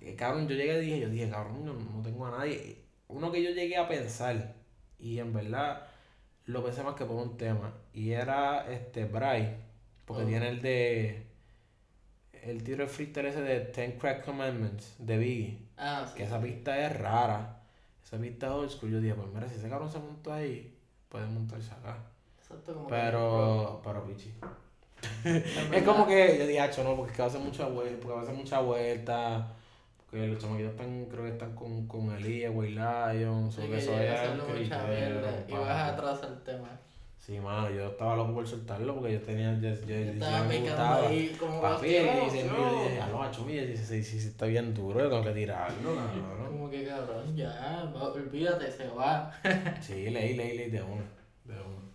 Eh, 0.00 0.16
cabrón, 0.16 0.48
yo 0.48 0.56
llegué 0.56 0.78
y 0.78 0.86
dije, 0.86 1.00
yo 1.00 1.08
dije, 1.08 1.30
cabrón, 1.30 1.64
no, 1.64 1.74
no 1.74 2.02
tengo 2.02 2.26
a 2.26 2.38
nadie. 2.38 2.78
Uno 3.08 3.30
que 3.30 3.42
yo 3.42 3.50
llegué 3.50 3.76
a 3.76 3.86
pensar, 3.86 4.54
y 4.98 5.18
en 5.18 5.32
verdad 5.32 5.86
lo 6.46 6.64
pensé 6.64 6.82
más 6.82 6.96
que 6.96 7.04
por 7.04 7.16
un 7.16 7.36
tema, 7.36 7.72
y 7.94 8.10
era 8.10 8.70
este 8.72 9.04
Bray, 9.04 9.56
porque 10.04 10.24
oh. 10.24 10.26
tiene 10.26 10.48
el 10.48 10.60
de 10.60 11.32
el 12.42 12.64
tiro 12.64 12.84
de 12.84 12.88
freestyle 12.88 13.26
ese 13.26 13.40
de 13.40 13.60
Ten 13.60 13.92
Crack 13.92 14.24
Commandments 14.24 14.96
de 14.98 15.16
Biggie. 15.16 15.58
Ah, 15.76 16.12
Que 16.16 16.24
esa 16.24 16.40
pista 16.40 16.78
es 16.84 16.98
rara. 16.98 17.60
Esa 18.04 18.18
pista 18.18 18.54
old 18.54 18.70
school. 18.70 18.90
Yo 18.90 19.00
dije, 19.00 19.14
pues 19.14 19.28
mira, 19.32 19.48
si 19.48 19.54
ese 19.54 19.68
cabrón 19.68 19.90
se 19.90 20.00
montó 20.00 20.32
ahí, 20.32 20.76
puede 21.08 21.26
montarse 21.26 21.72
acá. 21.72 21.98
Exacto, 22.52 22.74
como 22.74 22.88
pero, 22.88 23.80
pero 23.82 24.04
pichi. 24.04 24.34
es 25.72 25.82
como 25.82 26.06
que 26.06 26.38
yo 26.38 26.46
dije, 26.46 26.60
hacho, 26.60 26.84
no, 26.84 26.96
porque 26.96 27.12
es 27.12 27.16
que 27.16 27.22
va 27.22 27.26
a 27.26 27.30
hacer 27.30 27.40
mucha 27.40 27.66
vuelta, 27.66 27.96
porque 27.98 28.14
va 28.14 28.20
a 28.20 28.22
hacer 28.22 28.34
mucha 28.34 28.60
vuelta. 28.60 29.54
Porque 30.10 30.26
los 30.26 30.38
chamaquitos 30.38 30.72
están, 30.72 31.06
creo 31.06 31.24
que 31.24 31.30
están 31.30 31.54
con, 31.54 31.86
con 31.86 32.12
Elías, 32.12 32.54
Way 32.54 32.70
Lions, 32.72 33.58
o 33.58 33.62
que 33.62 33.78
eso 33.78 33.98
es. 33.98 34.68
Y 35.48 35.52
vas 35.52 35.68
a 35.68 35.88
atrasar 35.88 36.30
el 36.30 36.42
tema. 36.42 36.68
Sí, 37.18 37.38
mano, 37.38 37.70
yo 37.70 37.86
estaba 37.86 38.16
loco 38.16 38.34
por 38.34 38.48
soltarlo 38.48 38.96
porque 38.96 39.12
yo 39.12 39.22
tenía. 39.22 39.54
Yo, 39.54 39.70
yo, 39.70 39.86
yo 39.86 39.94
estaba 39.94 40.42
me 40.42 40.58
gustaba. 40.58 41.06
Ahí, 41.06 41.36
como 41.38 41.62
Papi, 41.62 41.86
y 41.86 41.90
dice, 42.24 42.46
yo 42.48 42.82
dije, 42.82 43.00
a 43.00 43.08
lo 43.08 43.18
macho, 43.18 43.44
mira, 43.44 43.64
si, 43.64 43.76
si, 43.76 44.02
si, 44.02 44.28
está 44.28 44.46
bien 44.46 44.74
duro, 44.74 44.98
yo 44.98 45.08
tengo 45.08 45.22
que 45.22 45.30
tirarlo, 45.30 45.94
cabrón. 45.94 46.46
Como 46.48 46.68
que 46.68 46.84
cabrón, 46.84 47.36
ya, 47.36 47.92
olvídate, 47.94 48.72
se 48.72 48.88
va. 48.88 49.32
sí, 49.80 50.10
leí, 50.10 50.34
leí, 50.34 50.56
leí 50.58 50.70
de 50.70 50.82
uno. 50.82 51.04
De 51.44 51.54
uno. 51.54 51.92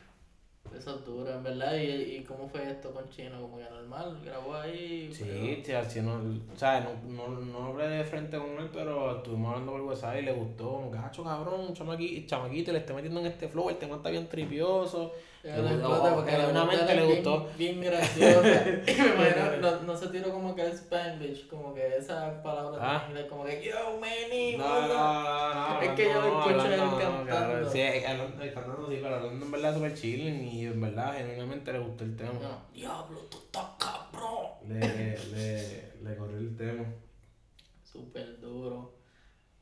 Eso 0.78 0.96
es 0.96 1.06
duro, 1.06 1.34
en 1.34 1.44
verdad. 1.44 1.76
¿Y, 1.76 2.18
¿Y 2.18 2.24
cómo 2.24 2.48
fue 2.48 2.70
esto 2.70 2.92
con 2.92 3.10
Chino? 3.10 3.42
¿Como 3.42 3.60
ya 3.60 3.70
normal? 3.70 4.20
¿Grabó 4.24 4.56
ahí? 4.56 5.10
Sí, 5.12 5.62
sí, 5.66 5.72
así 5.72 6.02
no, 6.02 6.22
o 6.54 6.56
sea, 6.58 6.82
no, 6.82 7.28
no, 7.30 7.40
no 7.40 7.66
hablé 7.66 7.88
de 7.88 8.04
frente 8.04 8.38
con 8.38 8.52
él, 8.60 8.70
pero 8.72 9.18
estuvimos 9.18 9.54
hablando 9.54 9.72
por 9.72 9.82
WhatsApp 9.82 10.18
y 10.20 10.22
le 10.24 10.34
gustó. 10.34 10.72
Un 10.74 10.92
gacho, 10.92 11.24
cabrón, 11.24 11.62
un 11.70 11.74
chamaquito, 11.74 12.28
chamaquito, 12.28 12.72
le 12.72 12.80
estoy 12.80 12.96
metiendo 12.96 13.20
en 13.20 13.28
este 13.28 13.48
flow, 13.48 13.70
el 13.70 13.78
tema 13.78 13.96
está 13.96 14.10
bien 14.10 14.28
tripioso. 14.28 15.14
Genuinamente 15.44 16.96
le 16.96 17.06
gustó. 17.06 17.50
Bien, 17.58 17.82
graciosa. 17.82 18.66
no, 19.62 19.82
no 19.82 19.98
se 19.98 20.08
tiró 20.08 20.32
como 20.32 20.56
que 20.56 20.64
el 20.64 20.72
Spanglish, 20.72 21.48
como 21.48 21.74
que 21.74 21.98
esa 21.98 22.42
palabra 22.42 22.80
ah. 22.82 23.10
como 23.30 23.46
que 23.46 23.64
yo, 23.64 24.00
many, 24.00 24.58
no, 24.58 24.88
no, 24.88 25.54
no, 25.54 25.82
Es 25.82 25.90
que 25.92 26.06
yo 26.06 26.22
lo 26.22 26.40
escucho 26.40 26.66
él 26.66 26.80
cantando. 27.00 27.70
Sí, 27.70 27.82
cantando 28.54 28.88
sí, 28.90 29.00
pero 29.02 29.16
hablando 29.16 29.46
en 29.46 29.52
verdad 29.52 29.74
súper 29.74 29.94
chilling 29.94 30.44
y 30.48 30.66
en 30.66 30.82
verdad 30.82 31.14
genuinamente 31.16 31.74
le 31.74 31.80
gustó 31.80 32.04
el 32.04 32.16
tema. 32.16 32.32
Diablo, 32.74 33.20
tú 33.30 33.38
estás 33.38 33.66
cabrón. 33.80 34.48
Le, 34.68 35.18
le, 35.32 35.94
le 36.04 36.18
corrió 36.18 36.38
el 36.38 36.56
tema. 36.56 36.86
Súper 37.84 38.40
duro. 38.40 38.98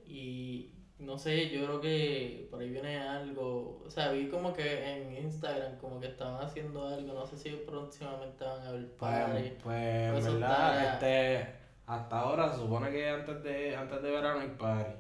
Y 0.05 0.74
no 0.99 1.17
sé, 1.17 1.49
yo 1.49 1.65
creo 1.65 1.81
que 1.81 2.47
por 2.49 2.61
ahí 2.61 2.69
viene 2.69 2.97
algo, 2.97 3.83
o 3.85 3.89
sea, 3.89 4.11
vi 4.11 4.27
como 4.27 4.53
que 4.53 4.93
en 4.93 5.17
Instagram 5.25 5.77
como 5.77 5.99
que 5.99 6.07
estaban 6.07 6.41
haciendo 6.41 6.87
algo, 6.87 7.13
no 7.13 7.25
sé 7.25 7.37
si 7.37 7.49
próximamente 7.49 8.43
van 8.43 8.61
a 8.65 8.71
ver 8.71 8.87
pues, 8.97 9.11
party. 9.11 9.51
Pues, 9.61 10.11
pues 10.11 10.33
verdad, 10.33 10.93
este, 10.93 11.47
hasta 11.85 12.19
ahora 12.19 12.55
supone 12.55 12.91
que 12.91 13.09
antes 13.09 13.43
de, 13.43 13.75
antes 13.75 14.01
de 14.01 14.11
verano 14.11 14.39
hay 14.39 14.49
party. 14.57 14.91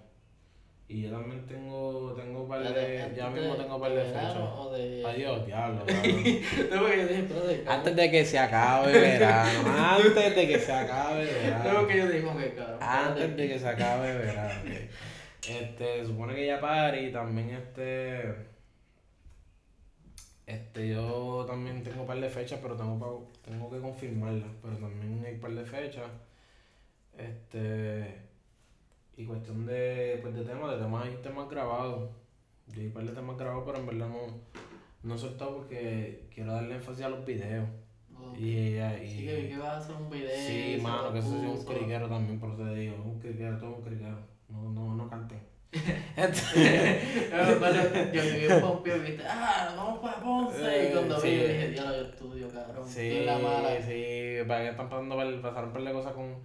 Y 0.87 1.01
yo 1.01 1.11
también 1.13 1.43
tengo, 1.47 2.13
tengo 2.15 2.43
un 2.43 2.47
par 2.47 2.61
de, 2.61 3.11
ya 3.17 3.27
mismo 3.29 3.55
tengo 3.55 3.75
un 3.75 3.81
par 3.81 3.91
de, 3.91 4.03
fechas. 4.03 4.37
Adiós, 5.07 5.45
diablo. 5.47 5.81
antes 7.67 7.95
de 7.95 8.11
que 8.11 8.23
se 8.23 8.37
acabe 8.37 8.91
verano, 8.91 9.59
antes 9.79 10.35
de 10.35 10.47
que 10.47 10.59
se 10.59 10.71
acabe 10.71 11.25
verano. 11.25 11.87
que 11.87 11.97
yo 11.97 12.07
dije, 12.07 12.53
que 12.53 12.63
Antes 12.79 13.35
de 13.35 13.47
que 13.47 13.57
se 13.57 13.67
acabe 13.67 14.13
verano. 14.13 14.61
Este, 15.49 16.05
supone 16.05 16.35
que 16.35 16.45
ya 16.45 16.59
pare 16.59 17.03
y 17.03 17.11
también 17.11 17.49
este. 17.51 18.55
Este, 20.45 20.89
yo 20.89 21.43
también 21.47 21.83
tengo 21.83 22.01
un 22.01 22.07
par 22.07 22.19
de 22.19 22.29
fechas, 22.29 22.59
pero 22.61 22.75
tengo, 22.75 23.27
tengo 23.43 23.69
que 23.69 23.79
confirmarlas. 23.79 24.49
Pero 24.61 24.77
también 24.77 25.23
hay 25.25 25.33
un 25.35 25.39
par 25.39 25.51
de 25.51 25.65
fechas. 25.65 26.09
Este. 27.17 28.21
Y 29.17 29.25
cuestión 29.25 29.65
de, 29.65 30.19
pues 30.21 30.35
de 30.35 30.43
temas, 30.43 30.71
de 30.71 30.83
temas 30.83 31.05
hay 31.05 31.15
temas 31.23 31.49
grabados. 31.49 32.09
Yo 32.67 32.81
hay 32.81 32.87
un 32.87 32.93
par 32.93 33.05
de 33.05 33.13
temas 33.13 33.37
grabados, 33.37 33.63
pero 33.65 33.77
en 33.79 33.85
verdad 33.85 34.09
no, 34.09 34.27
no 35.03 35.15
he 35.15 35.17
soltado 35.17 35.57
porque 35.57 36.27
quiero 36.33 36.53
darle 36.53 36.75
énfasis 36.75 37.05
a 37.05 37.09
los 37.09 37.25
videos. 37.25 37.67
Y, 38.37 38.77
y, 38.77 39.07
sí, 39.07 39.25
que 39.25 39.57
vas 39.57 39.67
a 39.67 39.77
hacer 39.77 39.95
un 39.95 40.09
video. 40.09 40.29
Sí, 40.35 40.79
mano, 40.81 41.13
que 41.13 41.19
eso 41.19 41.37
es 41.37 41.59
un 41.59 41.65
criquero 41.65 42.09
también, 42.09 42.39
por 42.39 42.51
eso 42.51 42.63
te 42.63 42.75
digo, 42.75 42.95
un 43.03 43.19
criquero, 43.19 43.57
todo 43.57 43.75
un 43.75 43.81
criquero. 43.81 44.34
No, 44.55 44.69
no, 44.69 44.95
no 44.95 45.09
canté. 45.09 45.55
yo 45.75 45.81
viví 48.21 48.45
en 48.45 48.61
Pompeo 48.61 48.97
y 48.97 48.99
viste, 48.99 49.23
ah, 49.27 49.73
vamos 49.75 49.99
para 49.99 50.21
Ponce. 50.21 50.89
Y 50.89 50.93
cuando 50.93 51.19
vi, 51.21 51.35
yo 51.35 51.47
dije, 51.47 51.69
diablo, 51.69 51.95
yo 51.95 52.01
estudio, 52.03 52.47
cabrón. 52.49 52.87
Sí, 52.87 53.23
la 53.25 53.37
mala. 53.37 53.81
sí, 53.81 54.37
para 54.47 54.61
que 54.61 54.69
están 54.69 54.87
pasando, 54.89 55.17
pasaron 55.41 55.73
por 55.73 55.81
la 55.81 55.91
cosa 55.91 56.13
con, 56.13 56.35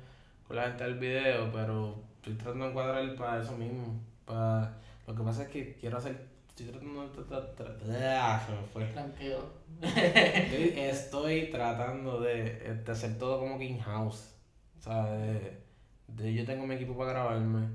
con 0.46 0.56
la 0.56 0.64
gente 0.64 0.84
del 0.84 0.98
video, 0.98 1.52
pero 1.52 2.02
estoy 2.16 2.34
tratando 2.34 2.64
de 2.64 2.70
encuadrar 2.70 3.14
para 3.14 3.42
eso 3.42 3.56
mismo. 3.56 4.00
Para... 4.24 4.76
Lo 5.06 5.14
que 5.14 5.22
pasa 5.22 5.44
es 5.44 5.48
que 5.48 5.76
quiero 5.76 5.98
hacer. 5.98 6.28
Estoy 6.48 6.66
tratando 6.66 7.06
de. 7.06 8.08
Ah, 8.08 8.42
se 8.44 8.52
me 8.52 8.62
fue. 8.72 8.84
Tranquilo. 8.86 9.60
Estoy 9.80 11.50
tratando 11.50 12.20
de, 12.20 12.80
de 12.84 12.92
hacer 12.92 13.16
todo 13.16 13.38
como 13.38 13.58
que 13.58 13.66
in-house. 13.66 14.34
O 14.78 14.82
sea, 14.82 15.04
de, 15.04 15.62
de, 16.08 16.34
yo 16.34 16.44
tengo 16.44 16.66
mi 16.66 16.74
equipo 16.74 16.96
para 16.96 17.12
grabarme 17.12 17.68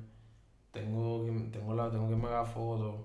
tengo, 0.76 1.26
tengo, 1.52 1.74
la, 1.74 1.90
tengo 1.90 2.08
que 2.10 2.16
me 2.16 2.28
haga 2.28 2.46
fotos. 2.46 2.96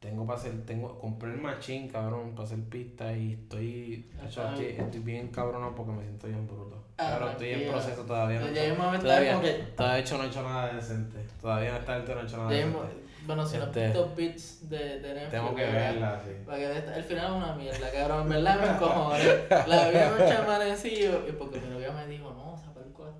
Tengo 0.00 0.26
para 0.26 0.38
hacer, 0.38 0.66
tengo, 0.66 0.98
compré 0.98 1.30
el 1.30 1.40
machín, 1.40 1.88
cabrón, 1.88 2.34
para 2.34 2.44
hacer 2.44 2.58
pistas 2.64 3.16
y 3.16 3.34
estoy, 3.34 4.10
estoy, 4.24 4.66
estoy 4.66 5.00
bien 5.00 5.28
cabrón 5.28 5.74
porque 5.76 5.92
me 5.92 6.02
siento 6.02 6.26
bien 6.26 6.44
bruto. 6.46 6.82
Ah, 6.98 7.16
pero 7.18 7.30
estoy 7.30 7.50
en 7.50 7.70
proceso 7.70 8.02
todavía. 8.02 8.40
No 8.40 8.46
todavía, 8.46 9.40
todavía 9.76 9.98
hecho, 9.98 10.18
no 10.18 10.24
he 10.24 10.26
hecho 10.26 10.42
nada 10.42 10.72
decente. 10.72 11.18
Todavía 11.40 11.72
no 11.72 11.78
está 11.78 11.98
no 11.98 12.20
he 12.20 12.24
hecho 12.24 12.36
nada 12.36 12.50
decente. 12.50 13.02
Bueno, 13.26 13.46
si 13.46 13.56
has 13.56 13.72
visto 13.72 14.12
beats 14.16 14.68
de, 14.68 14.98
de 14.98 15.14
Netflix. 15.14 15.30
Tengo 15.30 15.54
que 15.54 15.64
verla, 15.64 16.20
sí. 16.24 16.32
Para 16.44 16.58
que 16.58 16.76
el 16.96 17.04
final 17.04 17.24
es 17.26 17.30
una 17.30 17.54
mierda, 17.54 17.90
cabrón. 17.92 18.22
En 18.22 18.28
verdad 18.28 18.60
me 18.60 18.66
encojones. 18.72 19.68
La 19.68 19.88
vi 19.90 19.96
anoche 19.96 20.32
amanecido 20.32 21.28
y 21.28 21.32
porque 21.32 21.60
mi 21.60 21.68
novia 21.68 21.92
me 21.92 22.06
dijo, 22.08 22.31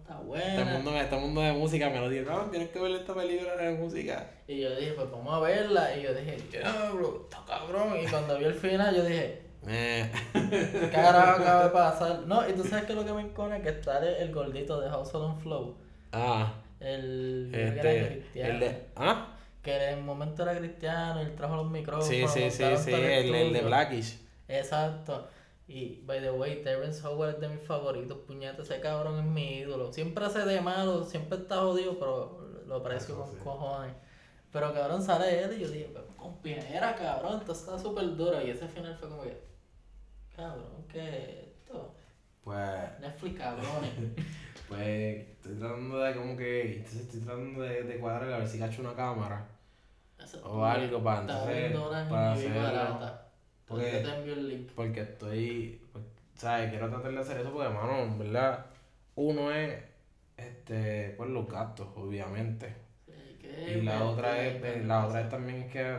está 0.03 0.18
buena. 0.18 0.55
Todo 0.55 0.62
el 0.62 0.72
mundo, 0.72 0.90
todo 1.07 1.16
el 1.16 1.22
mundo 1.22 1.40
de 1.40 1.53
música 1.53 1.90
me 1.90 2.00
lo 2.00 2.09
dijo, 2.09 2.30
no, 2.30 2.50
tienes 2.50 2.70
que 2.70 2.78
ver 2.78 2.92
esta 2.92 3.14
película 3.14 3.57
de 3.57 3.72
música. 3.72 4.30
Y 4.46 4.61
yo 4.61 4.74
dije, 4.76 4.92
pues 4.92 5.11
vamos 5.11 5.34
a 5.34 5.40
verla. 5.40 5.96
Y 5.96 6.03
yo 6.03 6.14
dije, 6.14 6.36
diablo, 6.50 7.22
está 7.24 7.44
cabrón. 7.46 7.94
Y 8.03 8.07
cuando 8.07 8.38
vi 8.38 8.44
el 8.44 8.55
final, 8.55 8.94
yo 8.94 9.05
dije, 9.05 9.42
eh. 9.68 10.11
¿qué 10.32 10.90
carajo 10.92 11.42
acaba 11.42 11.64
de 11.64 11.70
pasar? 11.70 12.20
No, 12.26 12.48
y 12.48 12.53
tú 12.53 12.64
sabes 12.64 12.84
que 12.84 12.94
lo 12.94 13.05
que 13.05 13.12
me 13.12 13.22
encona 13.22 13.62
que 13.62 13.68
está 13.68 14.05
el, 14.05 14.32
gordito 14.32 14.80
de 14.80 14.88
House 14.90 15.14
of 15.14 15.42
Flow. 15.42 15.76
Ah. 16.12 16.55
El, 16.80 17.50
este, 17.55 18.24
el 18.34 18.59
de, 18.59 18.86
¿ah? 18.96 19.36
Que 19.62 19.76
en 19.76 19.98
el 19.98 20.05
momento 20.05 20.42
era 20.42 20.59
cristiano, 20.59 21.22
y 21.22 21.26
él 21.26 21.36
trajo 21.36 21.55
los 21.55 21.70
micrófonos. 21.70 22.09
Sí, 22.09 22.26
sí, 22.26 22.50
sí, 22.50 22.64
sí, 22.76 22.92
el, 22.92 23.32
el 23.32 23.53
de 23.53 23.61
Blackish. 23.61 24.18
Exacto. 24.48 25.28
Y, 25.69 26.03
by 26.05 26.21
the 26.21 26.31
way, 26.31 26.63
Terrence 26.63 27.07
Howard 27.07 27.35
es 27.35 27.41
de 27.41 27.49
mis 27.49 27.63
favoritos, 27.63 28.19
puñetas, 28.19 28.69
ese 28.69 28.81
cabrón 28.81 29.19
es 29.21 29.25
mi 29.25 29.59
ídolo. 29.59 29.93
Siempre 29.93 30.25
hace 30.25 30.41
de 30.41 30.61
malo, 30.61 31.05
siempre 31.05 31.39
está 31.39 31.61
jodido, 31.61 31.99
pero 31.99 32.63
lo 32.67 32.77
aprecio 32.77 33.17
con 33.17 33.37
cojones. 33.39 33.95
Pero 34.51 34.75
cabrón 34.75 35.03
sale 35.03 35.43
él 35.43 35.55
y 35.55 35.61
yo 35.61 35.69
dije, 35.69 35.89
pues, 35.93 36.05
con 36.17 36.37
pinera, 36.43 36.95
cabrón, 36.95 37.39
esto 37.39 37.53
está 37.53 37.79
súper 37.79 38.17
duro. 38.17 38.41
Y 38.43 38.51
ese 38.51 38.69
final 38.69 38.97
fue 38.97 39.09
como 39.09 39.23
que, 39.23 39.43
cabrón, 40.37 40.85
¿qué 40.89 41.55
esto? 41.57 41.95
Pues. 42.45 43.01
Netflix, 43.01 43.39
cabrones. 43.39 43.91
pues 44.69 45.27
estoy 45.29 45.55
tratando 45.55 45.99
de 45.99 46.15
como 46.15 46.37
que. 46.37 46.77
Entonces 46.77 47.01
estoy 47.03 47.21
tratando 47.21 47.63
de, 47.63 47.83
de 47.85 47.99
cuadrar 47.99 48.33
a 48.33 48.39
ver 48.39 48.49
si 48.49 48.59
cacho 48.59 48.83
una 48.83 48.95
cámara. 48.95 49.49
o 50.45 50.65
algo 50.65 51.03
para 51.03 51.21
entonces. 51.21 51.73
Para 52.11 52.33
hacerlo. 52.33 53.22
Porque, 53.67 54.67
porque 54.75 55.01
estoy. 55.01 55.81
Pues, 55.93 56.05
¿Sabes? 56.35 56.71
Quiero 56.71 56.91
tratar 56.91 57.13
de 57.13 57.19
hacer 57.19 57.41
eso 57.41 57.53
porque, 57.53 57.69
hermano, 57.69 58.03
en 58.03 58.19
verdad. 58.19 58.67
Uno 59.15 59.53
es. 59.53 59.83
Este. 60.37 61.15
Pues 61.17 61.31
los 61.31 61.49
gastos, 61.49 61.89
obviamente. 61.97 62.75
y 63.69 63.83
la 63.83 64.05
otra 64.05 64.47
es. 64.47 64.63
Eh, 64.63 64.83
la 64.85 65.07
otra 65.07 65.23
es 65.23 65.29
también 65.29 65.69
que 65.69 65.97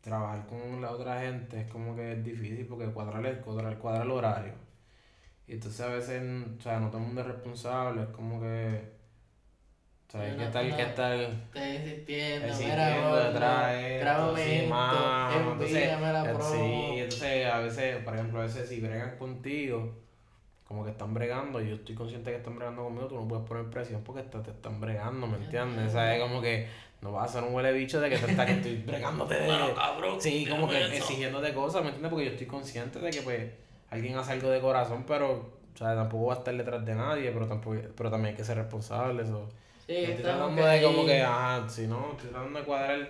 trabajar 0.00 0.46
con 0.46 0.82
la 0.82 0.90
otra 0.90 1.22
gente 1.22 1.62
es 1.62 1.70
como 1.70 1.96
que 1.96 2.12
es 2.12 2.22
difícil 2.22 2.66
porque 2.66 2.84
cuadrar 2.92 3.24
el, 3.24 3.40
cuadrar, 3.40 3.78
cuadrar 3.78 4.04
el 4.04 4.10
horario 4.12 4.52
y 5.46 5.52
entonces 5.54 5.80
a 5.80 5.88
veces, 5.88 6.22
o 6.58 6.60
sea, 6.62 6.80
no 6.80 6.88
todo 6.88 6.98
el 6.98 7.06
mundo 7.06 7.20
es 7.20 7.26
responsable, 7.26 8.02
es 8.02 8.08
como 8.08 8.40
que. 8.40 8.93
Hay 10.14 10.36
que 10.36 10.44
estar, 10.44 10.76
que 10.76 10.82
estar. 10.82 11.12
Estoy 11.12 11.62
insistiendo, 11.62 12.48
insistiendo 12.48 13.16
detrás 13.16 13.72
de 13.72 13.98
esto, 13.98 14.36
sí, 14.36 14.66
más. 14.68 15.36
Entonces, 15.36 15.90
sí, 16.52 17.00
entonces 17.00 17.46
a 17.46 17.58
veces, 17.58 18.04
por 18.04 18.14
ejemplo, 18.14 18.40
a 18.40 18.44
veces 18.44 18.68
si 18.68 18.80
bregan 18.80 19.16
contigo, 19.18 19.92
como 20.68 20.84
que 20.84 20.92
están 20.92 21.14
bregando, 21.14 21.60
y 21.60 21.68
yo 21.68 21.74
estoy 21.74 21.96
consciente 21.96 22.30
que 22.30 22.36
están 22.36 22.56
bregando 22.56 22.84
conmigo, 22.84 23.08
tú 23.08 23.16
no 23.16 23.26
puedes 23.26 23.44
poner 23.46 23.64
presión 23.66 24.02
porque 24.04 24.22
te, 24.22 24.38
te 24.38 24.50
están 24.52 24.80
bregando, 24.80 25.26
¿me 25.26 25.36
entiendes? 25.36 25.88
O 25.88 25.90
sea, 25.90 26.14
es 26.14 26.22
como 26.22 26.40
que 26.40 26.68
no 27.02 27.10
vas 27.12 27.30
a 27.30 27.40
ser 27.40 27.48
un 27.48 27.54
huele 27.54 27.72
bicho 27.72 28.00
de 28.00 28.08
que 28.08 28.16
te 28.16 28.30
está 28.30 28.46
que 28.46 28.52
estoy 28.52 28.76
bregándote 28.86 29.34
de. 29.34 29.74
cabrón, 29.74 30.20
sí, 30.20 30.46
como 30.48 30.68
que 30.68 30.96
exigiéndote 30.96 31.52
cosas, 31.52 31.82
¿me 31.82 31.88
entiendes? 31.88 32.10
Porque 32.10 32.26
yo 32.26 32.30
estoy 32.30 32.46
consciente 32.46 33.00
de 33.00 33.10
que 33.10 33.22
pues 33.22 33.50
alguien 33.90 34.16
hace 34.16 34.32
algo 34.32 34.48
de 34.48 34.60
corazón, 34.60 35.04
pero 35.06 35.32
o 35.74 35.76
sea, 35.76 35.96
tampoco 35.96 36.26
va 36.26 36.34
a 36.34 36.38
estar 36.38 36.56
detrás 36.56 36.84
de 36.84 36.94
nadie, 36.94 37.32
pero 37.32 37.48
tampoco 37.48 37.76
pero 37.96 38.10
también 38.10 38.32
hay 38.32 38.36
que 38.36 38.44
ser 38.44 38.56
responsable. 38.56 39.24
Eso. 39.24 39.48
Sí, 39.86 39.96
estoy 39.96 40.22
tratando 40.22 40.64
de 40.64 40.82
como 40.82 41.06
que, 41.06 41.22
ajá, 41.22 41.68
si 41.68 41.86
no, 41.86 42.12
estoy 42.12 42.30
tratando 42.30 42.58
de 42.58 42.64
cuadrar, 42.64 43.08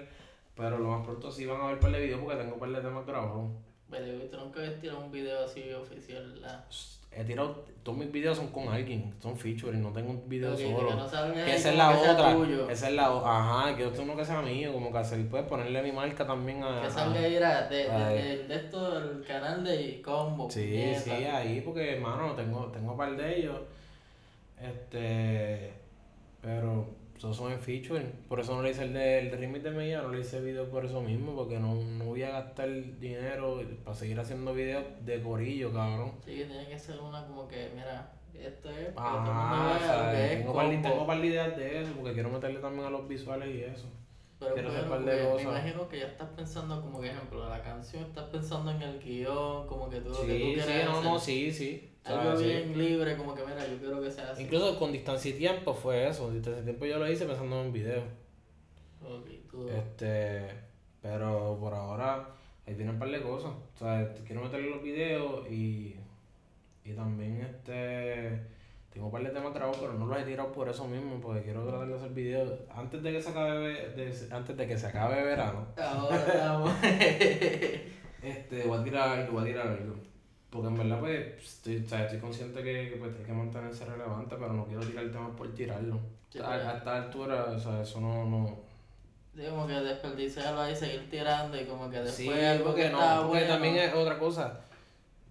pero 0.57 0.79
lo 0.79 0.89
más 0.89 1.05
pronto 1.05 1.31
sí 1.31 1.47
van 1.47 1.61
a 1.61 1.66
ver 1.68 1.79
par 1.79 1.93
de 1.93 2.01
videos 2.01 2.20
porque 2.20 2.37
tengo 2.37 2.55
un 2.55 2.61
par 2.61 2.70
de 2.70 2.81
temas 2.81 3.07
grabados. 3.07 3.51
Pero 3.91 4.22
tú 4.25 4.37
nunca 4.39 4.61
habías 4.61 4.81
tirado 4.81 5.01
un 5.01 5.12
video 5.12 5.45
así 5.45 5.72
oficial, 5.72 6.41
¿la? 6.41 6.64
he 7.16 7.25
tirado, 7.25 7.64
todos 7.83 7.99
mis 7.99 8.11
videos 8.11 8.37
son 8.37 8.49
con 8.49 8.68
alguien, 8.68 9.14
son 9.22 9.37
featuring, 9.37 9.83
no 9.83 9.93
tengo 9.93 10.11
un 10.11 10.29
video 10.29 10.57
solo. 10.57 11.09
Que, 11.33 11.55
esa 11.55 11.70
es 11.70 11.77
la 11.77 11.91
otra, 11.91 12.37
esa 12.70 12.89
es 12.89 12.95
la 12.95 13.07
ajá, 13.07 13.77
que 13.77 13.87
uno 13.87 14.16
que 14.16 14.25
sea 14.25 14.43
mío, 14.43 14.72
como 14.72 14.91
que 14.91 14.99
hacer, 14.99 15.29
pues 15.29 15.45
ponerle 15.45 15.83
mi 15.83 15.93
marca 15.93 16.27
también 16.27 16.62
a. 16.62 16.83
Que 16.83 16.91
salga 16.91 17.20
ahí 17.20 17.35
de, 17.35 17.77
de, 17.77 18.45
de, 18.49 18.55
esto, 18.55 18.99
el 18.99 19.25
canal 19.25 19.62
de 19.62 20.03
Combo. 20.03 20.51
Sí, 20.51 20.95
sí, 20.97 21.11
ahí, 21.11 21.61
porque 21.61 21.95
hermano, 21.95 22.35
tengo, 22.35 22.66
tengo 22.66 22.93
un 22.93 22.99
par 22.99 23.16
de 23.16 23.39
ellos. 23.39 23.61
Este, 24.61 25.72
pero 26.45 26.86
todos 27.18 27.36
son 27.36 27.53
en 27.53 27.61
featuring. 27.61 28.12
Por 28.28 28.38
eso 28.40 28.55
no 28.55 28.62
le 28.62 28.70
hice 28.70 28.82
el 28.82 28.92
de, 28.92 29.20
el 29.20 29.30
de 29.30 29.36
remix 29.36 29.64
de 29.64 29.70
Mella, 29.70 30.03
no 30.03 30.11
le 30.11 30.20
hice 30.20 30.40
video 30.40 30.68
por 30.68 30.84
eso 30.84 31.01
mismo, 31.01 31.34
porque 31.34 31.59
no, 31.59 31.74
no 31.74 32.05
voy 32.05 32.22
a 32.22 32.30
gastar 32.30 32.68
dinero 32.99 33.62
para 33.82 33.97
seguir 33.97 34.20
haciendo 34.20 34.53
videos 34.53 34.84
de 35.05 35.22
corillo, 35.22 35.72
cabrón. 35.72 36.12
Sí, 36.24 36.36
que 36.36 36.45
tiene 36.45 36.68
que 36.68 36.78
ser 36.78 37.01
una 37.01 37.26
como 37.26 37.49
que, 37.49 37.70
mira, 37.74 38.12
esto 38.34 38.68
es. 38.70 38.88
Ah, 38.97 40.12
tengo, 40.12 40.53
par, 40.53 40.68
tengo 40.68 41.07
par 41.07 41.20
de 41.20 41.26
ideas 41.26 41.57
de 41.57 41.82
eso, 41.82 41.92
porque 41.97 42.12
quiero 42.12 42.28
meterle 42.28 42.61
también 42.61 42.86
a 42.86 42.90
los 42.90 43.09
visuales 43.09 43.55
y 43.55 43.62
eso. 43.62 43.88
Pero 44.38 44.55
quiero 44.55 44.68
hacer 44.68 44.88
par 44.88 45.05
de 45.05 45.24
cosas. 45.24 45.36
me 45.36 45.42
imagino 45.42 45.88
que 45.88 46.01
ya 46.01 46.07
estás 46.09 46.28
pensando 46.30 46.82
como 46.82 47.01
que 47.01 47.09
ejemplo 47.09 47.49
la 47.49 47.62
canción, 47.62 48.05
estás 48.05 48.28
pensando 48.28 48.72
en 48.72 48.82
el 48.82 48.99
guion, 49.01 49.66
como 49.66 49.88
que 49.88 50.01
tú 50.01 50.11
lo 50.11 50.20
que 50.26 50.38
tú 50.38 50.45
quieres. 50.45 50.66
Sí, 50.66 50.72
no, 50.84 51.03
no, 51.03 51.18
sí, 51.18 51.53
sí. 51.53 51.93
Algo 52.05 52.38
bien 52.38 52.76
libre, 52.76 53.16
como 53.16 53.34
que 53.34 53.42
mira, 53.44 53.66
yo 53.66 53.78
quiero 53.78 54.00
que 54.02 54.11
sea 54.11 54.32
así. 54.32 54.42
Incluso 54.42 54.78
con 54.78 54.92
distancia 54.92 55.30
y 55.30 55.34
tiempo 55.34 55.72
fue 55.72 56.09
eso. 56.09 56.30
Distancia 56.30 56.61
y 56.61 56.64
tiempo 56.64 56.84
yo 56.84 56.98
lo 56.98 57.11
hice 57.11 57.24
pensando 57.24 57.61
en 57.61 57.66
un 57.66 57.72
video. 57.72 58.02
Este, 59.74 60.48
pero 61.00 61.57
por 61.59 61.74
ahora 61.74 62.28
ahí 62.66 62.74
tiene 62.74 62.90
un 62.90 62.98
par 62.98 63.11
de 63.11 63.22
cosas. 63.22 63.52
O 63.52 63.78
sea, 63.78 64.14
quiero 64.26 64.42
meterle 64.42 64.70
los 64.70 64.82
videos 64.82 65.50
y, 65.50 65.96
y 66.84 66.92
también 66.92 67.40
este 67.40 68.40
tengo 68.94 69.07
un 69.07 69.12
par 69.12 69.24
de 69.24 69.30
temas 69.30 69.52
grabados, 69.52 69.78
pero 69.80 69.94
no 69.94 70.07
los 70.07 70.16
he 70.18 70.22
tirado 70.22 70.52
por 70.52 70.68
eso 70.68 70.86
mismo, 70.86 71.20
porque 71.20 71.42
quiero 71.42 71.66
tratar 71.66 71.88
de 71.88 71.94
hacer 71.96 72.11
videos 72.11 72.52
antes 72.72 73.02
de 73.02 73.11
que 73.11 73.20
se 73.20 73.30
acabe 73.30 73.88
de, 73.90 74.28
antes 74.30 74.57
de 74.57 74.66
que 74.68 74.78
se 74.78 74.86
acabe 74.86 75.24
verano. 75.24 75.66
Ahora 75.76 76.76
este, 78.22 78.62
voy 78.68 78.78
a 78.78 78.84
tirar 78.84 79.18
algo, 79.18 79.32
voy 79.32 79.42
a 79.42 79.46
tirar 79.46 79.66
algo. 79.66 79.96
Porque 80.55 80.68
en 80.68 80.76
verdad, 80.76 81.00
pues, 81.00 81.42
estoy, 81.42 81.82
o 81.84 81.88
sea, 81.88 82.05
estoy 82.05 82.20
consciente 82.20 82.62
que, 82.62 82.96
pues, 82.96 83.11
hay 83.18 83.24
que 83.24 83.32
mantenerse 83.32 83.84
relevante, 83.86 84.36
pero 84.38 84.52
no 84.52 84.64
quiero 84.66 84.86
tirar 84.86 85.02
el 85.02 85.11
tema 85.11 85.34
por 85.34 85.52
tirarlo. 85.52 85.98
a, 86.40 86.76
esta 86.76 86.96
altura, 86.96 87.46
o 87.50 87.59
sea, 87.59 87.82
eso 87.82 88.00
no... 88.00 88.24
no... 88.24 88.57
Sí, 89.34 89.42
como 89.50 89.66
que 89.66 89.72
desperdiciarlo 89.72 90.61
ahí, 90.61 90.76
seguir 90.76 91.11
tirando 91.11 91.61
y 91.61 91.64
como 91.64 91.90
que 91.90 91.96
después 91.96 92.14
sí, 92.14 92.30
algo 92.30 92.72
que 92.72 92.88
no, 92.88 93.26
porque 93.26 93.46
también 93.46 93.74
es 93.74 93.92
otra 93.92 94.16
cosa. 94.16 94.61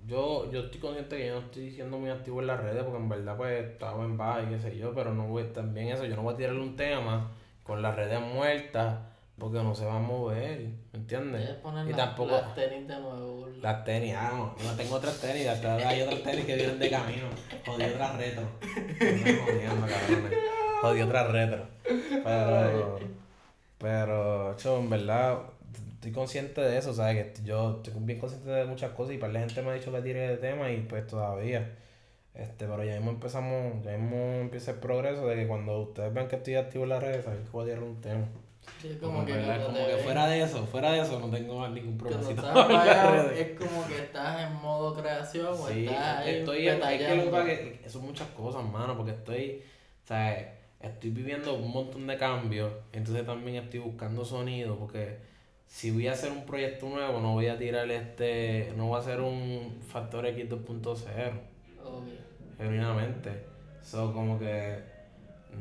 Yo, 0.06 0.52
yo 0.52 0.60
estoy 0.60 0.82
consciente 0.82 1.16
que 1.16 1.28
yo 1.28 1.36
no 1.36 1.46
estoy 1.46 1.72
siendo 1.72 1.98
muy 1.98 2.10
activo 2.10 2.42
en 2.42 2.48
las 2.48 2.60
redes 2.60 2.84
porque 2.84 2.98
en 2.98 3.08
verdad 3.08 3.38
pues 3.38 3.64
estaba 3.64 4.04
en 4.04 4.18
paz 4.18 4.44
y 4.46 4.50
qué 4.50 4.60
sé 4.60 4.78
yo, 4.78 4.94
pero 4.94 5.14
no 5.14 5.28
voy, 5.28 5.46
también 5.46 5.88
eso, 5.88 6.04
yo 6.04 6.18
no 6.18 6.24
voy 6.24 6.34
a 6.34 6.38
tirarle 6.38 6.60
un 6.60 6.76
tema 6.76 7.32
con 7.64 7.82
las 7.82 7.96
redes 7.96 8.20
muertas 8.20 8.98
porque 9.40 9.64
no 9.64 9.74
se 9.74 9.86
va 9.86 9.96
a 9.96 10.00
mover, 10.00 10.68
¿me 10.92 11.00
entiendes? 11.00 11.58
Y 11.90 11.94
tampoco. 11.94 12.32
Las 12.32 12.54
tenis 12.54 12.88
de 12.88 13.00
nuevo. 13.00 13.33
Las 13.64 13.86
tenis, 13.86 14.14
ah, 14.14 14.54
no, 14.62 14.76
tengo 14.76 14.96
otras 14.96 15.22
tenis, 15.22 15.48
hay 15.48 16.02
otras 16.02 16.22
tenis 16.22 16.44
que 16.44 16.54
vienen 16.58 16.78
de 16.78 16.90
camino. 16.90 17.28
Jodí 17.66 17.86
otras 17.86 18.18
retro. 18.18 18.44
jodiendo. 18.60 19.88
Jodí 20.82 21.02
otras 21.02 21.32
retro. 21.32 21.66
Pero. 22.26 23.00
Pero, 23.78 24.58
yo, 24.58 24.80
en 24.80 24.90
verdad, 24.90 25.40
estoy 25.94 26.12
consciente 26.12 26.60
de 26.60 26.78
eso, 26.78 26.94
¿sabes? 26.94 27.32
Que 27.32 27.44
yo 27.46 27.82
estoy 27.82 27.94
bien 28.04 28.20
consciente 28.20 28.50
de 28.50 28.66
muchas 28.66 28.92
cosas 28.92 29.16
y 29.16 29.18
para 29.18 29.32
la 29.32 29.40
gente 29.40 29.62
me 29.62 29.70
ha 29.70 29.74
dicho 29.76 29.94
que 29.94 30.02
tire 30.02 30.28
de 30.28 30.38
tema 30.38 30.70
y 30.70 30.82
pues 30.82 31.08
todavía. 31.08 31.78
Este, 32.34 32.66
pero 32.68 32.84
ya 32.84 32.96
mismo 32.96 33.12
empezamos, 33.12 33.82
ya 33.82 33.98
mismo 33.98 34.18
empieza 34.42 34.72
el 34.72 34.80
progreso 34.80 35.26
de 35.26 35.38
que 35.38 35.48
cuando 35.48 35.80
ustedes 35.84 36.14
vean 36.14 36.28
que 36.28 36.36
estoy 36.36 36.56
activo 36.56 36.84
en 36.84 36.90
las 36.90 37.02
redes, 37.02 37.24
saben 37.24 37.46
que 37.46 37.50
voy 37.52 37.72
un 37.72 38.02
tema 38.02 38.28
como, 39.00 39.26
que, 39.26 39.34
fuera 40.04 40.28
de 40.28 40.42
eso, 40.42 40.66
fuera 40.66 40.92
de 40.92 41.02
eso 41.02 41.20
no 41.20 41.30
tengo 41.30 41.68
ningún 41.70 41.98
propósito. 41.98 42.42
es 43.32 43.58
como 43.58 43.88
que 43.88 43.98
estás 43.98 44.50
en 44.50 44.56
modo 44.62 44.94
creación 44.94 45.48
o 45.48 45.68
sí, 45.68 45.86
estás 45.86 46.28
estoy, 46.28 46.68
es 46.68 46.76
que 46.76 47.32
que 47.46 47.80
que 47.84 47.90
son 47.90 48.04
muchas 48.04 48.28
cosas, 48.30 48.64
mano, 48.64 48.98
porque 48.98 49.12
estoy, 49.12 49.62
sea, 50.06 50.60
estoy 50.80 51.10
viviendo 51.12 51.54
un 51.56 51.72
montón 51.72 52.08
de 52.08 52.18
cambios, 52.18 52.74
entonces 52.92 53.26
también 53.26 53.64
estoy 53.64 53.80
buscando 53.80 54.26
sonido, 54.26 54.78
porque 54.78 55.18
si 55.66 55.92
voy 55.92 56.08
a 56.08 56.12
hacer 56.12 56.32
un 56.32 56.46
proyecto 56.46 56.88
nuevo, 56.88 57.20
no 57.20 57.34
voy 57.34 57.48
a 57.48 57.58
tirar 57.58 57.90
este, 57.90 58.74
no 58.78 58.88
voy 58.88 58.98
a 58.98 59.00
hacer 59.00 59.22
un 59.22 59.80
Factor 59.88 60.26
X 60.28 60.50
2.0. 60.50 61.32
Genuinamente. 62.58 63.46
So, 63.82 64.14
como 64.14 64.38
que 64.40 64.80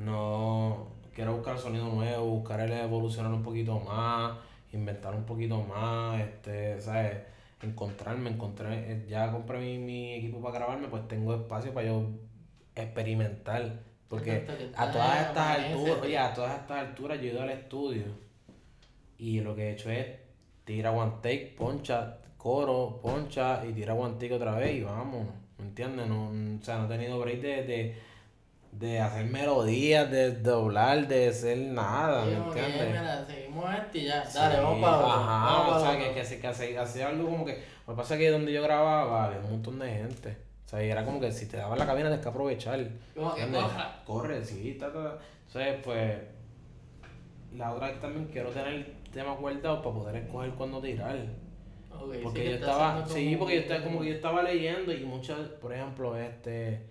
no 0.05 0.91
quiero 1.15 1.35
buscar 1.37 1.59
sonido 1.59 1.87
nuevo, 1.89 2.27
buscar 2.27 2.61
el 2.61 2.73
evolucionar 2.73 3.33
un 3.33 3.43
poquito 3.43 3.79
más, 3.81 4.37
inventar 4.73 5.15
un 5.15 5.25
poquito 5.25 5.63
más, 5.63 6.21
este, 6.21 6.81
¿sabes? 6.81 7.19
Encontrarme, 7.63 8.31
encontré, 8.31 8.93
eh, 8.93 9.07
ya 9.09 9.31
compré 9.31 9.59
mi, 9.61 9.79
mi 9.79 10.15
equipo 10.15 10.41
para 10.41 10.59
grabarme, 10.59 10.89
pues 10.89 11.07
tengo 11.07 11.35
espacio 11.35 11.73
para 11.73 11.87
yo 11.87 12.07
experimentar. 12.75 13.81
Porque 14.09 14.47
a 14.77 14.91
todas 14.91 15.29
estas 15.29 15.59
alturas, 15.59 15.99
oye, 16.03 16.19
a 16.19 16.35
todas 16.35 16.61
estas 16.61 16.79
alturas 16.89 17.19
yo 17.19 17.29
he 17.29 17.33
ido 17.33 17.43
al 17.43 17.51
estudio 17.51 18.05
y 19.17 19.41
lo 19.41 19.55
que 19.55 19.69
he 19.69 19.73
hecho 19.73 19.91
es 19.91 20.07
tira 20.65 20.91
one 20.91 21.13
take, 21.23 21.55
poncha, 21.57 22.19
coro, 22.37 23.01
poncha 23.01 23.65
y 23.65 23.73
tira 23.73 23.95
one 23.95 24.15
take 24.15 24.35
otra 24.35 24.57
vez 24.57 24.75
y 24.75 24.83
vamos, 24.83 25.29
¿me 25.59 25.65
entiendes? 25.65 26.09
No, 26.09 26.27
o 26.27 26.63
sea, 26.63 26.79
no 26.79 26.85
he 26.87 26.89
tenido 26.89 27.19
break 27.21 27.41
de 27.41 27.63
de 27.63 27.97
hacer 29.01 29.27
melodías, 29.27 30.11
de 30.11 30.32
doblar, 30.32 31.07
de 31.07 31.28
hacer 31.28 31.59
nada, 31.59 32.24
¿me 32.24 32.32
entiendes? 32.32 32.89
Mira, 32.89 33.27
seguimos 33.27 33.74
este 33.74 33.99
y 33.99 34.05
ya, 34.05 34.24
dale, 34.24 34.61
vamos 34.61 34.81
para 34.81 34.97
otro. 34.97 35.09
Ajá, 35.09 35.69
o 35.69 35.81
sea, 35.81 35.99
que, 35.99 36.20
que, 36.20 36.40
que, 36.40 36.47
hace, 36.47 36.78
hace 36.78 37.05
algo 37.05 37.28
como 37.28 37.44
que, 37.44 37.62
lo 37.86 37.94
que 37.94 37.97
pasa 37.97 38.15
es 38.15 38.20
que 38.20 38.31
donde 38.31 38.53
yo 38.53 38.62
grababa 38.62 39.27
había 39.27 39.39
un 39.40 39.51
montón 39.51 39.78
de 39.78 39.90
gente. 39.90 40.36
O 40.66 40.69
sea, 40.69 40.85
y 40.85 40.90
era 40.90 41.05
como 41.05 41.20
que 41.20 41.31
si 41.31 41.47
te 41.47 41.59
daban 41.59 41.78
la 41.78 41.86
cabina 41.86 42.09
tienes 42.09 42.23
que 42.23 42.28
aprovechar. 42.28 42.89
Como 43.15 43.35
que 43.35 43.47
corre. 44.07 44.44
sí, 44.44 44.70
está, 44.70 44.86
está. 44.86 45.19
Entonces, 45.47 45.77
pues, 45.85 46.16
la 47.55 47.73
otra 47.73 47.89
es 47.89 47.94
que 47.94 48.01
también 48.01 48.27
quiero 48.32 48.51
tener 48.51 48.94
temas 49.12 49.39
guardados 49.39 49.81
para 49.81 49.94
poder 49.94 50.16
escoger 50.16 50.51
cuándo 50.53 50.81
tirar. 50.81 51.16
porque 52.23 52.44
yo 52.47 52.51
estaba, 52.53 53.07
sí, 53.07 53.36
porque 53.36 53.57
yo 53.57 53.61
estaba, 53.61 53.85
como 53.85 54.01
que 54.01 54.09
yo 54.09 54.15
estaba 54.15 54.43
leyendo 54.43 54.93
y 54.93 55.05
muchas, 55.05 55.39
por 55.61 55.74
ejemplo, 55.74 56.16
este, 56.16 56.86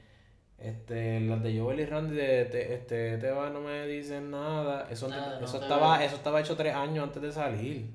este, 0.64 1.20
las 1.22 1.42
de 1.42 1.60
Joel 1.60 1.80
y 1.80 1.86
Randy 1.86 2.16
de, 2.16 2.74
este, 2.74 3.18
Teba 3.18 3.50
no 3.50 3.62
me 3.62 3.88
dicen 3.88 4.30
nada, 4.30 4.88
eso, 4.92 5.10
eso 5.42 5.60
estaba, 5.60 6.04
eso 6.04 6.16
estaba 6.16 6.40
hecho 6.40 6.56
tres 6.56 6.76
años 6.76 7.04
antes 7.04 7.22
de 7.22 7.32
salir. 7.32 7.90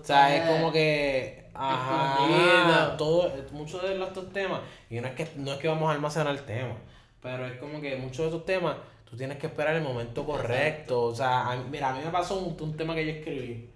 O 0.00 0.02
sea, 0.02 0.34
es 0.34 0.50
como 0.50 0.72
que, 0.72 1.50
ajá, 1.52 2.96
todo, 2.96 3.30
muchos 3.52 3.82
de 3.82 4.02
estos 4.02 4.32
temas, 4.32 4.60
y 4.88 4.98
no 4.98 5.08
es 5.08 5.14
que, 5.14 5.28
no 5.36 5.52
es 5.52 5.58
que 5.58 5.68
vamos 5.68 5.90
a 5.90 5.92
almacenar 5.92 6.34
el 6.34 6.42
tema, 6.44 6.74
pero 7.20 7.46
es 7.46 7.58
como 7.58 7.78
que 7.82 7.96
muchos 7.96 8.18
de 8.18 8.26
estos 8.26 8.46
temas, 8.46 8.76
tú 9.04 9.14
tienes 9.14 9.36
que 9.36 9.48
esperar 9.48 9.76
el 9.76 9.82
momento 9.82 10.24
correcto, 10.24 11.02
o 11.02 11.14
sea, 11.14 11.54
mira, 11.70 11.90
a 11.90 11.98
mí 11.98 12.02
me 12.02 12.10
pasó 12.10 12.38
un, 12.38 12.56
un 12.58 12.76
tema 12.78 12.94
que 12.94 13.04
yo 13.04 13.12
escribí, 13.12 13.68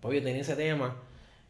pues 0.00 0.14
yo 0.14 0.22
tenía 0.22 0.42
ese 0.42 0.54
tema, 0.54 0.94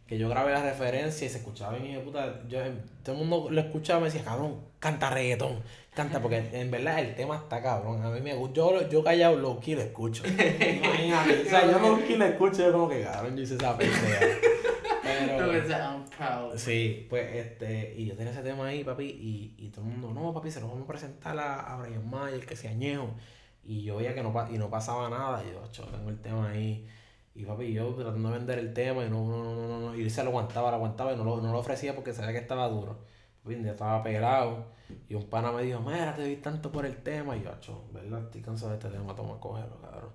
que 0.08 0.16
yo 0.16 0.30
grabé 0.30 0.52
la 0.52 0.62
referencia 0.62 1.26
y 1.26 1.28
se 1.30 1.36
escuchaba 1.36 1.76
bien, 1.76 1.94
y 1.94 2.02
puta, 2.02 2.40
yo, 2.48 2.60
todo 3.02 3.14
el 3.14 3.26
mundo 3.26 3.50
lo 3.50 3.60
escuchaba 3.60 3.98
y 3.98 4.02
me 4.04 4.08
decía, 4.08 4.24
cabrón, 4.24 4.56
canta 4.78 5.10
reggaetón, 5.10 5.60
canta, 5.94 6.22
porque 6.22 6.48
en 6.52 6.70
verdad 6.70 6.98
el 7.00 7.14
tema 7.14 7.36
está 7.36 7.62
cabrón, 7.62 8.02
a 8.02 8.08
mí 8.08 8.22
me 8.22 8.34
gusta, 8.34 8.56
yo, 8.56 8.88
yo 8.88 9.04
callado 9.04 9.36
lo 9.36 9.60
lo 9.62 9.80
escucho, 9.82 10.22
imagínate, 10.26 11.42
o 11.42 11.50
sea, 11.50 11.70
yo 11.70 11.78
lo 11.78 11.98
lo 11.98 12.24
escucho, 12.24 12.62
yo 12.62 12.72
como 12.72 12.88
que 12.88 13.02
cabrón, 13.02 13.36
yo 13.36 13.42
hice 13.42 13.56
esa 13.56 13.76
pendeja. 13.76 14.26
Pero, 15.02 16.56
sí, 16.56 17.06
pues 17.10 17.36
este, 17.36 17.94
y 17.94 18.06
yo 18.06 18.16
tenía 18.16 18.32
ese 18.32 18.42
tema 18.42 18.66
ahí, 18.66 18.84
papi, 18.84 19.04
y, 19.04 19.54
y 19.58 19.68
todo 19.68 19.84
el 19.84 19.90
mundo, 19.90 20.10
no, 20.14 20.32
papi, 20.32 20.50
se 20.50 20.60
lo 20.60 20.68
vamos 20.68 20.84
a 20.84 20.86
presentar 20.86 21.38
a, 21.38 21.60
a 21.60 21.76
Brian 21.76 22.08
Mayer, 22.08 22.46
que 22.46 22.56
se 22.56 22.68
añejo, 22.68 23.10
y 23.62 23.82
yo 23.82 23.96
veía 23.96 24.14
que 24.14 24.22
no, 24.22 24.32
y 24.50 24.56
no 24.56 24.70
pasaba 24.70 25.10
nada, 25.10 25.44
y 25.44 25.52
yo, 25.52 25.86
tengo 25.86 26.08
el 26.08 26.18
tema 26.20 26.48
ahí, 26.48 26.86
y 27.38 27.44
papi, 27.44 27.72
yo 27.72 27.94
tratando 27.94 28.30
de 28.30 28.38
vender 28.38 28.58
el 28.58 28.74
tema 28.74 29.04
y 29.04 29.08
no, 29.08 29.24
no, 29.24 29.44
no, 29.44 29.54
no, 29.54 29.78
no, 29.78 29.94
y 29.94 30.10
se 30.10 30.24
lo 30.24 30.30
aguantaba, 30.30 30.70
lo 30.70 30.76
aguantaba 30.78 31.12
y 31.12 31.16
no 31.16 31.22
lo, 31.22 31.40
no 31.40 31.52
lo 31.52 31.60
ofrecía 31.60 31.94
porque 31.94 32.12
sabía 32.12 32.32
que 32.32 32.38
estaba 32.38 32.68
duro. 32.68 32.98
Papi, 33.44 33.62
ya 33.62 33.70
estaba 33.70 34.02
pelado. 34.02 34.66
Y 35.08 35.14
un 35.14 35.22
pana 35.30 35.52
me 35.52 35.62
dijo, 35.62 35.78
mira, 35.80 36.14
te 36.16 36.24
di 36.24 36.36
tanto 36.36 36.72
por 36.72 36.84
el 36.84 36.96
tema. 36.96 37.36
Y 37.36 37.44
yo, 37.44 37.52
acho, 37.52 37.84
¿verdad? 37.92 38.24
Estoy 38.24 38.40
cansado 38.40 38.72
de 38.72 38.78
este 38.78 38.88
tema, 38.88 39.14
toma, 39.14 39.38
cógelo, 39.38 39.80
cabrón. 39.80 40.10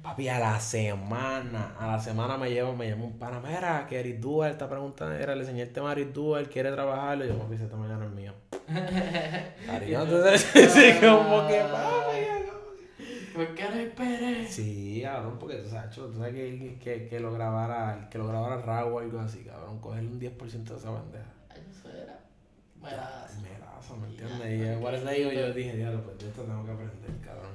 Papi, 0.00 0.28
a 0.30 0.38
la 0.38 0.58
semana, 0.60 1.76
a 1.78 1.88
la 1.88 1.98
semana 1.98 2.38
me 2.38 2.48
lleva, 2.48 2.72
me 2.72 2.88
llama 2.88 3.04
un 3.04 3.18
pana, 3.18 3.38
mira, 3.40 3.86
que 3.86 4.00
Eric 4.00 4.20
Dual 4.20 4.52
está 4.52 4.66
preguntando, 4.66 5.14
era, 5.14 5.34
le 5.34 5.42
enseñé 5.42 5.62
el 5.62 5.72
tema 5.74 5.90
a 5.90 5.92
Eric 5.92 6.12
Dual, 6.12 6.48
quiere 6.48 6.72
trabajarlo. 6.72 7.26
Y 7.26 7.28
yo, 7.28 7.38
papi, 7.38 7.54
ese 7.56 7.66
tema 7.66 7.86
ya 7.86 7.96
no 7.98 8.06
es 8.06 8.12
mío. 8.12 8.32
entonces, 9.68 10.40
sí, 10.72 10.92
como 11.00 11.46
que, 11.46 11.60
papi, 11.70 12.41
¿Por 13.34 13.54
qué 13.54 13.64
no 13.68 13.74
esperé? 13.76 14.46
Sí, 14.46 15.00
cabrón, 15.02 15.38
porque 15.38 15.56
tú 15.56 15.70
sabes, 15.70 15.90
tú 15.94 16.12
sabes 16.16 16.34
que, 16.34 16.78
que, 16.78 17.08
que 17.08 17.20
lo 17.20 17.32
grabara, 17.32 18.08
que 18.10 18.18
lo 18.18 18.28
grabara 18.28 18.60
Raw 18.60 18.94
o 18.94 18.98
algo 18.98 19.20
así, 19.20 19.40
cabrón, 19.44 19.80
cogerle 19.80 20.10
un 20.10 20.20
10% 20.20 20.64
de 20.64 20.76
esa 20.76 20.90
bandeja. 20.90 21.24
Eso 21.50 21.88
era. 21.88 22.20
Melazo. 22.80 23.40
Melazo, 23.40 23.96
¿me 23.96 24.08
entiendes? 24.08 24.46
Y 24.46 24.78
igual 24.78 25.04
le 25.04 25.14
digo, 25.14 25.32
yo 25.32 25.52
dije, 25.52 25.76
diablo, 25.76 26.02
pues 26.02 26.18
de 26.18 26.28
esto 26.28 26.42
tengo 26.42 26.64
que 26.64 26.72
aprender, 26.72 27.10
cabrón. 27.24 27.52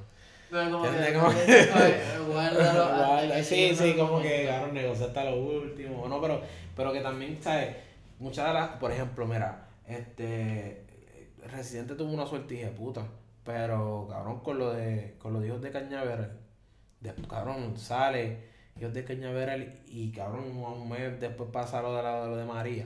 Pero 0.49 0.71
como 0.71 0.83
que, 0.83 1.13
como 1.13 1.29
que 1.29 2.31
guárdalo. 2.31 3.43
sí, 3.43 3.75
sí, 3.75 3.95
como 3.95 4.21
que, 4.21 4.45
cabrón, 4.47 4.73
negociar 4.73 5.09
hasta 5.09 5.25
lo 5.25 5.35
último. 5.37 6.07
No, 6.07 6.21
pero, 6.21 6.41
pero 6.75 6.93
que 6.93 7.01
también, 7.01 7.37
¿sabes? 7.41 7.75
Muchas 8.19 8.47
de 8.47 8.53
las, 8.53 8.69
por 8.77 8.91
ejemplo, 8.91 9.27
mira, 9.27 9.67
este, 9.87 10.83
Residente 11.45 11.95
tuvo 11.95 12.11
una 12.11 12.25
suerte 12.25 12.55
de 12.55 12.67
puta 12.71 13.05
pero, 13.47 14.05
cabrón, 14.09 14.41
con 14.41 14.59
lo 14.59 14.73
de, 14.73 15.15
con 15.19 15.31
los 15.31 15.45
hijos 15.45 15.61
de 15.61 15.71
Cañaveral, 15.71 16.37
de, 16.99 17.13
cabrón, 17.29 17.77
sale 17.77 18.39
hijos 18.77 18.93
de 18.93 19.05
Cañaveral 19.05 19.83
y, 19.87 20.11
cabrón, 20.11 20.57
un 20.57 20.89
mes 20.89 21.17
después 21.21 21.49
pasa 21.49 21.81
lo 21.81 21.95
de, 21.95 22.03
lo 22.03 22.35
de 22.35 22.43
María. 22.43 22.85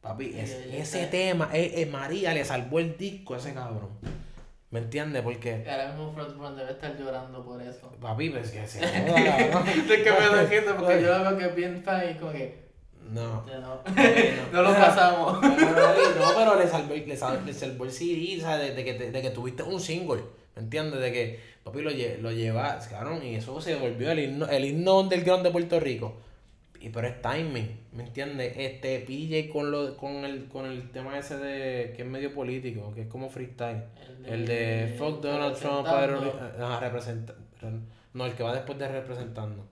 Papi, 0.00 0.34
ese 0.36 1.06
tema, 1.06 1.48
es, 1.52 1.74
eh, 1.74 1.82
eh, 1.82 1.86
María 1.86 2.34
le 2.34 2.44
salvó 2.44 2.80
el 2.80 2.98
disco 2.98 3.34
a 3.34 3.38
ese 3.38 3.54
cabrón. 3.54 3.90
¿Me 4.72 4.80
entiendes? 4.80 5.22
Porque. 5.22 5.64
Ahora 5.70 5.92
mismo 5.92 6.12
Frontman 6.12 6.56
debe 6.56 6.72
estar 6.72 6.98
llorando 6.98 7.44
por 7.44 7.62
eso. 7.62 7.88
Papi, 8.00 8.30
pues 8.30 8.50
que 8.50 8.66
se 8.66 8.80
joda, 9.06 9.36
cabrón. 9.36 9.68
es 9.68 10.02
que 10.02 10.10
me 10.10 10.26
lo 10.26 10.48
gente 10.48 10.74
porque 10.74 11.02
yo 11.02 11.22
veo 11.22 11.38
que 11.38 11.44
es 11.44 11.54
bien 11.54 11.82
fan 11.84 12.10
y 12.10 12.14
como 12.14 12.32
que. 12.32 12.61
No. 13.14 13.44
no. 13.44 13.82
no. 14.52 14.62
lo 14.62 14.72
pasamos. 14.74 15.42
no, 15.42 15.48
pero 16.36 16.58
le 16.58 16.66
salvó, 16.66 16.94
le 16.94 17.52
salvó, 17.52 17.84
el 17.84 17.92
CD, 17.92 18.40
¿sabes? 18.40 18.74
De, 18.74 18.84
que, 18.84 18.94
de 18.94 19.22
que 19.22 19.30
tuviste 19.30 19.62
un 19.62 19.80
single. 19.80 20.22
¿Me 20.56 20.62
entiendes? 20.62 21.00
De 21.00 21.12
que 21.12 21.40
papi 21.64 21.80
lo, 21.80 21.90
lo 21.90 22.32
llevas, 22.32 22.88
cabrón, 22.88 23.24
y 23.24 23.36
eso 23.36 23.60
se 23.60 23.76
volvió 23.76 24.10
el 24.10 24.18
himno, 24.18 24.46
el 24.48 24.64
himno 24.64 25.00
underground 25.00 25.44
de 25.44 25.50
Puerto 25.50 25.80
Rico. 25.80 26.16
Y 26.80 26.88
pero 26.88 27.06
es 27.06 27.22
timing, 27.22 27.78
¿me 27.92 28.02
entiendes? 28.02 28.54
Este 28.56 28.98
PJ 29.00 29.52
con 29.52 29.70
lo 29.70 29.96
con 29.96 30.24
el 30.24 30.48
con 30.48 30.66
el 30.66 30.90
tema 30.90 31.16
ese 31.16 31.36
de 31.36 31.92
que 31.94 32.02
es 32.02 32.08
medio 32.08 32.34
político, 32.34 32.92
que 32.92 33.02
es 33.02 33.06
como 33.06 33.30
freestyle. 33.30 33.84
El 34.04 34.22
de, 34.22 34.34
el 34.34 34.46
de 34.46 34.94
Fuck 34.98 35.20
Donald 35.22 35.56
Trump, 35.56 35.86
representa, 36.80 37.34
no, 38.14 38.26
el 38.26 38.32
que 38.34 38.42
va 38.42 38.52
después 38.52 38.78
de 38.80 38.88
representando. 38.88 39.64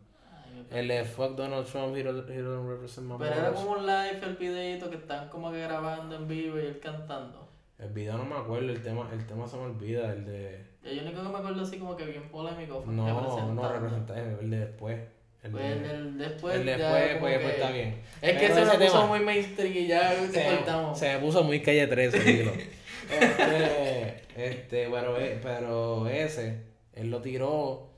El 0.71 0.87
de 0.87 1.05
Fuck 1.05 1.35
Donald 1.37 1.67
Trump, 1.67 1.97
he 1.97 2.03
don't, 2.03 2.69
represent 2.69 3.07
my 3.07 3.17
Pero 3.19 3.35
era 3.35 3.53
como 3.53 3.73
un 3.73 3.87
live 3.87 4.21
el 4.23 4.37
videito 4.37 4.89
que 4.89 4.97
están 4.97 5.29
como 5.29 5.51
que 5.51 5.61
grabando 5.61 6.15
en 6.15 6.29
vivo 6.29 6.59
y 6.59 6.67
él 6.67 6.79
cantando. 6.79 7.49
El 7.79 7.89
video 7.91 8.17
no 8.17 8.25
me 8.25 8.37
acuerdo, 8.37 8.71
el 8.71 8.83
tema, 8.83 9.09
el 9.13 9.27
tema 9.27 9.49
se 9.49 9.57
me 9.57 9.65
olvida, 9.65 10.13
el 10.13 10.25
de... 10.25 10.65
Yo 10.85 11.03
único 11.03 11.23
que 11.23 11.29
me 11.29 11.39
acuerdo 11.39 11.63
así 11.63 11.79
como 11.79 11.97
que 11.97 12.05
bien 12.05 12.29
polémico 12.29 12.83
fue 12.83 12.95
No, 12.95 13.55
no 13.55 13.73
representa, 13.73 14.15
el 14.19 14.51
de 14.51 14.59
después. 14.59 15.01
El, 15.43 15.51
pues 15.53 15.65
de, 15.65 15.91
el, 15.91 16.19
después, 16.19 16.55
el 16.55 16.67
después, 16.67 17.17
pues, 17.19 17.39
pues, 17.41 17.55
está 17.55 17.71
bien. 17.71 18.03
Es 18.21 18.39
que 18.39 18.55
se 18.55 18.65
me 18.65 18.85
puso 18.85 19.07
muy 19.07 19.21
mainstream 19.21 19.73
y 19.75 19.87
ya 19.87 20.13
se, 20.31 20.45
cortamos. 20.45 20.99
Se 20.99 21.15
me 21.15 21.19
puso 21.21 21.43
muy 21.43 21.63
calle 21.63 21.87
13, 21.87 22.19
este, 23.11 24.23
este, 24.37 24.89
bueno, 24.89 25.17
eh, 25.17 25.41
pero 25.43 26.07
ese, 26.09 26.61
él 26.93 27.11
lo 27.11 27.23
tiró 27.23 27.90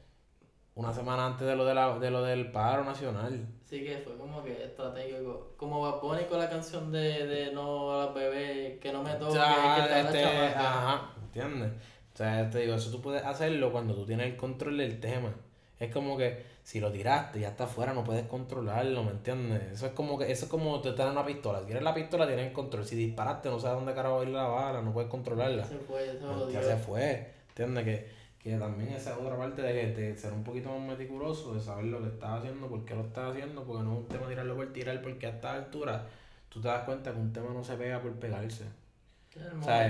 una 0.75 0.93
semana 0.93 1.27
antes 1.27 1.47
de 1.47 1.55
lo, 1.55 1.65
de, 1.65 1.75
la, 1.75 1.99
de 1.99 2.11
lo 2.11 2.23
del 2.23 2.51
paro 2.51 2.85
nacional. 2.85 3.47
Sí, 3.65 3.85
que 3.85 3.99
fue 3.99 4.17
como 4.17 4.43
que 4.43 4.65
estratégico. 4.65 5.53
Como 5.57 5.81
va 5.81 6.01
Bunny 6.01 6.25
con 6.25 6.39
la 6.39 6.49
canción 6.49 6.91
de, 6.91 7.27
de 7.27 7.53
No 7.53 7.93
a 7.93 8.07
las 8.07 8.15
bebés, 8.15 8.79
que 8.79 8.93
no 8.93 9.03
me 9.03 9.13
toque, 9.15 9.35
que 9.35 10.01
este, 10.01 10.25
Ajá, 10.25 11.11
¿entiendes? 11.23 11.73
O 12.15 12.17
sea, 12.17 12.49
te 12.51 12.61
digo, 12.61 12.75
eso 12.75 12.91
tú 12.91 13.01
puedes 13.01 13.25
hacerlo 13.25 13.73
cuando 13.73 13.95
tú 13.95 14.05
tienes 14.07 14.27
el 14.27 14.37
control 14.37 14.79
del 14.79 15.01
tema. 15.01 15.35
Es 15.79 15.93
como 15.93 16.17
que 16.17 16.45
si 16.63 16.79
lo 16.79 16.93
tiraste 16.93 17.39
y 17.39 17.43
ya 17.43 17.49
está 17.49 17.65
afuera, 17.65 17.93
no 17.93 18.05
puedes 18.05 18.27
controlarlo, 18.27 19.03
¿me 19.03 19.11
entiendes? 19.11 19.73
Eso 19.73 19.87
es 19.87 19.93
como 19.93 20.17
que 20.17 20.31
eso 20.31 20.45
es 20.45 20.51
como 20.51 20.81
te 20.81 20.93
dan 20.93 21.11
una 21.11 21.27
pistola. 21.27 21.59
Si 21.61 21.65
tienes 21.67 21.83
la 21.83 21.93
pistola, 21.93 22.27
tienes 22.27 22.47
el 22.47 22.53
control. 22.53 22.85
Si 22.87 22.95
disparaste, 22.95 23.49
no 23.49 23.59
sabes 23.59 23.79
dónde 23.79 23.95
carajo 23.95 24.17
va 24.17 24.21
a 24.23 24.25
ir 24.25 24.31
la 24.31 24.47
bala, 24.47 24.81
no 24.81 24.93
puedes 24.93 25.11
controlarla. 25.11 25.65
Se 25.65 25.79
fue, 25.79 26.07
se 26.07 26.53
Ya 26.53 26.63
se 26.63 26.77
fue, 26.77 27.33
¿entiendes? 27.49 27.85
Que 27.85 28.22
que 28.43 28.57
también 28.57 28.93
esa 28.93 29.17
otra 29.17 29.37
parte 29.37 29.63
de, 29.63 29.95
de, 29.95 30.17
ser 30.17 30.33
un 30.33 30.43
poquito 30.43 30.77
más 30.77 30.99
meticuloso, 30.99 31.55
de 31.55 31.61
saber 31.61 31.85
lo 31.85 32.01
que 32.03 32.09
estás 32.09 32.41
haciendo, 32.41 32.67
por 32.67 32.85
qué 32.85 32.95
lo 32.95 33.03
estás 33.03 33.31
haciendo, 33.31 33.63
porque 33.63 33.85
no 33.85 33.93
es 33.93 33.99
un 34.01 34.09
tema 34.09 34.29
tirarlo 34.29 34.57
por 34.57 34.73
tirar, 34.73 35.01
porque 35.01 35.27
a 35.27 35.31
esta 35.31 35.55
altura 35.55 36.07
tú 36.49 36.61
te 36.61 36.67
das 36.67 36.83
cuenta 36.85 37.13
que 37.13 37.21
un 37.21 37.33
tema 37.33 37.51
no 37.53 37.63
se 37.63 37.77
pega 37.77 38.03
por 38.03 38.13
pegarse. 38.15 38.65
El, 39.37 39.59
o 39.59 39.63
sea, 39.63 39.87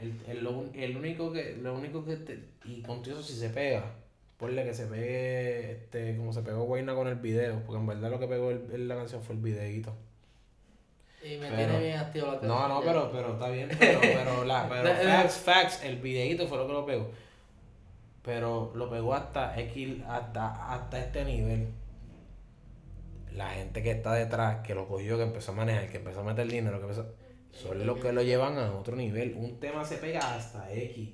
el, 0.00 0.20
el, 0.26 0.72
el, 0.74 0.96
único 0.96 1.32
que, 1.32 1.56
lo 1.56 1.74
único 1.74 2.04
que 2.04 2.16
te, 2.16 2.40
y 2.64 2.82
contigo 2.82 3.16
eso 3.16 3.26
si 3.26 3.34
se 3.34 3.50
pega, 3.50 3.84
ponle 4.38 4.64
que 4.64 4.74
se 4.74 4.86
pegue 4.86 5.72
este, 5.72 6.16
como 6.16 6.32
se 6.32 6.42
pegó 6.42 6.64
Guayna 6.64 6.94
con 6.94 7.06
el 7.06 7.14
video, 7.14 7.62
porque 7.64 7.80
en 7.80 7.86
verdad 7.86 8.10
lo 8.10 8.18
que 8.18 8.26
pegó 8.26 8.50
en 8.50 8.88
la 8.88 8.96
canción 8.96 9.22
fue 9.22 9.36
el 9.36 9.40
videito. 9.40 9.94
Y 11.22 11.38
me 11.38 11.48
tiene 11.48 11.78
bien 11.78 11.96
activo 11.96 12.26
la. 12.26 12.46
No, 12.46 12.68
no, 12.68 12.82
pero, 12.82 13.10
pero 13.10 13.32
está 13.34 13.48
bien, 13.48 13.70
pero, 13.78 14.00
pero, 14.02 14.44
la, 14.44 14.68
pero 14.68 14.88
facts, 14.88 15.36
facts, 15.36 15.84
el 15.84 15.96
videito 16.00 16.48
fue 16.48 16.58
lo 16.58 16.66
que 16.66 16.72
lo 16.72 16.84
pegó 16.84 17.23
pero 18.24 18.72
lo 18.74 18.88
pegó 18.88 19.14
hasta 19.14 19.58
X, 19.60 20.02
hasta, 20.08 20.72
hasta 20.72 20.98
este 20.98 21.24
nivel. 21.24 21.68
La 23.32 23.50
gente 23.50 23.82
que 23.82 23.90
está 23.90 24.14
detrás, 24.14 24.66
que 24.66 24.74
lo 24.74 24.88
cogió, 24.88 25.18
que 25.18 25.24
empezó 25.24 25.52
a 25.52 25.56
manejar, 25.56 25.90
que 25.90 25.98
empezó 25.98 26.20
a 26.20 26.24
meter 26.24 26.46
dinero, 26.46 26.78
que 26.78 26.84
empezó, 26.84 27.06
son 27.50 27.86
los 27.86 27.98
que 27.98 28.12
lo 28.12 28.22
llevan 28.22 28.58
a 28.58 28.72
otro 28.72 28.96
nivel. 28.96 29.34
Un 29.36 29.60
tema 29.60 29.84
se 29.84 29.98
pega 29.98 30.34
hasta 30.34 30.72
X, 30.72 31.10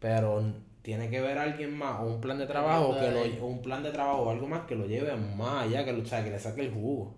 pero 0.00 0.42
tiene 0.82 1.08
que 1.08 1.20
ver 1.20 1.38
alguien 1.38 1.76
más 1.76 2.00
o 2.00 2.06
un 2.06 2.20
plan 2.20 2.38
de 2.38 2.46
trabajo 2.46 2.98
que 2.98 3.10
lo, 3.10 3.46
un 3.46 3.62
plan 3.62 3.82
de 3.82 3.92
trabajo 3.92 4.22
o 4.22 4.30
algo 4.30 4.48
más 4.48 4.66
que 4.66 4.74
lo 4.74 4.86
lleve 4.86 5.14
más 5.16 5.66
allá, 5.66 5.84
que, 5.84 5.92
lo, 5.92 6.02
que 6.02 6.30
le 6.30 6.38
saque 6.38 6.62
el 6.62 6.72
jugo. 6.72 7.14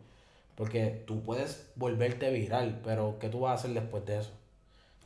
Porque 0.57 1.05
tú 1.07 1.23
puedes 1.23 1.71
volverte 1.75 2.31
viral, 2.31 2.81
pero 2.85 3.19
¿qué 3.19 3.29
tú 3.29 3.41
vas 3.41 3.53
a 3.53 3.55
hacer 3.55 3.71
después 3.71 4.05
de 4.05 4.19
eso? 4.19 4.36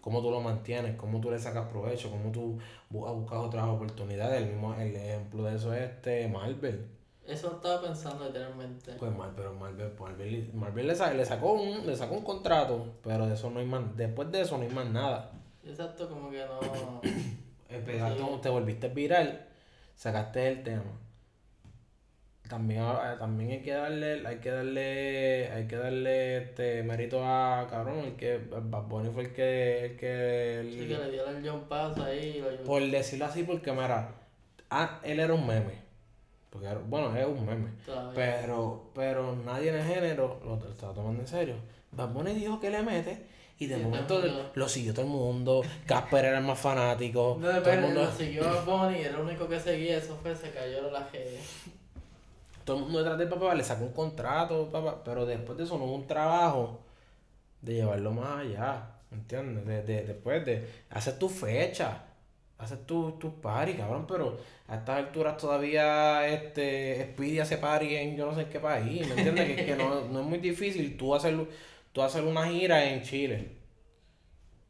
Cómo 0.01 0.23
tú 0.23 0.31
lo 0.31 0.41
mantienes, 0.41 0.97
cómo 0.97 1.21
tú 1.21 1.31
le 1.31 1.39
sacas 1.39 1.69
provecho, 1.69 2.11
cómo 2.11 2.31
tú 2.33 2.59
buscas 2.89 3.39
otras 3.39 3.67
oportunidades. 3.67 4.43
El 4.43 4.49
mismo 4.49 4.75
el 4.75 4.95
ejemplo 4.97 5.45
de 5.45 5.57
eso 5.57 5.73
es 5.73 5.91
este 5.91 6.29
Marvel. 6.29 6.87
Eso 7.27 7.53
estaba 7.57 7.81
pensando 7.83 8.27
literalmente. 8.27 8.93
Pues 8.99 9.13
Marvel, 9.13 9.35
pero 9.37 9.55
Marvel, 9.55 9.93
Marvel, 9.99 10.51
Marvel 10.55 10.87
le, 10.87 10.95
sacó, 10.95 11.15
le, 11.15 11.25
sacó 11.25 11.53
un, 11.53 11.87
le 11.87 11.97
sacó 11.97 12.15
un 12.15 12.25
contrato, 12.25 12.95
pero 13.03 13.27
de 13.27 13.35
eso 13.35 13.51
no 13.51 13.61
hay 13.61 13.67
más, 13.67 13.97
después 13.97 14.33
de 14.33 14.41
eso 14.41 14.57
no 14.57 14.65
hay 14.65 14.71
más 14.71 14.87
nada. 14.87 15.31
Exacto, 15.65 16.09
como 16.09 16.31
que 16.31 16.45
no. 16.45 17.01
Te 18.41 18.49
volviste 18.49 18.89
viral, 18.89 19.47
sacaste 19.95 20.49
el 20.49 20.65
tema. 20.65 20.83
También, 22.51 22.83
eh, 22.83 23.15
también 23.17 23.51
hay 23.53 23.63
que 23.63 23.73
darle, 23.73 24.27
hay 24.27 24.37
que 24.39 24.51
darle, 24.51 25.51
hay 25.53 25.67
que 25.69 25.77
darle 25.77 26.37
este 26.39 26.83
mérito 26.83 27.25
a 27.25 27.69
cabrón, 27.71 28.01
el 28.01 28.17
que 28.17 28.39
Bad 28.39 28.83
Bunny 28.89 29.11
fue 29.11 29.23
el 29.23 29.33
que, 29.33 29.85
el 29.85 29.97
que 29.97 30.69
sí, 30.69 30.89
que 30.89 30.99
le 30.99 31.11
dio 31.13 31.29
el 31.29 31.49
John 31.49 31.65
Pass 31.69 31.97
ahí. 31.99 32.45
Por 32.67 32.83
decirlo 32.83 33.27
así, 33.27 33.45
porque 33.45 33.71
mira, 33.71 34.09
ah, 34.69 35.01
él 35.05 35.21
era 35.21 35.33
un 35.33 35.47
meme. 35.47 35.81
Porque 36.51 36.67
bueno, 36.89 37.17
es 37.17 37.25
un 37.25 37.47
meme. 37.47 37.71
Pero, 38.17 38.91
pero 38.97 39.37
nadie 39.37 39.69
en 39.69 39.77
el 39.77 39.85
género 39.85 40.41
lo 40.45 40.57
está 40.69 40.93
tomando 40.93 41.21
en 41.21 41.29
serio. 41.29 41.55
Bad 41.93 42.09
Bunny 42.09 42.35
dijo 42.35 42.59
que 42.59 42.71
le 42.71 42.83
mete 42.83 43.27
y 43.61 43.67
de 43.67 43.77
momento 43.77 44.23
lo 44.55 44.69
siguió 44.69 44.93
todo 44.93 45.05
el 45.05 45.13
mundo. 45.13 45.63
Casper 45.87 46.25
era 46.25 46.39
el 46.39 46.45
más 46.45 46.59
fanático. 46.59 47.39
No, 47.39 47.61
todo 47.61 47.73
el 47.73 47.81
mundo 47.81 48.03
lo 48.03 48.11
siguió 48.11 48.49
a 48.49 48.63
Bunny, 48.63 49.03
era 49.03 49.11
el 49.11 49.21
único 49.21 49.47
que 49.47 49.61
seguía. 49.61 49.99
Eso 49.99 50.19
fue, 50.21 50.35
se 50.35 50.51
cayó 50.51 50.91
la 50.91 51.09
G. 51.11 51.19
Todo 52.79 53.13
el 53.13 53.19
de 53.19 53.27
papá 53.27 53.55
le 53.55 53.65
sacó 53.65 53.85
un 53.85 53.93
contrato, 53.93 54.69
papá. 54.71 55.03
Pero 55.05 55.27
después 55.27 55.57
de 55.59 55.65
eso 55.65 55.79
no 55.79 55.85
hubo 55.85 55.95
un 55.95 56.07
trabajo 56.07 56.81
de 57.63 57.75
llevarlo 57.75 58.13
más 58.13 58.41
allá. 58.41 58.97
¿Entiendes? 59.11 59.67
De, 59.67 59.83
de, 59.83 60.03
después 60.05 60.45
de 60.45 60.69
hacer 60.91 61.19
tu 61.19 61.29
fecha 61.29 62.05
haces 62.61 62.87
tu, 62.87 63.13
tu 63.13 63.41
party, 63.41 63.75
cabrón, 63.75 64.07
pero 64.07 64.39
a 64.69 64.77
estas 64.77 64.99
alturas 64.99 65.37
todavía 65.37 66.27
este 66.29 67.11
Speedy 67.13 67.41
hace 67.41 67.57
party 67.57 67.97
en 67.97 68.17
yo 68.17 68.27
no 68.27 68.35
sé 68.35 68.47
qué 68.49 68.61
país, 68.61 69.07
¿me 69.09 69.15
entiendes? 69.15 69.57
que, 69.57 69.65
que 69.65 69.77
no, 69.77 70.03
no, 70.09 70.21
es 70.21 70.27
muy 70.27 70.39
difícil 70.39 70.97
tú 70.97 71.15
hacer, 71.15 71.35
tú 71.93 72.03
hacer 72.03 72.23
una 72.23 72.47
gira 72.49 72.85
en 72.85 73.03
Chile. 73.03 73.49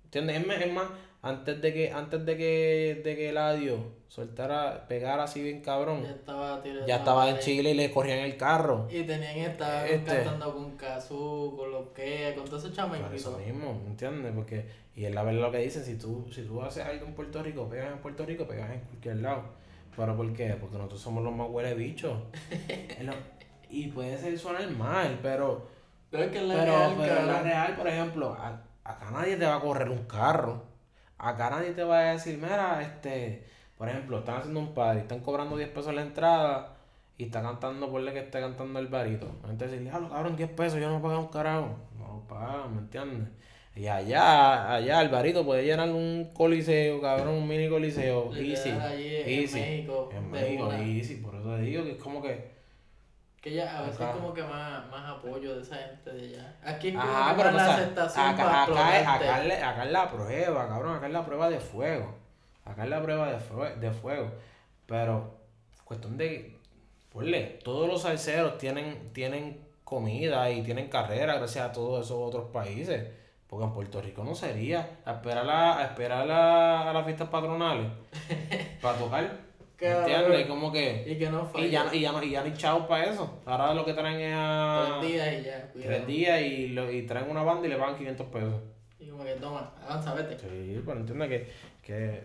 ¿Entiendes? 0.04 0.36
Es 0.66 0.72
más, 0.72 0.86
antes 1.22 1.60
de 1.60 1.74
que, 1.74 1.92
antes 1.92 2.24
de 2.24 2.36
que, 2.36 3.02
de 3.04 3.16
que 3.16 3.28
Eladio 3.28 4.00
soltara, 4.08 4.86
pegara 4.88 5.24
así 5.24 5.42
bien 5.42 5.60
cabrón, 5.60 6.02
ya 6.02 6.10
estaba, 6.10 6.62
ya 6.86 6.96
estaba 6.96 7.28
en 7.28 7.38
Chile 7.38 7.70
y 7.72 7.74
le 7.74 7.90
corrían 7.90 8.20
el 8.20 8.38
carro. 8.38 8.88
Y 8.90 9.02
tenían 9.02 9.36
estar 9.36 9.86
este, 9.86 10.24
cantando 10.24 10.54
con 10.54 10.76
Kazoo, 10.76 11.56
con 11.56 11.70
lo 11.70 11.92
que, 11.92 12.32
con 12.34 12.46
todo 12.46 12.56
ese 12.56 12.72
chamaquito. 12.72 13.06
Por 13.06 13.16
eso 13.16 13.38
mismo, 13.38 13.80
¿me 13.84 13.90
entiendes? 13.90 14.32
Porque, 14.34 14.66
y 14.96 15.04
es 15.04 15.14
la 15.14 15.22
verdad 15.22 15.42
lo 15.42 15.50
que 15.52 15.58
dicen, 15.58 15.84
si 15.84 15.96
tú, 15.96 16.26
si 16.32 16.42
tú 16.42 16.62
haces 16.62 16.84
algo 16.84 17.06
en 17.06 17.14
Puerto 17.14 17.42
Rico, 17.42 17.68
pegas 17.68 17.92
en 17.92 17.98
Puerto 17.98 18.24
Rico, 18.24 18.46
pegas 18.46 18.70
en 18.70 18.80
cualquier 18.80 19.16
lado. 19.18 19.42
¿Pero 19.94 20.16
por 20.16 20.32
qué? 20.32 20.56
Porque 20.58 20.76
nosotros 20.76 21.00
somos 21.02 21.22
los 21.22 21.34
más 21.34 21.50
huele 21.50 21.74
bichos. 21.74 22.16
y 23.68 23.88
puede 23.88 24.16
ser 24.16 24.38
sonar 24.38 24.70
mal, 24.70 25.18
pero... 25.22 25.68
Pero 26.10 26.24
es 26.24 26.32
que 26.32 26.40
la 26.40 26.64
real, 26.64 26.94
pero 26.98 27.22
la 27.26 27.42
real, 27.42 27.76
por 27.76 27.86
ejemplo, 27.86 28.32
acá 28.32 29.10
nadie 29.12 29.36
te 29.36 29.44
va 29.44 29.56
a 29.56 29.60
correr 29.60 29.88
un 29.88 30.04
carro 30.06 30.69
Acá 31.22 31.50
nadie 31.50 31.72
te 31.72 31.84
va 31.84 31.98
a 31.98 32.12
decir, 32.12 32.38
mira, 32.38 32.80
este, 32.80 33.44
por 33.76 33.88
ejemplo, 33.88 34.20
están 34.20 34.36
haciendo 34.36 34.60
un 34.60 34.72
party, 34.72 35.00
están 35.00 35.20
cobrando 35.20 35.56
10 35.56 35.68
pesos 35.68 35.94
la 35.94 36.00
entrada 36.00 36.76
y 37.18 37.24
está 37.24 37.42
cantando, 37.42 37.90
por 37.90 38.02
que 38.10 38.18
esté 38.18 38.40
cantando 38.40 38.78
el 38.78 38.86
barito. 38.86 39.26
Entonces, 39.44 39.72
decirle, 39.72 39.90
ah, 39.92 40.08
cabrón, 40.10 40.36
10 40.36 40.50
pesos, 40.52 40.80
yo 40.80 40.88
no 40.88 41.02
pago 41.02 41.20
un 41.20 41.28
carajo. 41.28 41.76
No 41.98 42.24
paga, 42.26 42.66
¿me 42.68 42.78
entiendes? 42.78 43.28
Y 43.76 43.86
allá, 43.86 44.74
allá 44.74 45.02
el 45.02 45.10
barito 45.10 45.44
puede 45.44 45.64
llenar 45.64 45.90
un 45.90 46.30
coliseo, 46.32 47.00
cabrón, 47.02 47.34
un 47.34 47.48
mini 47.48 47.68
coliseo. 47.68 48.34
Easy. 48.34 48.70
En 48.70 48.78
México. 49.52 50.08
En 50.12 50.30
México, 50.30 50.72
easy. 50.72 51.16
Por 51.16 51.34
eso 51.34 51.54
te 51.54 51.62
digo 51.62 51.84
que 51.84 51.92
es 51.92 52.02
como 52.02 52.22
que 52.22 52.59
que 53.40 53.54
ya 53.54 53.78
a 53.78 53.82
veces 53.82 54.06
como 54.12 54.34
que 54.34 54.42
más, 54.42 54.86
más 54.90 55.16
apoyo 55.16 55.56
de 55.56 55.62
esa 55.62 55.76
gente 55.76 56.12
de 56.12 56.36
allá. 56.36 56.56
Aquí 56.62 56.88
es 56.88 56.94
como 56.94 57.36
pero, 57.36 57.50
la 57.52 57.74
aceptación 57.74 58.26
acá, 58.26 58.64
acá, 58.64 59.00
es, 59.00 59.06
acá, 59.62 59.84
es 59.84 59.90
la 59.90 60.10
prueba, 60.10 60.68
cabrón. 60.68 60.96
Acá 60.96 61.06
es 61.06 61.12
la 61.12 61.24
prueba 61.24 61.48
de 61.48 61.58
fuego. 61.58 62.14
Acá 62.66 62.84
es 62.84 62.90
la 62.90 63.02
prueba 63.02 63.28
de, 63.28 63.76
de 63.76 63.90
fuego. 63.92 64.30
Pero, 64.86 65.38
cuestión 65.84 66.18
de. 66.18 66.58
Ponle, 67.10 67.58
todos 67.64 67.88
los 67.88 68.02
salseros 68.02 68.58
tienen, 68.58 69.10
tienen 69.12 69.66
comida 69.84 70.50
y 70.50 70.62
tienen 70.62 70.88
carrera 70.88 71.36
gracias 71.36 71.64
a 71.70 71.72
todos 71.72 72.04
esos 72.04 72.18
otros 72.18 72.50
países. 72.50 73.10
Porque 73.46 73.64
en 73.64 73.72
Puerto 73.72 74.02
Rico 74.02 74.22
no 74.22 74.34
sería. 74.34 74.98
A 75.06 75.12
esperar, 75.12 75.48
a, 75.48 75.84
esperar 75.84 76.30
a, 76.30 76.90
a 76.90 76.92
las 76.92 77.04
fiestas 77.06 77.30
patronales 77.30 77.90
para 78.82 78.98
tocar. 78.98 79.49
¿Me 79.80 79.98
entiendes? 79.98 80.46
Como 80.46 80.70
que. 80.70 81.04
Y 81.06 81.18
que 81.18 81.30
no 81.30 81.44
falla. 81.46 81.66
Y 81.66 81.70
ya, 81.70 81.94
y 81.94 82.00
ya, 82.00 82.24
y 82.24 82.30
ya 82.30 82.44
ni 82.44 82.52
chao 82.54 82.86
para 82.86 83.04
eso. 83.04 83.40
Ahora 83.46 83.74
lo 83.74 83.84
que 83.84 83.94
traen 83.94 84.20
es 84.20 84.34
a. 84.36 84.98
Tres 85.00 85.10
días 85.10 85.32
y 85.32 85.44
ya. 85.44 85.72
Tres 85.72 86.06
días 86.06 86.42
y, 86.42 86.68
lo, 86.68 86.90
y 86.90 87.02
traen 87.02 87.30
una 87.30 87.42
banda 87.42 87.66
y 87.66 87.70
le 87.70 87.76
pagan 87.76 87.96
500 87.96 88.26
pesos. 88.26 88.54
Y 88.98 89.08
como 89.08 89.24
que 89.24 89.32
toma, 89.34 89.72
avanza, 89.82 90.14
vete. 90.14 90.38
Sí, 90.38 90.82
pero 90.84 91.00
entiende 91.00 91.28
que, 91.28 91.52
que. 91.82 92.24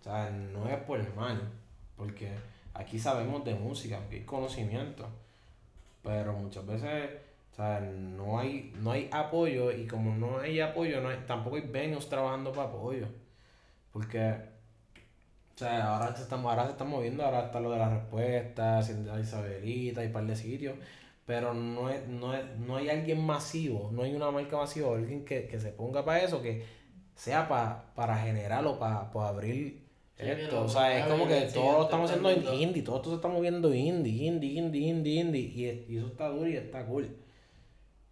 O 0.00 0.04
sea, 0.04 0.30
no 0.30 0.68
es 0.68 0.76
por 0.78 1.14
mal. 1.16 1.40
Porque 1.96 2.28
aquí 2.74 2.98
sabemos 2.98 3.44
de 3.44 3.54
música, 3.54 3.98
aquí 3.98 4.16
hay 4.16 4.24
conocimiento. 4.24 5.08
Pero 6.02 6.32
muchas 6.32 6.64
veces. 6.66 7.10
O 7.52 7.56
sea, 7.56 7.78
no 7.80 8.40
hay, 8.40 8.72
no 8.80 8.90
hay 8.90 9.08
apoyo 9.12 9.70
y 9.70 9.86
como 9.86 10.12
no 10.16 10.40
hay 10.40 10.58
apoyo, 10.58 11.00
no 11.00 11.08
hay, 11.08 11.18
tampoco 11.24 11.54
hay 11.54 11.62
venues 11.62 12.08
trabajando 12.08 12.50
para 12.50 12.68
apoyo. 12.68 13.06
Porque 13.92 14.34
o 15.54 15.58
sea, 15.58 15.94
ahora 15.94 16.16
se 16.16 16.22
están, 16.22 16.40
ahora 16.40 16.64
se 16.64 16.72
están 16.72 16.88
moviendo, 16.88 17.24
ahora 17.24 17.44
está 17.46 17.60
lo 17.60 17.70
de 17.70 17.78
las 17.78 17.92
respuestas, 17.92 18.90
Isabelita 19.20 20.02
y 20.02 20.06
un 20.08 20.12
par 20.12 20.26
de 20.26 20.34
sitios, 20.34 20.76
pero 21.26 21.54
no, 21.54 21.90
es, 21.90 22.06
no, 22.08 22.34
es, 22.34 22.44
no 22.58 22.76
hay 22.76 22.88
alguien 22.88 23.24
masivo, 23.24 23.90
no 23.92 24.02
hay 24.02 24.14
una 24.14 24.30
marca 24.32 24.56
masiva, 24.56 24.94
alguien 24.94 25.24
que, 25.24 25.46
que 25.46 25.60
se 25.60 25.70
ponga 25.70 26.04
para 26.04 26.22
eso, 26.22 26.42
que 26.42 26.64
sea 27.14 27.48
para 27.48 27.94
para 27.94 28.16
generar 28.18 28.66
o 28.66 28.78
para, 28.78 29.12
para 29.12 29.28
abrir 29.28 29.84
esto. 30.16 30.64
O 30.64 30.68
sea, 30.68 30.98
es 30.98 31.06
como 31.06 31.26
que 31.28 31.42
todos 31.42 31.76
lo 31.76 31.82
estamos 31.84 32.10
haciendo 32.10 32.30
en 32.30 32.60
indie, 32.60 32.82
todo 32.82 32.96
esto 32.96 33.10
se 33.10 33.16
está 33.16 33.28
moviendo 33.28 33.72
indie, 33.72 34.26
indie, 34.26 34.58
indie, 34.58 34.88
indie, 34.88 35.20
indie, 35.20 35.40
y, 35.40 35.92
y 35.92 35.96
eso 35.98 36.08
está 36.08 36.28
duro 36.28 36.48
y 36.48 36.56
está 36.56 36.84
cool. 36.84 37.16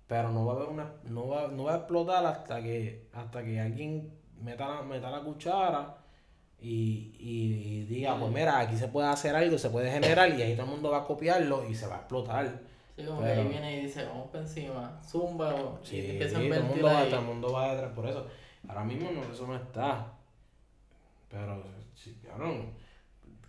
Pero 0.06 0.30
no 0.30 0.46
va 0.46 0.52
a 0.52 0.56
haber 0.56 0.68
una, 0.68 0.92
no 1.04 1.28
va, 1.28 1.48
no 1.48 1.64
va 1.64 1.74
a 1.74 1.76
explotar 1.78 2.24
hasta 2.24 2.62
que, 2.62 3.08
hasta 3.12 3.42
que 3.44 3.58
alguien 3.60 4.12
meta 4.40 4.82
meta 4.82 5.10
la 5.10 5.20
cuchara 5.22 6.01
y, 6.62 7.14
y 7.18 7.84
diga, 7.84 8.16
pues 8.18 8.32
mira, 8.32 8.60
aquí 8.60 8.76
se 8.76 8.88
puede 8.88 9.08
hacer 9.08 9.34
algo, 9.34 9.58
se 9.58 9.70
puede 9.70 9.90
generar 9.90 10.30
y 10.30 10.42
ahí 10.42 10.54
todo 10.54 10.66
el 10.66 10.70
mundo 10.72 10.90
va 10.90 10.98
a 10.98 11.04
copiarlo 11.04 11.68
y 11.68 11.74
se 11.74 11.86
va 11.86 11.96
a 11.96 11.98
explotar. 11.98 12.60
Sí, 12.96 13.04
como 13.04 13.20
que 13.20 13.26
ahí 13.26 13.48
viene 13.48 13.78
y 13.78 13.82
dice, 13.82 14.04
vamos 14.04 14.28
para 14.30 14.44
encima, 14.44 15.00
zumba, 15.04 15.80
sí, 15.82 15.96
y 15.96 16.18
todo 16.18 16.40
el 16.40 16.62
mundo, 16.62 16.86
va, 16.86 17.04
todo 17.04 17.20
el 17.20 17.26
mundo 17.26 17.52
va 17.52 17.72
detrás 17.72 17.92
por 17.92 18.06
eso. 18.06 18.26
Ahora 18.68 18.84
mismo 18.84 19.10
no, 19.10 19.32
eso 19.32 19.46
no 19.46 19.56
está. 19.56 20.12
Pero, 21.28 21.64
sí, 21.94 22.16
cabrón, 22.24 22.70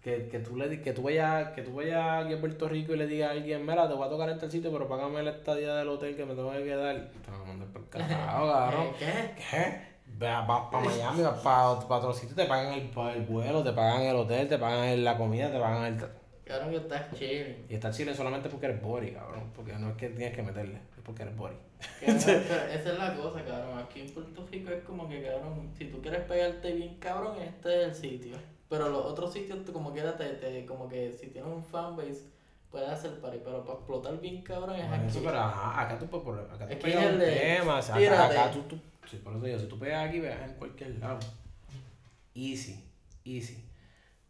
que, 0.02 0.28
que 0.28 0.40
tú 0.40 0.56
le 0.56 0.82
que 0.82 0.94
tú 0.94 1.04
vayas, 1.04 1.50
que 1.50 1.62
tú 1.62 1.76
vayas 1.76 2.26
aquí 2.26 2.34
a 2.34 2.40
Puerto 2.40 2.68
Rico 2.68 2.94
y 2.94 2.98
le 2.98 3.08
digas 3.08 3.30
a 3.30 3.34
alguien, 3.34 3.66
mira, 3.66 3.88
te 3.88 3.94
voy 3.94 4.08
a 4.08 4.10
tocar 4.10 4.30
en 4.30 4.36
este 4.36 4.50
sitio, 4.50 4.72
pero 4.72 4.88
págame 4.88 5.22
la 5.22 5.32
estadía 5.32 5.76
del 5.76 5.90
hotel 5.90 6.16
que 6.16 6.26
me 6.26 6.34
tengo 6.34 6.52
que 6.52 6.64
quedar. 6.64 7.12
Te 7.24 7.32
van 7.32 7.42
a 7.42 7.44
mandar 7.44 7.68
por 7.68 7.88
carajo, 7.90 8.48
cabrón. 8.52 8.88
¿Qué? 8.98 9.36
¿Qué? 9.38 9.93
Vas 10.28 10.70
para 10.72 10.84
Miami, 10.84 11.22
vas 11.22 11.40
para, 11.40 11.80
para 11.80 11.96
otro 12.02 12.14
sitio, 12.14 12.36
te 12.36 12.46
pagan 12.46 12.74
el, 12.74 12.92
el 13.16 13.22
vuelo, 13.24 13.64
te 13.64 13.72
pagan 13.72 14.02
el 14.02 14.16
hotel, 14.16 14.48
te 14.48 14.58
pagan 14.58 15.04
la 15.04 15.18
comida, 15.18 15.52
te 15.52 15.60
pagan 15.60 15.94
el... 15.94 16.06
Cabrón, 16.46 16.72
que 16.72 16.78
estás 16.78 17.12
chile. 17.18 17.66
Y 17.70 17.76
estás 17.76 17.96
chile 17.96 18.14
solamente 18.14 18.50
porque 18.50 18.66
eres 18.66 18.82
body, 18.82 19.12
cabrón. 19.12 19.52
Porque 19.56 19.74
no 19.74 19.92
es 19.92 19.96
que 19.96 20.10
tienes 20.10 20.36
que 20.36 20.44
meterle, 20.44 20.76
es 20.76 21.04
porque 21.04 21.24
eres 21.24 21.38
body. 21.38 21.56
esa 22.02 22.34
es 22.34 22.98
la 22.98 23.16
cosa, 23.16 23.44
cabrón. 23.46 23.80
Aquí 23.80 24.02
en 24.02 24.10
Puerto 24.14 24.46
Rico 24.52 24.72
es 24.72 24.84
como 24.84 25.08
que, 25.08 25.24
cabrón, 25.24 25.72
si 25.78 25.86
tú 25.86 26.02
quieres 26.02 26.22
pegarte 26.22 26.74
bien, 26.74 26.98
cabrón, 27.00 27.38
este 27.42 27.82
es 27.82 27.88
el 27.88 27.96
sitio. 27.96 28.38
Pero 28.70 28.90
los 28.90 29.06
otros 29.06 29.32
sitios, 29.32 29.60
como 29.72 29.94
quiera, 29.94 30.18
te, 30.18 30.26
te, 30.34 30.66
como 30.66 30.90
que 30.90 31.14
si 31.14 31.28
tienes 31.28 31.50
un 31.50 31.64
fanbase, 31.64 32.26
puedes 32.70 32.90
hacer 32.90 33.22
party. 33.22 33.40
Pero 33.44 33.64
para 33.64 33.78
explotar 33.78 34.20
bien, 34.20 34.42
cabrón, 34.42 34.76
es 34.76 34.92
aquí. 34.92 35.08
Eso, 35.08 35.22
pero 35.24 35.40
acá 35.40 35.98
tú 35.98 36.08
puedes, 36.08 36.52
acá 36.52 36.68
tú 36.68 36.80
pegas 36.80 37.14
un 37.14 37.20
tema, 37.20 37.78
acá, 37.78 38.26
acá 38.26 38.52
tú, 38.52 38.62
tú 38.64 38.80
Sí, 39.14 39.20
por 39.24 39.36
eso 39.36 39.46
digo, 39.46 39.60
si 39.60 39.68
tú 39.68 39.78
pegas 39.78 40.10
aquí, 40.10 40.20
pegas 40.20 40.50
en 40.50 40.56
cualquier 40.56 40.98
lado. 41.00 41.20
Easy, 42.34 42.84
easy. 43.24 43.64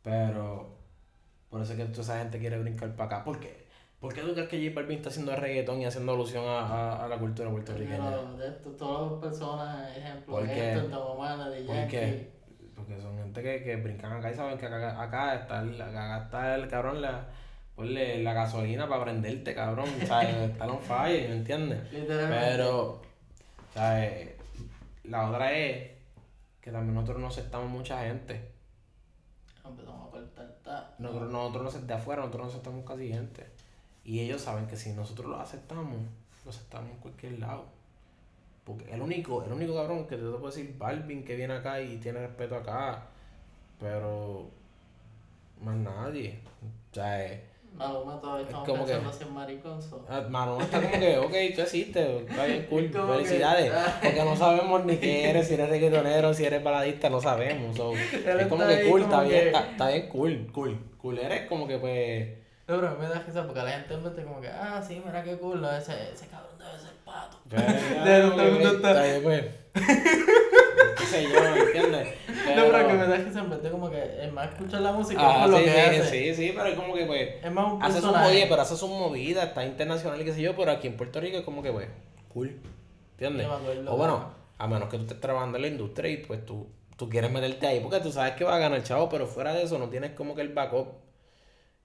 Pero 0.03 0.75
por 1.49 1.61
eso 1.61 1.71
es 1.71 1.79
que 1.79 1.85
toda 1.85 2.01
esa 2.01 2.19
gente 2.19 2.37
quiere 2.37 2.59
brincar 2.59 2.93
para 2.97 3.05
acá. 3.05 3.23
¿Por 3.23 3.39
qué? 3.39 3.63
¿Por 4.01 4.13
qué 4.13 4.19
tú 4.19 4.33
crees 4.33 4.49
que 4.49 4.61
J 4.61 4.75
Balvin 4.75 4.97
está 4.97 5.07
haciendo 5.07 5.33
reggaetón 5.33 5.79
y 5.79 5.85
haciendo 5.85 6.11
alusión 6.11 6.43
a, 6.45 7.05
a, 7.05 7.07
la 7.07 7.17
cultura 7.17 7.49
puertorriqueña? 7.49 7.99
No, 7.99 8.35
de 8.35 8.49
esto, 8.49 8.71
todas 8.71 9.11
las 9.13 9.21
personas, 9.21 9.97
ejemplo, 9.97 10.33
¿Por 10.35 10.45
qué? 10.45 10.61
de 10.61 10.81
¿Por 10.81 11.87
qué? 11.87 12.29
Porque 12.75 12.99
son 12.99 13.17
gente 13.17 13.41
que, 13.41 13.63
que 13.63 13.77
brincan 13.77 14.11
acá 14.11 14.29
y 14.29 14.35
saben 14.35 14.57
que 14.57 14.65
acá, 14.65 15.01
acá 15.01 15.35
está, 15.35 15.61
el, 15.61 15.81
acá 15.81 16.23
está 16.23 16.55
el 16.55 16.67
cabrón, 16.67 17.01
la, 17.01 17.27
ponle 17.77 18.21
la 18.21 18.33
gasolina 18.33 18.89
para 18.89 19.05
prenderte, 19.05 19.55
cabrón, 19.55 19.87
¿sabes? 20.05 20.35
está 20.51 20.65
on 20.65 20.81
fire, 20.81 21.29
¿me 21.29 21.35
entiendes? 21.37 21.93
Literalmente. 21.93 22.45
Pero, 22.45 23.01
¿sabes? 23.73 24.32
La 25.03 25.29
otra 25.29 25.51
es 25.51 25.91
que 26.61 26.71
también 26.71 26.95
nosotros 26.95 27.19
no 27.19 27.27
aceptamos 27.27 27.69
mucha 27.69 28.03
gente. 28.03 28.51
Empezamos 29.65 30.13
a 30.13 30.17
Nosotros, 30.99 31.31
nosotros 31.31 31.63
no 31.63 31.69
aceptamos 31.69 31.87
de 31.87 31.93
afuera, 31.93 32.21
nosotros 32.21 32.45
no 32.45 32.51
aceptamos 32.51 32.85
casi 32.85 33.09
gente. 33.09 33.47
Y 34.05 34.19
ellos 34.19 34.41
saben 34.41 34.67
que 34.67 34.75
si 34.75 34.93
nosotros 34.93 35.27
lo 35.27 35.39
aceptamos, 35.39 36.01
lo 36.43 36.49
aceptamos 36.49 36.91
en 36.91 36.97
cualquier 36.97 37.39
lado. 37.39 37.65
Porque 38.63 38.93
el 38.93 39.01
único, 39.01 39.43
el 39.43 39.51
único 39.51 39.75
cabrón 39.75 40.07
que 40.07 40.15
te 40.15 40.23
puedo 40.23 40.47
decir, 40.47 40.75
Balvin, 40.77 41.23
que 41.25 41.35
viene 41.35 41.53
acá 41.53 41.81
y 41.81 41.97
tiene 41.97 42.19
respeto 42.19 42.55
acá. 42.55 43.07
Pero 43.79 44.49
más 45.61 45.75
nadie. 45.75 46.39
O 46.91 46.93
sea, 46.93 47.41
Maluma 47.75 48.19
todavía 48.19 48.45
estamos 48.45 48.67
como 48.67 48.85
pensando 48.85 49.17
que, 49.17 49.25
maricón. 49.25 49.81
So. 49.81 50.05
Ah, 50.07 50.23
Maluma 50.29 50.63
está 50.63 50.81
como 50.81 50.99
que, 50.99 51.17
ok, 51.17 51.33
tú 51.55 51.61
existes, 51.61 52.29
está 52.29 52.45
bien 52.45 52.65
cool, 52.69 52.89
felicidades. 52.89 53.71
porque 54.01 54.23
no 54.23 54.35
sabemos 54.35 54.85
ni 54.85 54.97
qué 54.97 55.29
eres, 55.29 55.47
si 55.47 55.55
eres 55.55 55.69
reggaetonero, 55.69 56.33
si 56.33 56.45
eres 56.45 56.63
baladista, 56.63 57.09
no 57.09 57.19
sabemos. 57.19 57.75
So, 57.75 57.93
es 57.93 58.47
como 58.47 58.65
que 58.67 58.89
cool, 58.89 59.01
está 59.01 59.23
bien, 59.23 59.47
está, 59.47 59.71
está, 59.71 59.87
bien 59.89 60.07
cool, 60.09 60.51
cool. 60.51 60.77
Cool 60.97 61.19
eres 61.19 61.47
como 61.49 61.67
que 61.67 61.77
pues... 61.79 62.27
No, 62.67 62.79
pero 62.79 62.97
me 62.97 63.07
da 63.07 63.19
risa 63.19 63.45
porque 63.45 63.61
la 63.61 63.71
gente 63.71 63.97
mete 63.97 64.23
como 64.23 64.39
que, 64.39 64.47
ah, 64.47 64.81
sí, 64.85 65.01
mira 65.05 65.23
qué 65.23 65.37
cool, 65.37 65.65
ese, 65.65 66.13
ese 66.13 66.27
cabrón 66.27 66.57
debe 66.57 66.79
ser 66.79 66.93
pato. 67.03 67.37
Está 68.77 69.03
bien, 69.03 69.23
pues. 69.23 69.45
sé 71.13 71.23
yo, 71.23 71.55
¿entiendes? 71.55 72.07
No, 72.55 72.63
pero 72.71 72.87
que 72.87 72.93
me 72.93 73.07
da 73.07 73.23
que 73.23 73.31
se 73.31 73.41
mete 73.41 73.69
como 73.69 73.89
que 73.89 74.25
es 74.25 74.33
más 74.33 74.49
escuchar 74.49 74.81
la 74.81 74.91
música 74.91 75.21
ah, 75.21 75.47
lo 75.47 75.57
sí, 75.57 75.63
que 75.63 75.71
sí, 75.71 75.79
hace. 75.79 76.09
Sí, 76.09 76.35
sí, 76.35 76.53
pero 76.55 76.67
es 76.67 76.75
como 76.75 76.93
que 76.93 77.05
pues. 77.05 77.43
Es 77.43 77.51
más 77.51 77.73
un 77.73 77.83
hace 77.83 78.01
su 78.01 78.07
movida, 78.07 78.45
pero 78.49 78.61
hace 78.61 78.75
su 78.75 78.87
movida, 78.87 79.43
está 79.43 79.65
internacional 79.65 80.21
y 80.21 80.25
qué 80.25 80.33
sé 80.33 80.41
yo, 80.41 80.55
pero 80.55 80.71
aquí 80.71 80.87
en 80.87 80.97
Puerto 80.97 81.19
Rico 81.19 81.37
es 81.37 81.43
como 81.43 81.61
que 81.63 81.71
pues, 81.71 81.87
cool. 82.33 82.59
¿Entiendes? 83.11 83.47
O 83.87 83.97
bueno, 83.97 84.31
a 84.57 84.67
menos 84.67 84.89
que 84.89 84.97
tú 84.97 85.03
estés 85.03 85.21
trabajando 85.21 85.57
en 85.57 85.61
la 85.61 85.67
industria 85.67 86.11
y 86.11 86.17
pues 86.17 86.45
tú, 86.45 86.67
tú 86.97 87.09
quieres 87.09 87.31
meterte 87.31 87.67
ahí 87.67 87.79
porque 87.79 87.99
tú 87.99 88.11
sabes 88.11 88.33
que 88.33 88.43
va 88.43 88.55
a 88.55 88.59
ganar 88.59 88.77
el 88.77 88.83
chavo, 88.83 89.09
pero 89.09 89.27
fuera 89.27 89.53
de 89.53 89.63
eso 89.63 89.77
no 89.77 89.89
tienes 89.89 90.11
como 90.11 90.35
que 90.35 90.41
el 90.41 90.49
backup. 90.49 91.02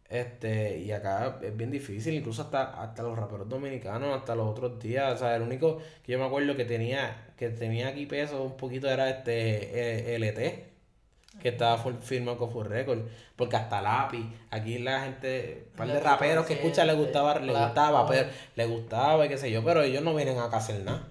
Este, 0.09 0.79
y 0.79 0.91
acá 0.91 1.39
es 1.43 1.55
bien 1.55 1.71
difícil, 1.71 2.15
incluso 2.15 2.43
hasta, 2.43 2.83
hasta 2.83 3.03
los 3.03 3.19
raperos 3.19 3.49
dominicanos, 3.49 4.17
hasta 4.17 4.35
los 4.35 4.49
otros 4.49 4.79
días. 4.81 5.15
O 5.15 5.19
sea, 5.19 5.37
el 5.37 5.43
único 5.43 5.79
que 6.03 6.13
yo 6.13 6.19
me 6.19 6.25
acuerdo 6.25 6.57
que 6.57 6.65
tenía, 6.65 7.33
que 7.37 7.51
tenía 7.51 7.89
aquí 7.89 8.07
peso 8.07 8.43
un 8.43 8.57
poquito 8.57 8.89
era 8.89 9.11
este 9.11 10.15
eh, 10.15 10.19
LT 10.19 10.69
que 11.41 11.51
estaba 11.51 11.79
firmado 12.01 12.39
con 12.39 12.51
Full 12.51 12.67
Record. 12.67 13.01
Porque 13.37 13.57
hasta 13.57 13.81
Lápiz, 13.81 14.25
aquí 14.51 14.79
la 14.79 15.03
gente, 15.03 15.69
un 15.71 15.77
par 15.77 15.89
de 15.89 16.01
raperos 16.01 16.47
que 16.47 16.55
escuchan 16.55 16.87
le 16.87 16.95
gustaba, 16.95 17.39
le 17.39 17.53
gustaba, 17.53 18.07
pero 18.07 18.29
le 18.57 18.67
gustaba 18.67 19.27
y 19.27 19.29
qué 19.29 19.39
sé 19.39 19.51
yo, 19.51 19.63
pero 19.65 19.83
ellos 19.83 20.03
no 20.03 20.15
vienen 20.15 20.39
acá 20.39 20.57
a 20.57 20.59
hacer 20.59 20.83
nada. 20.85 21.07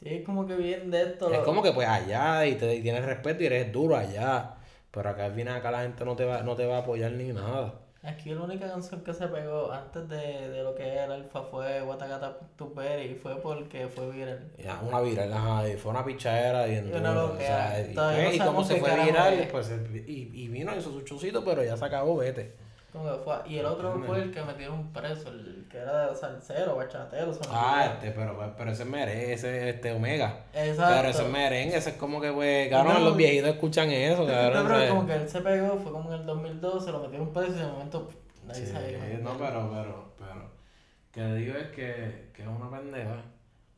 Sí, 0.00 0.08
es 0.08 0.24
como 0.24 0.46
que 0.46 0.56
vienen 0.56 0.90
de 0.90 1.02
esto. 1.02 1.32
Es 1.32 1.40
como 1.40 1.62
que 1.62 1.72
pues 1.72 1.86
allá 1.86 2.46
y, 2.46 2.54
te, 2.54 2.80
tienes 2.80 3.04
respeto 3.04 3.42
y 3.42 3.46
eres 3.46 3.72
duro 3.72 3.96
allá. 3.96 4.54
Pero 4.90 5.08
acá 5.08 5.26
al 5.26 5.34
final 5.34 5.56
acá 5.56 5.70
la 5.70 5.82
gente 5.82 6.04
no 6.04 6.16
te 6.16 6.24
va, 6.24 6.42
no 6.42 6.56
te 6.56 6.66
va 6.66 6.76
a 6.76 6.80
apoyar 6.80 7.12
ni 7.12 7.32
nada. 7.32 7.81
Aquí 8.04 8.34
la 8.34 8.42
única 8.42 8.68
canción 8.68 9.00
que 9.02 9.14
se 9.14 9.28
pegó 9.28 9.70
antes 9.70 10.08
de, 10.08 10.48
de 10.48 10.62
lo 10.64 10.74
que 10.74 10.88
era 10.88 11.14
Alfa 11.14 11.42
fue 11.42 11.80
Guatacata 11.82 12.36
Tuperi 12.56 13.12
y 13.12 13.14
fue 13.14 13.40
porque 13.40 13.86
fue 13.86 14.10
viral. 14.10 14.50
Ya, 14.58 14.80
una 14.80 15.00
viral, 15.00 15.32
ajá, 15.32 15.68
y 15.68 15.76
fue 15.76 15.92
una 15.92 16.04
pichadera 16.04 16.66
y, 16.66 16.78
y, 16.78 16.92
una 16.92 17.22
o 17.22 17.36
sea, 17.38 17.80
y, 17.80 18.34
y 18.34 18.38
como 18.40 18.64
se 18.64 18.80
fue 18.80 19.04
viral, 19.04 19.48
pues, 19.52 19.70
y, 19.94 20.30
y 20.34 20.48
vino, 20.48 20.76
hizo 20.76 20.90
su 20.90 21.44
pero 21.44 21.62
ya 21.62 21.76
se 21.76 21.84
acabó, 21.84 22.16
vete. 22.16 22.61
Fue? 22.92 23.34
Y 23.46 23.56
el 23.56 23.64
otro 23.64 24.02
fue 24.04 24.20
el 24.20 24.30
que 24.30 24.42
metieron 24.42 24.92
preso, 24.92 25.30
el 25.30 25.66
que 25.70 25.78
era 25.78 26.14
salsero, 26.14 26.76
bachatero. 26.76 27.32
Ah, 27.48 27.94
este, 27.94 28.10
pero, 28.10 28.54
pero 28.54 28.70
ese 28.70 28.82
es 28.82 28.88
merengue, 28.88 29.32
ese 29.32 29.70
este 29.70 29.92
Omega. 29.92 30.44
Exacto. 30.52 30.96
Pero 30.96 31.08
ese 31.08 31.22
es 31.22 31.28
merengue, 31.30 31.76
ese 31.78 31.90
es 31.90 31.96
como 31.96 32.20
que, 32.20 32.30
pues, 32.32 32.68
cabrón, 32.68 33.02
los 33.02 33.16
viejitos 33.16 33.48
escuchan 33.48 33.90
eso, 33.90 34.26
cabrón. 34.26 34.64
No, 34.64 34.68
pero 34.68 34.88
como 34.90 35.06
que 35.06 35.14
él 35.14 35.26
se 35.26 35.40
pegó, 35.40 35.78
fue 35.78 35.90
como 35.90 36.12
en 36.12 36.20
el 36.20 36.26
2012, 36.26 36.92
lo 36.92 37.00
metieron 37.00 37.32
preso 37.32 37.52
y 37.52 37.60
de 37.60 37.66
momento 37.66 38.10
nadie 38.46 38.66
sí, 38.66 38.72
sabía. 38.72 38.98
No, 39.22 39.38
pero, 39.38 39.70
pero, 39.72 40.12
pero, 40.18 40.50
que 41.12 41.34
digo 41.36 41.56
es 41.56 41.68
que, 41.68 42.30
que 42.34 42.42
es 42.42 42.48
una 42.48 42.70
pendeja, 42.70 43.22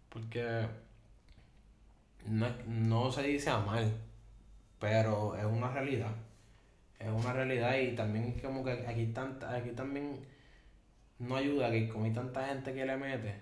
porque 0.08 0.66
no, 2.26 2.48
no 2.66 3.12
se 3.12 3.22
dice 3.22 3.50
a 3.50 3.58
mal, 3.58 3.92
pero 4.80 5.36
es 5.36 5.44
una 5.44 5.70
realidad 5.70 6.10
es 6.98 7.08
una 7.08 7.32
realidad 7.32 7.76
y 7.76 7.94
también 7.94 8.32
como 8.40 8.64
que 8.64 8.72
aquí 8.86 9.06
tanta, 9.06 9.54
aquí 9.54 9.70
también 9.70 10.20
no 11.18 11.36
ayuda 11.36 11.70
que 11.70 11.88
como 11.88 12.04
hay 12.04 12.12
tanta 12.12 12.46
gente 12.46 12.74
que 12.74 12.86
le 12.86 12.96
mete, 12.96 13.34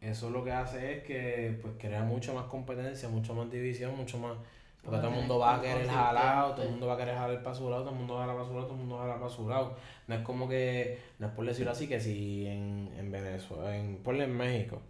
eso 0.00 0.30
lo 0.30 0.44
que 0.44 0.52
hace 0.52 0.98
es 0.98 1.04
que 1.04 1.58
pues 1.62 1.74
crea 1.78 2.02
mucha 2.02 2.32
más 2.32 2.44
competencia, 2.46 3.08
mucha 3.08 3.32
más 3.32 3.50
división, 3.50 3.96
mucho 3.96 4.18
más 4.18 4.36
porque 4.84 4.98
todo 4.98 5.08
el 5.08 5.16
mundo 5.16 5.38
va 5.38 5.56
a 5.56 5.60
querer 5.62 5.86
jalar, 5.86 6.54
todo 6.54 6.62
el 6.62 6.72
mundo 6.72 6.86
va 6.86 6.94
a 6.94 6.96
querer 6.98 7.16
jalar 7.16 7.42
para 7.42 7.54
su 7.54 7.70
lado, 7.70 7.84
todo 7.84 7.92
el 7.92 7.98
mundo 7.98 8.14
va 8.14 8.24
a 8.24 8.26
jalar 8.26 8.36
para 8.36 8.48
su 8.48 8.54
lado, 8.54 8.66
todo 8.66 8.74
el 8.74 8.80
mundo 8.80 8.96
va 8.96 9.00
a 9.00 9.04
jalar 9.04 9.18
para 9.18 9.32
su 9.32 9.48
lado. 9.48 9.76
No 10.06 10.14
es 10.14 10.20
como 10.20 10.48
que, 10.48 10.98
no 11.18 11.26
es 11.26 11.32
por 11.32 11.46
decirlo 11.46 11.72
así, 11.72 11.88
que 11.88 11.98
si 11.98 12.46
en, 12.46 12.92
en 12.98 13.10
Venezuela, 13.10 13.74
en, 13.74 13.96
por 13.96 14.14
en 14.14 14.36
México, 14.36 14.82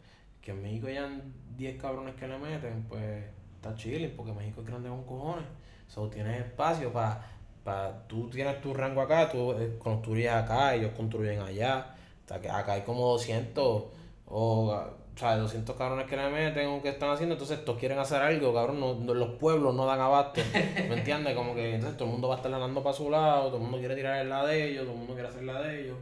que 0.42 0.50
en 0.50 0.62
México 0.62 0.88
hayan 0.88 1.32
10 1.56 1.80
cabrones 1.80 2.16
que 2.16 2.26
le 2.26 2.38
meten, 2.38 2.84
pues 2.88 3.24
está 3.54 3.76
chile, 3.76 4.12
porque 4.16 4.32
México 4.32 4.62
es 4.62 4.66
grande 4.66 4.88
con 4.88 5.04
cojones. 5.04 5.46
So, 5.86 6.08
tienes 6.08 6.40
espacio 6.40 6.92
para 6.92 7.24
Pa, 7.64 8.04
tú 8.06 8.28
tienes 8.30 8.60
tu 8.60 8.74
rango 8.74 9.00
acá, 9.00 9.30
tú 9.30 9.52
eh, 9.52 9.78
construyes 9.78 10.30
acá, 10.30 10.74
ellos 10.74 10.92
construyen 10.96 11.40
allá. 11.40 11.96
O 12.30 12.40
que 12.40 12.48
acá 12.48 12.72
hay 12.74 12.82
como 12.82 13.08
200 13.12 13.84
o, 14.26 14.94
o 15.14 15.18
sea, 15.18 15.36
200 15.36 15.76
cabrones 15.76 16.06
que 16.06 16.16
le 16.16 16.28
meten 16.28 16.68
o 16.68 16.82
que 16.82 16.88
están 16.88 17.10
haciendo, 17.10 17.34
entonces 17.34 17.58
estos 17.58 17.78
quieren 17.78 17.98
hacer 17.98 18.20
algo, 18.20 18.52
cabrón, 18.52 18.80
no, 18.80 19.14
los 19.14 19.30
pueblos 19.38 19.74
no 19.74 19.86
dan 19.86 20.00
abasto, 20.00 20.40
¿me 20.52 20.94
entiendes? 20.98 21.34
Como 21.34 21.54
que 21.54 21.74
entonces 21.74 21.96
todo 21.96 22.06
el 22.08 22.12
mundo 22.12 22.28
va 22.28 22.34
a 22.34 22.36
estar 22.38 22.50
ganando 22.50 22.82
para 22.82 22.96
su 22.96 23.10
lado, 23.10 23.46
todo 23.46 23.56
el 23.56 23.62
mundo 23.62 23.78
quiere 23.78 23.94
tirar 23.94 24.20
el 24.20 24.28
lado 24.28 24.48
de 24.48 24.70
ellos, 24.70 24.84
todo 24.84 24.92
el 24.92 24.98
mundo 24.98 25.14
quiere 25.14 25.28
hacer 25.28 25.44
la 25.44 25.62
de 25.62 25.82
ellos. 25.82 25.98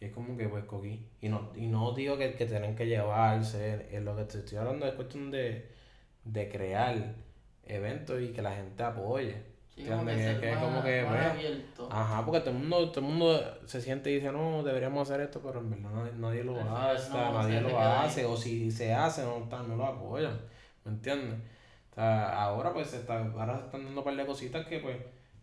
Y 0.00 0.06
es 0.06 0.12
como 0.12 0.36
que 0.36 0.48
pues 0.48 0.64
coquí. 0.64 1.06
Y 1.20 1.28
no, 1.28 1.50
y 1.54 1.66
no 1.68 1.92
digo 1.92 2.18
que, 2.18 2.34
que 2.34 2.46
tienen 2.46 2.74
que 2.74 2.86
llevarse, 2.86 3.86
es 3.92 4.02
lo 4.02 4.16
que 4.16 4.24
te 4.24 4.38
estoy 4.38 4.58
hablando 4.58 4.86
es 4.86 4.94
cuestión 4.94 5.30
de, 5.30 5.70
de 6.24 6.48
crear 6.48 7.14
eventos 7.66 8.20
y 8.20 8.28
que 8.32 8.42
la 8.42 8.54
gente 8.56 8.82
apoye. 8.82 9.53
Sí, 9.76 9.84
como 9.86 10.06
que, 10.06 10.14
que, 10.14 10.40
que 10.40 10.54
como 10.54 10.82
que 10.84 11.04
pues, 11.04 11.88
ajá 11.90 12.24
porque 12.24 12.40
todo 12.40 12.50
el 12.50 12.56
mundo 12.58 12.90
todo 12.90 13.00
el 13.00 13.06
mundo 13.10 13.58
se 13.66 13.80
siente 13.80 14.08
y 14.08 14.14
dice 14.14 14.30
no 14.30 14.62
deberíamos 14.62 15.10
hacer 15.10 15.20
esto 15.20 15.40
pero 15.44 15.58
en 15.58 15.70
verdad 15.70 16.12
nadie, 16.16 16.44
lo 16.44 16.60
hace 16.60 17.10
nadie 17.10 17.60
lo 17.60 17.80
hace 17.80 18.24
o 18.24 18.36
si 18.36 18.70
se 18.70 18.94
hace 18.94 19.22
no, 19.24 19.40
no 19.40 19.76
lo 19.76 19.84
apoyan 19.84 20.38
¿me 20.84 20.92
entiendes? 20.92 21.40
O 21.90 21.94
sea, 21.94 22.42
ahora 22.44 22.72
pues 22.72 22.88
se 22.88 22.98
está, 22.98 23.18
ahora 23.18 23.58
se 23.58 23.64
están 23.66 23.84
dando 23.84 24.00
un 24.00 24.04
par 24.04 24.16
de 24.16 24.26
cositas 24.26 24.64
que 24.66 24.78
pues 24.78 24.96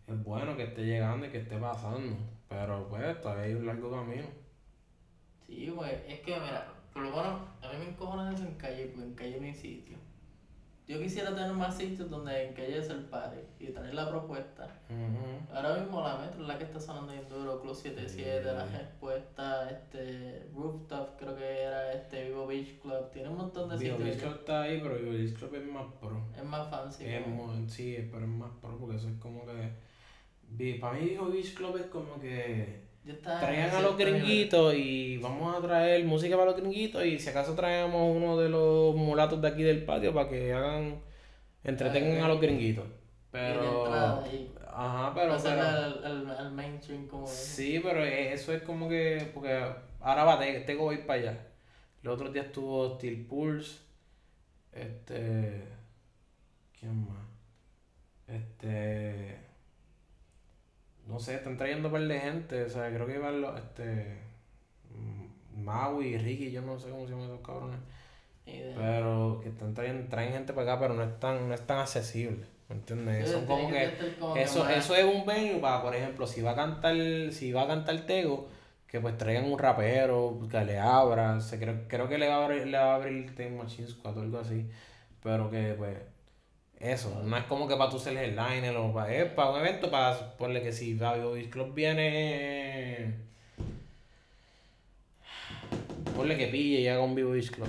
es 0.06 0.24
bueno 0.24 0.56
que 0.56 0.64
esté 0.64 0.84
llegando 0.84 1.26
y 1.26 1.28
que 1.28 1.38
esté 1.38 1.58
pasando 1.58 2.16
pero 2.48 2.88
pues 2.88 3.20
todavía 3.20 3.44
hay 3.44 3.54
un 3.54 3.66
largo 3.66 3.90
camino. 3.90 4.26
Sí 5.46 5.72
pues 5.76 5.92
es 6.08 6.20
que 6.20 6.38
mira 6.40 6.72
por 6.92 7.02
lo 7.02 7.10
menos 7.10 7.40
a 7.62 7.72
mí 7.72 7.78
me 7.78 7.90
encojonan 7.90 8.34
eso 8.34 8.44
en 8.44 8.54
calle 8.54 8.86
porque 8.86 9.08
en 9.08 9.14
calle 9.14 9.40
no 9.40 9.46
hay 9.46 9.54
sitio 9.54 9.96
yo 10.92 11.00
quisiera 11.00 11.34
tener 11.34 11.52
más 11.52 11.76
sitios 11.76 12.10
donde 12.10 12.48
encallece 12.48 12.92
el 12.92 13.04
party 13.06 13.38
y 13.58 13.68
tener 13.68 13.94
la 13.94 14.10
propuesta. 14.10 14.68
Ahora 15.52 15.78
mismo 15.78 16.02
la 16.02 16.18
metro 16.18 16.42
es 16.42 16.48
la 16.48 16.58
que 16.58 16.64
está 16.64 16.78
sonando 16.78 17.12
en 17.12 17.26
duro, 17.28 17.62
Club 17.62 17.74
77, 17.74 18.44
la 18.44 18.66
respuesta, 18.66 19.70
este, 19.70 20.46
Rooftop, 20.54 21.18
creo 21.18 21.36
que 21.36 21.62
era 21.62 21.92
este 21.94 22.24
Vivo 22.24 22.46
Beach 22.46 22.78
Club, 22.80 23.10
tiene 23.10 23.30
un 23.30 23.38
montón 23.38 23.70
de 23.70 23.78
sitios. 23.78 23.98
Vivo 23.98 24.10
Beach 24.10 24.20
Club 24.20 24.34
está 24.40 24.62
ahí, 24.62 24.80
pero 24.82 24.96
Vivo 24.96 25.12
Beach 25.12 25.34
Club 25.34 25.54
es 25.54 25.66
más 25.66 25.86
pro. 25.98 26.26
Es 26.36 26.44
más 26.44 26.68
fancy. 26.68 27.04
Es 27.06 27.24
sí, 27.72 28.08
pero 28.10 28.24
es 28.24 28.30
más 28.30 28.50
pro 28.60 28.76
porque 28.78 28.96
eso 28.96 29.08
es 29.08 29.18
como 29.18 29.46
que... 29.46 30.78
Para 30.78 30.98
mí 30.98 31.08
Vivo 31.08 31.30
Beach 31.30 31.54
Club 31.54 31.78
es 31.78 31.86
como 31.86 32.20
que 32.20 32.91
Traían 33.04 33.70
a 33.70 33.80
los 33.80 33.96
gringuitos 33.96 34.74
y 34.74 35.16
vamos 35.16 35.56
a 35.56 35.60
traer 35.60 36.04
música 36.04 36.36
para 36.36 36.52
los 36.52 36.60
gringuitos 36.60 37.04
y 37.04 37.18
si 37.18 37.30
acaso 37.30 37.54
traemos 37.54 38.16
uno 38.16 38.38
de 38.38 38.48
los 38.48 38.94
mulatos 38.94 39.42
de 39.42 39.48
aquí 39.48 39.64
del 39.64 39.84
patio 39.84 40.14
para 40.14 40.28
que 40.28 40.52
hagan, 40.52 41.00
entretengan 41.64 42.22
a 42.22 42.28
los 42.28 42.40
gringuitos. 42.40 42.84
Pero... 43.32 44.22
Ajá, 44.74 45.12
pero... 45.14 45.36
el, 45.36 46.52
mainstream 46.52 47.08
como... 47.08 47.26
Sí, 47.26 47.80
pero 47.82 48.04
eso 48.04 48.52
es 48.52 48.62
como 48.62 48.88
que... 48.88 49.30
Porque 49.34 49.60
ahora 50.00 50.24
va, 50.24 50.38
tengo 50.64 50.88
que 50.88 50.94
ir 50.94 51.06
para 51.06 51.20
allá. 51.20 51.46
Los 52.02 52.14
otros 52.14 52.32
días 52.32 52.46
estuvo 52.46 52.94
Steel 52.94 53.26
Pulse. 53.26 53.80
Este... 54.70 55.64
¿Quién 56.78 57.06
más? 57.06 57.26
Este 58.28 59.51
no 61.12 61.20
sé, 61.20 61.34
están 61.34 61.58
trayendo 61.58 61.88
un 61.88 61.92
par 61.92 62.02
de 62.02 62.18
gente, 62.18 62.62
o 62.64 62.68
sea, 62.70 62.88
creo 62.88 63.06
que 63.06 63.16
iban 63.16 63.42
los, 63.42 63.58
este, 63.58 64.18
Maui, 65.54 66.16
Ricky, 66.16 66.50
yo 66.50 66.62
no 66.62 66.78
sé 66.78 66.88
cómo 66.88 67.04
se 67.04 67.12
llaman 67.12 67.26
esos 67.26 67.46
cabrones. 67.46 67.78
Pero 68.44 69.40
que 69.42 69.50
están 69.50 69.74
trayendo, 69.74 70.08
traen 70.08 70.32
gente 70.32 70.52
para 70.54 70.72
acá, 70.72 70.80
pero 70.80 70.94
no 70.94 71.02
es 71.02 71.20
tan, 71.20 71.48
no 71.48 71.54
es 71.54 71.60
tan 71.66 71.78
accesible. 71.80 72.46
¿Me 72.68 72.76
entiendes? 72.76 73.28
Eso, 73.28 73.46
como 73.46 73.68
que, 73.68 73.92
eso, 74.36 74.66
eso 74.66 74.94
es 74.96 75.04
un 75.04 75.26
venue 75.26 75.60
para, 75.60 75.82
por 75.82 75.94
ejemplo, 75.94 76.26
si 76.26 76.40
va 76.40 76.52
a 76.52 76.56
cantar, 76.56 76.96
si 77.30 77.52
va 77.52 77.62
a 77.62 77.66
cantar 77.66 78.00
Tego, 78.06 78.48
que 78.86 78.98
pues 78.98 79.18
traigan 79.18 79.44
un 79.44 79.58
rapero, 79.58 80.38
que 80.50 80.64
le 80.64 80.78
abra, 80.78 81.36
o 81.36 81.58
creo, 81.58 81.80
creo 81.88 82.08
que 82.08 82.16
le 82.16 82.28
va 82.28 82.36
a 82.36 82.44
abrir, 82.46 82.66
le 82.66 82.78
va 82.78 82.92
a 82.92 82.94
abrir 82.94 83.34
Time 83.34 83.62
Machine 83.62 83.88
Squad 83.88 84.16
o 84.16 84.22
algo 84.22 84.38
así. 84.38 84.66
Pero 85.22 85.50
que 85.50 85.74
pues 85.76 85.98
eso, 86.82 87.22
no 87.24 87.36
es 87.36 87.44
como 87.44 87.68
que 87.68 87.76
para 87.76 87.88
tú 87.90 87.98
ser 87.98 88.16
el 88.16 88.36
headliner 88.36 88.76
o 88.76 88.92
para, 88.92 89.14
es 89.14 89.30
para 89.30 89.50
un 89.50 89.60
evento, 89.60 89.88
para 89.90 90.36
ponerle 90.36 90.62
que 90.62 90.72
si 90.72 90.96
Fabio 90.96 91.32
Club 91.48 91.72
viene. 91.74 93.14
Ponle 96.16 96.36
que 96.36 96.48
pille 96.48 96.80
y 96.80 96.88
haga 96.88 97.00
un 97.02 97.14
Vivo 97.14 97.30
Beach 97.30 97.50
Club. 97.52 97.68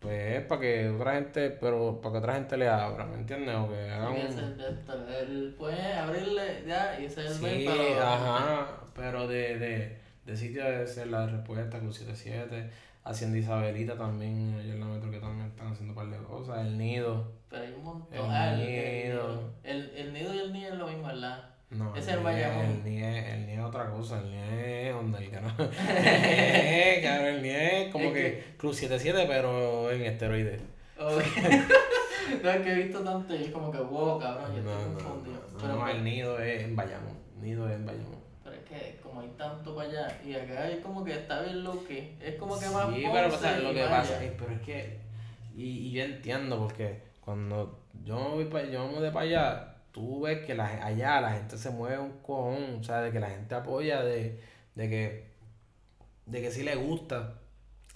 Pues 0.00 0.36
es 0.38 0.42
para 0.46 0.60
que 0.60 0.88
otra 0.88 1.14
gente, 1.14 1.50
pero 1.50 2.00
para 2.00 2.12
que 2.12 2.18
otra 2.18 2.34
gente 2.34 2.56
le 2.56 2.68
abra, 2.68 3.04
¿me 3.06 3.16
entiendes? 3.16 3.54
O 3.54 3.68
que 3.68 3.90
haga 3.90 4.10
un. 4.10 4.16
Él 4.16 5.54
puede 5.58 5.92
abrirle 5.94 6.64
ya 6.66 6.98
y 6.98 7.04
ese 7.04 7.26
es 7.26 7.42
el 7.42 7.60
Sí, 7.60 7.66
ajá. 8.00 8.80
pero 8.94 9.28
de, 9.28 9.58
de, 9.58 9.96
de 10.24 10.36
sitio 10.36 10.64
de 10.64 10.86
ser 10.86 11.08
la 11.08 11.26
respuesta, 11.26 11.78
con 11.78 11.92
77, 11.92 12.70
Hacienda 13.06 13.38
Isabelita 13.38 13.96
también, 13.96 14.58
en 14.58 14.80
la 14.80 14.86
metro 14.86 15.08
que 15.12 15.20
también 15.20 15.46
están 15.46 15.68
haciendo 15.68 15.92
un 15.92 15.94
par 15.94 16.10
de 16.10 16.26
cosas, 16.26 16.66
el 16.66 16.76
nido. 16.76 17.32
Pero 17.48 17.62
hay 17.62 17.72
un 17.72 17.84
montón. 17.84 18.08
El 18.12 18.20
ah, 18.28 18.56
nido. 18.56 19.52
El, 19.62 19.90
el, 19.96 20.12
nido 20.12 20.34
y 20.34 20.38
el 20.38 20.52
nido 20.52 20.72
es 20.72 20.78
lo 20.80 20.88
mismo, 20.88 21.06
¿verdad? 21.06 21.50
No, 21.70 21.94
es 21.94 22.08
el, 22.08 22.18
Bayamón. 22.18 22.64
El 22.64 22.84
nido, 22.84 23.06
el 23.06 23.46
nido 23.46 23.60
es 23.60 23.68
otra 23.68 23.90
cosa, 23.90 24.18
el 24.18 24.30
nido 24.32 24.44
es 24.44 24.94
onda 24.94 25.18
el 25.20 25.30
canal. 25.30 25.54
el 27.28 27.42
nido 27.42 27.56
es 27.56 27.92
como 27.92 28.12
que, 28.12 28.54
Club 28.56 28.74
77 28.74 29.24
pero 29.28 29.88
en 29.92 30.02
esteroides. 30.02 30.62
Okay. 30.98 31.64
no 32.42 32.50
es 32.50 32.62
que 32.62 32.72
he 32.72 32.74
visto 32.74 33.04
tanto 33.04 33.36
y 33.36 33.44
es 33.44 33.50
como 33.50 33.70
que 33.70 33.78
wow, 33.78 34.18
cabrón, 34.18 34.52
yo 34.52 34.58
estoy 34.58 35.04
confundido. 35.04 35.40
No, 35.52 35.58
pero 35.60 35.76
no, 35.76 35.88
el 35.88 36.02
nido 36.02 36.40
es 36.40 36.64
en 36.64 36.74
Bayamón. 36.74 37.16
Nido 37.40 37.68
es 37.68 37.76
en 37.76 37.86
Bayamón. 37.86 38.25
Que 38.68 38.98
como 39.02 39.20
hay 39.20 39.28
tanto 39.38 39.76
para 39.76 39.88
allá 39.88 40.20
y 40.24 40.34
acá 40.34 40.68
es 40.68 40.80
como 40.80 41.04
que 41.04 41.12
está 41.12 41.42
bien 41.42 41.62
lo 41.62 41.84
que 41.86 42.16
es 42.20 42.34
como 42.34 42.58
que 42.58 42.68
más 42.68 42.94
Sí, 42.94 43.04
pero 43.12 43.62
lo 43.62 43.74
que 43.74 43.84
pasa 43.84 44.24
es, 44.24 44.32
pero 44.32 44.52
es 44.52 44.60
que 44.60 44.98
y, 45.56 45.64
y 45.64 45.92
yo 45.92 46.02
entiendo 46.04 46.58
porque 46.58 47.00
cuando 47.24 47.78
yo 48.04 48.16
me 48.16 48.28
voy 48.34 48.44
para 48.46 48.68
yo 48.68 48.86
me 48.86 48.94
mudé 48.96 49.10
para 49.10 49.24
allá, 49.24 49.74
tú 49.92 50.22
ves 50.22 50.44
que 50.44 50.54
la, 50.54 50.66
allá 50.84 51.20
la 51.20 51.32
gente 51.32 51.56
se 51.56 51.70
mueve 51.70 51.98
un 51.98 52.18
cojón, 52.18 52.80
o 52.80 52.84
sea, 52.84 53.00
de 53.00 53.12
que 53.12 53.20
la 53.20 53.30
gente 53.30 53.54
apoya 53.54 54.02
de, 54.02 54.40
de 54.74 54.88
que 54.88 55.26
de 56.26 56.40
que 56.42 56.50
sí 56.50 56.62
le 56.64 56.74
gusta 56.74 57.34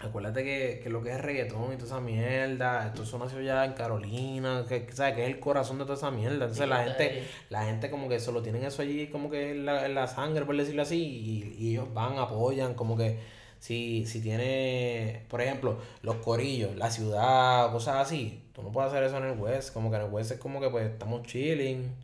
Acuérdate 0.02 0.42
que, 0.42 0.80
que, 0.82 0.88
lo 0.88 1.02
que 1.02 1.10
es 1.10 1.20
reggaetón 1.20 1.74
y 1.74 1.76
toda 1.76 1.86
esa 1.86 2.00
mierda, 2.00 2.86
esto 2.86 3.02
eso 3.02 3.18
nació 3.18 3.42
ya 3.42 3.66
en 3.66 3.74
Carolina, 3.74 4.64
que, 4.66 4.90
¿sabes? 4.92 5.14
que 5.14 5.24
es 5.24 5.28
el 5.28 5.38
corazón 5.38 5.76
de 5.76 5.84
toda 5.84 5.96
esa 5.96 6.10
mierda. 6.10 6.46
Entonces 6.46 6.66
la 6.66 6.84
gente, 6.84 7.24
la 7.50 7.64
gente 7.64 7.90
como 7.90 8.08
que 8.08 8.18
solo 8.18 8.40
tienen 8.40 8.64
eso 8.64 8.80
allí 8.80 9.08
como 9.08 9.30
que 9.30 9.50
en 9.50 9.66
la, 9.66 9.84
en 9.84 9.94
la 9.94 10.06
sangre, 10.06 10.46
por 10.46 10.56
decirlo 10.56 10.80
así, 10.80 10.96
y, 10.96 11.54
y, 11.58 11.70
ellos 11.72 11.92
van, 11.92 12.18
apoyan, 12.18 12.72
como 12.72 12.96
que 12.96 13.18
si, 13.58 14.06
si 14.06 14.22
tiene, 14.22 15.26
por 15.28 15.42
ejemplo, 15.42 15.78
los 16.00 16.16
corillos, 16.16 16.74
la 16.76 16.90
ciudad, 16.90 17.70
cosas 17.70 17.96
así, 17.96 18.48
tú 18.54 18.62
no 18.62 18.72
puedes 18.72 18.90
hacer 18.90 19.04
eso 19.04 19.18
en 19.18 19.24
el 19.24 19.38
West, 19.38 19.74
como 19.74 19.90
que 19.90 19.96
en 19.96 20.04
el 20.04 20.10
West 20.10 20.30
es 20.32 20.38
como 20.38 20.62
que 20.62 20.70
pues 20.70 20.90
estamos 20.90 21.24
chilling, 21.26 21.94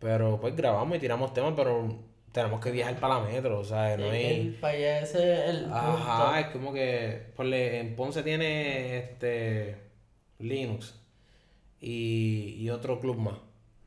pero 0.00 0.40
pues 0.40 0.56
grabamos 0.56 0.96
y 0.96 1.00
tiramos 1.00 1.32
temas, 1.32 1.54
pero 1.56 2.11
tenemos 2.32 2.60
que 2.60 2.70
viajar 2.70 2.96
para 2.96 3.20
la 3.20 3.26
metro, 3.26 3.60
o 3.60 3.64
sea, 3.64 3.96
no 3.96 4.10
hay... 4.10 4.56
Para 4.60 4.74
allá 4.74 5.00
ese 5.00 5.34
es 5.34 5.50
el 5.50 5.72
Ajá, 5.72 6.40
es 6.40 6.46
como 6.48 6.72
que, 6.72 7.30
ponle, 7.36 7.80
en 7.80 7.94
Ponce 7.94 8.22
tiene 8.22 8.98
este 8.98 9.76
Linux 10.38 10.98
y, 11.80 12.56
y 12.58 12.70
otro 12.70 12.98
club 13.00 13.18
más, 13.18 13.38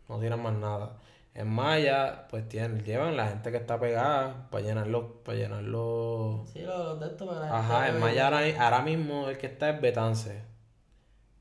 no 0.08 0.20
tienen 0.20 0.42
más 0.42 0.54
nada. 0.54 1.00
En 1.34 1.50
Maya, 1.50 2.28
pues 2.30 2.48
tienen, 2.48 2.86
llevan 2.86 3.18
la 3.18 3.28
gente 3.28 3.52
que 3.52 3.58
está 3.58 3.78
pegada 3.78 4.48
para 4.50 4.64
llenarlo, 4.64 5.22
para 5.24 5.38
llenarlo. 5.38 6.46
Sí, 6.54 6.62
los 6.62 6.98
de 6.98 7.08
esto 7.08 7.26
para 7.26 7.60
Ajá, 7.60 7.90
en 7.90 8.00
Maya 8.00 8.26
ahora, 8.28 8.40
ahora, 8.58 8.82
mismo 8.82 9.28
el 9.28 9.38
que 9.38 9.48
está 9.48 9.72
es 9.72 9.82
Betance. 9.82 10.44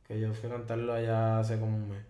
Que 0.05 0.19
yo 0.19 0.35
fui 0.35 0.49
a 0.49 0.55
cantarlo 0.55 0.95
allá 0.95 1.39
hace 1.39 1.61
como 1.61 1.77
un 1.77 1.91
mes. 1.91 2.03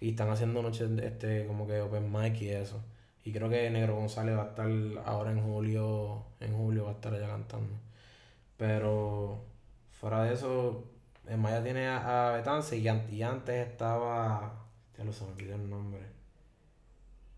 Y 0.00 0.10
están 0.10 0.30
haciendo 0.30 0.62
noches 0.62 0.88
este 1.02 1.46
como 1.46 1.66
que 1.66 1.80
open 1.80 2.12
mic 2.12 2.40
y 2.40 2.50
eso. 2.50 2.80
Y 3.24 3.32
creo 3.32 3.48
que 3.48 3.70
Negro 3.70 3.96
González 3.96 4.36
va 4.36 4.42
a 4.42 4.48
estar 4.48 4.68
ahora 5.06 5.30
en 5.30 5.42
julio, 5.42 6.24
en 6.40 6.54
julio 6.54 6.84
va 6.84 6.90
a 6.90 6.94
estar 6.94 7.14
allá 7.14 7.26
cantando. 7.26 7.74
Pero 8.58 9.44
fuera 9.90 10.24
de 10.24 10.34
eso, 10.34 10.84
en 11.26 11.40
Maya 11.40 11.62
tiene 11.62 11.88
a, 11.88 12.32
Betance 12.36 12.76
y, 12.76 12.86
antes 13.22 13.66
estaba, 13.66 14.66
ya 14.96 15.04
lo 15.04 15.12
se 15.12 15.24
me 15.24 15.32
olvidó 15.32 15.54
el 15.54 15.70
nombre. 15.70 16.02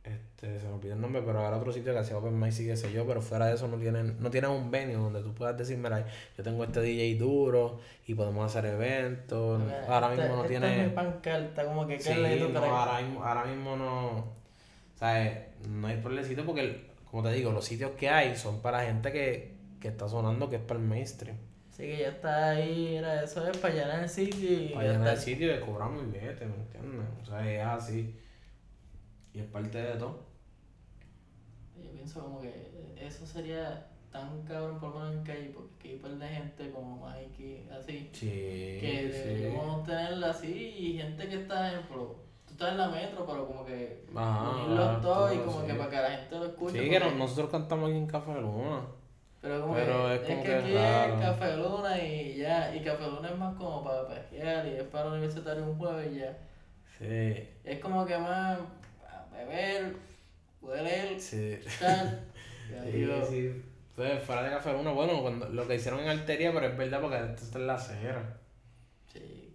Este, 0.02 0.60
se 0.60 0.66
me 0.66 0.74
olvidó 0.74 0.94
el 0.94 1.00
nombre, 1.00 1.22
pero 1.22 1.40
ahora 1.40 1.56
otro 1.56 1.72
sitio 1.72 1.92
que 1.92 2.00
hacía 2.00 2.16
Open 2.16 2.38
Mic 2.38 2.52
sí 2.52 2.66
que 2.66 2.76
sé 2.76 2.92
yo, 2.92 3.06
pero 3.06 3.20
fuera 3.22 3.46
de 3.46 3.54
eso 3.54 3.68
no 3.68 3.76
tienen, 3.76 4.16
no 4.20 4.30
tienen 4.30 4.50
un 4.50 4.70
venue 4.70 4.94
donde 4.94 5.22
tú 5.22 5.34
puedas 5.34 5.56
decir, 5.56 5.78
mira, 5.78 6.04
yo 6.36 6.42
tengo 6.44 6.64
este 6.64 6.80
DJ 6.80 7.16
duro 7.16 7.78
y 8.06 8.14
podemos 8.14 8.44
hacer 8.44 8.72
eventos. 8.72 9.62
ahora 9.88 10.08
mismo 10.08 10.36
no 10.36 10.44
tiene. 10.44 10.92
como 11.64 11.86
que 11.86 12.00
sí, 12.00 12.10
no, 12.52 12.58
ahora 12.58 13.00
mismo, 13.00 13.24
ahora 13.24 13.44
mismo 13.44 13.76
no. 13.76 14.36
O 14.96 14.98
sea, 14.98 15.52
no 15.66 15.86
hay 15.86 15.97
pueblecito 15.98 16.44
porque, 16.44 16.90
como 17.10 17.22
te 17.22 17.32
digo, 17.32 17.52
los 17.52 17.64
sitios 17.64 17.93
que 17.93 18.09
hay 18.09 18.36
son 18.36 18.60
para 18.60 18.84
gente 18.84 19.12
que, 19.12 19.56
que 19.80 19.88
está 19.88 20.09
sonando, 20.09 20.48
que 20.48 20.56
es 20.56 20.62
para 20.62 20.80
el 20.80 20.86
mainstream. 20.86 21.36
Sí, 21.70 21.82
que 21.82 21.98
ya 21.98 22.09
está 22.09 22.51
ahí, 22.51 22.97
era 22.97 23.22
eso 23.22 23.47
es 23.47 23.56
para 23.59 23.74
llenar 23.74 24.02
el 24.02 24.09
sitio. 24.09 24.74
Para 24.74 24.93
llenar 24.93 25.09
el 25.09 25.18
sitio 25.18 25.55
y 25.55 25.60
cobrar 25.60 25.90
muy 25.90 26.06
bien, 26.06 26.34
¿me 26.38 26.56
entiendes? 26.56 27.06
O 27.22 27.26
sea, 27.26 27.52
es 27.52 27.62
así. 27.62 28.18
Y 29.34 29.40
es 29.40 29.47
parte 29.47 29.76
de 29.76 29.97
todo. 29.97 30.24
Yo 31.76 31.90
pienso 31.90 32.22
como 32.22 32.40
que 32.40 32.94
eso 32.98 33.26
sería 33.26 33.88
tan 34.10 34.43
cabrón 34.44 34.80
por 34.80 34.94
lo 34.94 35.01
menos 35.01 35.16
en 35.16 35.22
calle, 35.24 35.51
porque 35.55 35.90
hay 35.90 36.01
un 36.02 36.18
de 36.18 36.28
gente 36.28 36.70
como 36.70 37.06
Mikey, 37.06 37.68
así. 37.68 38.09
Sí. 38.12 38.26
Que 38.80 39.10
deberíamos 39.12 39.84
tenerla 39.84 40.30
así 40.30 40.74
y 40.78 40.98
gente 40.98 41.28
que 41.28 41.43
está, 41.43 41.68
en 41.68 41.74
ejemplo 41.74 42.26
estás 42.56 42.72
en 42.72 42.78
la 42.78 42.88
metro, 42.88 43.26
pero 43.26 43.46
como 43.46 43.66
que 43.66 44.02
unirlos 44.10 45.02
todos 45.02 45.34
y 45.34 45.38
como 45.38 45.66
que 45.66 45.74
para 45.74 45.90
que 45.90 45.96
la 45.96 46.10
gente 46.10 46.38
lo 46.38 46.46
escuche. 46.46 46.82
Sí, 46.82 46.90
que 46.90 47.00
nosotros 47.00 47.50
cantamos 47.50 47.90
aquí 47.90 47.98
en 47.98 48.06
Café 48.06 48.40
Luna. 48.40 48.80
Pero 49.42 49.60
como 49.60 49.74
que, 49.74 49.82
es, 49.82 50.20
como 50.20 50.42
que, 50.42 50.54
aquí 50.54 50.72
es 50.72 51.20
Café 51.20 51.56
Luna 51.58 52.02
y 52.02 52.36
ya, 52.36 52.74
y 52.74 52.80
Café 52.80 53.06
Luna 53.08 53.28
es 53.28 53.38
más 53.38 53.54
como 53.56 53.84
para 53.84 54.08
pesquear 54.08 54.66
y 54.66 54.70
es 54.70 54.84
para 54.84 55.10
universitario 55.10 55.64
un 55.64 55.78
jueves 55.78 56.12
y 56.12 56.18
ya. 56.18 56.36
Sí. 56.98 57.48
Es 57.62 57.78
como 57.78 58.06
que 58.06 58.16
más 58.16 58.58
beber, 59.30 59.94
leer, 60.82 61.20
sí. 61.20 61.58
tal. 61.78 62.24
sí, 62.90 62.90
sí. 62.90 63.02
Entonces, 63.02 64.22
fuera 64.24 64.42
de 64.42 64.50
Café 64.50 64.72
Luna, 64.72 64.92
bueno, 64.92 65.20
cuando, 65.20 65.46
lo 65.50 65.68
que 65.68 65.74
hicieron 65.74 66.00
en 66.00 66.08
Alteria, 66.08 66.52
pero 66.54 66.66
es 66.66 66.76
verdad 66.76 67.02
porque 67.02 67.16
esto 67.18 67.44
está 67.44 67.58
en 67.58 67.66
la 67.66 67.78
cejera. 67.78 68.40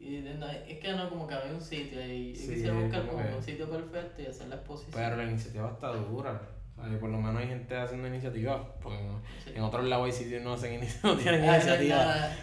Y 0.02 0.18
es 0.18 0.80
que 0.80 0.94
no, 0.94 1.08
como 1.10 1.28
que 1.28 1.36
había 1.36 1.54
un 1.54 1.62
sitio 1.62 2.04
y 2.04 2.36
sí, 2.36 2.56
quise 2.56 2.72
buscar 2.72 3.06
como 3.06 3.22
un 3.38 3.44
sitio 3.44 3.70
perfecto 3.70 4.24
y 4.24 4.26
hacer 4.26 4.48
la 4.48 4.56
exposición. 4.56 4.94
Pero 4.96 5.16
la 5.16 5.24
iniciativa 5.26 5.70
está 5.70 5.90
dura. 5.94 6.42
O 6.76 6.84
sea, 6.84 7.00
por 7.00 7.10
lo 7.12 7.18
menos 7.20 7.40
hay 7.40 7.48
gente 7.50 7.78
haciendo 7.78 8.08
iniciativas. 8.08 8.62
Porque 8.82 8.98
en 9.54 9.62
otros 9.62 9.86
lados 9.86 10.08
hay 10.08 10.12
sitios 10.12 10.44
no, 10.44 10.54
hacen 10.54 10.82
no 11.04 11.16
tienen 11.18 11.48
ah, 11.48 11.56
iniciativas. 11.56 12.38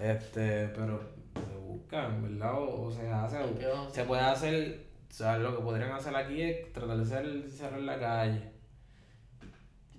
Este, 0.00 0.66
pero 0.68 1.00
se 1.32 1.56
busca, 1.56 2.08
¿verdad? 2.08 2.54
O, 2.58 2.90
se 2.90 3.08
hace. 3.08 3.38
se 3.92 4.04
puede 4.04 4.22
hacer. 4.22 4.86
O 5.08 5.14
sea, 5.14 5.38
lo 5.38 5.56
que 5.56 5.62
podrían 5.62 5.92
hacer 5.92 6.16
aquí 6.16 6.42
es 6.42 6.72
tratar 6.72 6.96
de 6.96 7.02
hacer 7.04 7.48
cerrar 7.48 7.80
la 7.80 8.00
calle. 8.00 8.50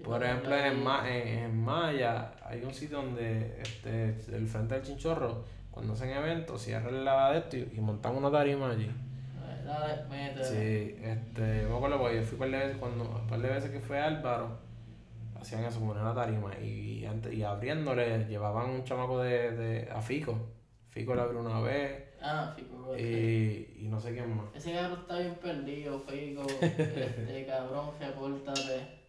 Por 0.04 0.22
ejemplo, 0.22 0.56
en, 0.56 0.86
en, 1.08 1.64
Maya 1.64 2.34
hay 2.46 2.62
un 2.62 2.74
sitio 2.74 2.98
donde 2.98 3.62
este, 3.62 4.10
el 4.36 4.48
frente 4.48 4.76
del 4.76 4.84
chinchorro, 4.84 5.46
cuando 5.72 5.94
hacen 5.94 6.10
eventos, 6.10 6.62
cierran 6.62 7.06
la 7.06 7.32
de 7.32 7.40
esto 7.40 7.58
y, 7.58 7.80
montan 7.80 8.16
una 8.16 8.30
tarima 8.30 8.72
allí. 8.72 8.92
Sí, 10.44 10.98
este, 11.02 11.66
me 11.68 11.76
acuerdo 11.76 11.98
porque 11.98 12.18
yo 12.18 12.24
fui 12.24 12.38
par 12.38 12.52
de 12.52 12.58
veces, 12.58 12.78
cuando, 12.78 13.06
un 13.06 13.28
par 13.28 13.40
de 13.40 13.50
veces 13.50 13.72
que 13.72 13.80
fue 13.80 13.98
Álvaro, 13.98 14.58
hacían 15.40 15.64
eso, 15.64 15.80
poner 15.80 16.04
una 16.04 16.14
tarima 16.14 16.54
y, 16.60 17.06
antes, 17.06 17.34
y 17.34 17.44
abriéndole 17.44 18.26
llevaban 18.26 18.70
un 18.70 18.84
chamaco 18.84 19.20
de, 19.20 19.52
de 19.52 19.90
a 19.90 20.02
Fico. 20.02 20.38
Fico 20.90 21.16
le 21.16 21.22
abrió 21.22 21.40
una 21.40 21.62
vez. 21.62 22.04
Ah, 22.22 22.54
Fico. 22.56 22.96
Y, 22.98 23.74
y 23.80 23.88
no 23.88 24.00
sé 24.00 24.14
quién 24.14 24.36
más. 24.36 24.48
Ese 24.54 24.74
cabrón 24.74 25.00
está 25.00 25.18
bien 25.18 25.36
perdido, 25.36 26.00
Fico. 26.02 26.46
este 26.62 27.46
cabrón, 27.48 27.92
repórtate. 28.00 29.03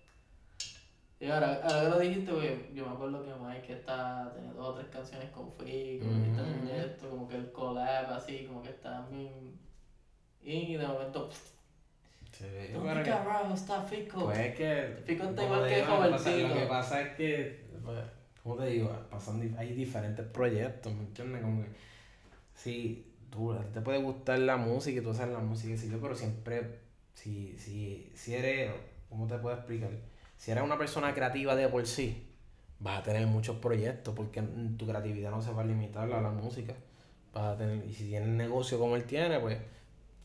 Y 1.25 1.31
ahora, 1.31 1.59
ahora 1.63 1.81
que 1.81 1.89
lo 1.89 1.99
dijiste, 2.01 2.33
güey, 2.33 2.75
yo 2.75 2.87
me 2.87 2.93
acuerdo 2.93 3.25
que 3.25 3.33
Mike 3.33 3.73
está 3.73 4.31
teniendo 4.35 4.61
dos 4.61 4.75
o 4.75 4.79
tres 4.79 4.89
canciones 4.89 5.31
con 5.31 5.51
Free, 5.55 5.99
como 5.99 6.23
que 6.23 6.29
está 6.29 6.43
haciendo 6.43 6.71
esto, 6.75 7.09
como 7.09 7.29
que 7.29 7.37
el 7.37 7.51
collab 7.51 8.13
así, 8.13 8.45
como 8.47 8.63
que 8.63 8.69
está 8.69 9.07
bien. 9.11 9.59
Y 10.43 10.77
de 10.77 10.87
momento. 10.87 11.31
Sí, 12.31 12.45
¿Dónde 12.75 13.03
carajo 13.05 13.55
está 13.55 13.81
Fico? 13.85 14.25
Pues 14.25 14.39
es 14.39 14.55
que. 14.55 15.03
Fico 15.07 15.25
está 15.25 15.45
igual 15.45 15.67
que 15.67 15.83
Jovencito. 15.83 16.49
Lo 16.49 16.55
que 16.55 16.67
pasa 16.67 17.01
es 17.01 17.17
que. 17.17 17.65
Pues, 17.83 17.99
¿Cómo 18.43 18.57
te 18.57 18.67
digo? 18.67 18.95
Pasan, 19.11 19.57
hay 19.57 19.73
diferentes 19.73 20.27
proyectos, 20.27 20.93
¿me 20.93 21.05
entiendes? 21.05 21.41
Como 21.41 21.63
que. 21.63 21.71
Sí, 22.55 23.15
tú, 23.31 23.57
te 23.73 23.81
puede 23.81 24.03
gustar 24.03 24.41
la 24.41 24.59
música 24.59 25.01
y 25.01 25.03
tú 25.03 25.09
haces 25.09 25.29
la 25.29 25.39
música 25.39 25.73
y 25.73 25.79
sí, 25.79 25.91
pero 26.03 26.15
siempre. 26.15 26.81
Si, 27.15 27.57
si, 27.57 28.13
si 28.15 28.35
eres. 28.35 28.73
¿Cómo 29.09 29.27
te 29.27 29.39
puedo 29.39 29.57
explicar? 29.57 29.91
Si 30.37 30.51
eres 30.51 30.63
una 30.65 30.79
persona 30.79 31.15
creativa 31.15 31.55
de 31.55 31.69
por 31.69 31.87
sí, 31.87 32.27
vas 32.81 33.01
a 33.01 33.03
tener 33.03 33.27
muchos 33.27 33.57
proyectos 33.57 34.15
porque 34.15 34.43
tu 34.77 34.87
creatividad 34.87 35.31
no 35.31 35.41
se 35.41 35.53
va 35.53 35.63
a 35.63 35.65
limitar 35.65 36.11
a 36.13 36.21
la 36.21 36.31
música. 36.31 36.75
Vas 37.33 37.55
a 37.55 37.57
tener, 37.57 37.85
y 37.85 37.93
si 37.93 38.09
tienes 38.09 38.29
negocio 38.29 38.79
como 38.79 38.97
él 38.97 39.05
tiene, 39.05 39.41
pues 39.41 39.59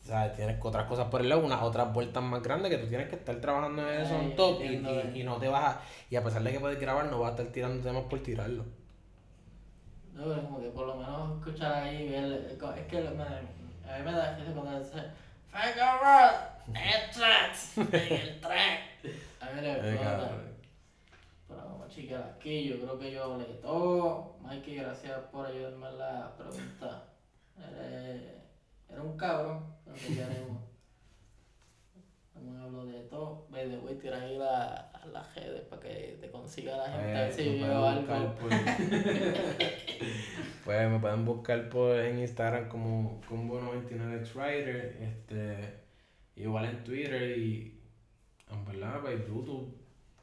¿sabes? 0.04 0.34
tienes 0.34 0.58
otras 0.62 0.86
cosas 0.86 1.08
por 1.08 1.20
el 1.20 1.28
lado, 1.28 1.44
unas 1.44 1.62
otras 1.62 1.92
vueltas 1.92 2.22
más 2.22 2.42
grandes 2.42 2.70
que 2.70 2.78
tú 2.78 2.86
tienes 2.86 3.08
que 3.08 3.16
estar 3.16 3.36
trabajando 3.40 3.88
en 3.90 4.00
eso 4.00 4.14
en 4.14 4.36
top 4.36 4.60
y, 4.62 5.20
y, 5.20 5.24
no 5.24 5.36
te 5.36 5.48
vas 5.48 5.76
a, 5.76 5.80
y 6.08 6.16
a 6.16 6.24
pesar 6.24 6.42
de 6.42 6.52
que 6.52 6.60
puedes 6.60 6.80
grabar, 6.80 7.06
no 7.10 7.20
vas 7.20 7.30
a 7.30 7.36
estar 7.36 7.46
tirando 7.52 7.82
temas 7.82 8.04
por 8.04 8.20
tirarlo. 8.20 8.64
No, 10.14 10.42
como 10.42 10.60
que 10.60 10.68
por 10.68 10.86
lo 10.86 10.96
menos 10.96 11.38
escuchar 11.38 11.72
ahí, 11.72 12.12
es 12.14 12.86
que 12.86 12.98
a 12.98 13.98
mí 13.98 14.04
me 14.04 14.12
da 14.12 14.38
cuando 14.54 14.84
el 16.76 17.10
track, 17.10 17.76
en 17.76 17.94
el 17.94 18.40
track. 18.40 18.80
A 19.40 19.50
ver. 19.50 19.80
Pero 21.48 21.60
vamos 21.64 21.88
chequear 21.88 22.34
aquí, 22.36 22.68
yo 22.68 22.80
creo 22.80 22.98
que 22.98 23.10
yo 23.12 23.24
hablé 23.24 23.44
todo. 23.60 24.36
Mikey, 24.42 24.76
gracias 24.76 25.18
por 25.32 25.46
ayudarme 25.46 25.88
en 25.88 25.98
la 25.98 26.36
pregunta. 26.36 27.04
Era, 28.88 29.02
un 29.02 29.16
cabrón, 29.16 29.74
pero 29.84 29.96
que. 29.96 30.69
Hemos 32.40 32.60
hablado 32.62 32.86
de 32.86 33.00
todo. 33.04 33.46
Ve 33.50 33.68
de 33.68 33.76
voy 33.76 33.92
a 33.92 33.98
tirar 33.98 34.22
ahí 34.22 34.38
la, 34.38 34.90
a 34.92 35.06
las 35.06 35.34
redes 35.34 35.62
para 35.62 35.82
que 35.82 36.16
te 36.20 36.30
consiga 36.30 36.76
la 36.76 36.90
gente. 36.90 37.16
a 37.16 37.20
ver 37.22 37.32
si 37.32 37.58
yo 37.58 37.86
algo. 37.86 38.34
pues 40.64 40.90
me 40.90 40.98
pueden 40.98 41.24
buscar 41.24 41.68
por, 41.68 41.98
en 41.98 42.20
Instagram 42.20 42.68
como 42.68 43.20
Combo99XWriter. 43.28 44.96
Este, 45.00 45.80
igual 46.36 46.64
en 46.66 46.84
Twitter 46.84 47.36
y 47.38 47.80
en 48.50 48.64
verdad, 48.64 49.00
pues 49.00 49.26
YouTube, 49.26 49.76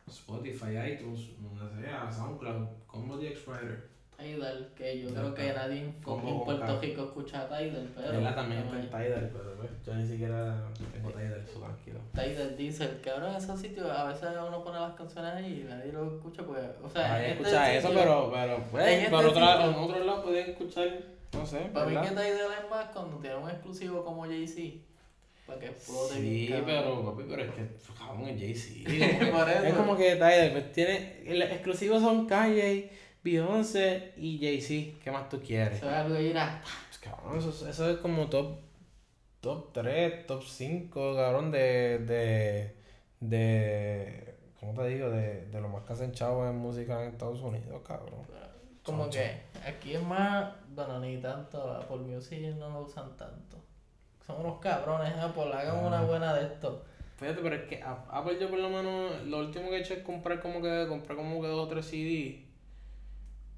Spotify, 0.07 0.93
iTunes, 0.93 1.31
donde 1.41 1.81
sea, 1.81 2.11
SoundCloud, 2.11 2.67
Combo 2.87 3.17
DX 3.17 3.47
Writer. 3.47 3.96
Tidal, 4.17 4.71
que 4.75 4.99
yo 4.99 5.09
creo 5.13 5.33
que 5.35 5.53
nadie 5.53 5.79
en 5.81 5.93
Puerto 5.93 6.81
Rico 6.81 7.03
escucha 7.03 7.47
Tidal, 7.47 7.87
pero... 7.95 8.19
Ella 8.19 8.33
también 8.33 8.61
está 8.61 8.79
en 8.79 8.87
Tidal, 8.87 9.31
pero 9.31 9.55
pues, 9.57 9.69
yo 9.85 9.93
ni 9.93 10.07
siquiera 10.07 10.63
tengo 10.91 11.11
Tidal, 11.11 11.45
eso 11.47 11.59
tranquilo. 11.59 11.99
Tidal 12.13 12.57
dice 12.57 12.89
que 13.03 13.09
ahora 13.11 13.29
en 13.29 13.35
esos 13.35 13.59
sitios 13.59 13.87
a 13.89 14.05
veces 14.05 14.29
uno 14.47 14.63
pone 14.63 14.79
las 14.79 14.95
canciones 14.95 15.33
ahí 15.35 15.61
y 15.61 15.69
nadie 15.69 15.91
lo 15.91 16.15
escucha, 16.15 16.41
pues, 16.43 16.63
o 16.83 16.89
sea... 16.89 17.09
Nadie 17.09 17.31
este 17.31 17.43
escucha 17.43 17.73
eso, 17.75 17.89
pero, 17.93 18.31
pero, 18.33 18.63
pues, 18.71 18.87
este 18.87 19.09
por 19.11 19.25
otro, 19.25 19.61
en 19.61 19.75
otro 19.75 20.03
lado 20.03 20.23
pueden 20.23 20.49
escuchar, 20.49 20.87
no 21.33 21.45
sé, 21.45 21.57
Para 21.71 21.85
mí 21.85 21.95
que 22.01 22.09
Tidal 22.09 22.53
es 22.63 22.69
más 22.71 22.85
cuando 22.91 23.17
tiene 23.17 23.35
un 23.35 23.49
exclusivo 23.49 24.03
como 24.03 24.23
Jay-Z 24.23 24.83
para 25.45 25.59
que 25.59 25.67
explote 25.67 26.15
Sí, 26.15 26.53
pero, 26.65 27.05
papi, 27.05 27.23
pero 27.29 27.43
es 27.43 27.51
que, 27.51 27.67
cabrón, 27.97 28.27
es 28.27 28.39
Jay-Z. 28.39 28.89
es 29.67 29.73
como 29.75 29.95
que 29.95 30.15
Tidal, 30.15 30.51
pues 30.53 30.71
tiene, 30.71 31.21
los 31.27 31.51
exclusivos 31.51 32.01
son 32.01 32.25
Kanye 32.25 32.89
Beyoncé 33.27 34.13
y 34.17 34.39
Jay-Z. 34.39 34.99
¿Qué 35.03 35.11
más 35.11 35.27
tú 35.27 35.39
quieres? 35.41 35.77
Eso 35.77 35.89
es 35.89 35.95
algo 35.95 36.19
irá. 36.19 36.61
Pues, 36.87 36.99
cabrón, 36.99 37.37
eso, 37.37 37.69
eso, 37.69 37.89
es 37.89 37.97
como 37.97 38.27
top, 38.27 38.59
top 39.41 39.73
3, 39.73 40.25
top 40.25 40.43
5, 40.43 41.15
cabrón, 41.15 41.51
de, 41.51 41.99
de, 41.99 42.75
de, 43.19 44.35
¿cómo 44.59 44.73
te 44.73 44.87
digo? 44.87 45.09
De, 45.09 45.47
de 45.47 45.61
lo 45.61 45.67
más 45.67 45.83
que 45.83 45.93
hacen 45.93 46.13
chavos 46.13 46.49
en 46.49 46.57
música 46.57 47.03
en 47.03 47.11
Estados 47.11 47.41
Unidos, 47.41 47.81
cabrón. 47.85 48.25
Como 48.83 49.09
que 49.09 49.41
aquí 49.65 49.95
es 49.95 50.01
más, 50.01 50.53
bueno, 50.69 51.01
ni 51.01 51.17
tanto, 51.17 51.73
Apple 51.73 51.97
Music 51.97 52.39
no 52.57 52.69
lo 52.69 52.81
usan 52.83 53.17
tanto. 53.17 53.57
Son 54.25 54.39
unos 54.39 54.59
cabrones, 54.59 55.13
Apple, 55.17 55.51
hagan 55.53 55.83
una 55.83 56.01
buena 56.03 56.33
de 56.33 56.45
esto. 56.45 56.85
Fíjate, 57.17 57.41
pero 57.41 57.55
es 57.55 57.63
que 57.63 57.83
Apple 57.83 58.37
yo 58.39 58.49
por 58.49 58.59
lo 58.59 58.69
menos, 58.69 59.25
lo 59.25 59.39
último 59.39 59.69
que 59.69 59.77
he 59.77 59.79
hecho 59.79 59.95
es 59.95 60.03
comprar 60.03 60.39
como 60.39 60.61
que, 60.61 60.85
comprar 60.87 61.17
como 61.17 61.41
que 61.41 61.47
dos 61.47 61.65
o 61.65 61.67
tres 61.67 61.85
CDs 61.85 62.46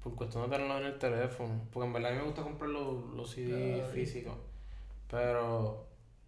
por 0.02 0.14
cuestión 0.14 0.44
de 0.44 0.56
tenerlos 0.56 0.80
en 0.80 0.86
el 0.86 0.98
teléfono. 0.98 1.60
Porque 1.72 1.86
en 1.86 1.92
verdad 1.92 2.10
a 2.10 2.14
mí 2.14 2.20
me 2.20 2.26
gusta 2.26 2.42
comprar 2.42 2.70
los, 2.70 3.04
los 3.14 3.30
CDs 3.30 3.90
físicos. 3.92 4.34
Pero, 5.10 5.86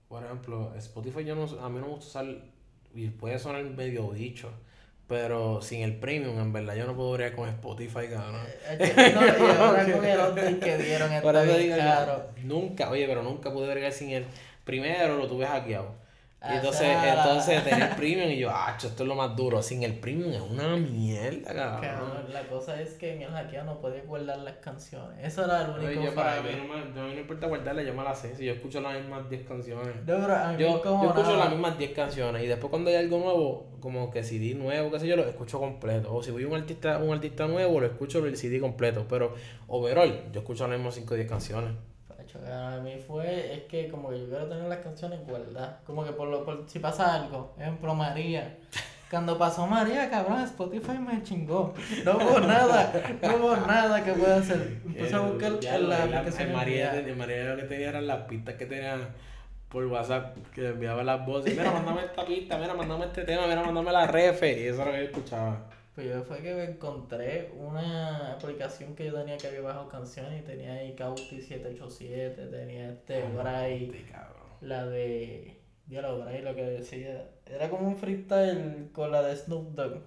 por 0.09 0.25
ejemplo, 0.25 0.75
Spotify 0.77 1.25
yo 1.25 1.35
no, 1.35 1.45
a 1.45 1.69
mí 1.69 1.79
no 1.79 1.87
me 1.87 1.93
gusta 1.93 2.07
usar, 2.07 2.27
y 2.95 3.09
puede 3.09 3.39
sonar 3.39 3.65
medio 3.65 4.11
dicho, 4.13 4.51
pero 5.07 5.63
sin 5.63 5.83
el 5.83 5.97
premium, 5.97 6.39
en 6.41 6.53
verdad, 6.53 6.75
yo 6.75 6.87
no 6.87 6.97
puedo 6.97 7.13
bregar 7.13 7.35
con 7.35 7.49
Spotify, 7.49 8.09
cabrón. 8.11 8.41
Eh, 8.69 9.13
no, 9.15 9.27
y 9.27 9.51
ahora 9.51 9.85
con 10.31 10.39
el 10.39 10.59
que 10.59 10.79
dieron 10.79 11.13
está 11.13 11.43
bien 11.43 11.77
caro. 11.77 12.31
Nunca, 12.43 12.91
oye, 12.91 13.07
pero 13.07 13.23
nunca 13.23 13.53
pude 13.53 13.69
bregar 13.71 13.93
sin 13.93 14.11
el 14.11 14.25
primero, 14.65 15.17
lo 15.17 15.29
tuve 15.29 15.47
hackeado. 15.47 16.02
Y 16.49 16.55
entonces, 16.55 16.89
entonces 17.05 17.63
tenía 17.63 17.89
el 17.91 17.97
premium 17.97 18.31
y 18.31 18.39
yo, 18.39 18.51
ah, 18.51 18.77
esto 18.77 19.03
es 19.03 19.09
lo 19.09 19.15
más 19.15 19.37
duro. 19.37 19.63
Sin 19.63 19.83
el 19.85 19.95
premium 19.95 20.33
es 20.33 20.41
una 20.41 20.77
mierda, 20.77 21.81
cabrón. 21.81 22.33
la 22.33 22.43
cosa 22.49 22.81
es 22.81 22.95
que 22.95 23.15
en 23.15 23.23
el 23.23 23.31
hackeo 23.31 23.63
no 23.65 23.81
podía 23.81 24.03
guardar 24.03 24.39
las 24.39 24.57
canciones. 24.57 25.19
Eso 25.23 25.45
era 25.45 25.69
lo 25.69 25.75
único 25.77 26.03
yo, 26.03 26.15
para 26.15 26.43
mí 26.43 26.49
no, 26.57 26.75
me, 26.75 26.85
no 26.87 27.15
me 27.15 27.21
importa 27.21 27.47
guardarlas, 27.47 27.87
yo 27.87 27.95
me 27.95 28.03
las 28.03 28.19
sé. 28.19 28.35
Si 28.35 28.45
yo 28.45 28.55
escucho 28.55 28.81
las 28.81 28.95
mismas 28.95 29.29
10 29.31 29.47
canciones. 29.47 29.95
No, 29.97 30.03
pero 30.05 30.59
yo, 30.59 30.83
yo 30.83 31.09
escucho 31.09 31.37
las 31.37 31.51
mismas 31.51 31.79
10 31.79 31.93
canciones 31.93 32.43
y 32.43 32.47
después 32.49 32.71
cuando 32.71 32.91
hay 32.91 32.97
algo 32.97 33.19
nuevo, 33.19 33.71
como 33.81 34.11
que 34.11 34.25
CD 34.25 34.55
nuevo, 34.55 34.91
qué 34.91 34.99
sé 34.99 35.07
yo, 35.07 35.17
lo 35.17 35.25
escucho 35.25 35.61
completo. 35.61 36.13
O 36.13 36.23
si 36.23 36.33
voy 36.33 36.43
a 36.43 36.49
un 36.49 36.55
artista, 36.55 36.99
un 36.99 37.13
artista 37.13 37.47
nuevo, 37.47 37.79
lo 37.79 37.87
escucho 37.87 38.25
el 38.27 38.37
CD 38.37 38.59
completo. 38.59 39.07
Pero 39.09 39.35
overall, 39.69 40.33
yo 40.33 40.41
escucho 40.41 40.67
las 40.67 40.77
mismas 40.77 40.95
5 40.97 41.15
o 41.15 41.17
10 41.17 41.29
canciones 41.29 41.92
a 42.51 42.81
mí 42.83 42.97
fue, 43.07 43.55
es 43.55 43.63
que 43.65 43.89
como 43.89 44.11
que 44.11 44.21
yo 44.21 44.29
quiero 44.29 44.47
tener 44.47 44.65
las 44.65 44.79
canciones 44.79 45.21
guardadas. 45.27 45.77
Como 45.85 46.05
que 46.05 46.13
por 46.13 46.29
lo, 46.29 46.45
por, 46.45 46.65
si 46.69 46.79
pasa 46.79 47.15
algo, 47.15 47.55
ejemplo 47.59 47.95
María. 47.95 48.59
Cuando 49.11 49.37
pasó 49.37 49.67
María, 49.67 50.09
cabrón, 50.09 50.43
Spotify 50.43 50.99
me 50.99 51.23
chingó. 51.23 51.75
No 52.03 52.17
hubo 52.17 52.41
nada, 52.41 52.91
no 53.21 53.37
hubo 53.37 53.57
nada 53.57 54.03
que 54.03 54.13
pueda 54.13 54.37
hacer. 54.37 54.81
Empecé 54.87 55.15
a 55.15 55.21
buscar 55.21 55.53
en 55.63 55.89
la, 55.89 56.05
aplicación. 56.05 56.53
María, 56.53 57.05
María 57.15 57.45
lo 57.45 57.57
que 57.57 57.63
tenía 57.65 57.91
eran 57.91 58.07
las 58.07 58.23
pistas 58.23 58.55
que 58.55 58.65
tenía 58.65 58.97
por 59.69 59.85
WhatsApp, 59.87 60.37
que 60.55 60.69
enviaba 60.69 61.03
las 61.03 61.27
voces. 61.27 61.55
Mira, 61.57 61.71
mandame 61.73 62.05
esta 62.05 62.25
pista, 62.25 62.57
mira, 62.57 62.73
mandame 62.73 63.05
este 63.05 63.25
tema, 63.25 63.47
mira, 63.47 63.63
mandame 63.63 63.93
la 63.93 64.07
refe. 64.07 64.63
Y 64.63 64.67
eso 64.69 64.81
era 64.81 64.87
lo 64.87 64.93
que 64.93 64.99
yo 64.99 65.05
escuchaba. 65.11 65.59
Pues 65.95 66.09
yo 66.09 66.23
fue 66.25 66.41
que 66.41 66.55
me 66.55 66.65
encontré 66.65 67.53
una 67.55 68.33
aplicación 68.33 68.95
que 68.95 69.07
yo 69.07 69.15
tenía 69.15 69.37
que 69.37 69.49
había 69.49 69.61
bajado 69.61 69.89
canciones 69.91 70.41
y 70.41 70.45
tenía 70.45 70.73
ahí 70.73 70.95
Cauti 70.95 71.43
787, 71.43 72.47
tenía 72.47 72.91
este 72.91 73.23
Bray, 73.29 74.07
la 74.63 74.87
de. 74.87 75.61
Ya 75.89 76.01
lo 76.01 76.21
Bray 76.21 76.41
lo 76.41 76.55
que 76.55 76.63
decía. 76.65 77.29
Era 77.45 77.69
como 77.69 77.89
un 77.89 77.97
freestyle 77.97 78.91
con 78.93 79.13
la 79.13 79.23
de 79.23 79.37
Snoop 79.37 79.75
Dogg. 79.75 80.01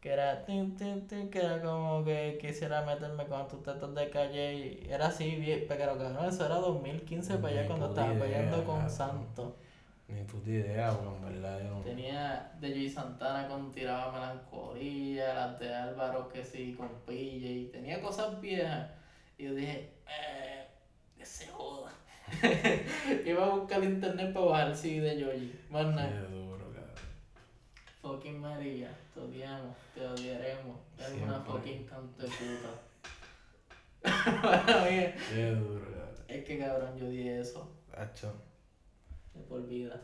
Que 0.00 0.12
era 0.12 0.44
tin, 0.44 0.76
tin, 0.76 1.06
tin, 1.06 1.30
que 1.30 1.38
era 1.38 1.62
como 1.62 2.04
que 2.04 2.38
quisiera 2.40 2.82
meterme 2.84 3.26
con 3.26 3.48
tus 3.48 3.62
tetos 3.62 3.94
de 3.94 4.10
calle 4.10 4.54
y 4.54 4.90
era 4.90 5.06
así, 5.08 5.36
bien, 5.36 5.64
pero 5.68 5.94
no, 5.94 6.28
eso 6.28 6.44
era 6.44 6.56
2015 6.56 7.36
para 7.38 7.48
allá 7.48 7.66
cuando 7.66 7.88
estaba 7.88 8.12
peleando 8.12 8.64
con 8.64 8.90
Santos. 8.90 9.54
Ni 10.12 10.24
puta 10.24 10.50
idea, 10.50 10.90
bro, 10.90 11.16
en 11.16 11.22
verdad. 11.22 11.60
Yo 11.62 11.80
Tenía 11.82 12.52
de 12.60 12.70
Joey 12.70 12.90
Santana 12.90 13.48
con 13.48 13.70
Tiraba 13.70 14.12
Melancolía, 14.12 15.34
las 15.34 15.60
de 15.60 15.74
Álvaro 15.74 16.28
que 16.28 16.44
sí, 16.44 16.74
con 16.74 16.88
Pille, 17.06 17.52
y 17.52 17.64
tenía 17.66 18.00
cosas 18.00 18.40
viejas. 18.40 18.90
Y 19.38 19.44
yo 19.44 19.54
dije, 19.54 19.92
eh, 20.08 20.66
que 21.16 21.24
se 21.24 21.46
joda. 21.48 21.92
Iba 23.24 23.46
a 23.46 23.50
buscar 23.50 23.82
el 23.82 23.94
internet 23.94 24.32
para 24.32 24.46
bajar 24.46 24.68
el 24.68 24.76
CD 24.76 25.00
de 25.00 25.24
Joey. 25.24 25.60
Más 25.70 25.86
nada. 25.86 26.10
Qué 26.10 26.34
duro, 26.34 26.64
cabrón. 26.72 26.94
Fucking 28.02 28.40
María, 28.40 28.90
te 29.14 29.20
odiamos, 29.20 29.76
te 29.94 30.06
odiaremos. 30.06 30.76
Es 30.98 31.22
una 31.22 31.40
fucking 31.40 31.84
canto 31.84 32.22
de 32.22 32.28
puta. 32.28 32.70
Qué 35.30 35.50
duro, 35.52 35.84
cabrón. 35.84 36.24
Es 36.28 36.44
que 36.44 36.58
cabrón, 36.58 36.98
yo 36.98 37.08
di 37.08 37.28
eso. 37.28 37.70
Hacho 37.96 38.49
de 39.34 39.40
por 39.42 39.66
vida. 39.66 40.00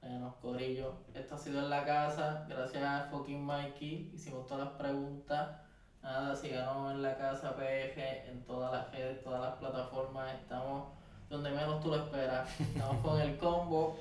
Bueno, 0.00 0.36
Corillo, 0.42 0.96
esto 1.14 1.34
ha 1.34 1.38
sido 1.38 1.60
en 1.60 1.70
la 1.70 1.84
casa. 1.84 2.46
Gracias 2.48 2.82
a 2.82 3.08
fucking 3.10 3.44
Mikey. 3.44 4.10
Hicimos 4.14 4.46
todas 4.46 4.66
las 4.66 4.74
preguntas. 4.74 5.60
Nada, 6.02 6.36
síganos 6.36 6.92
en 6.92 7.02
la 7.02 7.16
casa 7.16 7.56
PF, 7.56 8.28
en 8.28 8.44
todas 8.44 8.70
las 8.70 8.92
redes, 8.92 9.22
todas 9.24 9.40
las 9.40 9.54
plataformas. 9.54 10.34
Estamos 10.34 10.88
donde 11.30 11.50
menos 11.50 11.82
tú 11.82 11.88
lo 11.88 11.96
esperas. 11.96 12.60
Estamos 12.60 13.02
con 13.02 13.20
el 13.20 13.38
combo. 13.38 13.98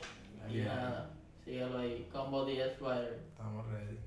y 0.49 0.57
nada, 0.57 1.09
síguelo 1.45 1.77
ahí. 1.77 2.09
Combo 2.11 2.43
DS 2.43 2.79
Rider. 2.79 3.23
Estamos 3.31 3.65
ready. 3.67 4.02